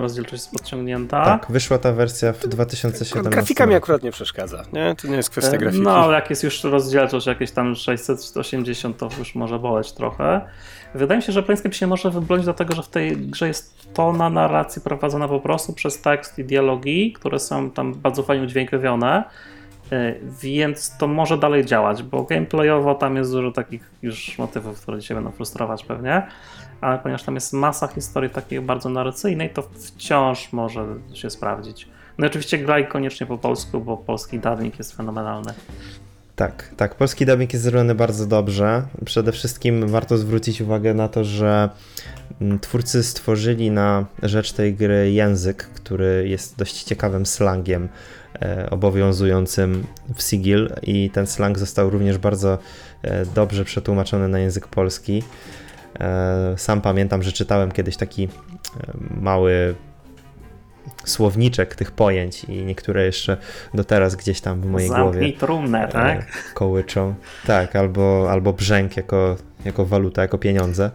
rozdzielczość 0.00 0.42
jest 0.42 0.52
podciągnięta. 0.52 1.24
Tak, 1.24 1.46
wyszła 1.48 1.78
ta 1.78 1.92
wersja 1.92 2.32
w 2.32 2.48
2017 2.48 3.30
Grafika 3.30 3.66
mi 3.66 3.74
akurat 3.74 4.02
nie 4.02 4.10
przeszkadza, 4.10 4.62
nie? 4.72 4.94
To 5.02 5.08
nie 5.08 5.16
jest 5.16 5.30
kwestia 5.30 5.56
E, 5.56 5.58
grafiki. 5.58 5.82
No, 5.82 5.96
ale 5.96 6.14
jak 6.14 6.30
jest 6.30 6.44
już 6.44 6.64
rozdzielczość 6.64 7.26
jakieś 7.26 7.50
tam 7.50 7.74
680, 7.74 8.98
to 8.98 9.08
już 9.18 9.34
może 9.34 9.58
boleć 9.58 9.92
trochę. 9.92 10.40
Wydaje 10.94 11.18
mi 11.18 11.22
się, 11.22 11.32
że 11.32 11.42
Planescape 11.42 11.74
się 11.74 11.86
może 11.86 12.10
wybronić 12.10 12.44
dlatego, 12.44 12.74
że 12.74 12.82
w 12.82 12.88
tej 12.88 13.16
grze 13.16 13.48
jest 13.48 13.92
tona 13.94 14.30
narracji 14.30 14.82
prowadzona 14.82 15.28
po 15.28 15.40
prostu 15.40 15.72
przez 15.72 16.00
tekst 16.00 16.38
i 16.38 16.44
dialogi, 16.44 17.12
które 17.12 17.38
są 17.38 17.70
tam 17.70 17.94
bardzo 17.94 18.22
fajnie 18.22 18.44
udźwiękowione, 18.44 19.24
e, 19.92 20.14
więc 20.42 20.96
to 20.98 21.06
może 21.06 21.38
dalej 21.38 21.64
działać, 21.64 22.02
bo 22.02 22.22
gameplayowo 22.22 22.94
tam 22.94 23.16
jest 23.16 23.32
dużo 23.32 23.50
takich 23.50 23.90
już 24.02 24.38
motywów, 24.38 24.80
które 24.80 24.98
dzisiaj 24.98 25.14
będą 25.14 25.30
frustrować 25.30 25.84
pewnie, 25.84 26.26
ale 26.84 26.98
ponieważ 26.98 27.22
tam 27.22 27.34
jest 27.34 27.52
masa 27.52 27.86
historii 27.86 28.30
takiej 28.30 28.60
bardzo 28.60 28.88
narracyjnej, 28.88 29.50
to 29.50 29.62
wciąż 29.62 30.52
może 30.52 30.86
się 31.14 31.30
sprawdzić. 31.30 31.88
No 32.18 32.26
i 32.26 32.28
oczywiście 32.28 32.58
graj 32.58 32.88
koniecznie 32.88 33.26
po 33.26 33.38
polsku, 33.38 33.80
bo 33.80 33.96
polski 33.96 34.38
dawnik 34.38 34.78
jest 34.78 34.96
fenomenalny. 34.96 35.52
Tak, 36.36 36.70
tak. 36.76 36.94
Polski 36.94 37.26
dubbing 37.26 37.52
jest 37.52 37.64
zrobiony 37.64 37.94
bardzo 37.94 38.26
dobrze. 38.26 38.82
Przede 39.04 39.32
wszystkim 39.32 39.88
warto 39.88 40.18
zwrócić 40.18 40.60
uwagę 40.60 40.94
na 40.94 41.08
to, 41.08 41.24
że 41.24 41.70
mm, 42.40 42.58
twórcy 42.58 43.02
stworzyli 43.02 43.70
na 43.70 44.04
rzecz 44.22 44.52
tej 44.52 44.74
gry 44.74 45.12
język, 45.12 45.64
który 45.64 46.28
jest 46.28 46.58
dość 46.58 46.82
ciekawym 46.82 47.26
slangiem 47.26 47.88
e, 48.42 48.70
obowiązującym 48.70 49.86
w 50.14 50.22
Sigil 50.22 50.72
i 50.82 51.10
ten 51.10 51.26
slang 51.26 51.58
został 51.58 51.90
również 51.90 52.18
bardzo 52.18 52.58
e, 53.02 53.26
dobrze 53.26 53.64
przetłumaczony 53.64 54.28
na 54.28 54.38
język 54.38 54.68
polski. 54.68 55.22
E, 56.00 56.54
sam 56.56 56.80
pamiętam, 56.80 57.22
że 57.22 57.32
czytałem 57.32 57.72
kiedyś 57.72 57.96
taki 57.96 58.24
e, 58.24 58.28
mały 59.20 59.74
słowniczek 61.04 61.74
tych 61.74 61.90
pojęć 61.90 62.44
i 62.44 62.64
niektóre 62.64 63.04
jeszcze 63.04 63.36
do 63.74 63.84
teraz 63.84 64.16
gdzieś 64.16 64.40
tam 64.40 64.60
w 64.60 64.66
mojej 64.66 64.88
głowie 64.88 65.04
Zamknij 65.04 65.32
trumnę, 65.32 65.88
tak? 65.88 66.18
e, 66.18 66.54
kołyczą. 66.54 67.14
Tak, 67.46 67.76
albo, 67.76 68.30
albo 68.30 68.52
brzęk 68.52 68.96
jako, 68.96 69.36
jako 69.64 69.84
waluta, 69.84 70.22
jako 70.22 70.38
pieniądze. 70.38 70.90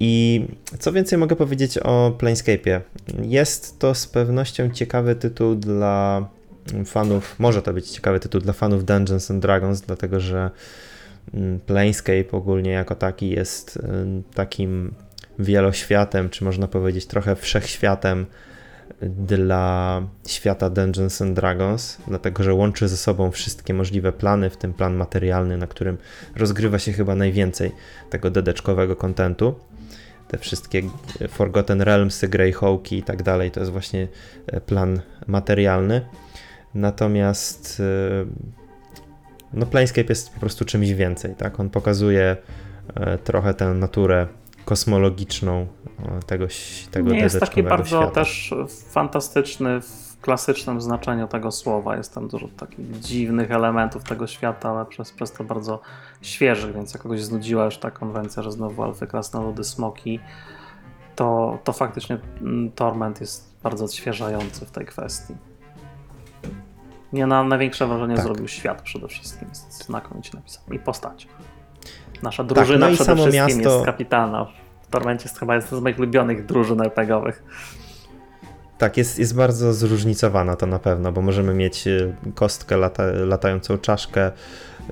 I 0.00 0.44
co 0.78 0.92
więcej 0.92 1.18
mogę 1.18 1.36
powiedzieć 1.36 1.78
o 1.78 2.12
Planescape'ie? 2.18 2.80
Jest 3.22 3.78
to 3.78 3.94
z 3.94 4.06
pewnością 4.06 4.70
ciekawy 4.70 5.14
tytuł 5.16 5.54
dla 5.54 6.26
fanów, 6.86 7.34
może 7.38 7.62
to 7.62 7.72
być 7.72 7.90
ciekawy 7.90 8.20
tytuł 8.20 8.40
dla 8.40 8.52
fanów 8.52 8.84
Dungeons 8.84 9.30
and 9.30 9.42
Dragons, 9.42 9.80
dlatego 9.80 10.20
że 10.20 10.50
Planescape 11.66 12.30
ogólnie 12.32 12.70
jako 12.70 12.94
taki 12.94 13.30
jest 13.30 13.76
ym, 13.76 14.22
takim 14.34 14.94
wieloświatem, 15.38 16.30
czy 16.30 16.44
można 16.44 16.68
powiedzieć 16.68 17.06
trochę 17.06 17.36
wszechświatem 17.36 18.26
dla 19.02 20.02
świata 20.26 20.70
Dungeons 20.70 21.22
and 21.22 21.36
Dragons, 21.36 21.98
dlatego 22.08 22.42
że 22.42 22.54
łączy 22.54 22.88
ze 22.88 22.96
sobą 22.96 23.30
wszystkie 23.30 23.74
możliwe 23.74 24.12
plany, 24.12 24.50
w 24.50 24.56
tym 24.56 24.72
plan 24.72 24.94
materialny, 24.94 25.56
na 25.56 25.66
którym 25.66 25.98
rozgrywa 26.36 26.78
się 26.78 26.92
chyba 26.92 27.14
najwięcej 27.14 27.72
tego 28.10 28.30
dedeczkowego 28.30 28.96
kontentu. 28.96 29.54
Te 30.28 30.38
wszystkie 30.38 30.82
Forgotten 31.28 31.80
Realmsy, 31.82 32.28
Greyhawki 32.28 32.98
i 32.98 33.02
tak 33.02 33.22
dalej, 33.22 33.50
to 33.50 33.60
jest 33.60 33.72
właśnie 33.72 34.08
plan 34.66 35.00
materialny. 35.26 36.06
Natomiast 36.74 37.82
no 39.54 39.66
Planescape 39.66 40.08
jest 40.08 40.34
po 40.34 40.40
prostu 40.40 40.64
czymś 40.64 40.90
więcej, 40.90 41.34
tak? 41.34 41.60
On 41.60 41.70
pokazuje 41.70 42.36
e, 42.94 43.18
trochę 43.18 43.54
tę 43.54 43.74
naturę 43.74 44.26
kosmologiczną 44.64 45.66
tego, 46.26 46.46
tego 46.90 47.10
Nie 47.10 47.18
jest 47.18 47.40
taki 47.40 47.62
bardzo 47.62 47.86
świata. 47.86 48.10
też 48.10 48.54
fantastyczny 48.90 49.80
w 49.80 50.20
klasycznym 50.20 50.80
znaczeniu 50.80 51.28
tego 51.28 51.50
słowa. 51.50 51.96
Jest 51.96 52.14
tam 52.14 52.28
dużo 52.28 52.48
takich 52.48 53.00
dziwnych 53.00 53.50
elementów 53.50 54.04
tego 54.04 54.26
świata, 54.26 54.70
ale 54.70 54.86
przez, 54.86 55.12
przez 55.12 55.32
to 55.32 55.44
bardzo 55.44 55.80
świeżych, 56.22 56.74
więc 56.74 56.94
jak 56.94 57.02
kogoś 57.02 57.22
znudziła 57.22 57.64
już 57.64 57.78
ta 57.78 57.90
konwencja, 57.90 58.42
że 58.42 58.52
znowu 58.52 58.82
alfy, 58.82 59.06
krasnoludy, 59.06 59.64
smoki, 59.64 60.20
to, 61.16 61.58
to 61.64 61.72
faktycznie 61.72 62.18
mm, 62.40 62.72
Torment 62.72 63.20
jest 63.20 63.54
bardzo 63.62 63.84
odświeżający 63.84 64.66
w 64.66 64.70
tej 64.70 64.86
kwestii. 64.86 65.34
Nie 67.14 67.26
na 67.26 67.44
największe 67.44 67.86
wrażenie 67.86 68.14
Tak. 68.16 68.24
zrobił 68.24 68.48
świat 68.48 68.82
przede 68.82 69.08
wszystkim. 69.08 69.48
Znakomicie 69.70 70.30
napisany. 70.34 70.76
I 70.76 70.78
postać. 70.78 71.28
Nasza 72.22 72.44
drużyna 72.44 72.86
no 72.86 72.92
i 72.92 72.94
przede 72.94 73.14
wszystkim 73.16 73.34
miasto- 73.58 73.74
jest 73.74 73.84
kapitalna. 73.84 74.46
W 74.82 74.86
Tormencie 74.90 75.24
jest 75.24 75.38
chyba 75.38 75.54
jedna 75.54 75.78
z 75.78 75.80
moich 75.80 75.98
ulubionych 75.98 76.46
drużyn 76.46 76.80
RPGowych. 76.80 77.42
Tak, 78.78 78.96
jest, 78.96 79.18
jest 79.18 79.36
bardzo 79.36 79.72
zróżnicowana 79.72 80.56
to 80.56 80.66
na 80.66 80.78
pewno, 80.78 81.12
bo 81.12 81.22
możemy 81.22 81.54
mieć 81.54 81.86
y, 81.86 82.14
kostkę, 82.34 82.76
lata, 82.76 83.02
latającą 83.26 83.78
czaszkę. 83.78 84.30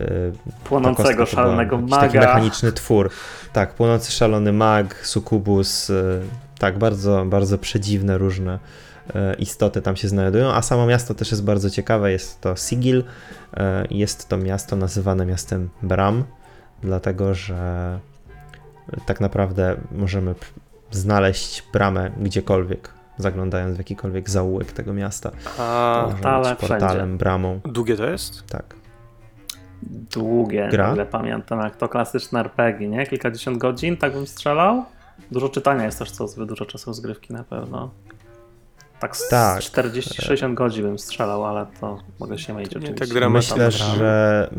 y, 0.00 0.32
Płonącego, 0.64 1.08
to 1.08 1.14
była 1.14 1.26
szalonego 1.26 1.76
jakiś 1.76 1.90
Taki 1.90 2.16
maga. 2.16 2.20
mechaniczny 2.20 2.72
twór. 2.72 3.10
Tak, 3.52 3.74
płonący 3.74 4.12
szalony 4.12 4.52
mag, 4.52 5.06
sukubus. 5.06 5.90
y, 5.90 6.20
Tak, 6.58 6.78
bardzo, 6.78 7.24
bardzo 7.26 7.58
przedziwne 7.58 8.18
różne 8.18 8.58
istoty 9.38 9.82
tam 9.82 9.96
się 9.96 10.08
znajdują, 10.08 10.52
a 10.52 10.62
samo 10.62 10.86
miasto 10.86 11.14
też 11.14 11.30
jest 11.30 11.44
bardzo 11.44 11.70
ciekawe. 11.70 12.12
Jest 12.12 12.40
to 12.40 12.56
Sigil. 12.56 12.98
y, 12.98 13.04
Jest 13.90 14.28
to 14.28 14.36
miasto 14.36 14.76
nazywane 14.76 15.26
miastem 15.26 15.68
Bram, 15.82 16.24
dlatego 16.82 17.34
że 17.34 17.98
tak 19.06 19.20
naprawdę 19.20 19.76
możemy 19.92 20.34
znaleźć 20.90 21.64
bramę 21.72 22.10
gdziekolwiek, 22.20 22.90
zaglądając 23.18 23.74
w 23.74 23.78
jakikolwiek 23.78 24.30
zaułek 24.30 24.72
tego 24.72 24.92
miasta. 24.92 25.30
A 25.58 26.06
portalem, 26.60 27.18
bramą, 27.18 27.60
długie 27.64 27.96
to 27.96 28.06
jest? 28.10 28.46
tak. 28.46 28.74
Długie, 30.12 30.68
Gra? 30.70 30.86
ale 30.86 31.06
pamiętam 31.06 31.60
jak 31.60 31.76
to 31.76 31.88
klasyczne 31.88 32.40
RPG, 32.40 32.88
nie? 32.88 33.06
Kilkadziesiąt 33.06 33.58
godzin, 33.58 33.96
tak 33.96 34.12
bym 34.12 34.26
strzelał. 34.26 34.84
Dużo 35.30 35.48
czytania 35.48 35.84
jest 35.84 35.98
też 35.98 36.10
co 36.10 36.28
zbyt 36.28 36.48
dużo 36.48 36.66
czasu 36.66 36.90
rozgrywki 36.90 37.32
na 37.32 37.44
pewno. 37.44 37.90
Tak, 39.02 39.16
z 39.16 39.28
Tak. 39.28 39.60
40-60 39.60 40.54
godzin 40.54 40.82
bym 40.82 40.98
strzelał, 40.98 41.44
ale 41.46 41.66
to 41.80 41.98
mogę 42.20 42.38
się 42.38 42.54
mylić 42.54 42.70
Nie 42.74 42.78
oczywiście. 42.78 43.20
tak. 43.20 43.30
Myślę, 43.30 43.70
że 43.70 44.50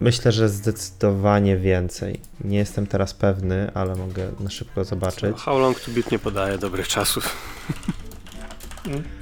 myślę, 0.00 0.32
że 0.32 0.48
zdecydowanie 0.48 1.56
więcej. 1.56 2.20
Nie 2.44 2.58
jestem 2.58 2.86
teraz 2.86 3.14
pewny, 3.14 3.70
ale 3.74 3.94
mogę 3.96 4.28
na 4.40 4.50
szybko 4.50 4.84
zobaczyć. 4.84 5.36
How 5.36 5.58
long 5.58 5.80
to 5.80 5.90
beat 5.90 6.10
nie 6.12 6.18
podaje 6.18 6.58
dobrych 6.58 6.88
czasów. 6.88 7.36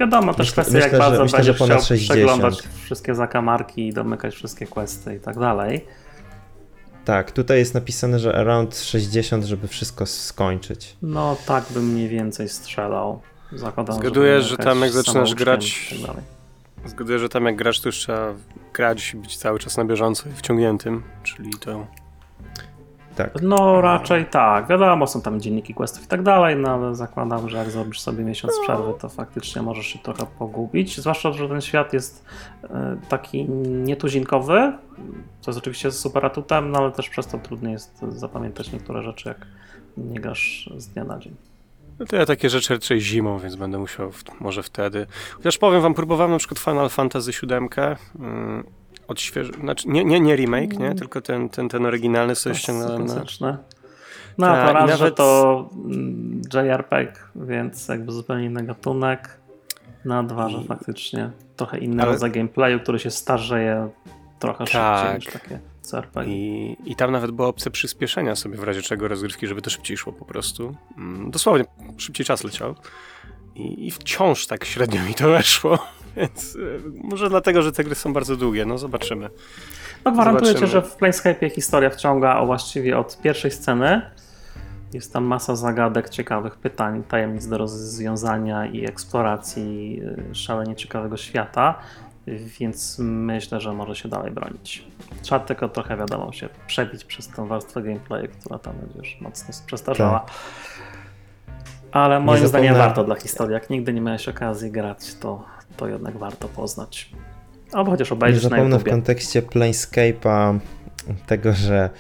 Wiadomo, 0.00 0.34
też 0.34 0.38
Myślę- 0.48 0.52
kwestia 0.62 0.78
jak 0.78 0.84
myślę, 0.92 0.98
że- 0.98 1.10
bardzo 1.10 1.22
myślę, 1.22 1.38
będziesz 1.38 1.56
że 1.56 1.58
ponad 1.58 1.76
chciał 1.78 1.86
60. 1.86 2.18
przeglądać 2.18 2.62
wszystkie 2.84 3.14
zakamarki 3.14 3.88
i 3.88 3.92
domykać 3.92 4.34
wszystkie 4.34 4.66
questy 4.66 5.14
i 5.14 5.20
tak 5.20 5.38
dalej. 5.38 5.86
Tak, 7.04 7.32
tutaj 7.32 7.58
jest 7.58 7.74
napisane, 7.74 8.18
że 8.18 8.36
around 8.36 8.78
60, 8.78 9.44
żeby 9.44 9.68
wszystko 9.68 10.06
skończyć. 10.06 10.96
No 11.02 11.36
tak 11.46 11.64
bym 11.70 11.84
mniej 11.92 12.08
więcej 12.08 12.48
strzelał. 12.48 13.20
Zakładam, 13.54 13.96
Zgaduję, 13.96 14.40
że 14.42 14.56
tam 14.56 14.80
jak 14.80 14.90
zaczynasz 14.92 15.34
grać- 15.34 15.90
tak 15.90 16.06
dalej. 16.06 16.22
Zgaduję, 16.84 17.18
że 17.18 17.28
tam 17.28 17.44
jak 17.46 17.56
grasz, 17.56 17.80
to 17.80 17.88
już 17.88 17.96
trzeba 17.96 18.34
grać 18.74 19.14
i 19.14 19.16
być 19.16 19.36
cały 19.36 19.58
czas 19.58 19.76
na 19.76 19.84
bieżąco 19.84 20.28
i 20.28 20.32
wciągniętym, 20.32 21.02
czyli 21.22 21.50
to... 21.60 21.86
Tak. 23.16 23.42
No 23.42 23.80
raczej 23.80 24.26
tak. 24.26 24.68
Wiadomo, 24.68 25.06
są 25.06 25.20
tam 25.22 25.40
dzienniki 25.40 25.74
questów 25.74 26.04
i 26.04 26.06
tak 26.06 26.22
dalej, 26.22 26.56
no 26.56 26.70
ale 26.70 26.94
zakładam, 26.94 27.48
że 27.48 27.56
jak 27.56 27.70
zrobisz 27.70 28.00
sobie 28.00 28.24
miesiąc 28.24 28.54
przerwy, 28.62 28.92
to 29.00 29.08
faktycznie 29.08 29.62
możesz 29.62 29.86
się 29.86 29.98
trochę 29.98 30.26
pogubić. 30.38 31.00
Zwłaszcza, 31.00 31.32
że 31.32 31.48
ten 31.48 31.60
świat 31.60 31.92
jest 31.92 32.24
e, 32.64 32.96
taki 33.08 33.44
nietuzinkowy, 33.84 34.72
co 35.40 35.50
jest 35.50 35.58
oczywiście 35.58 35.92
super 35.92 36.26
atutem, 36.26 36.70
no 36.70 36.78
ale 36.78 36.92
też 36.92 37.08
przez 37.08 37.26
to 37.26 37.38
trudniej 37.38 37.72
jest 37.72 38.00
zapamiętać 38.08 38.72
niektóre 38.72 39.02
rzeczy, 39.02 39.28
jak 39.28 39.46
nie 39.96 40.20
grasz 40.20 40.70
z 40.76 40.88
dnia 40.88 41.04
na 41.04 41.18
dzień. 41.18 41.34
No 42.02 42.06
to 42.06 42.16
ja 42.16 42.26
takie 42.26 42.50
rzeczy 42.50 42.74
raczej 42.74 43.00
zimą, 43.00 43.38
więc 43.38 43.56
będę 43.56 43.78
musiał 43.78 44.12
w, 44.12 44.40
może 44.40 44.62
wtedy. 44.62 45.06
Chociaż 45.36 45.58
powiem 45.58 45.82
wam, 45.82 45.94
próbowałem 45.94 46.32
na 46.32 46.38
przykład 46.38 46.58
Final 46.58 46.88
Fantasy 46.90 47.30
VII. 47.30 47.58
Mm, 48.18 48.64
odświeży... 49.08 49.52
znaczy, 49.52 49.88
nie, 49.88 50.04
nie, 50.04 50.20
nie 50.20 50.36
remake, 50.36 50.78
nie? 50.78 50.94
Tylko 50.94 51.20
ten, 51.20 51.48
ten, 51.48 51.68
ten 51.68 51.86
oryginalny 51.86 52.34
sobie 52.34 52.54
ściągnąłem 52.54 53.06
na... 53.06 53.14
No 54.38 54.46
Tak, 54.46 54.66
to 54.66 54.72
raz, 54.72 54.90
że 54.90 55.04
nawet- 55.04 55.14
to 55.16 55.68
mm, 55.84 56.42
JRPG, 56.54 57.18
więc 57.34 57.88
jakby 57.88 58.12
zupełnie 58.12 58.44
inny 58.44 58.62
gatunek. 58.62 59.38
Na 60.04 60.22
dwa, 60.22 60.48
że 60.48 60.62
faktycznie 60.62 61.30
trochę 61.56 61.78
inny 61.78 62.02
Ale- 62.02 62.12
rodzaj 62.12 62.30
gameplayu, 62.30 62.80
który 62.80 62.98
się 62.98 63.10
starzeje 63.10 63.88
trochę 64.38 64.64
Tak. 64.64 64.98
szybciej 64.98 65.14
niż 65.16 65.42
takie 65.42 65.71
I, 66.26 66.76
I 66.84 66.96
tam 66.96 67.12
nawet 67.12 67.30
była 67.30 67.48
opcja 67.48 67.70
przyspieszenia 67.70 68.36
sobie 68.36 68.56
w 68.56 68.62
razie 68.62 68.82
czego 68.82 69.08
rozgrywki, 69.08 69.46
żeby 69.46 69.62
to 69.62 69.70
szybciej 69.70 69.96
szło 69.96 70.12
po 70.12 70.24
prostu. 70.24 70.74
Mm, 70.98 71.30
Dosłownie, 71.30 71.64
szybciej 71.96 72.26
czas 72.26 72.44
leciał. 72.44 72.74
I, 73.54 73.86
I 73.86 73.90
wciąż 73.90 74.46
tak 74.46 74.64
średnio 74.64 75.04
mi 75.04 75.14
to 75.14 75.28
weszło. 75.38 75.78
Więc 76.16 76.54
y, 76.54 76.80
może 76.94 77.28
dlatego, 77.28 77.62
że 77.62 77.72
te 77.72 77.84
gry 77.84 77.94
są 77.94 78.12
bardzo 78.12 78.36
długie, 78.36 78.64
no 78.64 78.78
zobaczymy. 78.78 79.30
No 80.04 80.12
gwarantuję 80.12 80.66
że 80.66 80.82
w 80.82 80.96
Planescape 80.96 81.50
historia 81.50 81.90
wciąga 81.90 82.36
o 82.36 82.46
właściwie 82.46 82.98
od 82.98 83.20
pierwszej 83.20 83.50
sceny. 83.50 84.02
Jest 84.92 85.12
tam 85.12 85.24
masa 85.24 85.56
zagadek, 85.56 86.08
ciekawych 86.08 86.56
pytań, 86.56 87.02
tajemnic 87.08 87.48
do 87.48 87.58
rozwiązania 87.58 88.66
i 88.66 88.84
eksploracji 88.84 90.00
y, 90.30 90.34
szalenie 90.34 90.76
ciekawego 90.76 91.16
świata, 91.16 91.78
więc 92.26 92.98
myślę, 92.98 93.60
że 93.60 93.72
może 93.72 93.96
się 93.96 94.08
dalej 94.08 94.30
bronić. 94.30 94.86
Trzeba 95.22 95.44
tylko 95.44 95.68
trochę, 95.68 95.96
wiadomo, 95.96 96.32
się 96.32 96.48
przebić 96.66 97.04
przez 97.04 97.28
tę 97.28 97.48
warstwę 97.48 97.82
gameplayu, 97.82 98.28
która 98.40 98.58
tam 98.58 98.74
będziesz 98.76 99.20
mocno 99.20 99.54
przestarzała. 99.66 100.26
Ale 101.92 102.20
moim 102.20 102.42
Nie 102.42 102.48
zdaniem 102.48 102.74
warto 102.74 103.04
dla 103.04 103.14
historii. 103.14 103.54
Jak 103.54 103.70
nigdy 103.70 103.92
nie 103.92 104.00
miałeś 104.00 104.28
okazji 104.28 104.70
grać, 104.70 105.14
to, 105.14 105.44
to 105.76 105.88
jednak 105.88 106.16
warto 106.18 106.48
poznać. 106.48 107.10
Albo 107.72 107.90
chociaż 107.90 108.10
Nie 108.10 108.14
obejrzeć 108.16 108.42
na 108.44 108.48
zapomnę 108.50 108.68
w 108.70 108.72
YouTubie. 108.72 108.90
kontekście 108.90 109.42
Planescape'a 109.42 110.58
tego, 111.26 111.52
że 111.52 111.90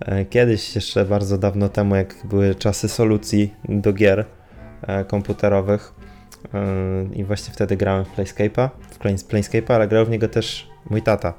e, 0.00 0.24
kiedyś, 0.24 0.74
jeszcze 0.74 1.04
bardzo 1.04 1.38
dawno 1.38 1.68
temu, 1.68 1.96
jak 1.96 2.14
były 2.24 2.54
czasy 2.54 2.88
solucji 2.88 3.54
do 3.68 3.92
gier 3.92 4.24
e, 4.82 5.04
komputerowych 5.04 5.94
e, 6.54 7.14
i 7.14 7.24
właśnie 7.24 7.54
wtedy 7.54 7.76
grałem 7.76 8.04
w 8.04 8.16
Planescape'a, 8.16 8.68
w 8.90 8.98
Planes- 8.98 9.26
Planescape'a, 9.30 9.72
ale 9.74 9.88
grał 9.88 10.06
w 10.06 10.10
niego 10.10 10.28
też 10.28 10.68
mój 10.90 11.02
tata. 11.02 11.34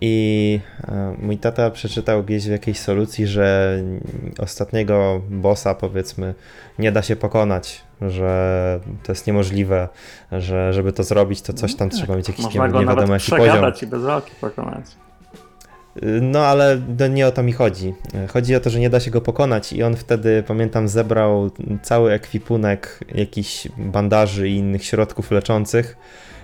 I 0.00 0.60
e, 0.88 1.14
mój 1.18 1.38
tata 1.38 1.70
przeczytał 1.70 2.24
gdzieś 2.24 2.46
w 2.46 2.50
jakiejś 2.50 2.78
solucji, 2.78 3.26
że 3.26 3.78
ostatniego 4.38 5.20
bossa, 5.30 5.74
powiedzmy, 5.74 6.34
nie 6.78 6.92
da 6.92 7.02
się 7.02 7.16
pokonać, 7.16 7.84
że 8.00 8.80
to 9.02 9.12
jest 9.12 9.26
niemożliwe, 9.26 9.88
że 10.32 10.72
żeby 10.72 10.92
to 10.92 11.04
zrobić, 11.04 11.42
to 11.42 11.52
coś 11.52 11.74
tam 11.74 11.88
No 11.88 11.90
tak, 11.90 12.00
trzeba 12.00 12.16
mieć 12.16 12.28
jakiś 12.28 12.44
nie, 12.44 12.60
nie 12.60 12.86
wiadomo 12.86 13.14
jaki 13.14 13.30
poziom. 13.30 13.72
i 13.82 13.86
bez 13.86 14.02
walki 14.02 14.32
pokonać. 14.40 14.84
No 16.22 16.46
ale 16.46 16.80
nie 17.10 17.26
o 17.26 17.32
to 17.32 17.42
mi 17.42 17.52
chodzi. 17.52 17.94
Chodzi 18.28 18.56
o 18.56 18.60
to, 18.60 18.70
że 18.70 18.80
nie 18.80 18.90
da 18.90 19.00
się 19.00 19.10
go 19.10 19.20
pokonać 19.20 19.72
i 19.72 19.82
on 19.82 19.96
wtedy, 19.96 20.44
pamiętam, 20.46 20.88
zebrał 20.88 21.50
cały 21.82 22.12
ekwipunek 22.12 23.00
jakichś 23.14 23.68
bandaży 23.76 24.48
i 24.48 24.56
innych 24.56 24.84
środków 24.84 25.30
leczących 25.30 25.96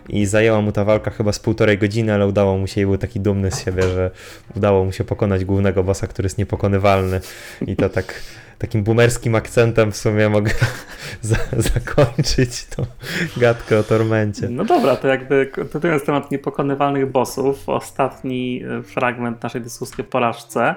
i 0.08 0.26
zajęła 0.26 0.60
mu 0.60 0.72
ta 0.72 0.84
walka 0.84 1.10
chyba 1.10 1.32
z 1.32 1.38
półtorej 1.38 1.78
godziny, 1.78 2.14
ale 2.14 2.26
udało 2.26 2.58
mu 2.58 2.66
się 2.66 2.80
i 2.80 2.86
był 2.86 2.98
taki 2.98 3.20
dumny 3.20 3.50
z 3.50 3.64
siebie, 3.64 3.82
że 3.82 4.10
udało 4.56 4.84
mu 4.84 4.92
się 4.92 5.04
pokonać 5.04 5.44
głównego 5.44 5.84
bossa, 5.84 6.06
który 6.06 6.26
jest 6.26 6.38
niepokonywalny 6.38 7.20
i 7.66 7.76
to 7.76 7.88
tak 7.88 8.14
takim 8.58 8.82
boomerskim 8.84 9.34
akcentem 9.34 9.92
w 9.92 9.96
sumie 9.96 10.28
mogę 10.28 10.50
za 11.20 11.36
zakończyć 11.56 12.66
tą 12.66 12.86
gadkę 13.36 13.78
o 13.78 13.82
Tormencie. 13.82 14.48
No 14.48 14.64
dobra, 14.64 14.96
to 14.96 15.08
jakby 15.08 15.46
kontynuując 15.46 16.04
temat 16.04 16.30
niepokonywalnych 16.30 17.10
bossów, 17.10 17.68
ostatni 17.68 18.62
fragment 18.84 19.42
naszej 19.42 19.60
dyskusji 19.60 20.00
o 20.00 20.04
porażce. 20.04 20.74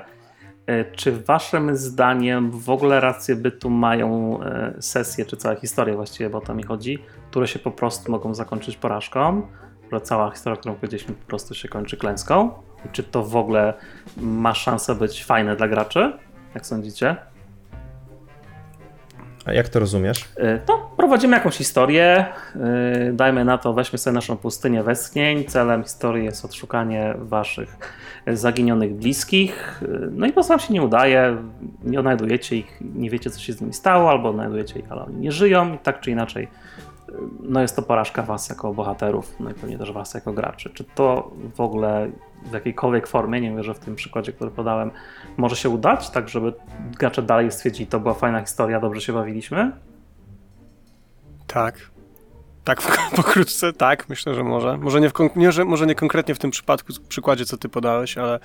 E, 0.67 0.85
Czy 0.85 1.11
waszym 1.11 1.75
zdaniem 1.75 2.51
w 2.51 2.69
ogóle 2.69 2.99
rację 2.99 3.35
bytu 3.35 3.69
mają 3.69 4.39
e, 4.43 4.73
sesje, 4.79 5.25
czy 5.25 5.37
cała 5.37 5.55
historia 5.55 5.95
właściwie, 5.95 6.29
bo 6.29 6.37
o 6.37 6.41
to 6.41 6.55
mi 6.55 6.63
chodzi, 6.63 6.99
które 7.31 7.47
się 7.47 7.59
po 7.59 7.71
prostu 7.71 8.11
mogą 8.11 8.33
zakończyć 8.33 8.77
porażką, 8.77 9.47
że 9.91 10.01
cała 10.01 10.31
historia, 10.31 10.59
którą 10.59 10.75
powiedzieliśmy, 10.75 11.13
po 11.13 11.25
prostu 11.27 11.53
się 11.55 11.67
kończy 11.67 11.97
klęską? 11.97 12.51
I 12.85 12.89
czy 12.91 13.03
to 13.03 13.23
w 13.23 13.35
ogóle 13.35 13.73
ma 14.17 14.53
szansę 14.53 14.95
być 14.95 15.25
fajne 15.25 15.55
dla 15.55 15.67
graczy? 15.67 16.13
Jak 16.55 16.65
sądzicie? 16.65 17.15
A 19.45 19.53
jak 19.53 19.69
to 19.69 19.79
rozumiesz? 19.79 20.25
Y, 20.37 20.59
To 20.65 20.91
prowadzimy 20.97 21.37
jakąś 21.37 21.55
historię. 21.57 22.25
Dajmy 23.13 23.45
na 23.45 23.57
to, 23.57 23.73
weźmy 23.73 23.97
sobie 23.99 24.13
naszą 24.13 24.37
pustynię 24.37 24.83
westchnień. 24.83 25.45
Celem 25.45 25.83
historii 25.83 26.25
jest 26.25 26.45
odszukanie 26.45 27.13
waszych 27.17 27.77
zaginionych 28.27 28.95
bliskich. 28.95 29.83
No 30.11 30.27
i 30.27 30.33
po 30.33 30.43
wam 30.43 30.59
się 30.59 30.73
nie 30.73 30.83
udaje, 30.83 31.37
nie 31.83 31.99
odnajdujecie 31.99 32.55
ich, 32.55 32.81
nie 32.95 33.09
wiecie 33.09 33.29
co 33.29 33.39
się 33.39 33.53
z 33.53 33.61
nimi 33.61 33.73
stało, 33.73 34.09
albo 34.09 34.29
odnajdujecie 34.29 34.79
ich, 34.79 34.91
ale 34.91 35.05
oni 35.05 35.15
nie 35.15 35.31
żyją 35.31 35.73
i 35.73 35.77
tak 35.77 35.99
czy 35.99 36.11
inaczej 36.11 36.47
no 37.39 37.61
jest 37.61 37.75
to 37.75 37.81
porażka 37.81 38.23
was 38.23 38.49
jako 38.49 38.73
bohaterów, 38.73 39.35
no 39.39 39.49
i 39.49 39.53
pewnie 39.53 39.77
też 39.77 39.91
was 39.91 40.13
jako 40.13 40.33
graczy. 40.33 40.69
Czy 40.69 40.83
to 40.83 41.31
w 41.55 41.61
ogóle 41.61 42.11
w 42.45 42.53
jakiejkolwiek 42.53 43.07
formie, 43.07 43.41
nie 43.41 43.49
wiem, 43.49 43.63
że 43.63 43.73
w 43.73 43.79
tym 43.79 43.95
przykładzie, 43.95 44.31
który 44.31 44.51
podałem, 44.51 44.91
może 45.37 45.55
się 45.55 45.69
udać, 45.69 46.09
tak 46.09 46.29
żeby 46.29 46.53
gracze 46.99 47.21
dalej 47.21 47.51
stwierdzili, 47.51 47.87
to 47.87 47.99
była 47.99 48.13
fajna 48.13 48.41
historia, 48.41 48.79
dobrze 48.79 49.01
się 49.01 49.13
bawiliśmy? 49.13 49.71
Tak. 51.47 51.94
Tak, 52.65 52.81
pokrótce, 53.15 53.73
tak, 53.73 54.09
myślę, 54.09 54.35
że 54.35 54.43
może. 54.43 54.77
Może 54.77 55.01
nie, 55.01 55.11
nie, 55.35 55.51
że, 55.51 55.65
może 55.65 55.85
nie 55.87 55.95
konkretnie 55.95 56.35
w 56.35 56.39
tym 56.39 56.51
przypadku, 56.51 56.93
przykładzie, 57.09 57.45
co 57.45 57.57
ty 57.57 57.69
podałeś, 57.69 58.17
ale 58.17 58.39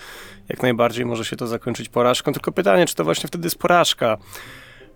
jak 0.48 0.62
najbardziej 0.62 1.06
może 1.06 1.24
się 1.24 1.36
to 1.36 1.47
zakończyć 1.47 1.88
porażką. 1.88 2.32
Tylko 2.32 2.52
pytanie, 2.52 2.86
czy 2.86 2.94
to 2.94 3.05
właśnie 3.05 3.28
wtedy 3.28 3.47
jest 3.47 3.59
porażka? 3.59 4.16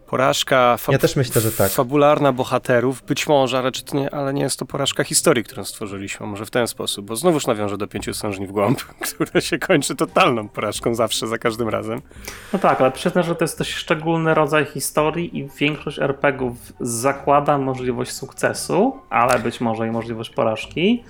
Porażka 0.07 0.77
fab- 0.77 0.93
Ja 0.93 0.99
też 0.99 1.17
myślę, 1.17 1.41
że 1.41 1.53
tak. 1.53 1.73
fabularna 1.73 2.33
bohaterów, 2.33 3.03
być 3.03 3.27
może, 3.27 3.59
ale, 3.59 3.73
czy 3.73 3.85
to 3.85 3.97
nie, 3.97 4.15
ale 4.15 4.35
nie 4.35 4.43
jest 4.43 4.59
to 4.59 4.67
porażka 4.67 5.05
historii, 5.05 5.45
którą 5.45 5.65
stworzyliśmy, 5.65 6.27
może 6.27 6.47
w 6.47 6.51
ten 6.51 6.67
sposób, 6.67 7.07
bo 7.07 7.17
znowuż 7.17 7.47
nawiążę 7.47 7.77
do 7.79 7.87
pięciu 7.87 8.15
sężni 8.15 8.47
w 8.47 8.53
głąb, 8.53 8.81
które 9.25 9.43
się 9.43 9.59
kończy 9.59 9.97
totalną 9.97 10.49
porażką 10.49 10.95
zawsze, 10.95 11.27
za 11.27 11.39
każdym 11.39 11.69
razem. 11.69 12.03
No 12.53 12.59
tak, 12.59 12.81
ale 12.81 12.93
przyznam, 12.93 13.25
że 13.25 13.35
to 13.35 13.45
jest 13.45 13.59
dość 13.59 13.75
szczególny 13.75 14.35
rodzaj 14.35 14.65
historii 14.67 15.39
i 15.39 15.49
większość 15.59 15.99
RPGów 15.99 16.57
zakłada 16.81 17.59
możliwość 17.59 18.13
sukcesu, 18.13 18.97
ale 19.11 19.39
być 19.39 19.61
może 19.61 19.89
i 19.89 19.91
możliwość 19.91 20.31
porażki, 20.31 21.05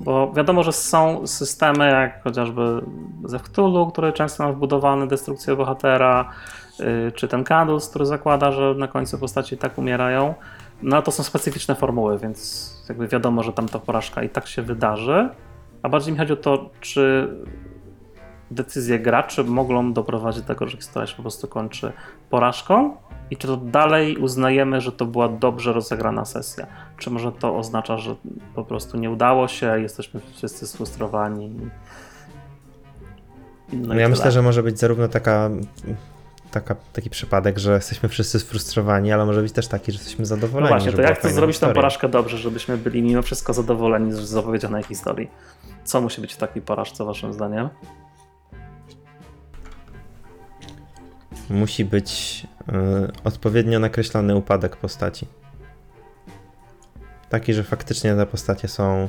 bo 0.00 0.32
wiadomo, 0.32 0.62
że 0.62 0.72
są 0.72 1.26
systemy 1.26 1.90
jak 1.90 2.22
chociażby 2.24 2.80
ze 3.24 3.38
Cthulhu, 3.40 3.90
który 3.90 4.12
często 4.12 4.44
ma 4.44 4.52
wbudowany 4.52 5.06
destrukcję 5.06 5.56
bohatera, 5.56 6.30
czy 7.14 7.28
ten 7.28 7.44
Candles, 7.44 7.88
który 7.88 8.06
zakłada, 8.06 8.52
że 8.52 8.74
na 8.74 8.88
końcu 8.88 9.18
postaci 9.18 9.58
tak 9.58 9.78
umierają. 9.78 10.34
No 10.82 11.02
to 11.02 11.10
są 11.10 11.22
specyficzne 11.22 11.74
formuły, 11.74 12.18
więc 12.18 12.68
jakby 12.88 13.08
wiadomo, 13.08 13.42
że 13.42 13.52
tam 13.52 13.68
ta 13.68 13.78
porażka 13.78 14.22
i 14.22 14.28
tak 14.28 14.46
się 14.46 14.62
wydarzy. 14.62 15.28
A 15.82 15.88
bardziej 15.88 16.12
mi 16.12 16.18
chodzi 16.18 16.32
o 16.32 16.36
to, 16.36 16.70
czy 16.80 17.28
decyzje 18.50 18.98
graczy 18.98 19.44
mogą 19.44 19.92
doprowadzić 19.92 20.42
do 20.42 20.48
tego, 20.48 20.68
że 20.68 20.76
historia 20.76 21.06
się 21.06 21.16
po 21.16 21.22
prostu 21.22 21.48
kończy 21.48 21.92
porażką 22.30 22.96
i 23.30 23.36
czy 23.36 23.46
to 23.46 23.56
dalej 23.56 24.16
uznajemy, 24.16 24.80
że 24.80 24.92
to 24.92 25.06
była 25.06 25.28
dobrze 25.28 25.72
rozegrana 25.72 26.24
sesja? 26.24 26.66
Czy 26.96 27.10
może 27.10 27.32
to 27.32 27.56
oznacza, 27.56 27.98
że 27.98 28.14
po 28.54 28.64
prostu 28.64 28.98
nie 28.98 29.10
udało 29.10 29.48
się, 29.48 29.80
jesteśmy 29.80 30.20
wszyscy 30.36 30.66
sfrustrowani? 30.66 31.50
No 31.50 31.68
No 33.72 33.94
ja 33.94 34.08
myślę, 34.08 34.32
że 34.32 34.42
może 34.42 34.62
być 34.62 34.78
zarówno 34.78 35.08
taka, 35.08 35.50
taka, 36.50 36.74
taki 36.92 37.10
przypadek, 37.10 37.58
że 37.58 37.72
jesteśmy 37.74 38.08
wszyscy 38.08 38.40
sfrustrowani, 38.40 39.12
ale 39.12 39.26
może 39.26 39.42
być 39.42 39.52
też 39.52 39.68
taki, 39.68 39.92
że 39.92 39.98
jesteśmy 39.98 40.22
No 40.22 40.26
zadowoleni. 40.26 40.68
właśnie, 40.68 40.90
że 40.90 40.96
to 40.96 41.02
jak 41.02 41.12
chcesz 41.12 41.22
fajna 41.22 41.36
zrobić 41.36 41.58
tę 41.58 41.74
porażkę 41.74 42.08
dobrze, 42.08 42.38
żebyśmy 42.38 42.76
byli 42.78 43.02
mimo 43.02 43.22
wszystko 43.22 43.52
zadowoleni 43.52 44.12
z 44.12 44.16
zapowiedzianej 44.16 44.82
historii? 44.82 45.30
Co 45.84 46.00
musi 46.00 46.20
być 46.20 46.34
w 46.34 46.36
takiej 46.36 46.62
porażce, 46.62 47.04
waszym 47.04 47.32
zdaniem? 47.32 47.68
Musi 51.50 51.84
być 51.84 52.42
y, 52.68 52.72
odpowiednio 53.24 53.78
nakreślony 53.78 54.36
upadek 54.36 54.76
postaci. 54.76 55.26
Taki, 57.28 57.54
że 57.54 57.64
faktycznie 57.64 58.14
te 58.14 58.26
postacie 58.26 58.68
są 58.68 59.08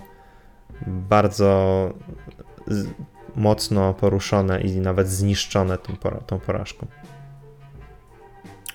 bardzo 0.88 1.90
z, 2.68 2.88
mocno 3.36 3.94
poruszone 3.94 4.61
i 4.61 4.80
nawet 4.80 5.10
zniszczone 5.10 5.78
tą, 5.78 5.94
tą 6.28 6.40
porażką. 6.40 6.88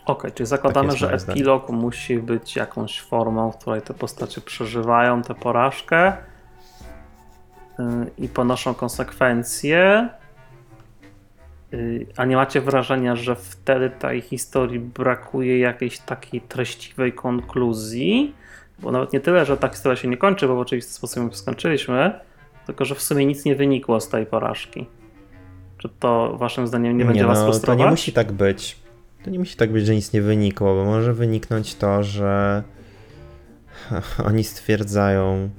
Okej, 0.06 0.32
czyli 0.32 0.46
zakładamy, 0.46 0.86
jest 0.86 0.98
że 0.98 1.06
moje 1.06 1.18
zdanie. 1.18 1.40
epilog 1.40 1.70
musi 1.70 2.18
być 2.18 2.56
jakąś 2.56 3.00
formą, 3.00 3.52
w 3.52 3.56
której 3.56 3.82
te 3.82 3.94
postacie 3.94 4.40
przeżywają 4.40 5.22
tę 5.22 5.34
porażkę 5.34 6.12
yy, 7.78 7.84
i 8.18 8.28
ponoszą 8.28 8.74
konsekwencje. 8.74 10.08
Yy, 11.72 12.06
A 12.16 12.24
nie 12.24 12.36
macie 12.36 12.60
wrażenia, 12.60 13.16
że 13.16 13.36
wtedy 13.36 13.90
tej 13.90 14.20
historii 14.20 14.80
brakuje 14.80 15.58
jakiejś 15.58 15.98
takiej 15.98 16.40
treściwej 16.40 17.12
konkluzji? 17.12 18.34
Bo 18.78 18.92
nawet 18.92 19.12
nie 19.12 19.20
tyle, 19.20 19.44
że 19.44 19.56
ta 19.56 19.68
historia 19.68 19.96
się 19.96 20.08
nie 20.08 20.16
kończy, 20.16 20.48
bo 20.48 20.56
w 20.56 20.58
oczywisty 20.58 20.92
sposób 20.92 21.22
ją 21.22 21.32
skończyliśmy, 21.32 22.20
tylko 22.66 22.84
że 22.84 22.94
w 22.94 23.02
sumie 23.02 23.26
nic 23.26 23.44
nie 23.44 23.56
wynikło 23.56 24.00
z 24.00 24.08
tej 24.08 24.26
porażki. 24.26 24.86
Czy 25.78 25.88
to 25.88 26.36
waszym 26.36 26.66
zdaniem 26.66 26.98
nie 26.98 27.04
będzie 27.04 27.26
was 27.26 27.38
no, 27.38 27.46
to 27.46 27.52
frustrować? 27.52 27.78
nie 27.84 27.90
musi 27.90 28.12
tak 28.12 28.32
być. 28.32 28.83
To 29.24 29.30
nie 29.30 29.38
musi 29.38 29.56
tak 29.56 29.72
być, 29.72 29.86
że 29.86 29.94
nic 29.94 30.12
nie 30.12 30.22
wynikło, 30.22 30.74
bo 30.74 30.84
może 30.84 31.14
wyniknąć 31.14 31.74
to, 31.74 32.02
że 32.02 32.62
oni 34.28 34.44
stwierdzają, 34.44 35.50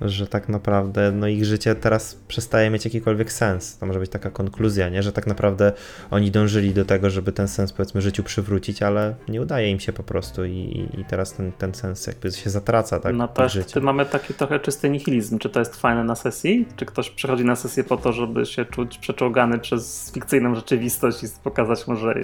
że 0.00 0.26
tak 0.26 0.48
naprawdę 0.48 1.12
no, 1.12 1.28
ich 1.28 1.44
życie 1.44 1.74
teraz 1.74 2.14
przestaje 2.28 2.70
mieć 2.70 2.84
jakikolwiek 2.84 3.32
sens. 3.32 3.78
To 3.78 3.86
może 3.86 3.98
być 3.98 4.10
taka 4.10 4.30
konkluzja, 4.30 4.88
nie? 4.88 5.02
że 5.02 5.12
tak 5.12 5.26
naprawdę 5.26 5.72
oni 6.10 6.30
dążyli 6.30 6.74
do 6.74 6.84
tego, 6.84 7.10
żeby 7.10 7.32
ten 7.32 7.48
sens 7.48 7.72
powiedzmy 7.72 8.00
życiu 8.00 8.22
przywrócić, 8.22 8.82
ale 8.82 9.14
nie 9.28 9.42
udaje 9.42 9.70
im 9.70 9.80
się 9.80 9.92
po 9.92 10.02
prostu 10.02 10.44
i, 10.44 10.88
i 10.98 11.04
teraz 11.04 11.32
ten, 11.32 11.52
ten 11.52 11.74
sens 11.74 12.06
jakby 12.06 12.32
się 12.32 12.50
zatraca 12.50 13.00
tak, 13.00 13.14
No 13.16 13.28
życiu. 13.48 13.70
wtedy 13.70 13.86
mamy 13.86 14.06
taki 14.06 14.34
trochę 14.34 14.60
czysty 14.60 14.90
nihilizm. 14.90 15.38
Czy 15.38 15.48
to 15.50 15.58
jest 15.58 15.76
fajne 15.76 16.04
na 16.04 16.14
sesji? 16.14 16.68
Czy 16.76 16.86
ktoś 16.86 17.10
przychodzi 17.10 17.44
na 17.44 17.56
sesję 17.56 17.84
po 17.84 17.96
to, 17.96 18.12
żeby 18.12 18.46
się 18.46 18.64
czuć 18.64 18.98
przeczołgany 18.98 19.58
przez 19.58 20.12
fikcyjną 20.14 20.54
rzeczywistość 20.54 21.24
i 21.24 21.26
pokazać 21.44 21.86
mu, 21.86 21.96
że 21.96 22.14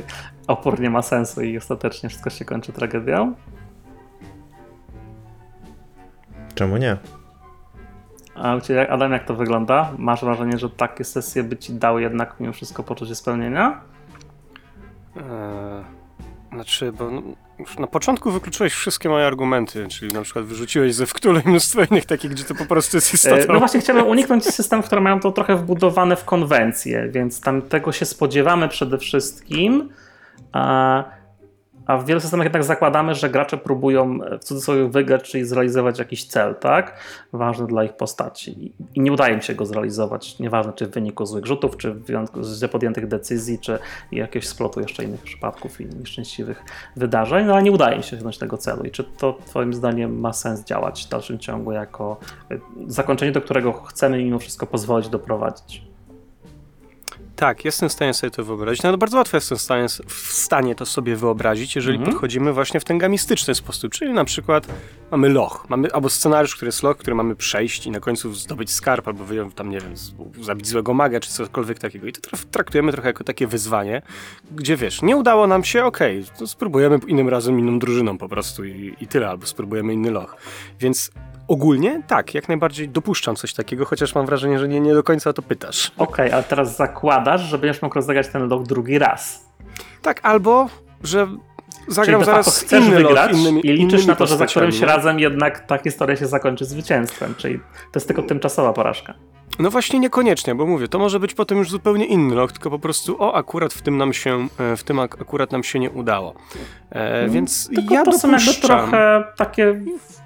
opór 0.46 0.80
nie 0.80 0.90
ma 0.90 1.02
sensu 1.02 1.42
i 1.42 1.58
ostatecznie 1.58 2.08
wszystko 2.08 2.30
się 2.30 2.44
kończy 2.44 2.72
tragedią? 2.72 3.34
Czemu 6.54 6.76
nie? 6.76 6.96
A 8.34 8.56
Adam, 8.88 9.12
jak 9.12 9.24
to 9.24 9.34
wygląda? 9.34 9.92
Masz 9.98 10.24
wrażenie, 10.24 10.58
że 10.58 10.70
takie 10.70 11.04
sesje 11.04 11.42
by 11.42 11.56
Ci 11.56 11.72
dały 11.72 12.02
jednak 12.02 12.34
mimo 12.40 12.52
wszystko 12.52 12.82
poczucie 12.82 13.14
spełnienia? 13.14 13.80
Eee, 15.16 15.22
znaczy, 16.52 16.92
bo 16.92 17.10
no, 17.10 17.22
już 17.58 17.78
na 17.78 17.86
początku 17.86 18.30
wykluczyłeś 18.30 18.72
wszystkie 18.72 19.08
moje 19.08 19.26
argumenty, 19.26 19.88
czyli 19.88 20.12
na 20.12 20.22
przykład 20.22 20.44
wyrzuciłeś 20.44 20.94
ze 20.94 21.06
wktule 21.06 21.42
i 21.46 21.48
mnóstwo 21.48 21.80
innych 21.90 22.06
takich, 22.06 22.30
gdzie 22.30 22.44
to 22.44 22.54
po 22.54 22.66
prostu 22.66 22.96
jest. 22.96 23.26
E, 23.26 23.46
No 23.48 23.58
właśnie 23.58 23.80
chciałem 23.80 24.06
uniknąć 24.06 24.44
systemów, 24.44 24.86
które 24.86 25.00
mają 25.00 25.20
to 25.20 25.32
trochę 25.32 25.56
wbudowane 25.56 26.16
w 26.16 26.24
konwencję, 26.24 27.08
więc 27.10 27.40
tam 27.40 27.62
tego 27.62 27.92
się 27.92 28.04
spodziewamy 28.04 28.68
przede 28.68 28.98
wszystkim. 28.98 29.88
A, 30.52 31.04
a 31.86 31.96
w 31.96 32.06
wielu 32.06 32.20
systemach 32.20 32.44
jednak 32.44 32.64
zakładamy, 32.64 33.14
że 33.14 33.30
gracze 33.30 33.58
próbują 33.58 34.18
e, 34.24 34.38
w 34.38 34.44
cudzysłowie 34.44 34.88
wygrać, 34.88 35.30
czyli 35.30 35.44
zrealizować 35.44 35.98
jakiś 35.98 36.24
cel, 36.24 36.54
tak? 36.54 36.96
Ważny 37.32 37.66
dla 37.66 37.84
ich 37.84 37.92
postaci. 37.92 38.74
I- 38.94 39.00
nie 39.00 39.12
udaje 39.12 39.34
im 39.34 39.42
się 39.42 39.54
go 39.54 39.66
zrealizować. 39.66 40.38
Nieważne, 40.38 40.72
czy 40.72 40.86
w 40.86 40.90
wyniku 40.90 41.26
złych 41.26 41.46
rzutów, 41.46 41.76
czy 41.76 41.92
w 41.94 42.02
wyniku 42.04 42.40
podjętych 42.72 43.08
decyzji, 43.08 43.58
czy 43.58 43.78
jakiegoś 44.12 44.48
splotu 44.48 44.80
jeszcze 44.80 45.04
innych 45.04 45.20
przypadków 45.22 45.80
i 45.80 45.86
nieszczęśliwych 45.86 46.62
wydarzeń, 46.96 47.46
no 47.46 47.52
ale 47.52 47.62
nie 47.62 47.72
udaje 47.72 47.96
im 47.96 48.02
się 48.02 48.08
osiągnąć 48.08 48.38
tego 48.38 48.58
celu. 48.58 48.84
I 48.84 48.90
czy 48.90 49.04
to 49.04 49.38
Twoim 49.46 49.74
zdaniem 49.74 50.20
ma 50.20 50.32
sens 50.32 50.64
działać 50.64 51.06
w 51.06 51.08
dalszym 51.08 51.38
ciągu 51.38 51.72
jako 51.72 52.16
e, 52.50 52.58
zakończenie, 52.86 53.32
do 53.32 53.40
którego 53.40 53.72
chcemy 53.72 54.24
mimo 54.24 54.38
wszystko 54.38 54.66
pozwolić 54.66 55.08
doprowadzić? 55.08 55.91
Tak, 57.42 57.64
jestem 57.64 57.88
w 57.88 57.92
stanie 57.92 58.14
sobie 58.14 58.30
to 58.30 58.44
wyobrazić. 58.44 58.82
No 58.82 58.98
bardzo 58.98 59.16
łatwo 59.16 59.36
jestem 59.36 59.58
w 59.58 59.60
stanie, 59.62 59.86
w 60.06 60.32
stanie 60.32 60.74
to 60.74 60.86
sobie 60.86 61.16
wyobrazić, 61.16 61.76
jeżeli 61.76 61.96
Mhm. 61.96 62.12
podchodzimy 62.12 62.52
właśnie 62.52 62.80
w 62.80 62.84
ten 62.84 62.98
gamistyczny 62.98 63.54
sposób. 63.54 63.92
Czyli 63.92 64.12
na 64.12 64.24
przykład 64.24 64.66
mamy 65.10 65.28
loch, 65.28 65.66
mamy 65.68 65.92
albo 65.92 66.10
scenariusz, 66.10 66.56
który 66.56 66.68
jest 66.68 66.82
loch, 66.82 66.96
który 66.96 67.14
mamy 67.14 67.36
przejść 67.36 67.86
i 67.86 67.90
na 67.90 68.00
końcu 68.00 68.34
zdobyć 68.34 68.70
skarb, 68.70 69.08
albo 69.08 69.24
wyjąć 69.24 69.54
tam, 69.54 69.70
nie 69.70 69.80
wiem, 69.80 69.94
zabić 70.40 70.66
złego 70.68 70.94
maga, 70.94 71.20
czy 71.20 71.30
cokolwiek 71.30 71.78
takiego. 71.78 72.06
I 72.06 72.12
to 72.12 72.20
tra- 72.20 72.44
traktujemy 72.50 72.92
trochę 72.92 73.08
jako 73.08 73.24
takie 73.24 73.46
wyzwanie, 73.46 74.02
gdzie 74.50 74.76
wiesz, 74.76 75.02
nie 75.02 75.16
udało 75.16 75.46
nam 75.46 75.64
się, 75.64 75.84
okej, 75.84 76.24
to 76.38 76.46
spróbujemy 76.46 76.98
innym 77.06 77.28
razem 77.28 77.58
inną 77.58 77.78
drużyną 77.78 78.18
po 78.18 78.28
prostu 78.28 78.64
i, 78.64 78.94
i 79.00 79.06
tyle, 79.06 79.28
albo 79.28 79.46
spróbujemy 79.46 79.92
inny 79.92 80.10
loch. 80.10 80.36
Więc 80.80 81.10
ogólnie 81.52 82.02
tak, 82.06 82.34
jak 82.34 82.48
najbardziej 82.48 82.88
dopuszczam 82.88 83.36
coś 83.36 83.54
takiego, 83.54 83.84
chociaż 83.84 84.14
mam 84.14 84.26
wrażenie, 84.26 84.58
że 84.58 84.68
nie, 84.68 84.80
nie 84.80 84.94
do 84.94 85.02
końca 85.02 85.30
o 85.30 85.32
to 85.32 85.42
pytasz. 85.42 85.92
Okej, 85.98 86.32
ale 86.32 86.42
teraz 86.42 86.76
zakładasz, 86.76 87.40
że 87.40 87.58
będziesz 87.58 87.82
mógł 87.82 87.94
rozegrać 87.94 88.28
ten 88.28 88.48
log 88.48 88.66
drugi 88.66 88.98
raz. 88.98 89.46
Tak, 90.02 90.20
albo 90.22 90.68
że 91.04 91.28
zagram 91.88 92.24
zaraz 92.24 92.60
chcesz 92.62 92.84
inny 92.84 92.96
wygrać 92.96 93.32
innymi, 93.32 93.66
i 93.66 93.72
liczysz 93.72 94.06
na 94.06 94.16
to, 94.16 94.26
że 94.26 94.36
za 94.36 94.46
którymś 94.46 94.80
no. 94.80 94.86
razem 94.86 95.18
jednak 95.18 95.66
ta 95.66 95.78
historia 95.78 96.16
się 96.16 96.26
zakończy 96.26 96.64
zwycięstwem, 96.64 97.34
czyli 97.34 97.58
to 97.58 97.98
jest 97.98 98.06
tylko 98.06 98.22
tymczasowa 98.22 98.72
porażka. 98.72 99.14
No 99.58 99.70
właśnie 99.70 99.98
niekoniecznie, 99.98 100.54
bo 100.54 100.66
mówię, 100.66 100.88
to 100.88 100.98
może 100.98 101.20
być 101.20 101.34
potem 101.34 101.58
już 101.58 101.70
zupełnie 101.70 102.04
inny 102.06 102.34
lot, 102.34 102.52
tylko 102.52 102.70
po 102.70 102.78
prostu 102.78 103.16
o, 103.22 103.34
akurat 103.34 103.72
w 103.74 103.82
tym 103.82 103.96
nam 103.96 104.12
się, 104.12 104.48
e, 104.58 104.76
w 104.76 104.84
tym 104.84 104.98
ak- 105.00 105.20
akurat 105.22 105.52
nam 105.52 105.64
się 105.64 105.78
nie 105.78 105.90
udało. 105.90 106.34
E, 106.90 107.28
więc 107.28 107.66
Mm, 107.70 107.76
Tylko 107.76 107.94
ja 107.94 108.04
to 108.04 108.18
są 108.18 108.28
jakby 108.30 108.44
dopuszczam. 108.46 108.68
trochę 108.80 109.24
takie, 109.36 109.80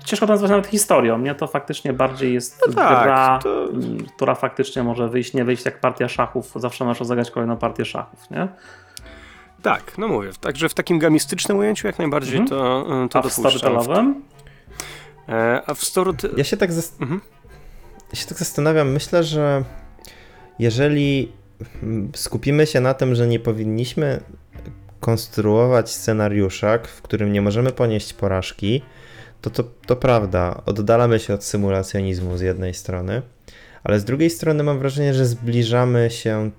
ciężko 0.04 0.26
to 0.26 0.32
nazwać 0.32 0.50
nawet 0.50 0.66
historią, 0.66 1.18
nie? 1.18 1.34
To 1.34 1.46
faktycznie 1.46 1.92
bardziej 1.92 2.34
jest 2.34 2.60
No 2.68 2.74
tak, 2.74 3.04
gra, 3.04 3.38
to- 3.42 3.64
m, 3.64 3.98
która 4.16 4.34
faktycznie 4.34 4.82
może 4.82 5.08
wyjść, 5.08 5.34
nie 5.34 5.44
wyjść 5.44 5.64
jak 5.64 5.80
partia 5.80 6.08
szachów, 6.08 6.52
zawsze 6.56 6.84
masz 6.84 6.98
rozegrać 7.00 7.30
kolejną 7.30 7.56
partię 7.56 7.84
szachów, 7.84 8.30
nie? 8.30 8.48
Tak, 9.62 9.98
no 9.98 10.08
mówię, 10.08 10.30
także 10.40 10.68
w 10.68 10.74
takim 10.74 10.98
gamistycznym 10.98 11.58
ujęciu 11.58 11.86
jak 11.86 11.98
najbardziej 11.98 12.38
Mhm. 12.38 12.48
to, 12.48 12.80
e, 13.04 13.08
to 13.08 13.18
A 13.18 13.22
w 13.22 13.24
dopuszczam. 13.24 13.30
storytellowym? 13.50 14.22
E, 15.28 15.62
a 15.66 15.74
w 15.74 15.84
Storu... 15.84 16.12
Ty... 16.14 16.30
Ja 16.36 16.44
się 16.44 16.56
tak, 16.56 16.70
zas- 16.72 16.92
Mhm. 17.02 17.20
Się 18.14 18.26
tak 18.26 18.38
zastanawiam, 18.38 18.92
myślę, 18.92 19.24
że 19.24 19.64
jeżeli 20.58 21.32
skupimy 22.14 22.66
się 22.66 22.80
na 22.80 22.94
tym, 22.94 23.14
że 23.14 23.26
nie 23.26 23.40
powinniśmy 23.40 24.20
konstruować 25.00 25.90
scenariusza, 25.90 26.78
w 26.78 27.02
którym 27.02 27.32
nie 27.32 27.42
możemy 27.42 27.72
ponieść 27.72 28.12
porażki, 28.12 28.82
to, 29.40 29.50
to 29.50 29.64
to 29.86 29.96
prawda, 29.96 30.62
oddalamy 30.66 31.18
się 31.18 31.34
od 31.34 31.44
symulacjonizmu 31.44 32.36
z 32.36 32.40
jednej 32.40 32.74
strony, 32.74 33.22
ale 33.84 34.00
z 34.00 34.04
drugiej 34.04 34.30
strony 34.30 34.64
mam 34.64 34.78
wrażenie, 34.78 35.14
że 35.14 35.26
zbliżamy 35.26 36.10
się 36.10 36.50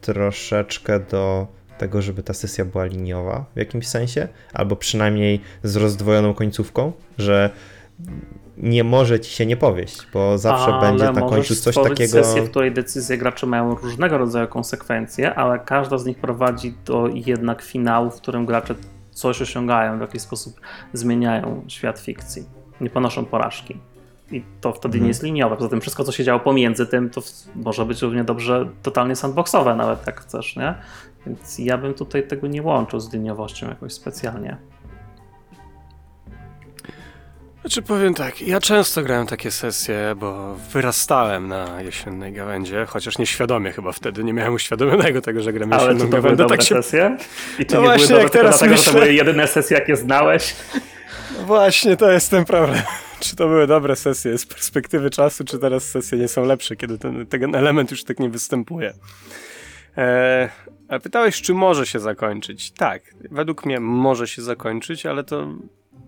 troszeczkę 0.00 1.00
do 1.00 1.46
tego, 1.78 2.02
żeby 2.02 2.22
ta 2.22 2.34
sesja 2.34 2.64
była 2.64 2.84
liniowa 2.84 3.44
w 3.54 3.58
jakimś 3.58 3.86
sensie, 3.86 4.28
albo 4.52 4.76
przynajmniej 4.76 5.40
z 5.62 5.76
rozdwojoną 5.76 6.34
końcówką, 6.34 6.92
że 7.18 7.50
nie 8.62 8.84
może 8.84 9.20
ci 9.20 9.30
się 9.30 9.46
nie 9.46 9.56
powieść, 9.56 10.06
bo 10.12 10.38
zawsze 10.38 10.74
ale 10.74 10.80
będzie 10.80 11.12
na 11.12 11.20
końcu 11.20 11.54
coś 11.54 11.74
takiego. 11.74 12.12
sesję, 12.12 12.42
w 12.42 12.50
której 12.50 12.72
decyzje 12.72 13.18
graczy 13.18 13.46
mają 13.46 13.74
różnego 13.74 14.18
rodzaju 14.18 14.48
konsekwencje, 14.48 15.34
ale 15.34 15.58
każda 15.58 15.98
z 15.98 16.06
nich 16.06 16.18
prowadzi 16.18 16.74
do 16.84 17.08
jednak 17.14 17.62
finału, 17.62 18.10
w 18.10 18.16
którym 18.16 18.46
gracze 18.46 18.74
coś 19.10 19.42
osiągają, 19.42 19.98
w 19.98 20.00
jakiś 20.00 20.22
sposób 20.22 20.60
zmieniają 20.92 21.64
świat 21.68 21.98
fikcji. 22.00 22.44
Nie 22.80 22.90
ponoszą 22.90 23.24
porażki. 23.24 23.76
I 24.30 24.42
to 24.60 24.72
wtedy 24.72 24.88
Mhm. 24.88 25.02
nie 25.04 25.08
jest 25.08 25.22
liniowe. 25.22 25.56
Poza 25.56 25.68
tym 25.68 25.80
wszystko, 25.80 26.04
co 26.04 26.12
się 26.12 26.24
działo 26.24 26.40
pomiędzy 26.40 26.86
tym, 26.86 27.10
to 27.10 27.20
może 27.54 27.86
być 27.86 28.02
równie 28.02 28.24
dobrze 28.24 28.68
totalnie 28.82 29.16
sandboxowe 29.16 29.74
nawet, 29.76 30.06
jak 30.06 30.20
chcesz, 30.20 30.56
nie? 30.56 30.74
Więc 31.26 31.58
ja 31.58 31.78
bym 31.78 31.94
tutaj 31.94 32.28
tego 32.28 32.46
nie 32.46 32.62
łączył 32.62 33.00
z 33.00 33.12
liniowością 33.12 33.68
jakoś 33.68 33.92
specjalnie. 33.92 34.56
Znaczy 37.62 37.82
powiem 37.82 38.14
tak, 38.14 38.42
ja 38.42 38.60
często 38.60 39.02
grałem 39.02 39.26
takie 39.26 39.50
sesje, 39.50 40.14
bo 40.16 40.54
wyrastałem 40.72 41.48
na 41.48 41.82
jesiennej 41.82 42.32
gawędzie, 42.32 42.86
chociaż 42.88 43.18
nieświadomie 43.18 43.72
chyba 43.72 43.92
wtedy, 43.92 44.24
nie 44.24 44.32
miałem 44.32 44.54
uświadomionego 44.54 45.20
tego, 45.20 45.42
że 45.42 45.52
gram 45.52 45.72
Ale 45.72 45.82
jesienną 45.82 45.98
czy 45.98 46.04
to 46.04 46.10
były 46.10 46.22
gawędę, 46.22 46.42
dobre 46.44 46.56
tak 46.56 46.66
się... 46.66 46.74
sesje? 46.82 47.16
I 47.58 47.66
czy 47.66 47.74
No 47.74 47.80
nie 47.80 47.86
właśnie, 47.86 48.06
były 48.06 48.08
dobre 48.08 48.22
jak 48.22 48.32
teraz 48.32 48.58
dlatego, 48.58 48.76
że 48.76 48.84
to 48.84 48.90
myślę- 48.90 49.00
były 49.00 49.14
jedyne 49.14 49.46
sesje, 49.48 49.78
jakie 49.78 49.96
znałeś? 49.96 50.56
No 51.38 51.44
właśnie, 51.46 51.96
to 51.96 52.12
jest 52.12 52.30
ten 52.30 52.44
problem. 52.44 52.82
Czy 53.20 53.36
to 53.36 53.48
były 53.48 53.66
dobre 53.66 53.96
sesje 53.96 54.38
z 54.38 54.46
perspektywy 54.46 55.10
czasu, 55.10 55.44
czy 55.44 55.58
teraz 55.58 55.84
sesje 55.84 56.18
nie 56.18 56.28
są 56.28 56.44
lepsze, 56.44 56.76
kiedy 56.76 56.98
ten, 56.98 57.26
ten 57.26 57.54
element 57.54 57.90
już 57.90 58.04
tak 58.04 58.20
nie 58.20 58.28
występuje. 58.30 58.92
Eee, 59.96 60.48
a 60.88 60.98
pytałeś, 60.98 61.42
czy 61.42 61.54
może 61.54 61.86
się 61.86 62.00
zakończyć? 62.00 62.70
Tak, 62.70 63.02
według 63.30 63.66
mnie 63.66 63.80
może 63.80 64.28
się 64.28 64.42
zakończyć, 64.42 65.06
ale 65.06 65.24
to 65.24 65.48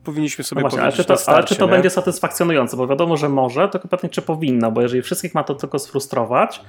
powinniśmy 0.04 0.44
sobie 0.44 0.62
No 0.62 0.68
właśnie, 0.68 0.82
ale 0.82 0.92
powiedzieć 0.92 1.06
czy 1.06 1.12
to, 1.12 1.16
starcie, 1.16 1.36
ale 1.36 1.46
czy 1.46 1.56
to 1.56 1.68
będzie 1.68 1.90
satysfakcjonujące? 1.90 2.76
Bo 2.76 2.86
wiadomo, 2.86 3.16
że 3.16 3.28
może, 3.28 3.68
tylko 3.68 3.88
pytanie, 3.88 4.10
czy 4.10 4.22
powinno, 4.22 4.72
bo 4.72 4.82
jeżeli 4.82 5.02
wszystkich 5.02 5.34
ma 5.34 5.44
to 5.44 5.54
tylko 5.54 5.78
sfrustrować, 5.78 6.60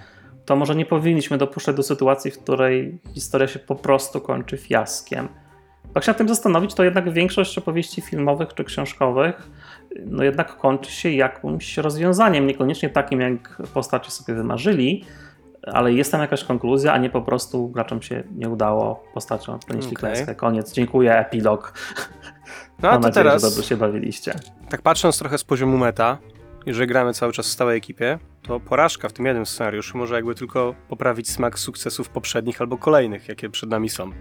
to 0.45 0.55
może 0.55 0.75
nie 0.75 0.85
powinniśmy 0.85 1.37
dopuszczać 1.37 1.75
do 1.75 1.83
sytuacji, 1.83 2.31
w 2.31 2.39
której 2.39 2.99
historia 3.13 3.47
się 3.47 3.59
po 3.59 3.75
prostu 3.75 4.21
kończy 4.21 4.57
fiaskiem. 4.57 5.27
Jak 5.95 6.03
się 6.03 6.09
nad 6.09 6.17
tym 6.17 6.29
zastanowić, 6.29 6.73
to 6.73 6.83
jednak 6.83 7.13
większość 7.13 7.57
opowieści 7.57 8.01
filmowych 8.01 8.53
czy 8.53 8.63
książkowych 8.63 9.49
no 10.05 10.23
jednak 10.23 10.57
kończy 10.57 10.91
się 10.91 11.09
jakimś 11.09 11.77
rozwiązaniem, 11.77 12.47
niekoniecznie 12.47 12.89
takim, 12.89 13.21
jak 13.21 13.61
postacie 13.73 14.11
sobie 14.11 14.33
wymarzyli, 14.33 15.05
ale 15.63 15.93
jest 15.93 16.11
tam 16.11 16.21
jakaś 16.21 16.43
konkluzja, 16.43 16.93
a 16.93 16.97
nie 16.97 17.09
po 17.09 17.21
prostu 17.21 17.67
graczom 17.67 18.01
się 18.01 18.23
nie 18.35 18.49
udało, 18.49 19.03
postaciom 19.13 19.59
ponieśli 19.67 19.91
Okej. 19.91 20.13
klęskę, 20.13 20.35
koniec, 20.35 20.73
dziękuję, 20.73 21.17
epilog. 21.17 21.73
No 22.81 22.89
a 22.89 22.91
Mam 22.91 23.01
to 23.01 23.07
nadzieję, 23.07 23.23
teraz, 23.23 23.41
że 23.41 23.49
dobrze 23.49 23.63
się 23.63 23.77
bawiliście. 23.77 24.33
tak 24.69 24.81
patrząc 24.81 25.19
trochę 25.19 25.37
z 25.37 25.43
poziomu 25.43 25.77
meta, 25.77 26.17
jeżeli 26.65 26.87
gramy 26.87 27.13
cały 27.13 27.33
czas 27.33 27.47
w 27.47 27.51
stałej 27.51 27.77
ekipie, 27.77 28.19
to 28.41 28.59
porażka 28.59 29.09
w 29.09 29.13
tym 29.13 29.25
jednym 29.25 29.45
scenariuszu 29.45 29.97
może 29.97 30.15
jakby 30.15 30.35
tylko 30.35 30.75
poprawić 30.89 31.29
smak 31.29 31.59
sukcesów 31.59 32.09
poprzednich 32.09 32.61
albo 32.61 32.77
kolejnych, 32.77 33.27
jakie 33.29 33.49
przed 33.49 33.69
nami 33.69 33.89
są. 33.89 34.11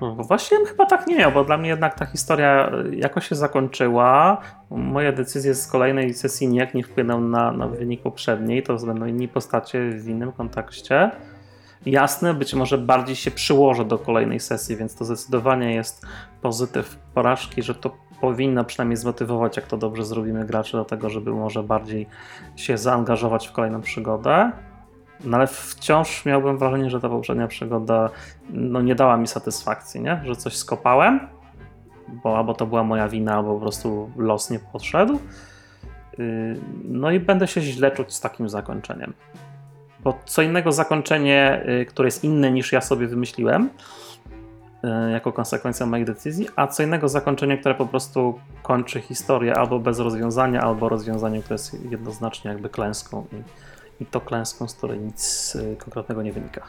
Bo 0.00 0.14
Właśnie 0.14 0.58
chyba 0.66 0.86
tak 0.86 1.06
nie 1.06 1.16
miał, 1.16 1.32
bo 1.32 1.44
dla 1.44 1.58
mnie 1.58 1.68
jednak 1.68 1.94
ta 1.98 2.06
historia 2.06 2.70
y, 2.92 2.96
jakoś 2.96 3.28
się 3.28 3.34
zakończyła. 3.34 4.40
Moje 4.70 5.12
decyzje 5.12 5.54
z 5.54 5.66
kolejnej 5.66 6.14
sesji 6.14 6.48
nijak 6.48 6.74
nie 6.74 6.82
wpłyną 6.84 7.20
na, 7.20 7.52
na 7.52 7.68
wynik 7.68 8.02
poprzedniej, 8.02 8.62
to 8.62 8.76
będą 8.76 9.06
inni 9.06 9.28
postacie 9.28 9.90
w 9.90 10.08
innym 10.08 10.32
kontekście. 10.32 11.10
Jasne, 11.86 12.34
być 12.34 12.54
może 12.54 12.78
bardziej 12.78 13.16
się 13.16 13.30
przyłożę 13.30 13.84
do 13.84 13.98
kolejnej 13.98 14.40
sesji, 14.40 14.76
więc 14.76 14.94
to 14.94 15.04
zdecydowanie 15.04 15.74
jest 15.74 16.06
pozytyw 16.42 16.98
porażki, 17.14 17.62
że 17.62 17.74
to 17.74 17.96
powinno 18.20 18.64
przynajmniej 18.64 18.96
zmotywować, 18.96 19.56
jak 19.56 19.66
to 19.66 19.76
dobrze 19.76 20.04
zrobimy 20.04 20.44
graczy 20.44 20.72
do 20.72 20.84
tego, 20.84 21.10
żeby 21.10 21.30
może 21.30 21.62
bardziej 21.62 22.06
się 22.56 22.78
zaangażować 22.78 23.48
w 23.48 23.52
kolejną 23.52 23.80
przygodę. 23.80 24.52
No 25.24 25.36
ale 25.36 25.46
wciąż 25.46 26.24
miałbym 26.24 26.58
wrażenie, 26.58 26.90
że 26.90 27.00
ta 27.00 27.08
poprzednia 27.08 27.48
przygoda 27.48 28.10
no, 28.50 28.82
nie 28.82 28.94
dała 28.94 29.16
mi 29.16 29.26
satysfakcji, 29.26 30.00
nie? 30.00 30.20
że 30.24 30.36
coś 30.36 30.56
skopałem, 30.56 31.20
bo 32.08 32.38
albo 32.38 32.54
to 32.54 32.66
była 32.66 32.84
moja 32.84 33.08
wina, 33.08 33.34
albo 33.34 33.54
po 33.54 33.60
prostu 33.60 34.10
los 34.16 34.50
nie 34.50 34.58
podszedł. 34.58 35.18
Yy, 36.18 36.60
No 36.84 37.10
i 37.10 37.20
będę 37.20 37.46
się 37.46 37.60
źle 37.60 37.90
czuć 37.90 38.14
z 38.14 38.20
takim 38.20 38.48
zakończeniem. 38.48 39.12
Bo 40.06 40.18
co 40.24 40.42
innego 40.42 40.72
zakończenie, 40.72 41.64
yy, 41.66 41.86
które 41.86 42.06
jest 42.06 42.24
inne 42.24 42.50
niż 42.50 42.72
ja 42.72 42.80
sobie 42.80 43.06
wymyśliłem, 43.06 43.70
yy, 44.82 45.10
jako 45.10 45.32
konsekwencja 45.32 45.86
moich 45.86 46.04
decyzji, 46.04 46.48
a 46.56 46.66
co 46.66 46.82
innego 46.82 47.08
zakończenie, 47.08 47.58
które 47.58 47.74
po 47.74 47.86
prostu 47.86 48.38
kończy 48.62 49.00
historię 49.00 49.54
albo 49.54 49.78
bez 49.78 49.98
rozwiązania, 49.98 50.60
albo 50.60 50.88
rozwiązaniem, 50.88 51.42
które 51.42 51.54
jest 51.54 51.90
jednoznacznie 51.90 52.50
jakby 52.50 52.68
klęską 52.68 53.26
i, 53.32 54.02
i 54.02 54.06
to 54.06 54.20
klęską, 54.20 54.68
z 54.68 54.74
której 54.74 54.98
nic 54.98 55.54
yy, 55.54 55.76
konkretnego 55.76 56.22
nie 56.22 56.32
wynika. 56.32 56.62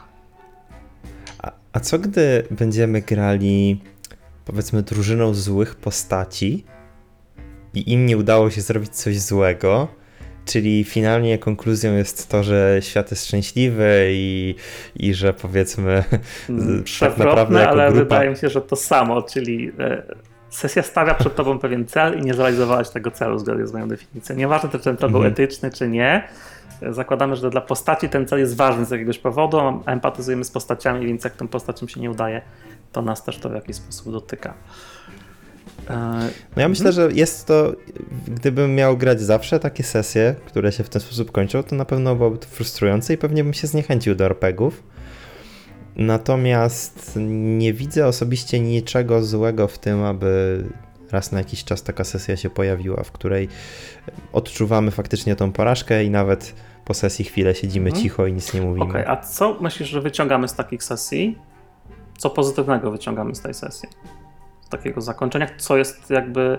A, 1.42 1.52
a 1.72 1.80
co 1.80 1.98
gdy 1.98 2.46
będziemy 2.50 3.00
grali, 3.00 3.82
powiedzmy, 4.44 4.82
drużyną 4.82 5.34
złych 5.34 5.76
postaci 5.76 6.64
i 7.74 7.92
im 7.92 8.06
nie 8.06 8.16
udało 8.16 8.50
się 8.50 8.60
zrobić 8.60 8.90
coś 8.90 9.20
złego? 9.20 9.97
Czyli 10.48 10.84
finalnie 10.84 11.38
konkluzją 11.38 11.94
jest 11.96 12.28
to, 12.28 12.42
że 12.42 12.78
świat 12.80 13.10
jest 13.10 13.26
szczęśliwy 13.26 14.08
i, 14.10 14.54
i 14.96 15.14
że 15.14 15.32
powiedzmy 15.34 16.04
Mm, 16.48 16.74
tak 16.76 16.84
Przewrotne, 16.84 17.24
naprawdę 17.24 17.58
jako 17.60 17.70
ale 17.72 17.86
grupa. 17.92 18.04
wydaje 18.04 18.30
mi 18.30 18.36
się, 18.36 18.48
że 18.48 18.60
to 18.60 18.76
samo, 18.76 19.22
czyli 19.22 19.72
e, 19.78 20.02
sesja 20.50 20.82
stawia 20.82 21.14
przed 21.14 21.34
tobą 21.34 21.58
pewien 21.58 21.86
cel 21.86 22.18
i 22.18 22.22
nie 22.22 22.34
zrealizowałeś 22.34 22.88
tego 22.88 23.10
celu 23.10 23.38
zgodnie 23.38 23.66
z 23.66 23.72
moją 23.72 23.88
definicją. 23.88 24.36
Nieważne, 24.36 24.68
czy 24.68 24.78
ten 24.78 24.96
cel 24.96 25.10
był 25.10 25.18
Mhm. 25.18 25.32
etyczny, 25.32 25.70
czy 25.70 25.88
nie. 25.88 26.28
e, 26.82 26.92
Zakładamy, 26.92 27.36
że 27.36 27.50
dla 27.50 27.60
postaci 27.60 28.08
ten 28.08 28.26
cel 28.26 28.38
jest 28.38 28.56
ważny 28.56 28.84
z 28.84 28.90
jakiegoś 28.90 29.18
powodu, 29.18 29.58
empatyzujemy 29.86 30.44
z 30.44 30.50
postaciami, 30.50 31.06
więc 31.06 31.24
jak 31.24 31.32
tym 31.36 31.48
postaciom 31.48 31.88
się 31.88 32.00
nie 32.00 32.10
udaje, 32.10 32.42
to 32.92 33.02
nas 33.02 33.24
też 33.24 33.38
to 33.38 33.48
w 33.50 33.54
jakiś 33.54 33.76
sposób 33.76 34.12
dotyka. 34.12 34.54
E, 35.90 36.28
No 36.56 36.62
ja 36.62 36.68
myślę, 36.68 36.92
że 36.92 37.08
jest 37.12 37.46
to, 37.46 37.72
gdybym 38.28 38.74
miał 38.74 38.96
grać 38.96 39.20
zawsze 39.20 39.60
takie 39.60 39.82
sesje, 39.82 40.34
które 40.46 40.72
się 40.72 40.84
w 40.84 40.88
ten 40.88 41.02
sposób 41.02 41.32
kończą, 41.32 41.62
to 41.62 41.76
na 41.76 41.84
pewno 41.84 42.16
byłoby 42.16 42.38
to 42.38 42.46
frustrujące 42.46 43.14
i 43.14 43.18
pewnie 43.18 43.44
bym 43.44 43.54
się 43.54 43.66
zniechęcił 43.66 44.14
do 44.14 44.24
RPGów. 44.24 44.82
Natomiast 45.96 47.12
nie 47.58 47.72
widzę 47.72 48.06
osobiście 48.06 48.60
niczego 48.60 49.22
złego 49.24 49.68
w 49.68 49.78
tym, 49.78 50.02
aby 50.04 50.64
raz 51.12 51.32
na 51.32 51.38
jakiś 51.38 51.64
czas 51.64 51.82
taka 51.82 52.04
sesja 52.04 52.36
się 52.36 52.50
pojawiła, 52.50 53.02
w 53.02 53.12
której 53.12 53.48
odczuwamy 54.32 54.90
faktycznie 54.90 55.36
tą 55.36 55.52
porażkę 55.52 56.04
i 56.04 56.10
nawet 56.10 56.54
po 56.84 56.94
sesji 56.94 57.24
chwilę 57.24 57.54
siedzimy 57.54 57.86
Mhm. 57.86 58.02
cicho 58.02 58.26
i 58.26 58.32
nic 58.32 58.54
nie 58.54 58.60
mówimy. 58.60 58.84
Okej, 58.84 59.04
a 59.06 59.16
co 59.16 59.56
myślisz, 59.60 59.88
że 59.88 60.00
wyciągamy 60.00 60.48
z 60.48 60.54
takich 60.54 60.84
sesji? 60.84 61.38
Co 62.18 62.30
pozytywnego 62.30 62.90
wyciągamy 62.90 63.34
z 63.34 63.40
tej 63.40 63.54
sesji? 63.54 63.88
Takiego 64.70 65.00
zakończenia? 65.00 65.46
Co 65.58 65.76
jest 65.76 66.10
jakby 66.10 66.58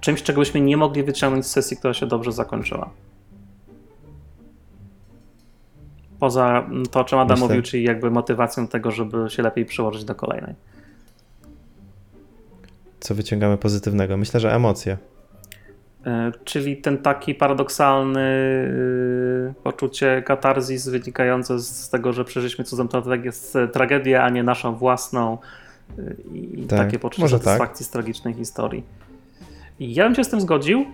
czymś, 0.00 0.22
czego 0.22 0.40
byśmy 0.40 0.60
nie 0.60 0.76
mogli 0.76 1.02
wyciągnąć 1.02 1.46
z 1.46 1.50
sesji, 1.50 1.76
która 1.76 1.94
się 1.94 2.06
dobrze 2.06 2.32
zakończyła? 2.32 2.90
Poza 6.18 6.64
mm, 6.70 6.86
to, 6.86 7.00
o 7.00 7.04
czym 7.04 7.18
Adam 7.18 7.36
Myślę- 7.36 7.48
mówił, 7.48 7.62
czyli 7.62 7.84
jakby 7.84 8.10
motywacją 8.10 8.68
tego, 8.68 8.90
żeby 8.90 9.30
się 9.30 9.42
lepiej 9.42 9.64
przełożyć 9.66 10.04
do 10.04 10.14
kolejnej. 10.14 10.54
Co 13.00 13.14
wyciągamy 13.14 13.58
pozytywnego? 13.58 14.16
Myślę, 14.16 14.40
że 14.40 14.54
emocje. 14.54 14.96
E, 16.06 16.32
Czyli 16.44 16.76
ten 16.76 16.98
taki 16.98 17.34
paradoksalny 17.34 18.20
y, 19.50 19.54
poczucie 19.62 20.22
katarzis 20.26 20.88
wynikające 20.88 21.58
z 21.58 21.90
tego, 21.90 22.12
że 22.12 22.24
przeżyliśmy 22.24 22.64
cudzą 22.64 22.88
tragedię, 22.88 23.30
tragedię, 23.72 24.22
a 24.22 24.30
nie 24.30 24.42
naszą 24.42 24.74
własną 24.74 25.38
i 26.34 26.66
Tak, 26.68 26.78
takie 26.78 26.98
poczucie 26.98 27.28
tak. 27.28 27.42
satysfakcji 27.42 27.86
z 27.86 27.90
tragicznej 27.90 28.34
historii. 28.34 28.84
I 29.78 29.94
ja 29.94 30.04
bym 30.04 30.14
się 30.14 30.24
z 30.24 30.28
tym 30.28 30.40
zgodził, 30.40 30.84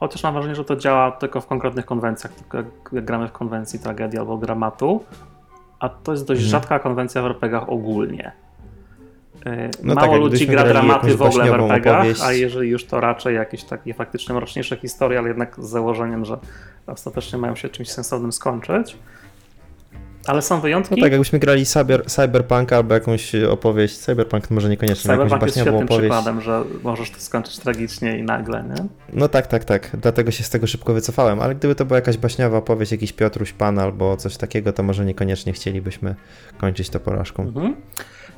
chociaż 0.00 0.22
mam 0.22 0.34
wrażenie, 0.34 0.54
że 0.54 0.64
to 0.64 0.76
działa 0.76 1.10
tylko 1.12 1.40
w 1.40 1.46
konkretnych 1.46 1.86
konwencjach, 1.86 2.32
tylko 2.32 2.56
jak, 2.56 3.04
gramy 3.04 3.28
w 3.28 3.32
konwencji 3.32 3.78
tragedii 3.78 4.18
albo 4.18 4.36
dramatu, 4.36 5.04
a 5.78 5.88
to 5.88 6.12
jest 6.12 6.26
dość 6.26 6.40
Mhm. 6.44 6.50
rzadka 6.50 6.78
konwencja 6.78 7.22
w 7.22 7.26
RPGach 7.26 7.68
ogólnie. 7.68 8.32
E, 9.46 9.70
No 9.82 9.94
Mało 9.94 10.08
tak, 10.12 10.20
ludzi 10.20 10.46
gra 10.46 10.64
dramaty 10.64 11.16
w 11.16 11.22
ogóle 11.22 11.44
w 11.44 11.54
RPGach, 11.54 11.96
opowieść. 11.96 12.20
a 12.24 12.32
jeżeli 12.32 12.68
już 12.70 12.84
to 12.84 13.00
raczej 13.00 13.34
jakieś 13.34 13.64
takie 13.64 13.94
faktycznie 13.94 14.34
mroczniejsze 14.34 14.76
historie, 14.76 15.18
ale 15.18 15.28
jednak 15.28 15.56
z 15.58 15.68
założeniem, 15.68 16.24
że 16.24 16.38
ostatecznie 16.86 17.38
mają 17.38 17.54
się 17.56 17.68
czymś 17.68 17.90
sensownym 17.90 18.32
skończyć. 18.32 18.96
Ale 20.26 20.42
są 20.42 20.60
wyjątki. 20.60 20.94
No 20.94 21.02
tak, 21.02 21.12
jakbyśmy 21.12 21.38
grali 21.38 21.66
cyber, 21.66 22.06
cyberpunk 22.06 22.72
albo 22.72 22.94
jakąś 22.94 23.34
opowieść, 23.34 23.96
cyberpunk 23.98 24.50
może 24.50 24.68
niekoniecznie, 24.68 25.10
Cyberpunk 25.12 25.42
jest 25.42 25.54
świetnym 25.54 25.74
opowieść. 25.84 25.98
przykładem, 25.98 26.40
że 26.40 26.62
możesz 26.82 27.10
to 27.10 27.20
skończyć 27.20 27.58
tragicznie 27.58 28.18
i 28.18 28.22
nagle, 28.22 28.62
nie? 28.64 28.84
No 29.12 29.28
tak, 29.28 29.46
tak, 29.46 29.64
tak. 29.64 29.90
Dlatego 30.00 30.30
się 30.30 30.44
z 30.44 30.50
tego 30.50 30.66
szybko 30.66 30.92
wycofałem, 30.94 31.40
ale 31.40 31.54
gdyby 31.54 31.74
to 31.74 31.84
była 31.84 31.98
jakaś 31.98 32.16
baśniowa 32.16 32.58
opowieść, 32.58 32.92
jakiś 32.92 33.12
Piotruś 33.12 33.52
Pan 33.52 33.78
albo 33.78 34.16
coś 34.16 34.36
takiego, 34.36 34.72
to 34.72 34.82
może 34.82 35.04
niekoniecznie 35.04 35.52
chcielibyśmy 35.52 36.14
kończyć 36.58 36.90
to 36.90 37.00
porażką. 37.00 37.42
Mhm. 37.42 37.76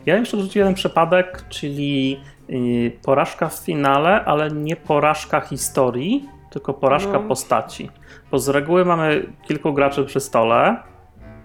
Ja 0.06 0.16
jeszcze 0.16 0.40
rzuciłem 0.40 0.66
jeden 0.66 0.74
przypadek, 0.74 1.44
czyli 1.48 2.20
yy, 2.48 2.90
porażka 3.04 3.48
w 3.48 3.54
finale, 3.54 4.24
ale 4.24 4.50
nie 4.50 4.76
porażka 4.76 5.40
historii, 5.40 6.28
tylko 6.50 6.74
porażka 6.74 7.12
No. 7.12 7.20
postaci. 7.28 7.90
Bo 8.30 8.38
z 8.38 8.48
reguły 8.48 8.84
mamy 8.84 9.26
kilku 9.48 9.72
graczy 9.72 10.04
przy 10.04 10.20
stole 10.20 10.76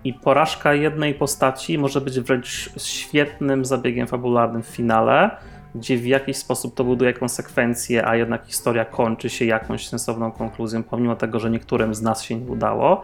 i 0.03 0.13
porażka 0.13 0.73
jednej 0.73 1.13
postaci 1.13 1.77
może 1.77 2.01
być 2.01 2.19
wręcz 2.19 2.69
świetnym 2.77 3.65
zabiegiem 3.65 4.07
fabularnym 4.07 4.63
w 4.63 4.67
finale, 4.67 5.37
gdzie 5.75 5.97
w 5.97 6.05
jakiś 6.05 6.37
sposób 6.37 6.75
to 6.75 6.83
buduje 6.83 7.13
konsekwencje, 7.13 8.07
a 8.07 8.15
jednak 8.15 8.45
historia 8.45 8.85
kończy 8.85 9.29
się 9.29 9.45
jakąś 9.45 9.87
sensowną 9.87 10.31
konkluzją, 10.31 10.83
pomimo 10.83 11.15
tego, 11.15 11.39
że 11.39 11.49
niektórym 11.49 11.95
z 11.95 12.01
nas 12.01 12.23
się 12.23 12.35
nie 12.35 12.51
udało, 12.51 13.01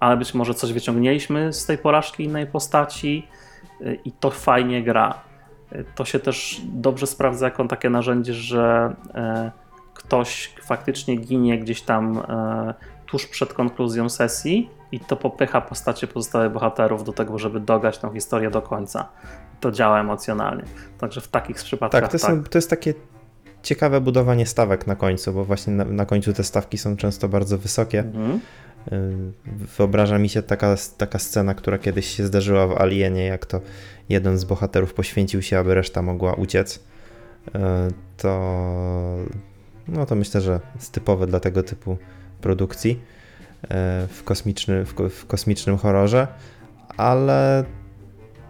ale 0.00 0.16
być 0.16 0.34
może 0.34 0.54
coś 0.54 0.72
wyciągnęliśmy 0.72 1.52
z 1.52 1.66
tej 1.66 1.78
porażki 1.78 2.24
innej 2.24 2.46
postaci 2.46 3.26
y, 3.80 3.98
i 4.04 4.12
to 4.12 4.30
fajnie 4.30 4.82
gra. 4.82 5.14
Y, 5.72 5.84
To 5.94 6.04
się 6.04 6.18
też 6.18 6.60
dobrze 6.64 7.06
sprawdza 7.06 7.46
jako 7.46 7.64
takie 7.64 7.90
narzędzie, 7.90 8.34
że 8.34 8.94
e, 9.14 9.50
ktoś 9.94 10.54
faktycznie 10.62 11.16
ginie 11.16 11.58
gdzieś 11.58 11.82
tam 11.82 12.22
tuż 13.06 13.26
przed 13.26 13.52
konkluzją 13.54 14.08
sesji 14.08 14.70
i 14.92 15.00
to 15.00 15.16
popycha 15.16 15.60
postacie 15.60 16.06
pozostałych 16.06 16.52
bohaterów 16.52 17.04
do 17.04 17.12
tego, 17.12 17.38
żeby 17.38 17.60
dogać 17.60 17.98
tą 17.98 18.12
historię 18.12 18.50
do 18.50 18.62
końca. 18.62 19.08
To 19.60 19.70
działa 19.70 20.00
emocjonalnie. 20.00 20.64
Także 20.98 21.20
w 21.20 21.28
takich 21.28 21.56
przypadkach 21.56 22.02
Tak, 22.02 22.12
to, 22.12 22.18
są, 22.18 22.44
to 22.44 22.58
jest 22.58 22.70
takie 22.70 22.94
ciekawe 23.62 24.00
budowanie 24.00 24.46
stawek 24.46 24.86
na 24.86 24.96
końcu, 24.96 25.32
bo 25.32 25.44
właśnie 25.44 25.72
na, 25.72 25.84
na 25.84 26.06
końcu 26.06 26.32
te 26.32 26.44
stawki 26.44 26.78
są 26.78 26.96
często 26.96 27.28
bardzo 27.28 27.58
wysokie. 27.58 27.98
Mhm. 27.98 28.40
Yy, 28.90 29.32
Wyobraża 29.78 30.18
mi 30.18 30.28
się 30.28 30.42
taka, 30.42 30.76
taka 30.98 31.18
scena, 31.18 31.54
która 31.54 31.78
kiedyś 31.78 32.16
się 32.16 32.26
zdarzyła 32.26 32.66
w 32.66 32.80
Alienie, 32.80 33.26
jak 33.26 33.46
to 33.46 33.60
jeden 34.08 34.38
z 34.38 34.44
bohaterów 34.44 34.94
poświęcił 34.94 35.42
się, 35.42 35.58
aby 35.58 35.74
reszta 35.74 36.02
mogła 36.02 36.34
uciec. 36.34 36.84
Yy, 37.54 37.60
To, 38.16 39.16
no 39.88 40.06
to 40.06 40.14
myślę, 40.14 40.40
że 40.40 40.60
jest 40.74 40.92
typowe 40.92 41.26
dla 41.26 41.40
tego 41.40 41.62
typu 41.62 41.96
produkcji 42.40 43.00
w, 44.08 44.20
kosmiczny, 44.24 44.84
w, 44.84 44.94
w 45.10 45.26
kosmicznym 45.26 45.78
horrorze, 45.78 46.26
ale 46.96 47.64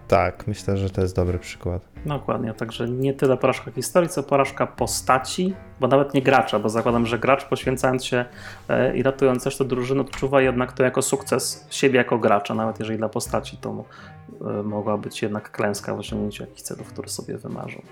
tak, 0.08 0.46
myślę, 0.46 0.76
że 0.76 0.90
to 0.90 1.00
jest 1.00 1.16
dobry 1.16 1.38
przykład. 1.38 1.88
Dokładnie, 2.06 2.54
także 2.54 2.88
nie 2.88 3.14
tyle 3.14 3.36
porażka 3.36 3.70
historii, 3.70 4.08
co 4.08 4.22
porażka 4.22 4.66
postaci, 4.66 5.54
bo 5.80 5.88
nawet 5.88 6.14
nie 6.14 6.22
gracza, 6.22 6.58
bo 6.58 6.68
zakładam, 6.68 7.06
że 7.06 7.18
gracz 7.18 7.44
poświęcając 7.44 8.04
się 8.04 8.24
e, 8.68 8.96
i 8.96 9.02
ratując 9.02 9.44
też 9.44 9.56
tę 9.56 9.64
drużynę, 9.64 10.00
odczuwa 10.00 10.40
jednak 10.40 10.72
to 10.72 10.82
jako 10.82 11.02
sukces 11.02 11.66
siebie 11.70 11.96
jako 11.96 12.18
gracza, 12.18 12.54
nawet 12.54 12.78
jeżeli 12.80 12.98
dla 12.98 13.08
postaci 13.08 13.56
to 13.56 13.84
e, 14.40 14.62
mogła 14.62 14.96
być 14.96 15.22
jednak 15.22 15.50
klęska 15.50 15.94
w 15.94 15.98
osiągnięciu 15.98 16.42
jakichś 16.42 16.62
celów, 16.62 16.88
które 16.88 17.08
sobie 17.08 17.38
wymarzył. 17.38 17.82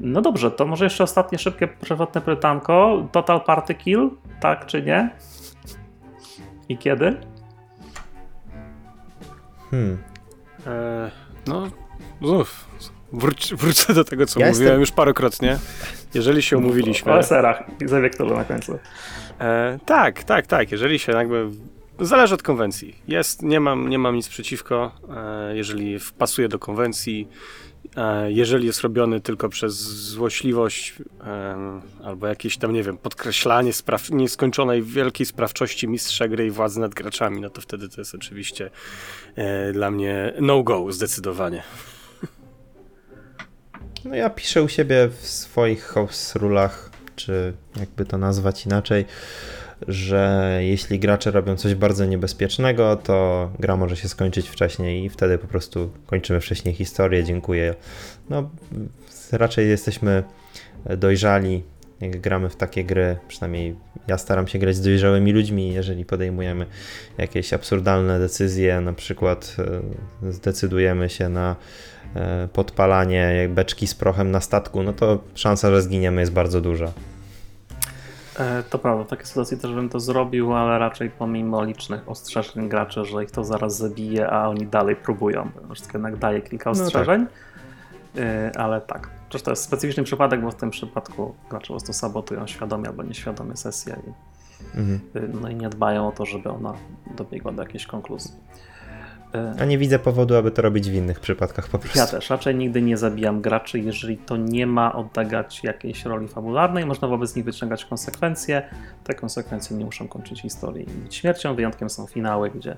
No 0.00 0.20
dobrze, 0.20 0.50
to 0.50 0.66
może 0.66 0.84
jeszcze 0.84 1.04
ostatnie 1.04 1.38
szybkie, 1.38 1.68
przewrotne 1.68 2.20
pytanko. 2.20 3.08
Total 3.12 3.40
Party 3.44 3.74
Kill, 3.74 4.10
tak 4.40 4.66
czy 4.66 4.82
nie? 4.82 5.10
I 6.68 6.78
kiedy? 6.78 7.16
Hmm. 9.70 9.98
E, 10.66 11.10
no, 11.46 11.70
znów 12.22 12.68
wróć, 13.12 13.54
wrócę 13.54 13.94
do 13.94 14.04
tego, 14.04 14.26
co 14.26 14.40
Ja 14.40 14.46
mówiłem 14.46 14.64
jestem- 14.66 14.80
już 14.80 14.90
parokrotnie. 14.90 15.58
Jeżeli 16.14 16.42
się 16.42 16.58
umówiliśmy. 16.58 17.12
O 17.12 17.14
OSR-ach 17.14 17.62
i 17.84 17.88
zawiektorze 17.88 18.34
na 18.34 18.44
końcu. 18.44 18.78
E, 19.40 19.78
tak, 19.86 20.24
tak, 20.24 20.46
tak. 20.46 20.72
Jeżeli 20.72 20.98
się 20.98 21.12
jakby. 21.12 21.48
Zależy 22.00 22.34
od 22.34 22.42
konwencji. 22.42 22.96
Jest, 23.08 23.42
nie 23.42 23.60
mam, 23.60 23.88
nie 23.88 23.98
mam 23.98 24.16
nic 24.16 24.28
przeciwko, 24.28 24.92
e, 25.16 25.56
jeżeli 25.56 25.98
wpasuje 25.98 26.48
do 26.48 26.58
konwencji, 26.58 27.28
jeżeli 28.28 28.66
jest 28.66 28.80
robiony 28.80 29.20
tylko 29.20 29.48
przez 29.48 29.74
złośliwość 29.90 30.94
e, 31.24 31.80
albo 32.04 32.26
jakieś 32.26 32.58
tam, 32.58 32.72
nie 32.72 32.82
wiem, 32.82 32.98
podkreślanie 32.98 33.72
spraw, 33.72 34.10
nieskończonej 34.10 34.82
wielkiej 34.82 35.26
sprawczości 35.26 35.88
mistrza 35.88 36.28
gry 36.28 36.46
i 36.46 36.50
władzy 36.50 36.80
nad 36.80 36.94
graczami, 36.94 37.40
no 37.40 37.50
to 37.50 37.60
wtedy 37.60 37.88
to 37.88 38.00
jest 38.00 38.14
oczywiście 38.14 38.70
e, 39.36 39.72
dla 39.72 39.90
mnie 39.90 40.32
no-go 40.40 40.92
zdecydowanie. 40.92 41.62
No 44.04 44.14
ja 44.14 44.30
piszę 44.30 44.62
u 44.62 44.68
siebie 44.68 45.08
w 45.08 45.26
swoich 45.26 45.84
house 45.84 46.34
rulach, 46.34 46.90
czy 47.16 47.52
jakby 47.76 48.04
to 48.04 48.18
nazwać 48.18 48.66
inaczej, 48.66 49.04
że 49.88 50.58
jeśli 50.62 50.98
gracze 50.98 51.30
robią 51.30 51.56
coś 51.56 51.74
bardzo 51.74 52.04
niebezpiecznego, 52.04 52.96
to 52.96 53.50
gra 53.58 53.76
może 53.76 53.96
się 53.96 54.08
skończyć 54.08 54.48
wcześniej 54.48 55.04
i 55.04 55.08
wtedy 55.08 55.38
po 55.38 55.46
prostu 55.46 55.90
kończymy 56.06 56.40
wcześniej 56.40 56.74
historię, 56.74 57.24
dziękuję. 57.24 57.74
No 58.30 58.50
raczej 59.32 59.68
jesteśmy 59.68 60.22
dojrzali, 60.96 61.62
jak 62.00 62.20
gramy 62.20 62.48
w 62.48 62.56
takie 62.56 62.84
gry, 62.84 63.16
przynajmniej 63.28 63.76
ja 64.08 64.18
staram 64.18 64.48
się 64.48 64.58
grać 64.58 64.76
z 64.76 64.80
dojrzałymi 64.80 65.32
ludźmi, 65.32 65.72
jeżeli 65.74 66.04
podejmujemy 66.04 66.66
jakieś 67.18 67.52
absurdalne 67.52 68.18
decyzje, 68.18 68.80
na 68.80 68.92
przykład 68.92 69.56
e, 70.22 70.32
zdecydujemy 70.32 71.08
się 71.08 71.28
na 71.28 71.56
e, 72.14 72.48
podpalanie 72.52 73.48
beczki 73.54 73.86
z 73.86 73.94
prochem 73.94 74.30
na 74.30 74.40
statku, 74.40 74.82
no 74.82 74.92
to 74.92 75.24
szansa, 75.34 75.70
że 75.70 75.82
zginiemy 75.82 76.20
jest 76.20 76.32
bardzo 76.32 76.60
duża. 76.60 76.92
E, 78.38 78.62
To 78.62 78.78
prawda, 78.78 79.04
w 79.04 79.08
takiej 79.08 79.26
sytuacji 79.26 79.58
też 79.58 79.74
bym 79.74 79.88
to 79.88 80.00
zrobił, 80.00 80.54
ale 80.54 80.78
raczej 80.78 81.10
pomimo 81.10 81.64
licznych 81.64 82.08
ostrzeżeń 82.08 82.68
graczy, 82.68 83.04
że 83.04 83.24
ich 83.24 83.30
to 83.30 83.44
zaraz 83.44 83.76
zabije, 83.76 84.30
a 84.30 84.48
oni 84.48 84.66
dalej 84.66 84.96
próbują. 84.96 85.50
Wszystko 85.74 85.98
jednak 85.98 86.16
daje 86.16 86.42
kilka 86.42 86.70
No 86.70 86.76
tak. 86.76 86.84
ostrzeżeń. 86.86 87.26
E, 88.18 88.52
Ale 88.58 88.80
tak, 88.80 89.10
przecież 89.28 89.42
to 89.44 89.50
jest 89.50 89.62
specyficzny 89.62 90.02
przypadek, 90.02 90.40
bo 90.40 90.50
w 90.50 90.54
tym 90.54 90.70
przypadku 90.70 91.34
gracze 91.50 91.66
po 91.66 91.72
prostu 91.72 91.92
sabotują 91.92 92.46
świadomie 92.46 92.88
albo 92.88 93.02
nieświadomie 93.02 93.56
sesję 93.56 93.96
i, 94.06 94.10
Mhm. 94.78 95.00
y, 95.16 95.28
no 95.40 95.48
i 95.48 95.54
nie 95.54 95.68
dbają 95.68 96.08
o 96.08 96.12
to, 96.12 96.26
żeby 96.26 96.48
ona 96.50 96.74
dobiegła 97.16 97.52
do 97.52 97.62
jakiejś 97.62 97.86
konkluzji. 97.86 98.30
E, 99.34 99.54
A 99.60 99.64
nie 99.64 99.78
widzę 99.78 99.98
powodu, 99.98 100.36
aby 100.36 100.50
to 100.50 100.62
robić 100.62 100.90
w 100.90 100.94
innych 100.94 101.20
przypadkach 101.20 101.68
po 101.68 101.78
prostu. 101.78 101.98
Ja 101.98 102.06
też 102.06 102.30
raczej 102.30 102.54
nigdy 102.54 102.82
nie 102.82 102.96
zabijam 102.96 103.40
graczy, 103.40 103.78
jeżeli 103.78 104.18
to 104.18 104.36
nie 104.36 104.66
ma 104.66 104.92
oddagać 104.92 105.64
jakiejś 105.64 106.04
roli 106.04 106.28
fabularnej, 106.28 106.86
można 106.86 107.08
wobec 107.08 107.36
nich 107.36 107.44
wyciągać 107.44 107.84
konsekwencje. 107.84 108.62
Te 109.04 109.14
konsekwencje 109.14 109.76
nie 109.76 109.84
muszą 109.84 110.08
kończyć 110.08 110.42
historii 110.42 110.90
i 110.90 110.92
być 110.92 111.14
śmiercią. 111.14 111.54
Wyjątkiem 111.54 111.90
są 111.90 112.06
finały, 112.06 112.50
gdzie 112.50 112.76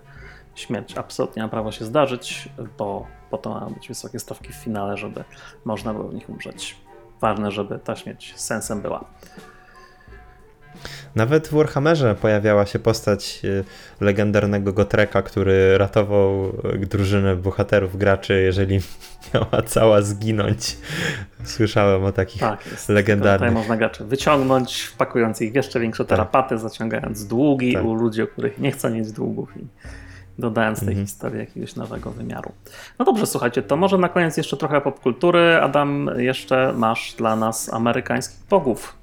śmierć 0.55 0.99
absolutnie 0.99 1.43
ma 1.43 1.49
prawo 1.49 1.73
się 1.73 1.85
zdarzyć, 1.85 2.49
bo 2.79 3.07
po 3.31 3.39
to 3.39 3.51
mają 3.51 3.71
być 3.75 3.89
wysokie 3.89 4.19
stawki 4.19 4.53
w 4.53 4.57
finale, 4.57 4.97
żeby 4.97 5.25
można 5.65 5.95
było 5.95 6.09
w 6.09 6.15
nich 6.15 6.31
umrzeć. 6.31 6.77
Ważne, 7.21 7.51
żeby 7.51 7.79
ta 7.79 7.97
śmierć 7.97 8.35
sensem 8.37 8.81
była. 8.81 9.05
Nawet 11.15 11.49
w 11.49 11.55
Warhammerze 11.55 12.15
pojawiała 12.15 12.67
się 12.67 12.79
postać 12.79 13.41
y, 13.45 13.65
legendarnego 14.01 14.73
Gotreka, 14.73 15.23
który 15.23 15.79
ratował 15.79 16.53
y, 16.75 16.87
drużynę 16.87 17.37
bohaterów 17.37 17.97
graczy, 17.97 18.43
jeżeli 18.43 18.81
miała 19.35 19.63
cała 19.67 20.03
zginąć. 20.03 20.77
Słyszałem 21.45 22.05
o 22.05 22.13
takich. 22.13 22.41
Tak, 22.41 22.67
jest. 22.67 22.89
legendarnych. 22.89 23.51
Tutaj 23.51 23.63
można 23.63 23.77
graczy 23.77 24.05
wyciągnąć, 24.05 24.83
wpakując 24.83 25.41
ich 25.43 25.53
w 25.53 25.55
jeszcze 25.55 25.81
większe 25.81 26.05
tarapaty, 26.05 26.59
zaciągając 26.59 27.27
długi 27.27 27.73
Tak. 27.75 27.85
u 27.85 27.95
ludzi, 27.95 28.23
o 28.23 28.27
których 28.27 28.59
nie 28.59 28.73
chcą 28.73 28.91
mieć 28.91 29.13
długów 29.13 29.57
i 29.57 29.67
dodając 30.39 30.79
tej 30.79 30.89
Mhm. 30.89 31.07
historii 31.07 31.39
jakiegoś 31.39 31.77
nowego 31.77 32.11
wymiaru. 32.11 32.53
No 32.99 33.05
dobrze, 33.05 33.27
słuchajcie, 33.27 33.63
to 33.63 33.77
może 33.77 33.99
na 33.99 34.09
koniec 34.09 34.37
jeszcze 34.37 34.57
trochę 34.57 34.81
popkultury. 34.81 35.57
Adam, 35.63 36.11
jeszcze 36.17 36.73
masz 36.77 37.15
dla 37.19 37.37
nas 37.37 37.73
amerykańskich 37.73 38.39
bogów. 38.51 38.95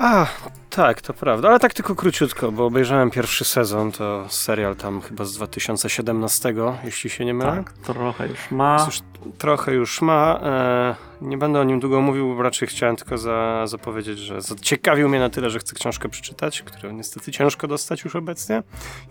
A, 0.00 0.26
tak, 0.70 1.00
to 1.02 1.14
prawda, 1.14 1.48
ale 1.48 1.58
tak 1.58 1.74
tylko 1.74 1.94
króciutko, 1.94 2.52
bo 2.52 2.66
obejrzałem 2.66 3.10
pierwszy 3.10 3.44
sezon, 3.44 3.92
to 3.92 4.26
serial 4.28 4.76
tam 4.76 5.00
chyba 5.00 5.24
z 5.24 5.34
2017, 5.34 6.54
jeśli 6.84 7.10
się 7.10 7.24
nie 7.24 7.34
mylę. 7.34 7.52
Tak, 7.52 7.72
trochę 7.72 8.28
już 8.28 8.50
ma. 8.50 8.84
Cóż, 8.84 9.00
trochę 9.38 9.74
już 9.74 10.02
ma. 10.02 10.40
E, 10.42 10.94
nie 11.20 11.38
będę 11.38 11.60
o 11.60 11.64
nim 11.64 11.80
długo 11.80 12.00
mówił, 12.00 12.36
bo 12.36 12.42
raczej 12.42 12.68
chciałem 12.68 12.96
tylko 12.96 13.18
za, 13.18 13.66
zapowiedzieć, 13.66 14.18
że 14.18 14.40
zaciekawił 14.40 15.08
mnie 15.08 15.18
na 15.18 15.30
tyle, 15.30 15.50
że 15.50 15.58
chcę 15.58 15.74
książkę 15.74 16.08
przeczytać, 16.08 16.62
którą 16.62 16.92
niestety 16.92 17.32
ciężko 17.32 17.68
dostać 17.68 18.04
już 18.04 18.16
obecnie, 18.16 18.62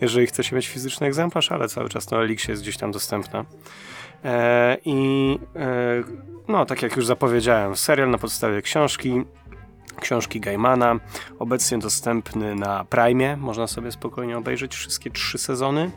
jeżeli 0.01 0.27
chce 0.27 0.43
się 0.43 0.55
mieć 0.55 0.67
fizyczny 0.67 1.07
egzemplarz, 1.07 1.51
ale 1.51 1.67
cały 1.67 1.89
czas 1.89 2.11
na 2.11 2.17
Elixie 2.17 2.51
jest 2.51 2.63
gdzieś 2.63 2.77
tam 2.77 2.91
dostępna. 2.91 3.45
E, 4.25 4.77
I 4.85 5.39
e, 5.55 6.03
no, 6.47 6.65
tak 6.65 6.81
jak 6.81 6.95
już 6.95 7.05
zapowiedziałem, 7.05 7.75
serial 7.75 8.09
na 8.09 8.17
podstawie 8.17 8.61
książki, 8.61 9.23
książki 9.99 10.39
Gaimana, 10.39 10.99
obecnie 11.39 11.77
dostępny 11.77 12.55
na 12.55 12.83
Prime. 12.83 13.37
Można 13.37 13.67
sobie 13.67 13.91
spokojnie 13.91 14.37
obejrzeć 14.37 14.75
wszystkie 14.75 15.11
trzy 15.11 15.37
sezony. 15.37 15.91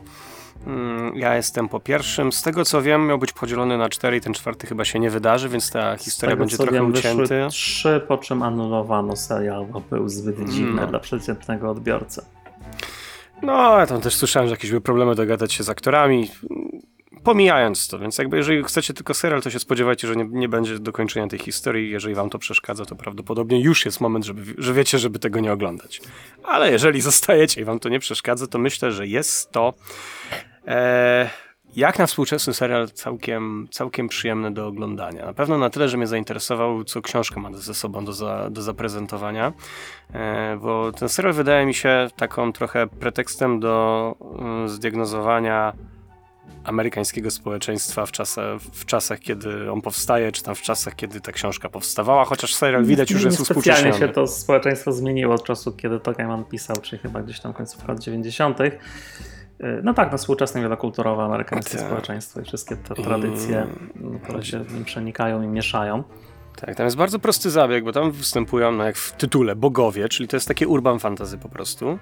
Mm, 0.67 1.15
Ja 1.15 1.35
jestem 1.35 1.69
po 1.69 1.79
pierwszym. 1.79 2.31
Z 2.31 2.41
tego 2.41 2.65
co 2.65 2.81
wiem, 2.81 3.07
miał 3.07 3.17
być 3.17 3.31
podzielony 3.33 3.77
na 3.77 3.89
cztery 3.89 4.17
i 4.17 4.21
ten 4.21 4.33
czwarty 4.33 4.67
chyba 4.67 4.85
się 4.85 4.99
nie 4.99 5.09
wydarzy, 5.09 5.49
więc 5.49 5.71
ta 5.71 5.97
historia 5.97 6.35
będzie 6.35 6.57
trochę 6.57 6.71
wiem, 6.71 6.91
ucięty. 6.91 7.47
trzy, 7.49 8.01
po 8.07 8.17
czym 8.17 8.43
anulowano 8.43 9.15
serial, 9.15 9.65
bo 9.65 9.79
był 9.79 10.09
zbyt 10.09 10.49
dziwny 10.49 10.81
No. 10.81 10.87
dla 10.87 10.99
przeciętnego 10.99 11.69
odbiorcy. 11.71 12.21
No, 13.41 13.79
ja 13.79 13.87
tam 13.87 14.01
też 14.01 14.15
słyszałem, 14.15 14.47
że 14.49 14.53
jakieś 14.53 14.69
były 14.69 14.81
problemy 14.81 15.15
dogadać 15.15 15.53
się 15.53 15.63
z 15.63 15.69
aktorami. 15.69 16.29
Pomijając 17.23 17.87
to, 17.87 17.99
więc 17.99 18.17
jakby 18.17 18.37
jeżeli 18.37 18.63
chcecie 18.63 18.93
tylko 18.93 19.13
serial, 19.13 19.41
to 19.41 19.49
się 19.49 19.59
spodziewajcie, 19.59 20.07
że 20.07 20.15
nie, 20.15 20.25
nie 20.29 20.49
będzie 20.49 20.79
dokończenia 20.79 21.27
tej 21.27 21.39
historii. 21.39 21.91
Jeżeli 21.91 22.15
wam 22.15 22.29
to 22.29 22.39
przeszkadza, 22.39 22.85
to 22.85 22.95
prawdopodobnie 22.95 23.61
już 23.61 23.85
jest 23.85 24.01
moment, 24.01 24.25
żeby, 24.25 24.55
że 24.57 24.73
wiecie, 24.73 24.99
żeby 24.99 25.19
tego 25.19 25.39
nie 25.39 25.53
oglądać. 25.53 26.01
Ale 26.43 26.71
jeżeli 26.71 27.01
zostajecie 27.11 27.61
i 27.61 27.63
wam 27.63 27.79
to 27.79 27.89
nie 27.89 27.99
przeszkadza, 27.99 28.47
to 28.47 28.59
myślę, 28.59 28.91
że 28.91 29.07
jest 29.07 29.51
to 29.51 29.73
e, 30.67 31.29
jak 31.75 31.99
na 31.99 32.07
współczesny 32.07 32.53
serial 32.53 32.89
całkiem, 32.89 33.67
całkiem 33.71 34.07
przyjemny 34.07 34.51
do 34.51 34.67
oglądania. 34.67 35.25
Na 35.25 35.33
pewno 35.33 35.57
na 35.57 35.69
tyle, 35.69 35.89
że 35.89 35.97
mnie 35.97 36.07
zainteresował, 36.07 36.83
co 36.83 37.01
książka 37.01 37.39
ma 37.39 37.53
ze 37.53 37.73
sobą 37.73 38.05
do, 38.05 38.13
za, 38.13 38.49
do 38.49 38.61
zaprezentowania, 38.61 39.53
e, 40.13 40.57
bo 40.61 40.91
ten 40.91 41.09
serial 41.09 41.33
wydaje 41.33 41.65
mi 41.65 41.73
się 41.73 42.07
taką 42.15 42.53
trochę 42.53 42.87
pretekstem 42.87 43.59
do 43.59 44.15
mm, 44.39 44.69
zdiagnozowania 44.69 45.73
amerykańskiego 46.63 47.31
społeczeństwa 47.31 48.05
w 48.05 48.11
czasach, 48.11 48.61
w 48.61 48.85
czasach, 48.85 49.19
kiedy 49.19 49.71
on 49.71 49.81
powstaje, 49.81 50.31
czy 50.31 50.43
tam 50.43 50.55
w 50.55 50.61
czasach, 50.61 50.95
kiedy 50.95 51.21
ta 51.21 51.31
książka 51.31 51.69
powstawała, 51.69 52.25
chociaż 52.25 52.55
serial 52.55 52.85
widać 52.85 53.11
już, 53.11 53.21
że 53.21 53.27
jest 53.27 53.45
Specjalnie 53.45 53.81
się 53.81 53.87
uspółcześniony. 53.89 54.13
to 54.13 54.27
społeczeństwo 54.27 54.91
zmieniło 54.93 55.33
od 55.35 55.43
czasu, 55.43 55.71
kiedy 55.71 55.99
to 55.99 56.11
Gaiman 56.11 56.43
pisał, 56.43 56.75
czyli 56.81 57.01
chyba 57.01 57.21
gdzieś 57.21 57.39
tam 57.39 57.53
końcówka 57.53 57.87
lat 57.93 57.99
90. 58.03 58.57
No 59.83 59.93
tak, 59.93 60.11
no 60.11 60.17
współczesne 60.17 60.61
wielokulturowe 60.61 61.23
amerykańskie 61.23 61.77
Tak. 61.77 61.85
społeczeństwo 61.87 62.41
i 62.41 62.43
wszystkie 62.43 62.75
te 62.75 62.93
I- 63.01 63.03
tradycje, 63.03 63.67
które 64.23 64.43
się 64.45 64.59
w 64.63 64.73
nim 64.73 64.85
przenikają 64.85 65.41
i 65.41 65.47
mieszają. 65.47 66.03
Tak, 66.55 66.75
tam 66.75 66.85
jest 66.85 66.97
bardzo 66.97 67.19
prosty 67.19 67.49
zabieg, 67.49 67.83
bo 67.83 67.91
tam 67.91 68.11
występują, 68.11 68.71
no 68.71 68.83
jak 68.83 68.95
w 68.97 69.11
tytule, 69.11 69.55
bogowie, 69.55 70.09
czyli 70.09 70.27
to 70.27 70.35
jest 70.37 70.47
takie 70.47 70.67
urban 70.67 70.99
fantasy 70.99 71.37
po 71.37 71.49
prostu. 71.49 71.99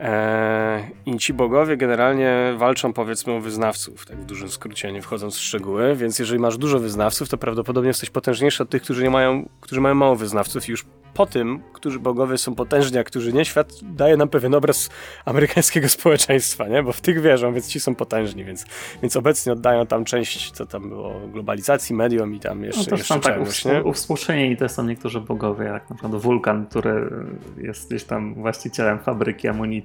Eee, 0.00 0.82
I 1.06 1.18
ci 1.18 1.34
bogowie 1.34 1.76
generalnie 1.76 2.54
walczą 2.56 2.92
powiedzmy 2.92 3.32
o 3.32 3.40
wyznawców, 3.40 4.06
tak 4.06 4.16
w 4.16 4.24
dużym 4.24 4.48
skrócie, 4.48 4.92
nie 4.92 5.02
wchodząc 5.02 5.36
w 5.36 5.40
szczegóły, 5.40 5.96
więc 5.96 6.18
jeżeli 6.18 6.40
masz 6.40 6.58
dużo 6.58 6.78
wyznawców, 6.78 7.28
to 7.28 7.38
prawdopodobnie 7.38 7.88
jesteś 7.88 8.10
potężniejszy 8.10 8.62
od 8.62 8.70
tych, 8.70 8.82
którzy 8.82 9.02
nie 9.02 9.10
mają, 9.10 9.48
którzy 9.60 9.80
mają 9.80 9.94
mało 9.94 10.16
wyznawców 10.16 10.68
i 10.68 10.70
już 10.70 10.84
po 11.14 11.26
tym, 11.26 11.60
którzy 11.72 11.98
bogowie 11.98 12.38
są 12.38 12.54
potężni, 12.54 12.98
a 12.98 13.04
którzy 13.04 13.32
nie, 13.32 13.44
świat 13.44 13.72
daje 13.82 14.16
nam 14.16 14.28
pewien 14.28 14.54
obraz 14.54 14.90
amerykańskiego 15.24 15.88
społeczeństwa, 15.98 16.68
nie? 16.68 16.82
Bo 16.82 16.92
w 16.92 17.00
tych 17.00 17.20
wierzą, 17.20 17.54
więc 17.54 17.68
ci 17.68 17.80
są 17.80 17.94
potężni, 17.94 18.44
więc, 18.44 18.64
więc 19.02 19.16
obecnie 19.16 19.52
oddają 19.52 19.86
tam 19.86 20.04
część, 20.04 20.50
co 20.50 20.66
tam 20.66 20.88
było, 20.88 21.20
globalizacji, 21.32 21.94
mediom 21.96 22.34
i 22.34 22.40
tam 22.40 22.60
No 22.60 22.66
jeszcze, 22.66 22.84
też 22.90 22.98
jeszcze 22.98 23.14
są 23.14 23.20
tak 23.20 23.34
czegoś, 23.34 23.64
nie? 23.64 23.82
uwspół- 23.82 24.56
to 24.58 24.68
są 24.68 24.84
niektórzy 24.84 25.20
bogowie, 25.20 25.64
jak 25.64 25.90
na 25.90 25.96
przykład 25.96 26.22
Wulkan, 26.22 26.66
który 26.66 27.10
jest 27.56 27.88
gdzieś 27.88 28.04
tam 28.04 28.34
właścicielem 28.34 28.98
fabryki 28.98 29.48
amunicji. 29.48 29.81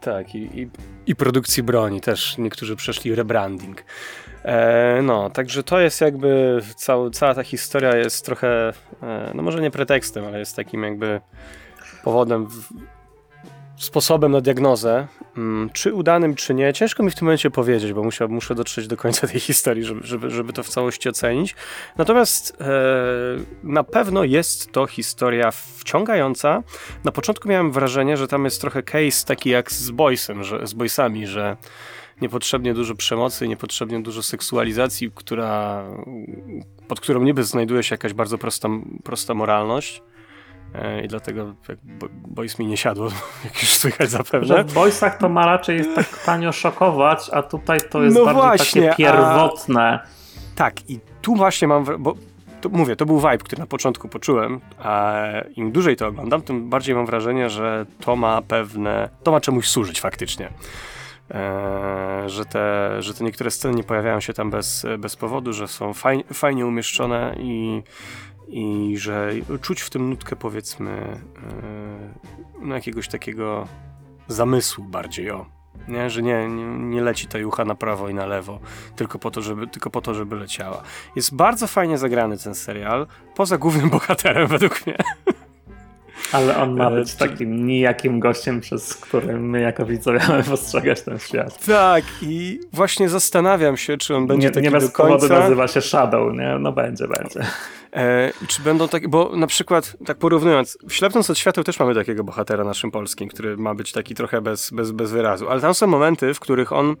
Tak, 0.00 0.34
i, 0.34 0.60
i, 0.60 0.70
i 1.06 1.16
produkcji 1.16 1.62
broni 1.62 2.00
też 2.00 2.38
niektórzy 2.38 2.76
przeszli 2.76 3.14
rebranding. 3.14 3.84
E, 4.44 5.00
no, 5.02 5.30
także 5.30 5.62
to 5.62 5.80
jest 5.80 6.00
jakby 6.00 6.60
cał, 6.76 7.10
cała 7.10 7.34
ta 7.34 7.42
historia 7.42 7.96
jest 7.96 8.24
trochę, 8.24 8.72
e, 9.02 9.32
no 9.34 9.42
może 9.42 9.60
nie 9.60 9.70
pretekstem, 9.70 10.24
ale 10.24 10.38
jest 10.38 10.56
takim 10.56 10.82
jakby 10.82 11.20
powodem, 12.04 12.46
w, 12.46 12.68
sposobem 13.76 14.32
na 14.32 14.40
diagnozę. 14.40 15.06
Mm, 15.36 15.70
czy 15.72 15.94
udanym, 15.94 16.34
czy 16.34 16.54
nie, 16.54 16.72
ciężko 16.72 17.02
mi 17.02 17.10
w 17.10 17.14
tym 17.14 17.24
momencie 17.24 17.50
powiedzieć, 17.50 17.92
bo 17.92 18.02
muszę, 18.02 18.28
muszę 18.28 18.54
dotrzeć 18.54 18.86
do 18.86 18.96
końca 18.96 19.26
tej 19.26 19.40
historii, 19.40 19.84
żeby, 19.84 20.06
żeby, 20.06 20.30
żeby 20.30 20.52
to 20.52 20.62
w 20.62 20.68
całości 20.68 21.08
ocenić. 21.08 21.54
Natomiast 21.98 22.56
e, 22.60 22.64
na 23.62 23.84
pewno 23.84 24.24
jest 24.24 24.72
to 24.72 24.86
historia 24.86 25.50
wciągająca. 25.50 26.62
Na 27.04 27.12
początku 27.12 27.48
miałem 27.48 27.72
wrażenie, 27.72 28.16
że 28.16 28.28
tam 28.28 28.44
jest 28.44 28.60
trochę 28.60 28.82
case 28.82 29.26
taki 29.26 29.50
jak 29.50 29.72
z 29.72 29.90
Boysem, 29.90 30.44
że, 30.44 30.66
z 30.66 30.74
Boysami, 30.74 31.26
że 31.26 31.56
niepotrzebnie 32.20 32.74
dużo 32.74 32.94
przemocy, 32.94 33.48
niepotrzebnie 33.48 34.02
dużo 34.02 34.22
seksualizacji, 34.22 35.10
która, 35.14 35.84
pod 36.88 37.00
którą 37.00 37.22
niby 37.22 37.44
znajduje 37.44 37.82
się 37.82 37.94
jakaś 37.94 38.12
bardzo 38.12 38.38
prosta, 38.38 38.68
prosta 39.04 39.34
moralność. 39.34 40.02
E, 40.74 41.04
I 41.04 41.08
dlatego 41.08 41.54
Boys 42.28 42.58
mi 42.58 42.66
nie 42.66 42.76
siadło, 42.76 43.08
jak 43.44 43.62
już 43.62 43.74
słychać 43.74 44.10
Że 44.10 44.16
zapewne. 44.18 44.64
w 44.64 44.72
Boysach 44.74 45.18
to 45.18 45.28
ma 45.28 45.46
raczej 45.46 45.94
tak 45.94 46.18
tanio 46.24 46.52
szokować, 46.52 47.30
a 47.32 47.42
tutaj 47.42 47.78
to 47.90 48.02
jest 48.02 48.16
No 48.16 48.24
bardziej 48.24 48.42
właśnie, 48.42 48.88
takie 48.88 49.08
a- 49.08 49.12
pierwotne. 49.12 50.00
Tak, 50.54 50.90
i 50.90 51.00
tu 51.22 51.34
właśnie 51.34 51.68
mam, 51.68 51.84
bo 51.98 52.14
to 52.60 52.68
mówię, 52.68 52.96
to 52.96 53.06
był 53.06 53.16
vibe, 53.16 53.38
który 53.38 53.60
na 53.60 53.66
początku 53.66 54.08
poczułem, 54.08 54.60
a 54.78 55.12
im 55.56 55.72
dłużej 55.72 55.96
to 55.96 56.06
oglądam, 56.06 56.42
tym 56.42 56.70
bardziej 56.70 56.94
mam 56.94 57.06
wrażenie, 57.06 57.50
że 57.50 57.86
to 58.00 58.16
ma 58.16 58.42
pewne, 58.42 59.08
to 59.22 59.32
ma 59.32 59.40
czemuś 59.40 59.68
służyć 59.68 60.00
faktycznie. 60.00 60.50
Eee, 61.30 62.30
że, 62.30 62.44
te, 62.44 62.90
że 63.02 63.14
te 63.14 63.24
niektóre 63.24 63.50
sceny 63.50 63.74
nie 63.74 63.84
pojawiają 63.84 64.20
się 64.20 64.32
tam 64.32 64.50
bez, 64.50 64.86
bez 64.98 65.16
powodu, 65.16 65.52
że 65.52 65.68
są 65.68 65.92
fajnie, 65.94 66.24
fajnie 66.32 66.66
umieszczone 66.66 67.34
i, 67.38 67.82
i 68.54 68.98
że 68.98 69.30
czuć 69.60 69.80
w 69.80 69.90
tym 69.90 70.10
nutkę 70.10 70.36
powiedzmy 70.36 70.90
eee, 70.90 72.62
no 72.62 72.74
jakiegoś 72.74 73.08
takiego 73.08 73.68
zamysłu 74.28 74.84
bardziej 74.84 75.30
o. 75.30 75.46
Nie, 75.88 76.10
że 76.10 76.22
nie, 76.22 76.48
nie, 76.48 76.64
nie 76.64 77.02
leci 77.02 77.26
ta 77.26 77.38
jucha 77.38 77.64
na 77.64 77.74
prawo 77.74 78.08
i 78.08 78.14
na 78.14 78.26
lewo, 78.26 78.60
tylko 78.96 79.18
po, 79.18 79.30
to, 79.30 79.42
żeby, 79.42 79.66
tylko 79.66 79.90
po 79.90 80.00
to, 80.00 80.14
żeby 80.14 80.36
leciała. 80.36 80.82
Jest 81.16 81.36
bardzo 81.36 81.66
fajnie 81.66 81.98
zagrany 81.98 82.38
ten 82.38 82.54
serial, 82.54 83.06
poza 83.34 83.58
głównym 83.58 83.90
bohaterem 83.96 84.46
według 84.46 84.86
mnie. 84.86 84.96
Ale 86.34 86.56
on 86.56 86.76
ma 86.76 86.88
E, 86.90 86.94
być 86.94 87.12
czy- 87.12 87.18
takim 87.18 87.66
nijakim 87.66 88.20
gościem, 88.20 88.60
przez 88.60 88.94
którym 88.94 89.50
my 89.50 89.60
jako 89.60 89.86
widzowie 89.86 90.20
mamy 90.28 90.42
postrzegać 90.42 91.02
ten 91.02 91.18
świat. 91.18 91.66
Tak, 91.66 92.04
i 92.22 92.60
właśnie 92.72 93.08
zastanawiam 93.08 93.76
się, 93.76 93.96
czy 93.96 94.14
on 94.16 94.26
będzie 94.26 94.48
nie, 94.48 94.54
taki 94.54 94.64
nie 94.64 94.70
do 94.70 94.76
bez 94.80 94.90
powodu 94.92 95.18
końca. 95.20 95.38
nazywa 95.38 95.68
się 95.68 95.80
Shadow, 95.80 96.32
nie? 96.34 96.56
No 96.60 96.72
będzie, 96.72 97.08
będzie. 97.08 97.40
E, 97.92 98.32
czy 98.48 98.62
będą 98.62 98.88
takie, 98.88 99.08
bo 99.08 99.36
na 99.36 99.46
przykład, 99.46 99.96
tak 100.06 100.16
porównując, 100.18 100.78
w 100.88 100.92
Ślepnąc 100.92 101.30
od 101.30 101.38
świateł 101.38 101.64
też 101.64 101.78
mamy 101.78 101.94
takiego 101.94 102.24
bohatera 102.24 102.64
naszym 102.64 102.90
polskim, 102.90 103.28
który 103.28 103.56
ma 103.56 103.74
być 103.74 103.92
taki 103.92 104.14
trochę 104.14 104.40
bez, 104.40 104.70
bez, 104.70 104.90
bez 104.90 105.12
wyrazu, 105.12 105.48
ale 105.48 105.60
tam 105.60 105.74
są 105.74 105.86
momenty, 105.86 106.34
w 106.34 106.40
których 106.40 106.72
on 106.72 106.96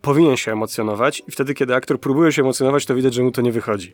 powinien 0.00 0.36
się 0.36 0.52
emocjonować 0.52 1.22
i 1.28 1.30
wtedy, 1.30 1.54
kiedy 1.54 1.74
aktor 1.74 2.00
próbuje 2.00 2.32
się 2.32 2.42
emocjonować, 2.42 2.86
to 2.86 2.94
widać, 2.94 3.14
że 3.14 3.22
mu 3.22 3.30
to 3.30 3.42
nie 3.42 3.52
wychodzi. 3.52 3.92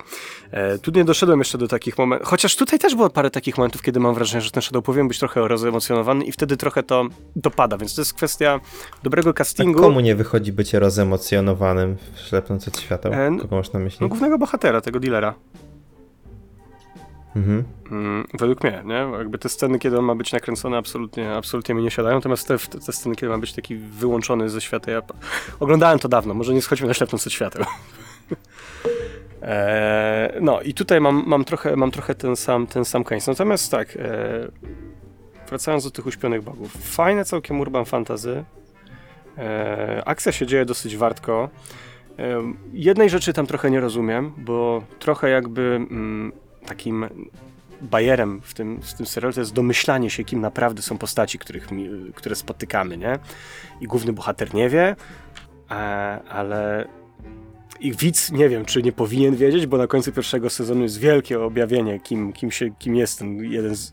E, 0.51 0.79
tu 0.79 0.91
nie 0.91 1.05
doszedłem 1.05 1.39
jeszcze 1.39 1.59
do 1.59 1.69
takich 1.69 1.99
momentów, 1.99 2.29
chociaż 2.29 2.57
tutaj 2.57 2.79
też 2.79 2.95
było 2.95 3.11
parę 3.11 3.31
takich 3.31 3.59
momentów, 3.59 3.83
kiedy 3.83 4.01
mam 4.01 4.15
wrażenie, 4.15 4.41
że 4.43 4.51
ten 4.51 4.63
Shadow 4.63 4.85
powinien 4.85 5.09
być 5.09 5.19
trochę 5.19 5.49
rozemocjonowany 5.49 6.25
i 6.25 6.33
wtedy 6.33 6.57
trochę 6.57 6.83
to 6.83 7.07
dopada, 7.37 7.77
więc 7.79 7.95
to 7.95 8.01
jest 8.01 8.15
kwestia 8.15 8.61
dobrego 9.03 9.31
A 9.31 9.33
castingu. 9.33 9.81
komu 9.81 10.01
nie 10.01 10.15
wychodzi 10.15 10.53
bycie 10.53 10.79
rozemocjonowanym 10.81 11.97
w 12.15 12.21
ślepnąc 12.21 12.69
od 12.69 12.81
świateł? 12.81 13.13
E, 13.13 13.37
Kogo 13.41 13.57
masz 13.57 13.73
na 13.73 13.81
myśli? 13.81 13.99
No, 14.01 14.09
głównego 14.09 14.39
bohatera, 14.39 14.81
tego 14.81 15.01
dealera. 15.01 15.35
Mhm. 17.37 17.65
Mm, 17.91 18.25
według 18.39 18.65
mnie, 18.65 18.83
nie? 18.87 19.19
Jakby 19.19 19.39
te 19.39 19.49
sceny, 19.49 19.79
kiedy 19.79 19.99
on 19.99 20.05
ma 20.05 20.15
być 20.15 20.33
nakręcony, 20.33 20.77
absolutnie, 20.77 21.33
absolutnie 21.33 21.75
mi 21.75 21.83
nie 21.83 21.91
siadają, 21.91 22.17
natomiast 22.17 22.49
te, 22.49 22.59
te, 22.59 22.93
sceny, 22.93 23.17
kiedy 23.17 23.33
ma 23.33 23.39
być 23.39 23.53
taki 23.53 23.77
wyłączony 23.77 24.49
ze 24.49 24.61
świata, 24.61 24.91
ja 24.91 25.03
oglądałem 25.61 25.99
to 25.99 26.09
dawno, 26.09 26.35
może 26.35 26.55
nie 26.55 26.63
schodźmy 26.63 26.89
na 26.89 26.95
ślepnąc 26.95 27.27
od 27.27 27.33
świateł. 27.33 27.65
Eee, 29.43 30.33
no 30.41 30.61
i 30.61 30.75
tutaj 30.75 31.01
mam, 31.01 31.25
mam, 31.27 31.45
trochę, 31.45 31.77
mam 31.77 31.91
trochę 31.91 32.15
ten 32.15 32.37
sam, 32.37 32.67
ten 32.67 32.85
sam 32.85 33.05
case. 33.05 33.31
Natomiast 33.31 33.71
tak, 33.71 33.97
e, 33.97 34.49
wracając 35.49 35.85
do 35.85 35.91
tych 35.91 36.07
uśpionych 36.07 36.43
bogów. 36.43 36.73
Fajne 36.73 37.25
całkiem 37.25 37.61
urban 37.61 37.85
fantasy. 37.85 38.45
E, 39.39 40.03
akcja 40.05 40.33
się 40.33 40.47
dzieje 40.47 40.65
dosyć 40.65 40.97
wartko. 40.97 41.49
Jednej 42.73 43.11
rzeczy 43.11 43.33
tam 43.33 43.47
trochę 43.47 43.71
nie 43.71 43.81
rozumiem, 43.81 44.33
bo 44.37 44.83
trochę 44.99 45.31
jakby 45.31 45.63
mm, 45.91 46.33
takim 46.73 47.07
bajerem 47.83 48.41
w 48.43 48.55
tym, 48.55 48.83
w 48.83 48.95
tym 48.95 49.07
serialu 49.07 49.35
to 49.35 49.41
jest 49.41 49.53
domyślanie 49.53 50.11
się, 50.11 50.25
kim 50.25 50.41
naprawdę 50.41 50.83
są 50.83 50.99
postaci, 50.99 51.39
których, 51.39 51.69
które 52.15 52.35
spotykamy, 52.35 52.99
nie? 52.99 53.19
I 53.81 53.87
główny 53.87 54.13
bohater 54.13 54.55
nie 54.55 54.69
wie, 54.69 54.97
a, 55.69 56.21
ale 56.23 56.89
i 57.81 57.93
widz 57.93 58.33
nie 58.33 58.49
wiem, 58.49 58.65
czy 58.65 58.83
nie 58.83 58.93
powinien 58.93 59.37
wiedzieć, 59.37 59.67
bo 59.67 59.79
na 59.79 59.87
końcu 59.87 60.13
pierwszego 60.13 60.51
sezonu 60.51 60.83
jest 60.83 60.99
wielkie 60.99 61.41
objawienie, 61.41 62.01
kim, 62.01 62.33
kim, 62.33 62.51
się, 62.51 62.71
kim 62.79 62.97
jest 62.97 63.19
ten 63.19 63.45
jeden 63.45 63.77
z, 63.77 63.93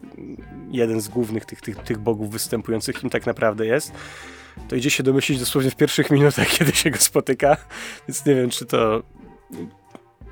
jeden 0.72 1.02
z 1.02 1.08
głównych 1.08 1.46
tych, 1.46 1.62
tych, 1.62 1.78
tych 1.78 1.98
bogów 1.98 2.32
występujących, 2.32 3.00
kim 3.00 3.10
tak 3.10 3.26
naprawdę 3.26 3.66
jest. 3.66 3.92
to 4.68 4.76
idzie 4.76 4.90
się 4.90 5.04
domyślić 5.04 5.40
dosłownie 5.40 5.72
w 5.72 5.76
pierwszych 5.76 6.12
minutach, 6.12 6.48
kiedy 6.58 6.72
się 6.72 6.90
go 6.92 6.98
spotyka, 6.98 7.58
więc 8.08 8.26
nie 8.26 8.36
wiem, 8.36 8.50
czy 8.50 8.66
to... 8.66 9.04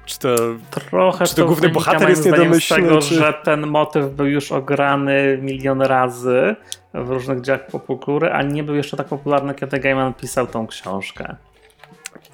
Czy 0.08 0.20
to... 0.20 0.36
Trochę 0.72 1.26
Czy 1.26 1.36
to 1.36 1.46
główny 1.46 1.62
wynika, 1.62 1.80
bohater 1.80 2.10
jest 2.10 2.26
niedomyślny, 2.26 2.84
tego, 2.84 3.00
czy- 3.02 3.16
że 3.16 3.34
ten 3.44 3.68
motyw 3.68 4.10
był 4.10 4.26
już 4.26 4.52
ograny 4.52 5.40
milion 5.42 5.82
razy 5.82 6.56
w 6.94 7.10
różnych 7.10 7.42
dziełach 7.42 7.68
popkultury, 7.68 8.32
a 8.32 8.42
nie 8.42 8.64
był 8.64 8.76
jeszcze 8.76 8.98
tak 8.98 9.08
popularny, 9.08 9.54
kiedy 9.56 9.80
Gaiman 9.80 10.14
pisał 10.14 10.48
tą 10.48 10.68
książkę. 10.68 11.36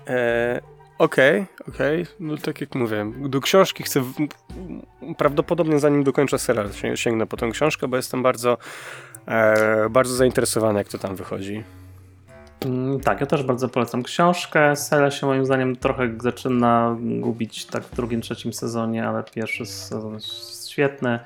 E, 0.08 0.62
Okej, 0.98 1.46
okej. 1.70 2.06
No 2.20 2.38
tak 2.38 2.62
jak 2.62 2.76
mówię, 2.76 3.12
do 3.18 3.42
książki 3.42 3.84
chcę. 3.84 4.02
W... 4.02 4.14
Prawdopodobnie 5.18 5.80
zanim 5.80 6.04
dokończę 6.04 6.40
serial, 6.40 6.72
się- 6.72 6.98
sięgnę 6.98 7.28
po 7.28 7.38
tą 7.38 7.52
książkę, 7.52 7.88
bo 7.88 7.98
jestem 7.98 8.24
bardzo, 8.24 8.58
e, 9.28 9.90
bardzo 9.90 10.16
zainteresowany, 10.16 10.80
jak 10.80 10.88
to 10.88 10.98
tam 10.98 11.16
wychodzi. 11.16 11.64
Mm, 12.66 13.00
Tak, 13.00 13.22
ja 13.22 13.28
też 13.28 13.44
bardzo 13.44 13.70
polecam 13.70 14.04
książkę. 14.04 14.76
Serial 14.76 15.12
się 15.12 15.28
moim 15.28 15.46
zdaniem 15.46 15.76
trochę 15.76 16.10
zaczyna 16.22 16.98
gubić 17.20 17.66
tak 17.66 17.84
w 17.84 17.96
drugim, 17.96 18.22
trzecim 18.22 18.54
sezonie, 18.54 19.08
ale 19.08 19.24
pierwszy 19.24 19.66
sezon 19.66 20.14
jest 20.14 20.70
świetny. 20.70 21.20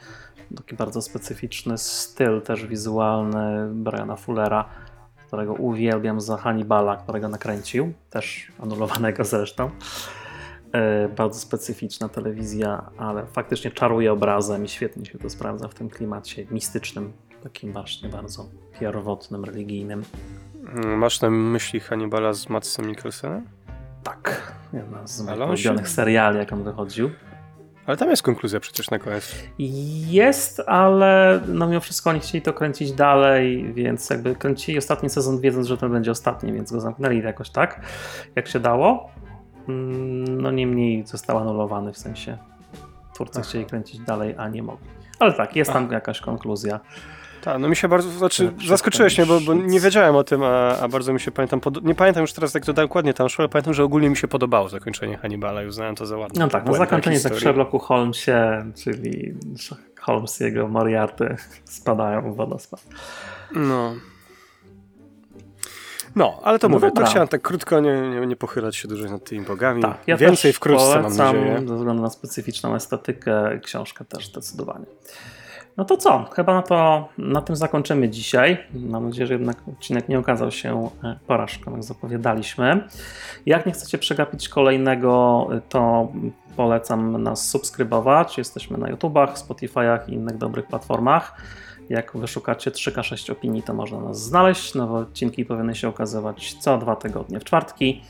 Taki 0.58 0.76
bardzo 0.76 1.02
specyficzny 1.02 1.78
styl 1.78 2.42
też 2.42 2.66
wizualny 2.66 3.70
Briana 3.74 4.16
Fullera, 4.16 4.66
którego 5.28 5.54
uwielbiam 5.54 6.22
za 6.22 6.38
Hannibala, 6.38 6.96
którego 6.96 7.30
nakręcił, 7.30 7.94
też 8.10 8.52
anulowanego 8.60 9.24
zresztą. 9.36 9.70
E, 10.72 11.10
Bardzo 11.10 11.40
specyficzna 11.40 12.10
telewizja, 12.10 12.90
ale 12.98 13.26
faktycznie 13.26 13.72
czaruje 13.72 14.12
obrazem 14.12 14.66
i 14.66 14.68
świetnie 14.68 15.06
się 15.06 15.18
to 15.18 15.30
sprawdza 15.30 15.68
w 15.68 15.74
tym 15.74 15.90
klimacie 15.90 16.46
mistycznym, 16.52 17.14
takim 17.44 17.74
właśnie 17.74 18.10
bardzo 18.10 18.50
pierwotnym, 18.80 19.46
religijnym. 19.46 20.04
Masz 20.98 21.22
na 21.22 21.30
myśli 21.30 21.80
Hannibala 21.80 22.34
z 22.34 22.50
Matsem 22.50 22.88
Mikkelsenem? 22.88 23.46
Tak, 24.04 24.52
jedna 24.74 25.08
z 25.08 25.22
moich 25.22 25.42
on 25.42 25.58
się- 25.58 25.70
ulubionych 25.70 25.90
seriali, 25.90 26.38
jak 26.38 26.54
on 26.54 26.64
wychodził. 26.64 27.10
Ale 27.86 27.98
tam 27.98 28.10
jest 28.10 28.24
konkluzja 28.24 28.60
przecież 28.60 28.90
na 28.92 29.00
koniec. 29.00 29.36
Jest, 30.08 30.60
ale 30.68 31.40
no 31.48 31.68
mimo 31.68 31.80
wszystko 31.80 32.10
oni 32.10 32.20
chcieli 32.20 32.42
to 32.42 32.54
kręcić 32.54 32.92
dalej, 32.92 33.74
więc 33.74 34.10
jakby 34.10 34.36
kręcili 34.36 34.78
ostatni 34.78 35.10
sezon 35.10 35.42
wiedząc, 35.42 35.68
że 35.68 35.78
ten 35.78 35.92
będzie 35.92 36.12
ostatni, 36.12 36.54
więc 36.54 36.72
go 36.72 36.80
zamknęli 36.82 37.22
jakoś 37.24 37.50
tak, 37.50 37.82
jak 38.36 38.48
się 38.48 38.60
dało. 38.60 39.10
Mm, 39.70 40.42
No 40.42 40.52
niemniej 40.52 41.06
został 41.08 41.38
anulowany, 41.38 41.94
w 41.94 41.98
sensie 41.98 42.38
twórcy 43.14 43.42
chcieli 43.42 43.66
kręcić 43.66 44.00
dalej, 44.00 44.36
a 44.38 44.50
nie 44.50 44.64
mogli. 44.64 44.88
Ale 45.20 45.34
tak, 45.34 45.56
jest 45.56 45.74
tam 45.74 45.92
jakaś 45.92 46.22
konkluzja. 46.22 46.80
Tak, 47.48 47.60
no 47.60 47.70
mi 47.70 47.76
się 47.76 47.88
bardzo, 47.88 48.10
znaczy 48.10 48.54
zaskoczyłeś 48.68 49.18
mnie, 49.18 49.28
bo, 49.28 49.40
bo 49.40 49.54
nie 49.54 49.80
wiedziałem 49.80 50.16
o 50.16 50.24
tym, 50.24 50.44
a, 50.44 50.78
a 50.78 50.88
bardzo 50.88 51.14
mi 51.14 51.20
się 51.20 51.32
pamiętam, 51.32 51.60
pod... 51.60 51.86
nie 51.86 51.96
pamiętam 51.96 52.22
już 52.22 52.34
teraz 52.34 52.54
jak 52.54 52.66
to 52.66 52.74
dokładnie 52.74 53.14
tam 53.14 53.30
szło, 53.30 53.44
ale 53.44 53.50
pamiętam, 53.50 53.74
że 53.74 53.84
ogólnie 53.84 54.10
mi 54.10 54.18
się 54.18 54.28
podobało 54.28 54.70
zakończenie 54.70 55.18
Hannibala 55.18 55.64
i 55.64 55.68
uznałem 55.68 55.96
to 55.96 56.06
za 56.06 56.18
ładne. 56.18 56.40
No 56.46 56.50
tak, 56.50 56.66
no 56.66 56.74
zakończenie 56.74 57.20
tak 57.20 57.34
w. 57.34 57.40
Sherlocku 57.40 57.80
Holmesie, 57.80 58.72
czyli 58.84 59.34
Holmes 60.00 60.42
i 60.42 60.44
jego 60.44 60.68
Moriarty 60.68 61.36
spadają 61.80 62.34
w 62.34 62.36
wodospad. 62.36 62.84
No. 63.56 63.94
No, 66.16 66.40
ale 66.44 66.60
to 66.60 66.70
No 66.70 66.76
mówię, 66.76 66.92
to 66.92 67.06
chciałem 67.06 67.28
tak 67.28 67.42
krótko, 67.42 67.80
nie, 67.80 68.02
nie, 68.10 68.28
nie 68.28 68.36
pochylać 68.36 68.76
się 68.76 68.88
dłużej 68.88 69.12
nad 69.12 69.24
tymi 69.24 69.46
bogami. 69.46 69.82
Tak, 69.82 69.98
ja 70.08 70.18
Więcej 70.18 70.54
wkrótce, 70.54 71.02
mam 71.02 71.18
nadzieję. 71.18 71.64
ze 71.68 71.76
względu 71.76 72.04
na 72.04 72.10
specyficzną 72.10 72.76
estetykę, 72.76 73.60
książkę 73.64 74.06
też 74.06 74.28
zdecydowanie. 74.28 74.86
No 75.78 75.86
to 75.86 75.98
co? 75.98 76.26
Chyba 76.36 76.54
na, 76.54 76.62
to, 76.62 77.10
na 77.18 77.42
tym 77.42 77.56
zakończymy 77.56 78.10
dzisiaj. 78.10 78.58
Mam 78.74 79.06
nadzieję, 79.06 79.28
że 79.28 79.34
jednak 79.34 79.58
odcinek 79.68 80.10
nie 80.10 80.20
okazał 80.20 80.52
się 80.52 80.90
e, 81.04 81.20
porażką, 81.28 81.72
jak 81.72 81.84
zapowiadaliśmy. 81.84 82.88
Jak 83.46 83.66
nie 83.66 83.72
chcecie 83.72 83.98
przegapić 83.98 84.50
kolejnego, 84.50 85.48
to 85.70 86.12
polecam 86.56 87.24
nas 87.24 87.50
subskrybować. 87.50 88.38
Jesteśmy 88.38 88.78
na 88.78 88.90
YouTubach, 88.90 89.38
Spotify'ach 89.38 90.00
i 90.08 90.14
innych 90.14 90.38
dobrych 90.38 90.66
platformach. 90.66 91.42
Jak 91.90 92.18
wyszukacie 92.18 92.72
3K6 92.72 93.32
opinii, 93.32 93.64
to 93.64 93.74
można 93.74 94.00
nas 94.00 94.22
znaleźć. 94.24 94.76
Nowe 94.76 94.98
odcinki 94.98 95.46
powinny 95.46 95.76
się 95.76 95.88
okazywać 95.88 96.54
co 96.60 96.78
dwa 96.78 96.96
tygodnie 96.96 97.40
w 97.40 97.44
czwartki. 97.44 98.02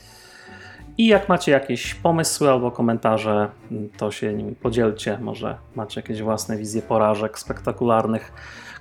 I 0.98 1.06
jak 1.06 1.28
macie 1.28 1.52
jakieś 1.52 1.94
pomysły 1.94 2.50
albo 2.50 2.70
komentarze, 2.70 3.48
to 3.96 4.10
się 4.10 4.34
nimi 4.34 4.54
podzielcie. 4.54 5.18
Może 5.18 5.58
macie 5.74 6.00
jakieś 6.00 6.22
własne 6.22 6.56
wizje 6.56 6.82
porażek 6.82 7.38
spektakularnych, 7.38 8.32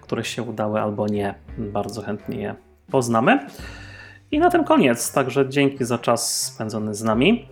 które 0.02 0.24
się 0.24 0.44
udały 0.44 0.82
albo 0.82 1.08
nie. 1.08 1.36
Bardzo 1.58 2.02
chętnie 2.02 2.42
je 2.42 2.56
poznamy. 2.92 3.48
I 4.32 4.40
na 4.40 4.50
tym 4.50 4.64
koniec. 4.64 5.12
Także 5.14 5.50
dzięki 5.50 5.86
za 5.86 5.98
czas 5.98 6.44
spędzony 6.44 6.96
z 6.96 7.04
nami. 7.04 7.50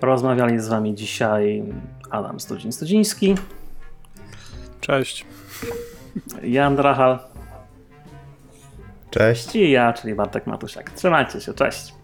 Rozmawiali 0.00 0.60
z 0.60 0.68
Wami 0.68 0.94
dzisiaj 0.94 1.62
Adam 2.10 2.40
Studziń-Studziński, 2.40 3.34
Cześć. 4.80 5.26
Jan 6.42 6.76
Drachal 6.76 7.18
Cześć. 9.10 9.56
i 9.56 9.70
ja, 9.70 9.92
czyli 9.92 10.14
Bartek 10.14 10.46
Matusiak. 10.46 10.90
Trzymajcie 10.90 11.40
się, 11.40 11.54
cześć! 11.54 12.01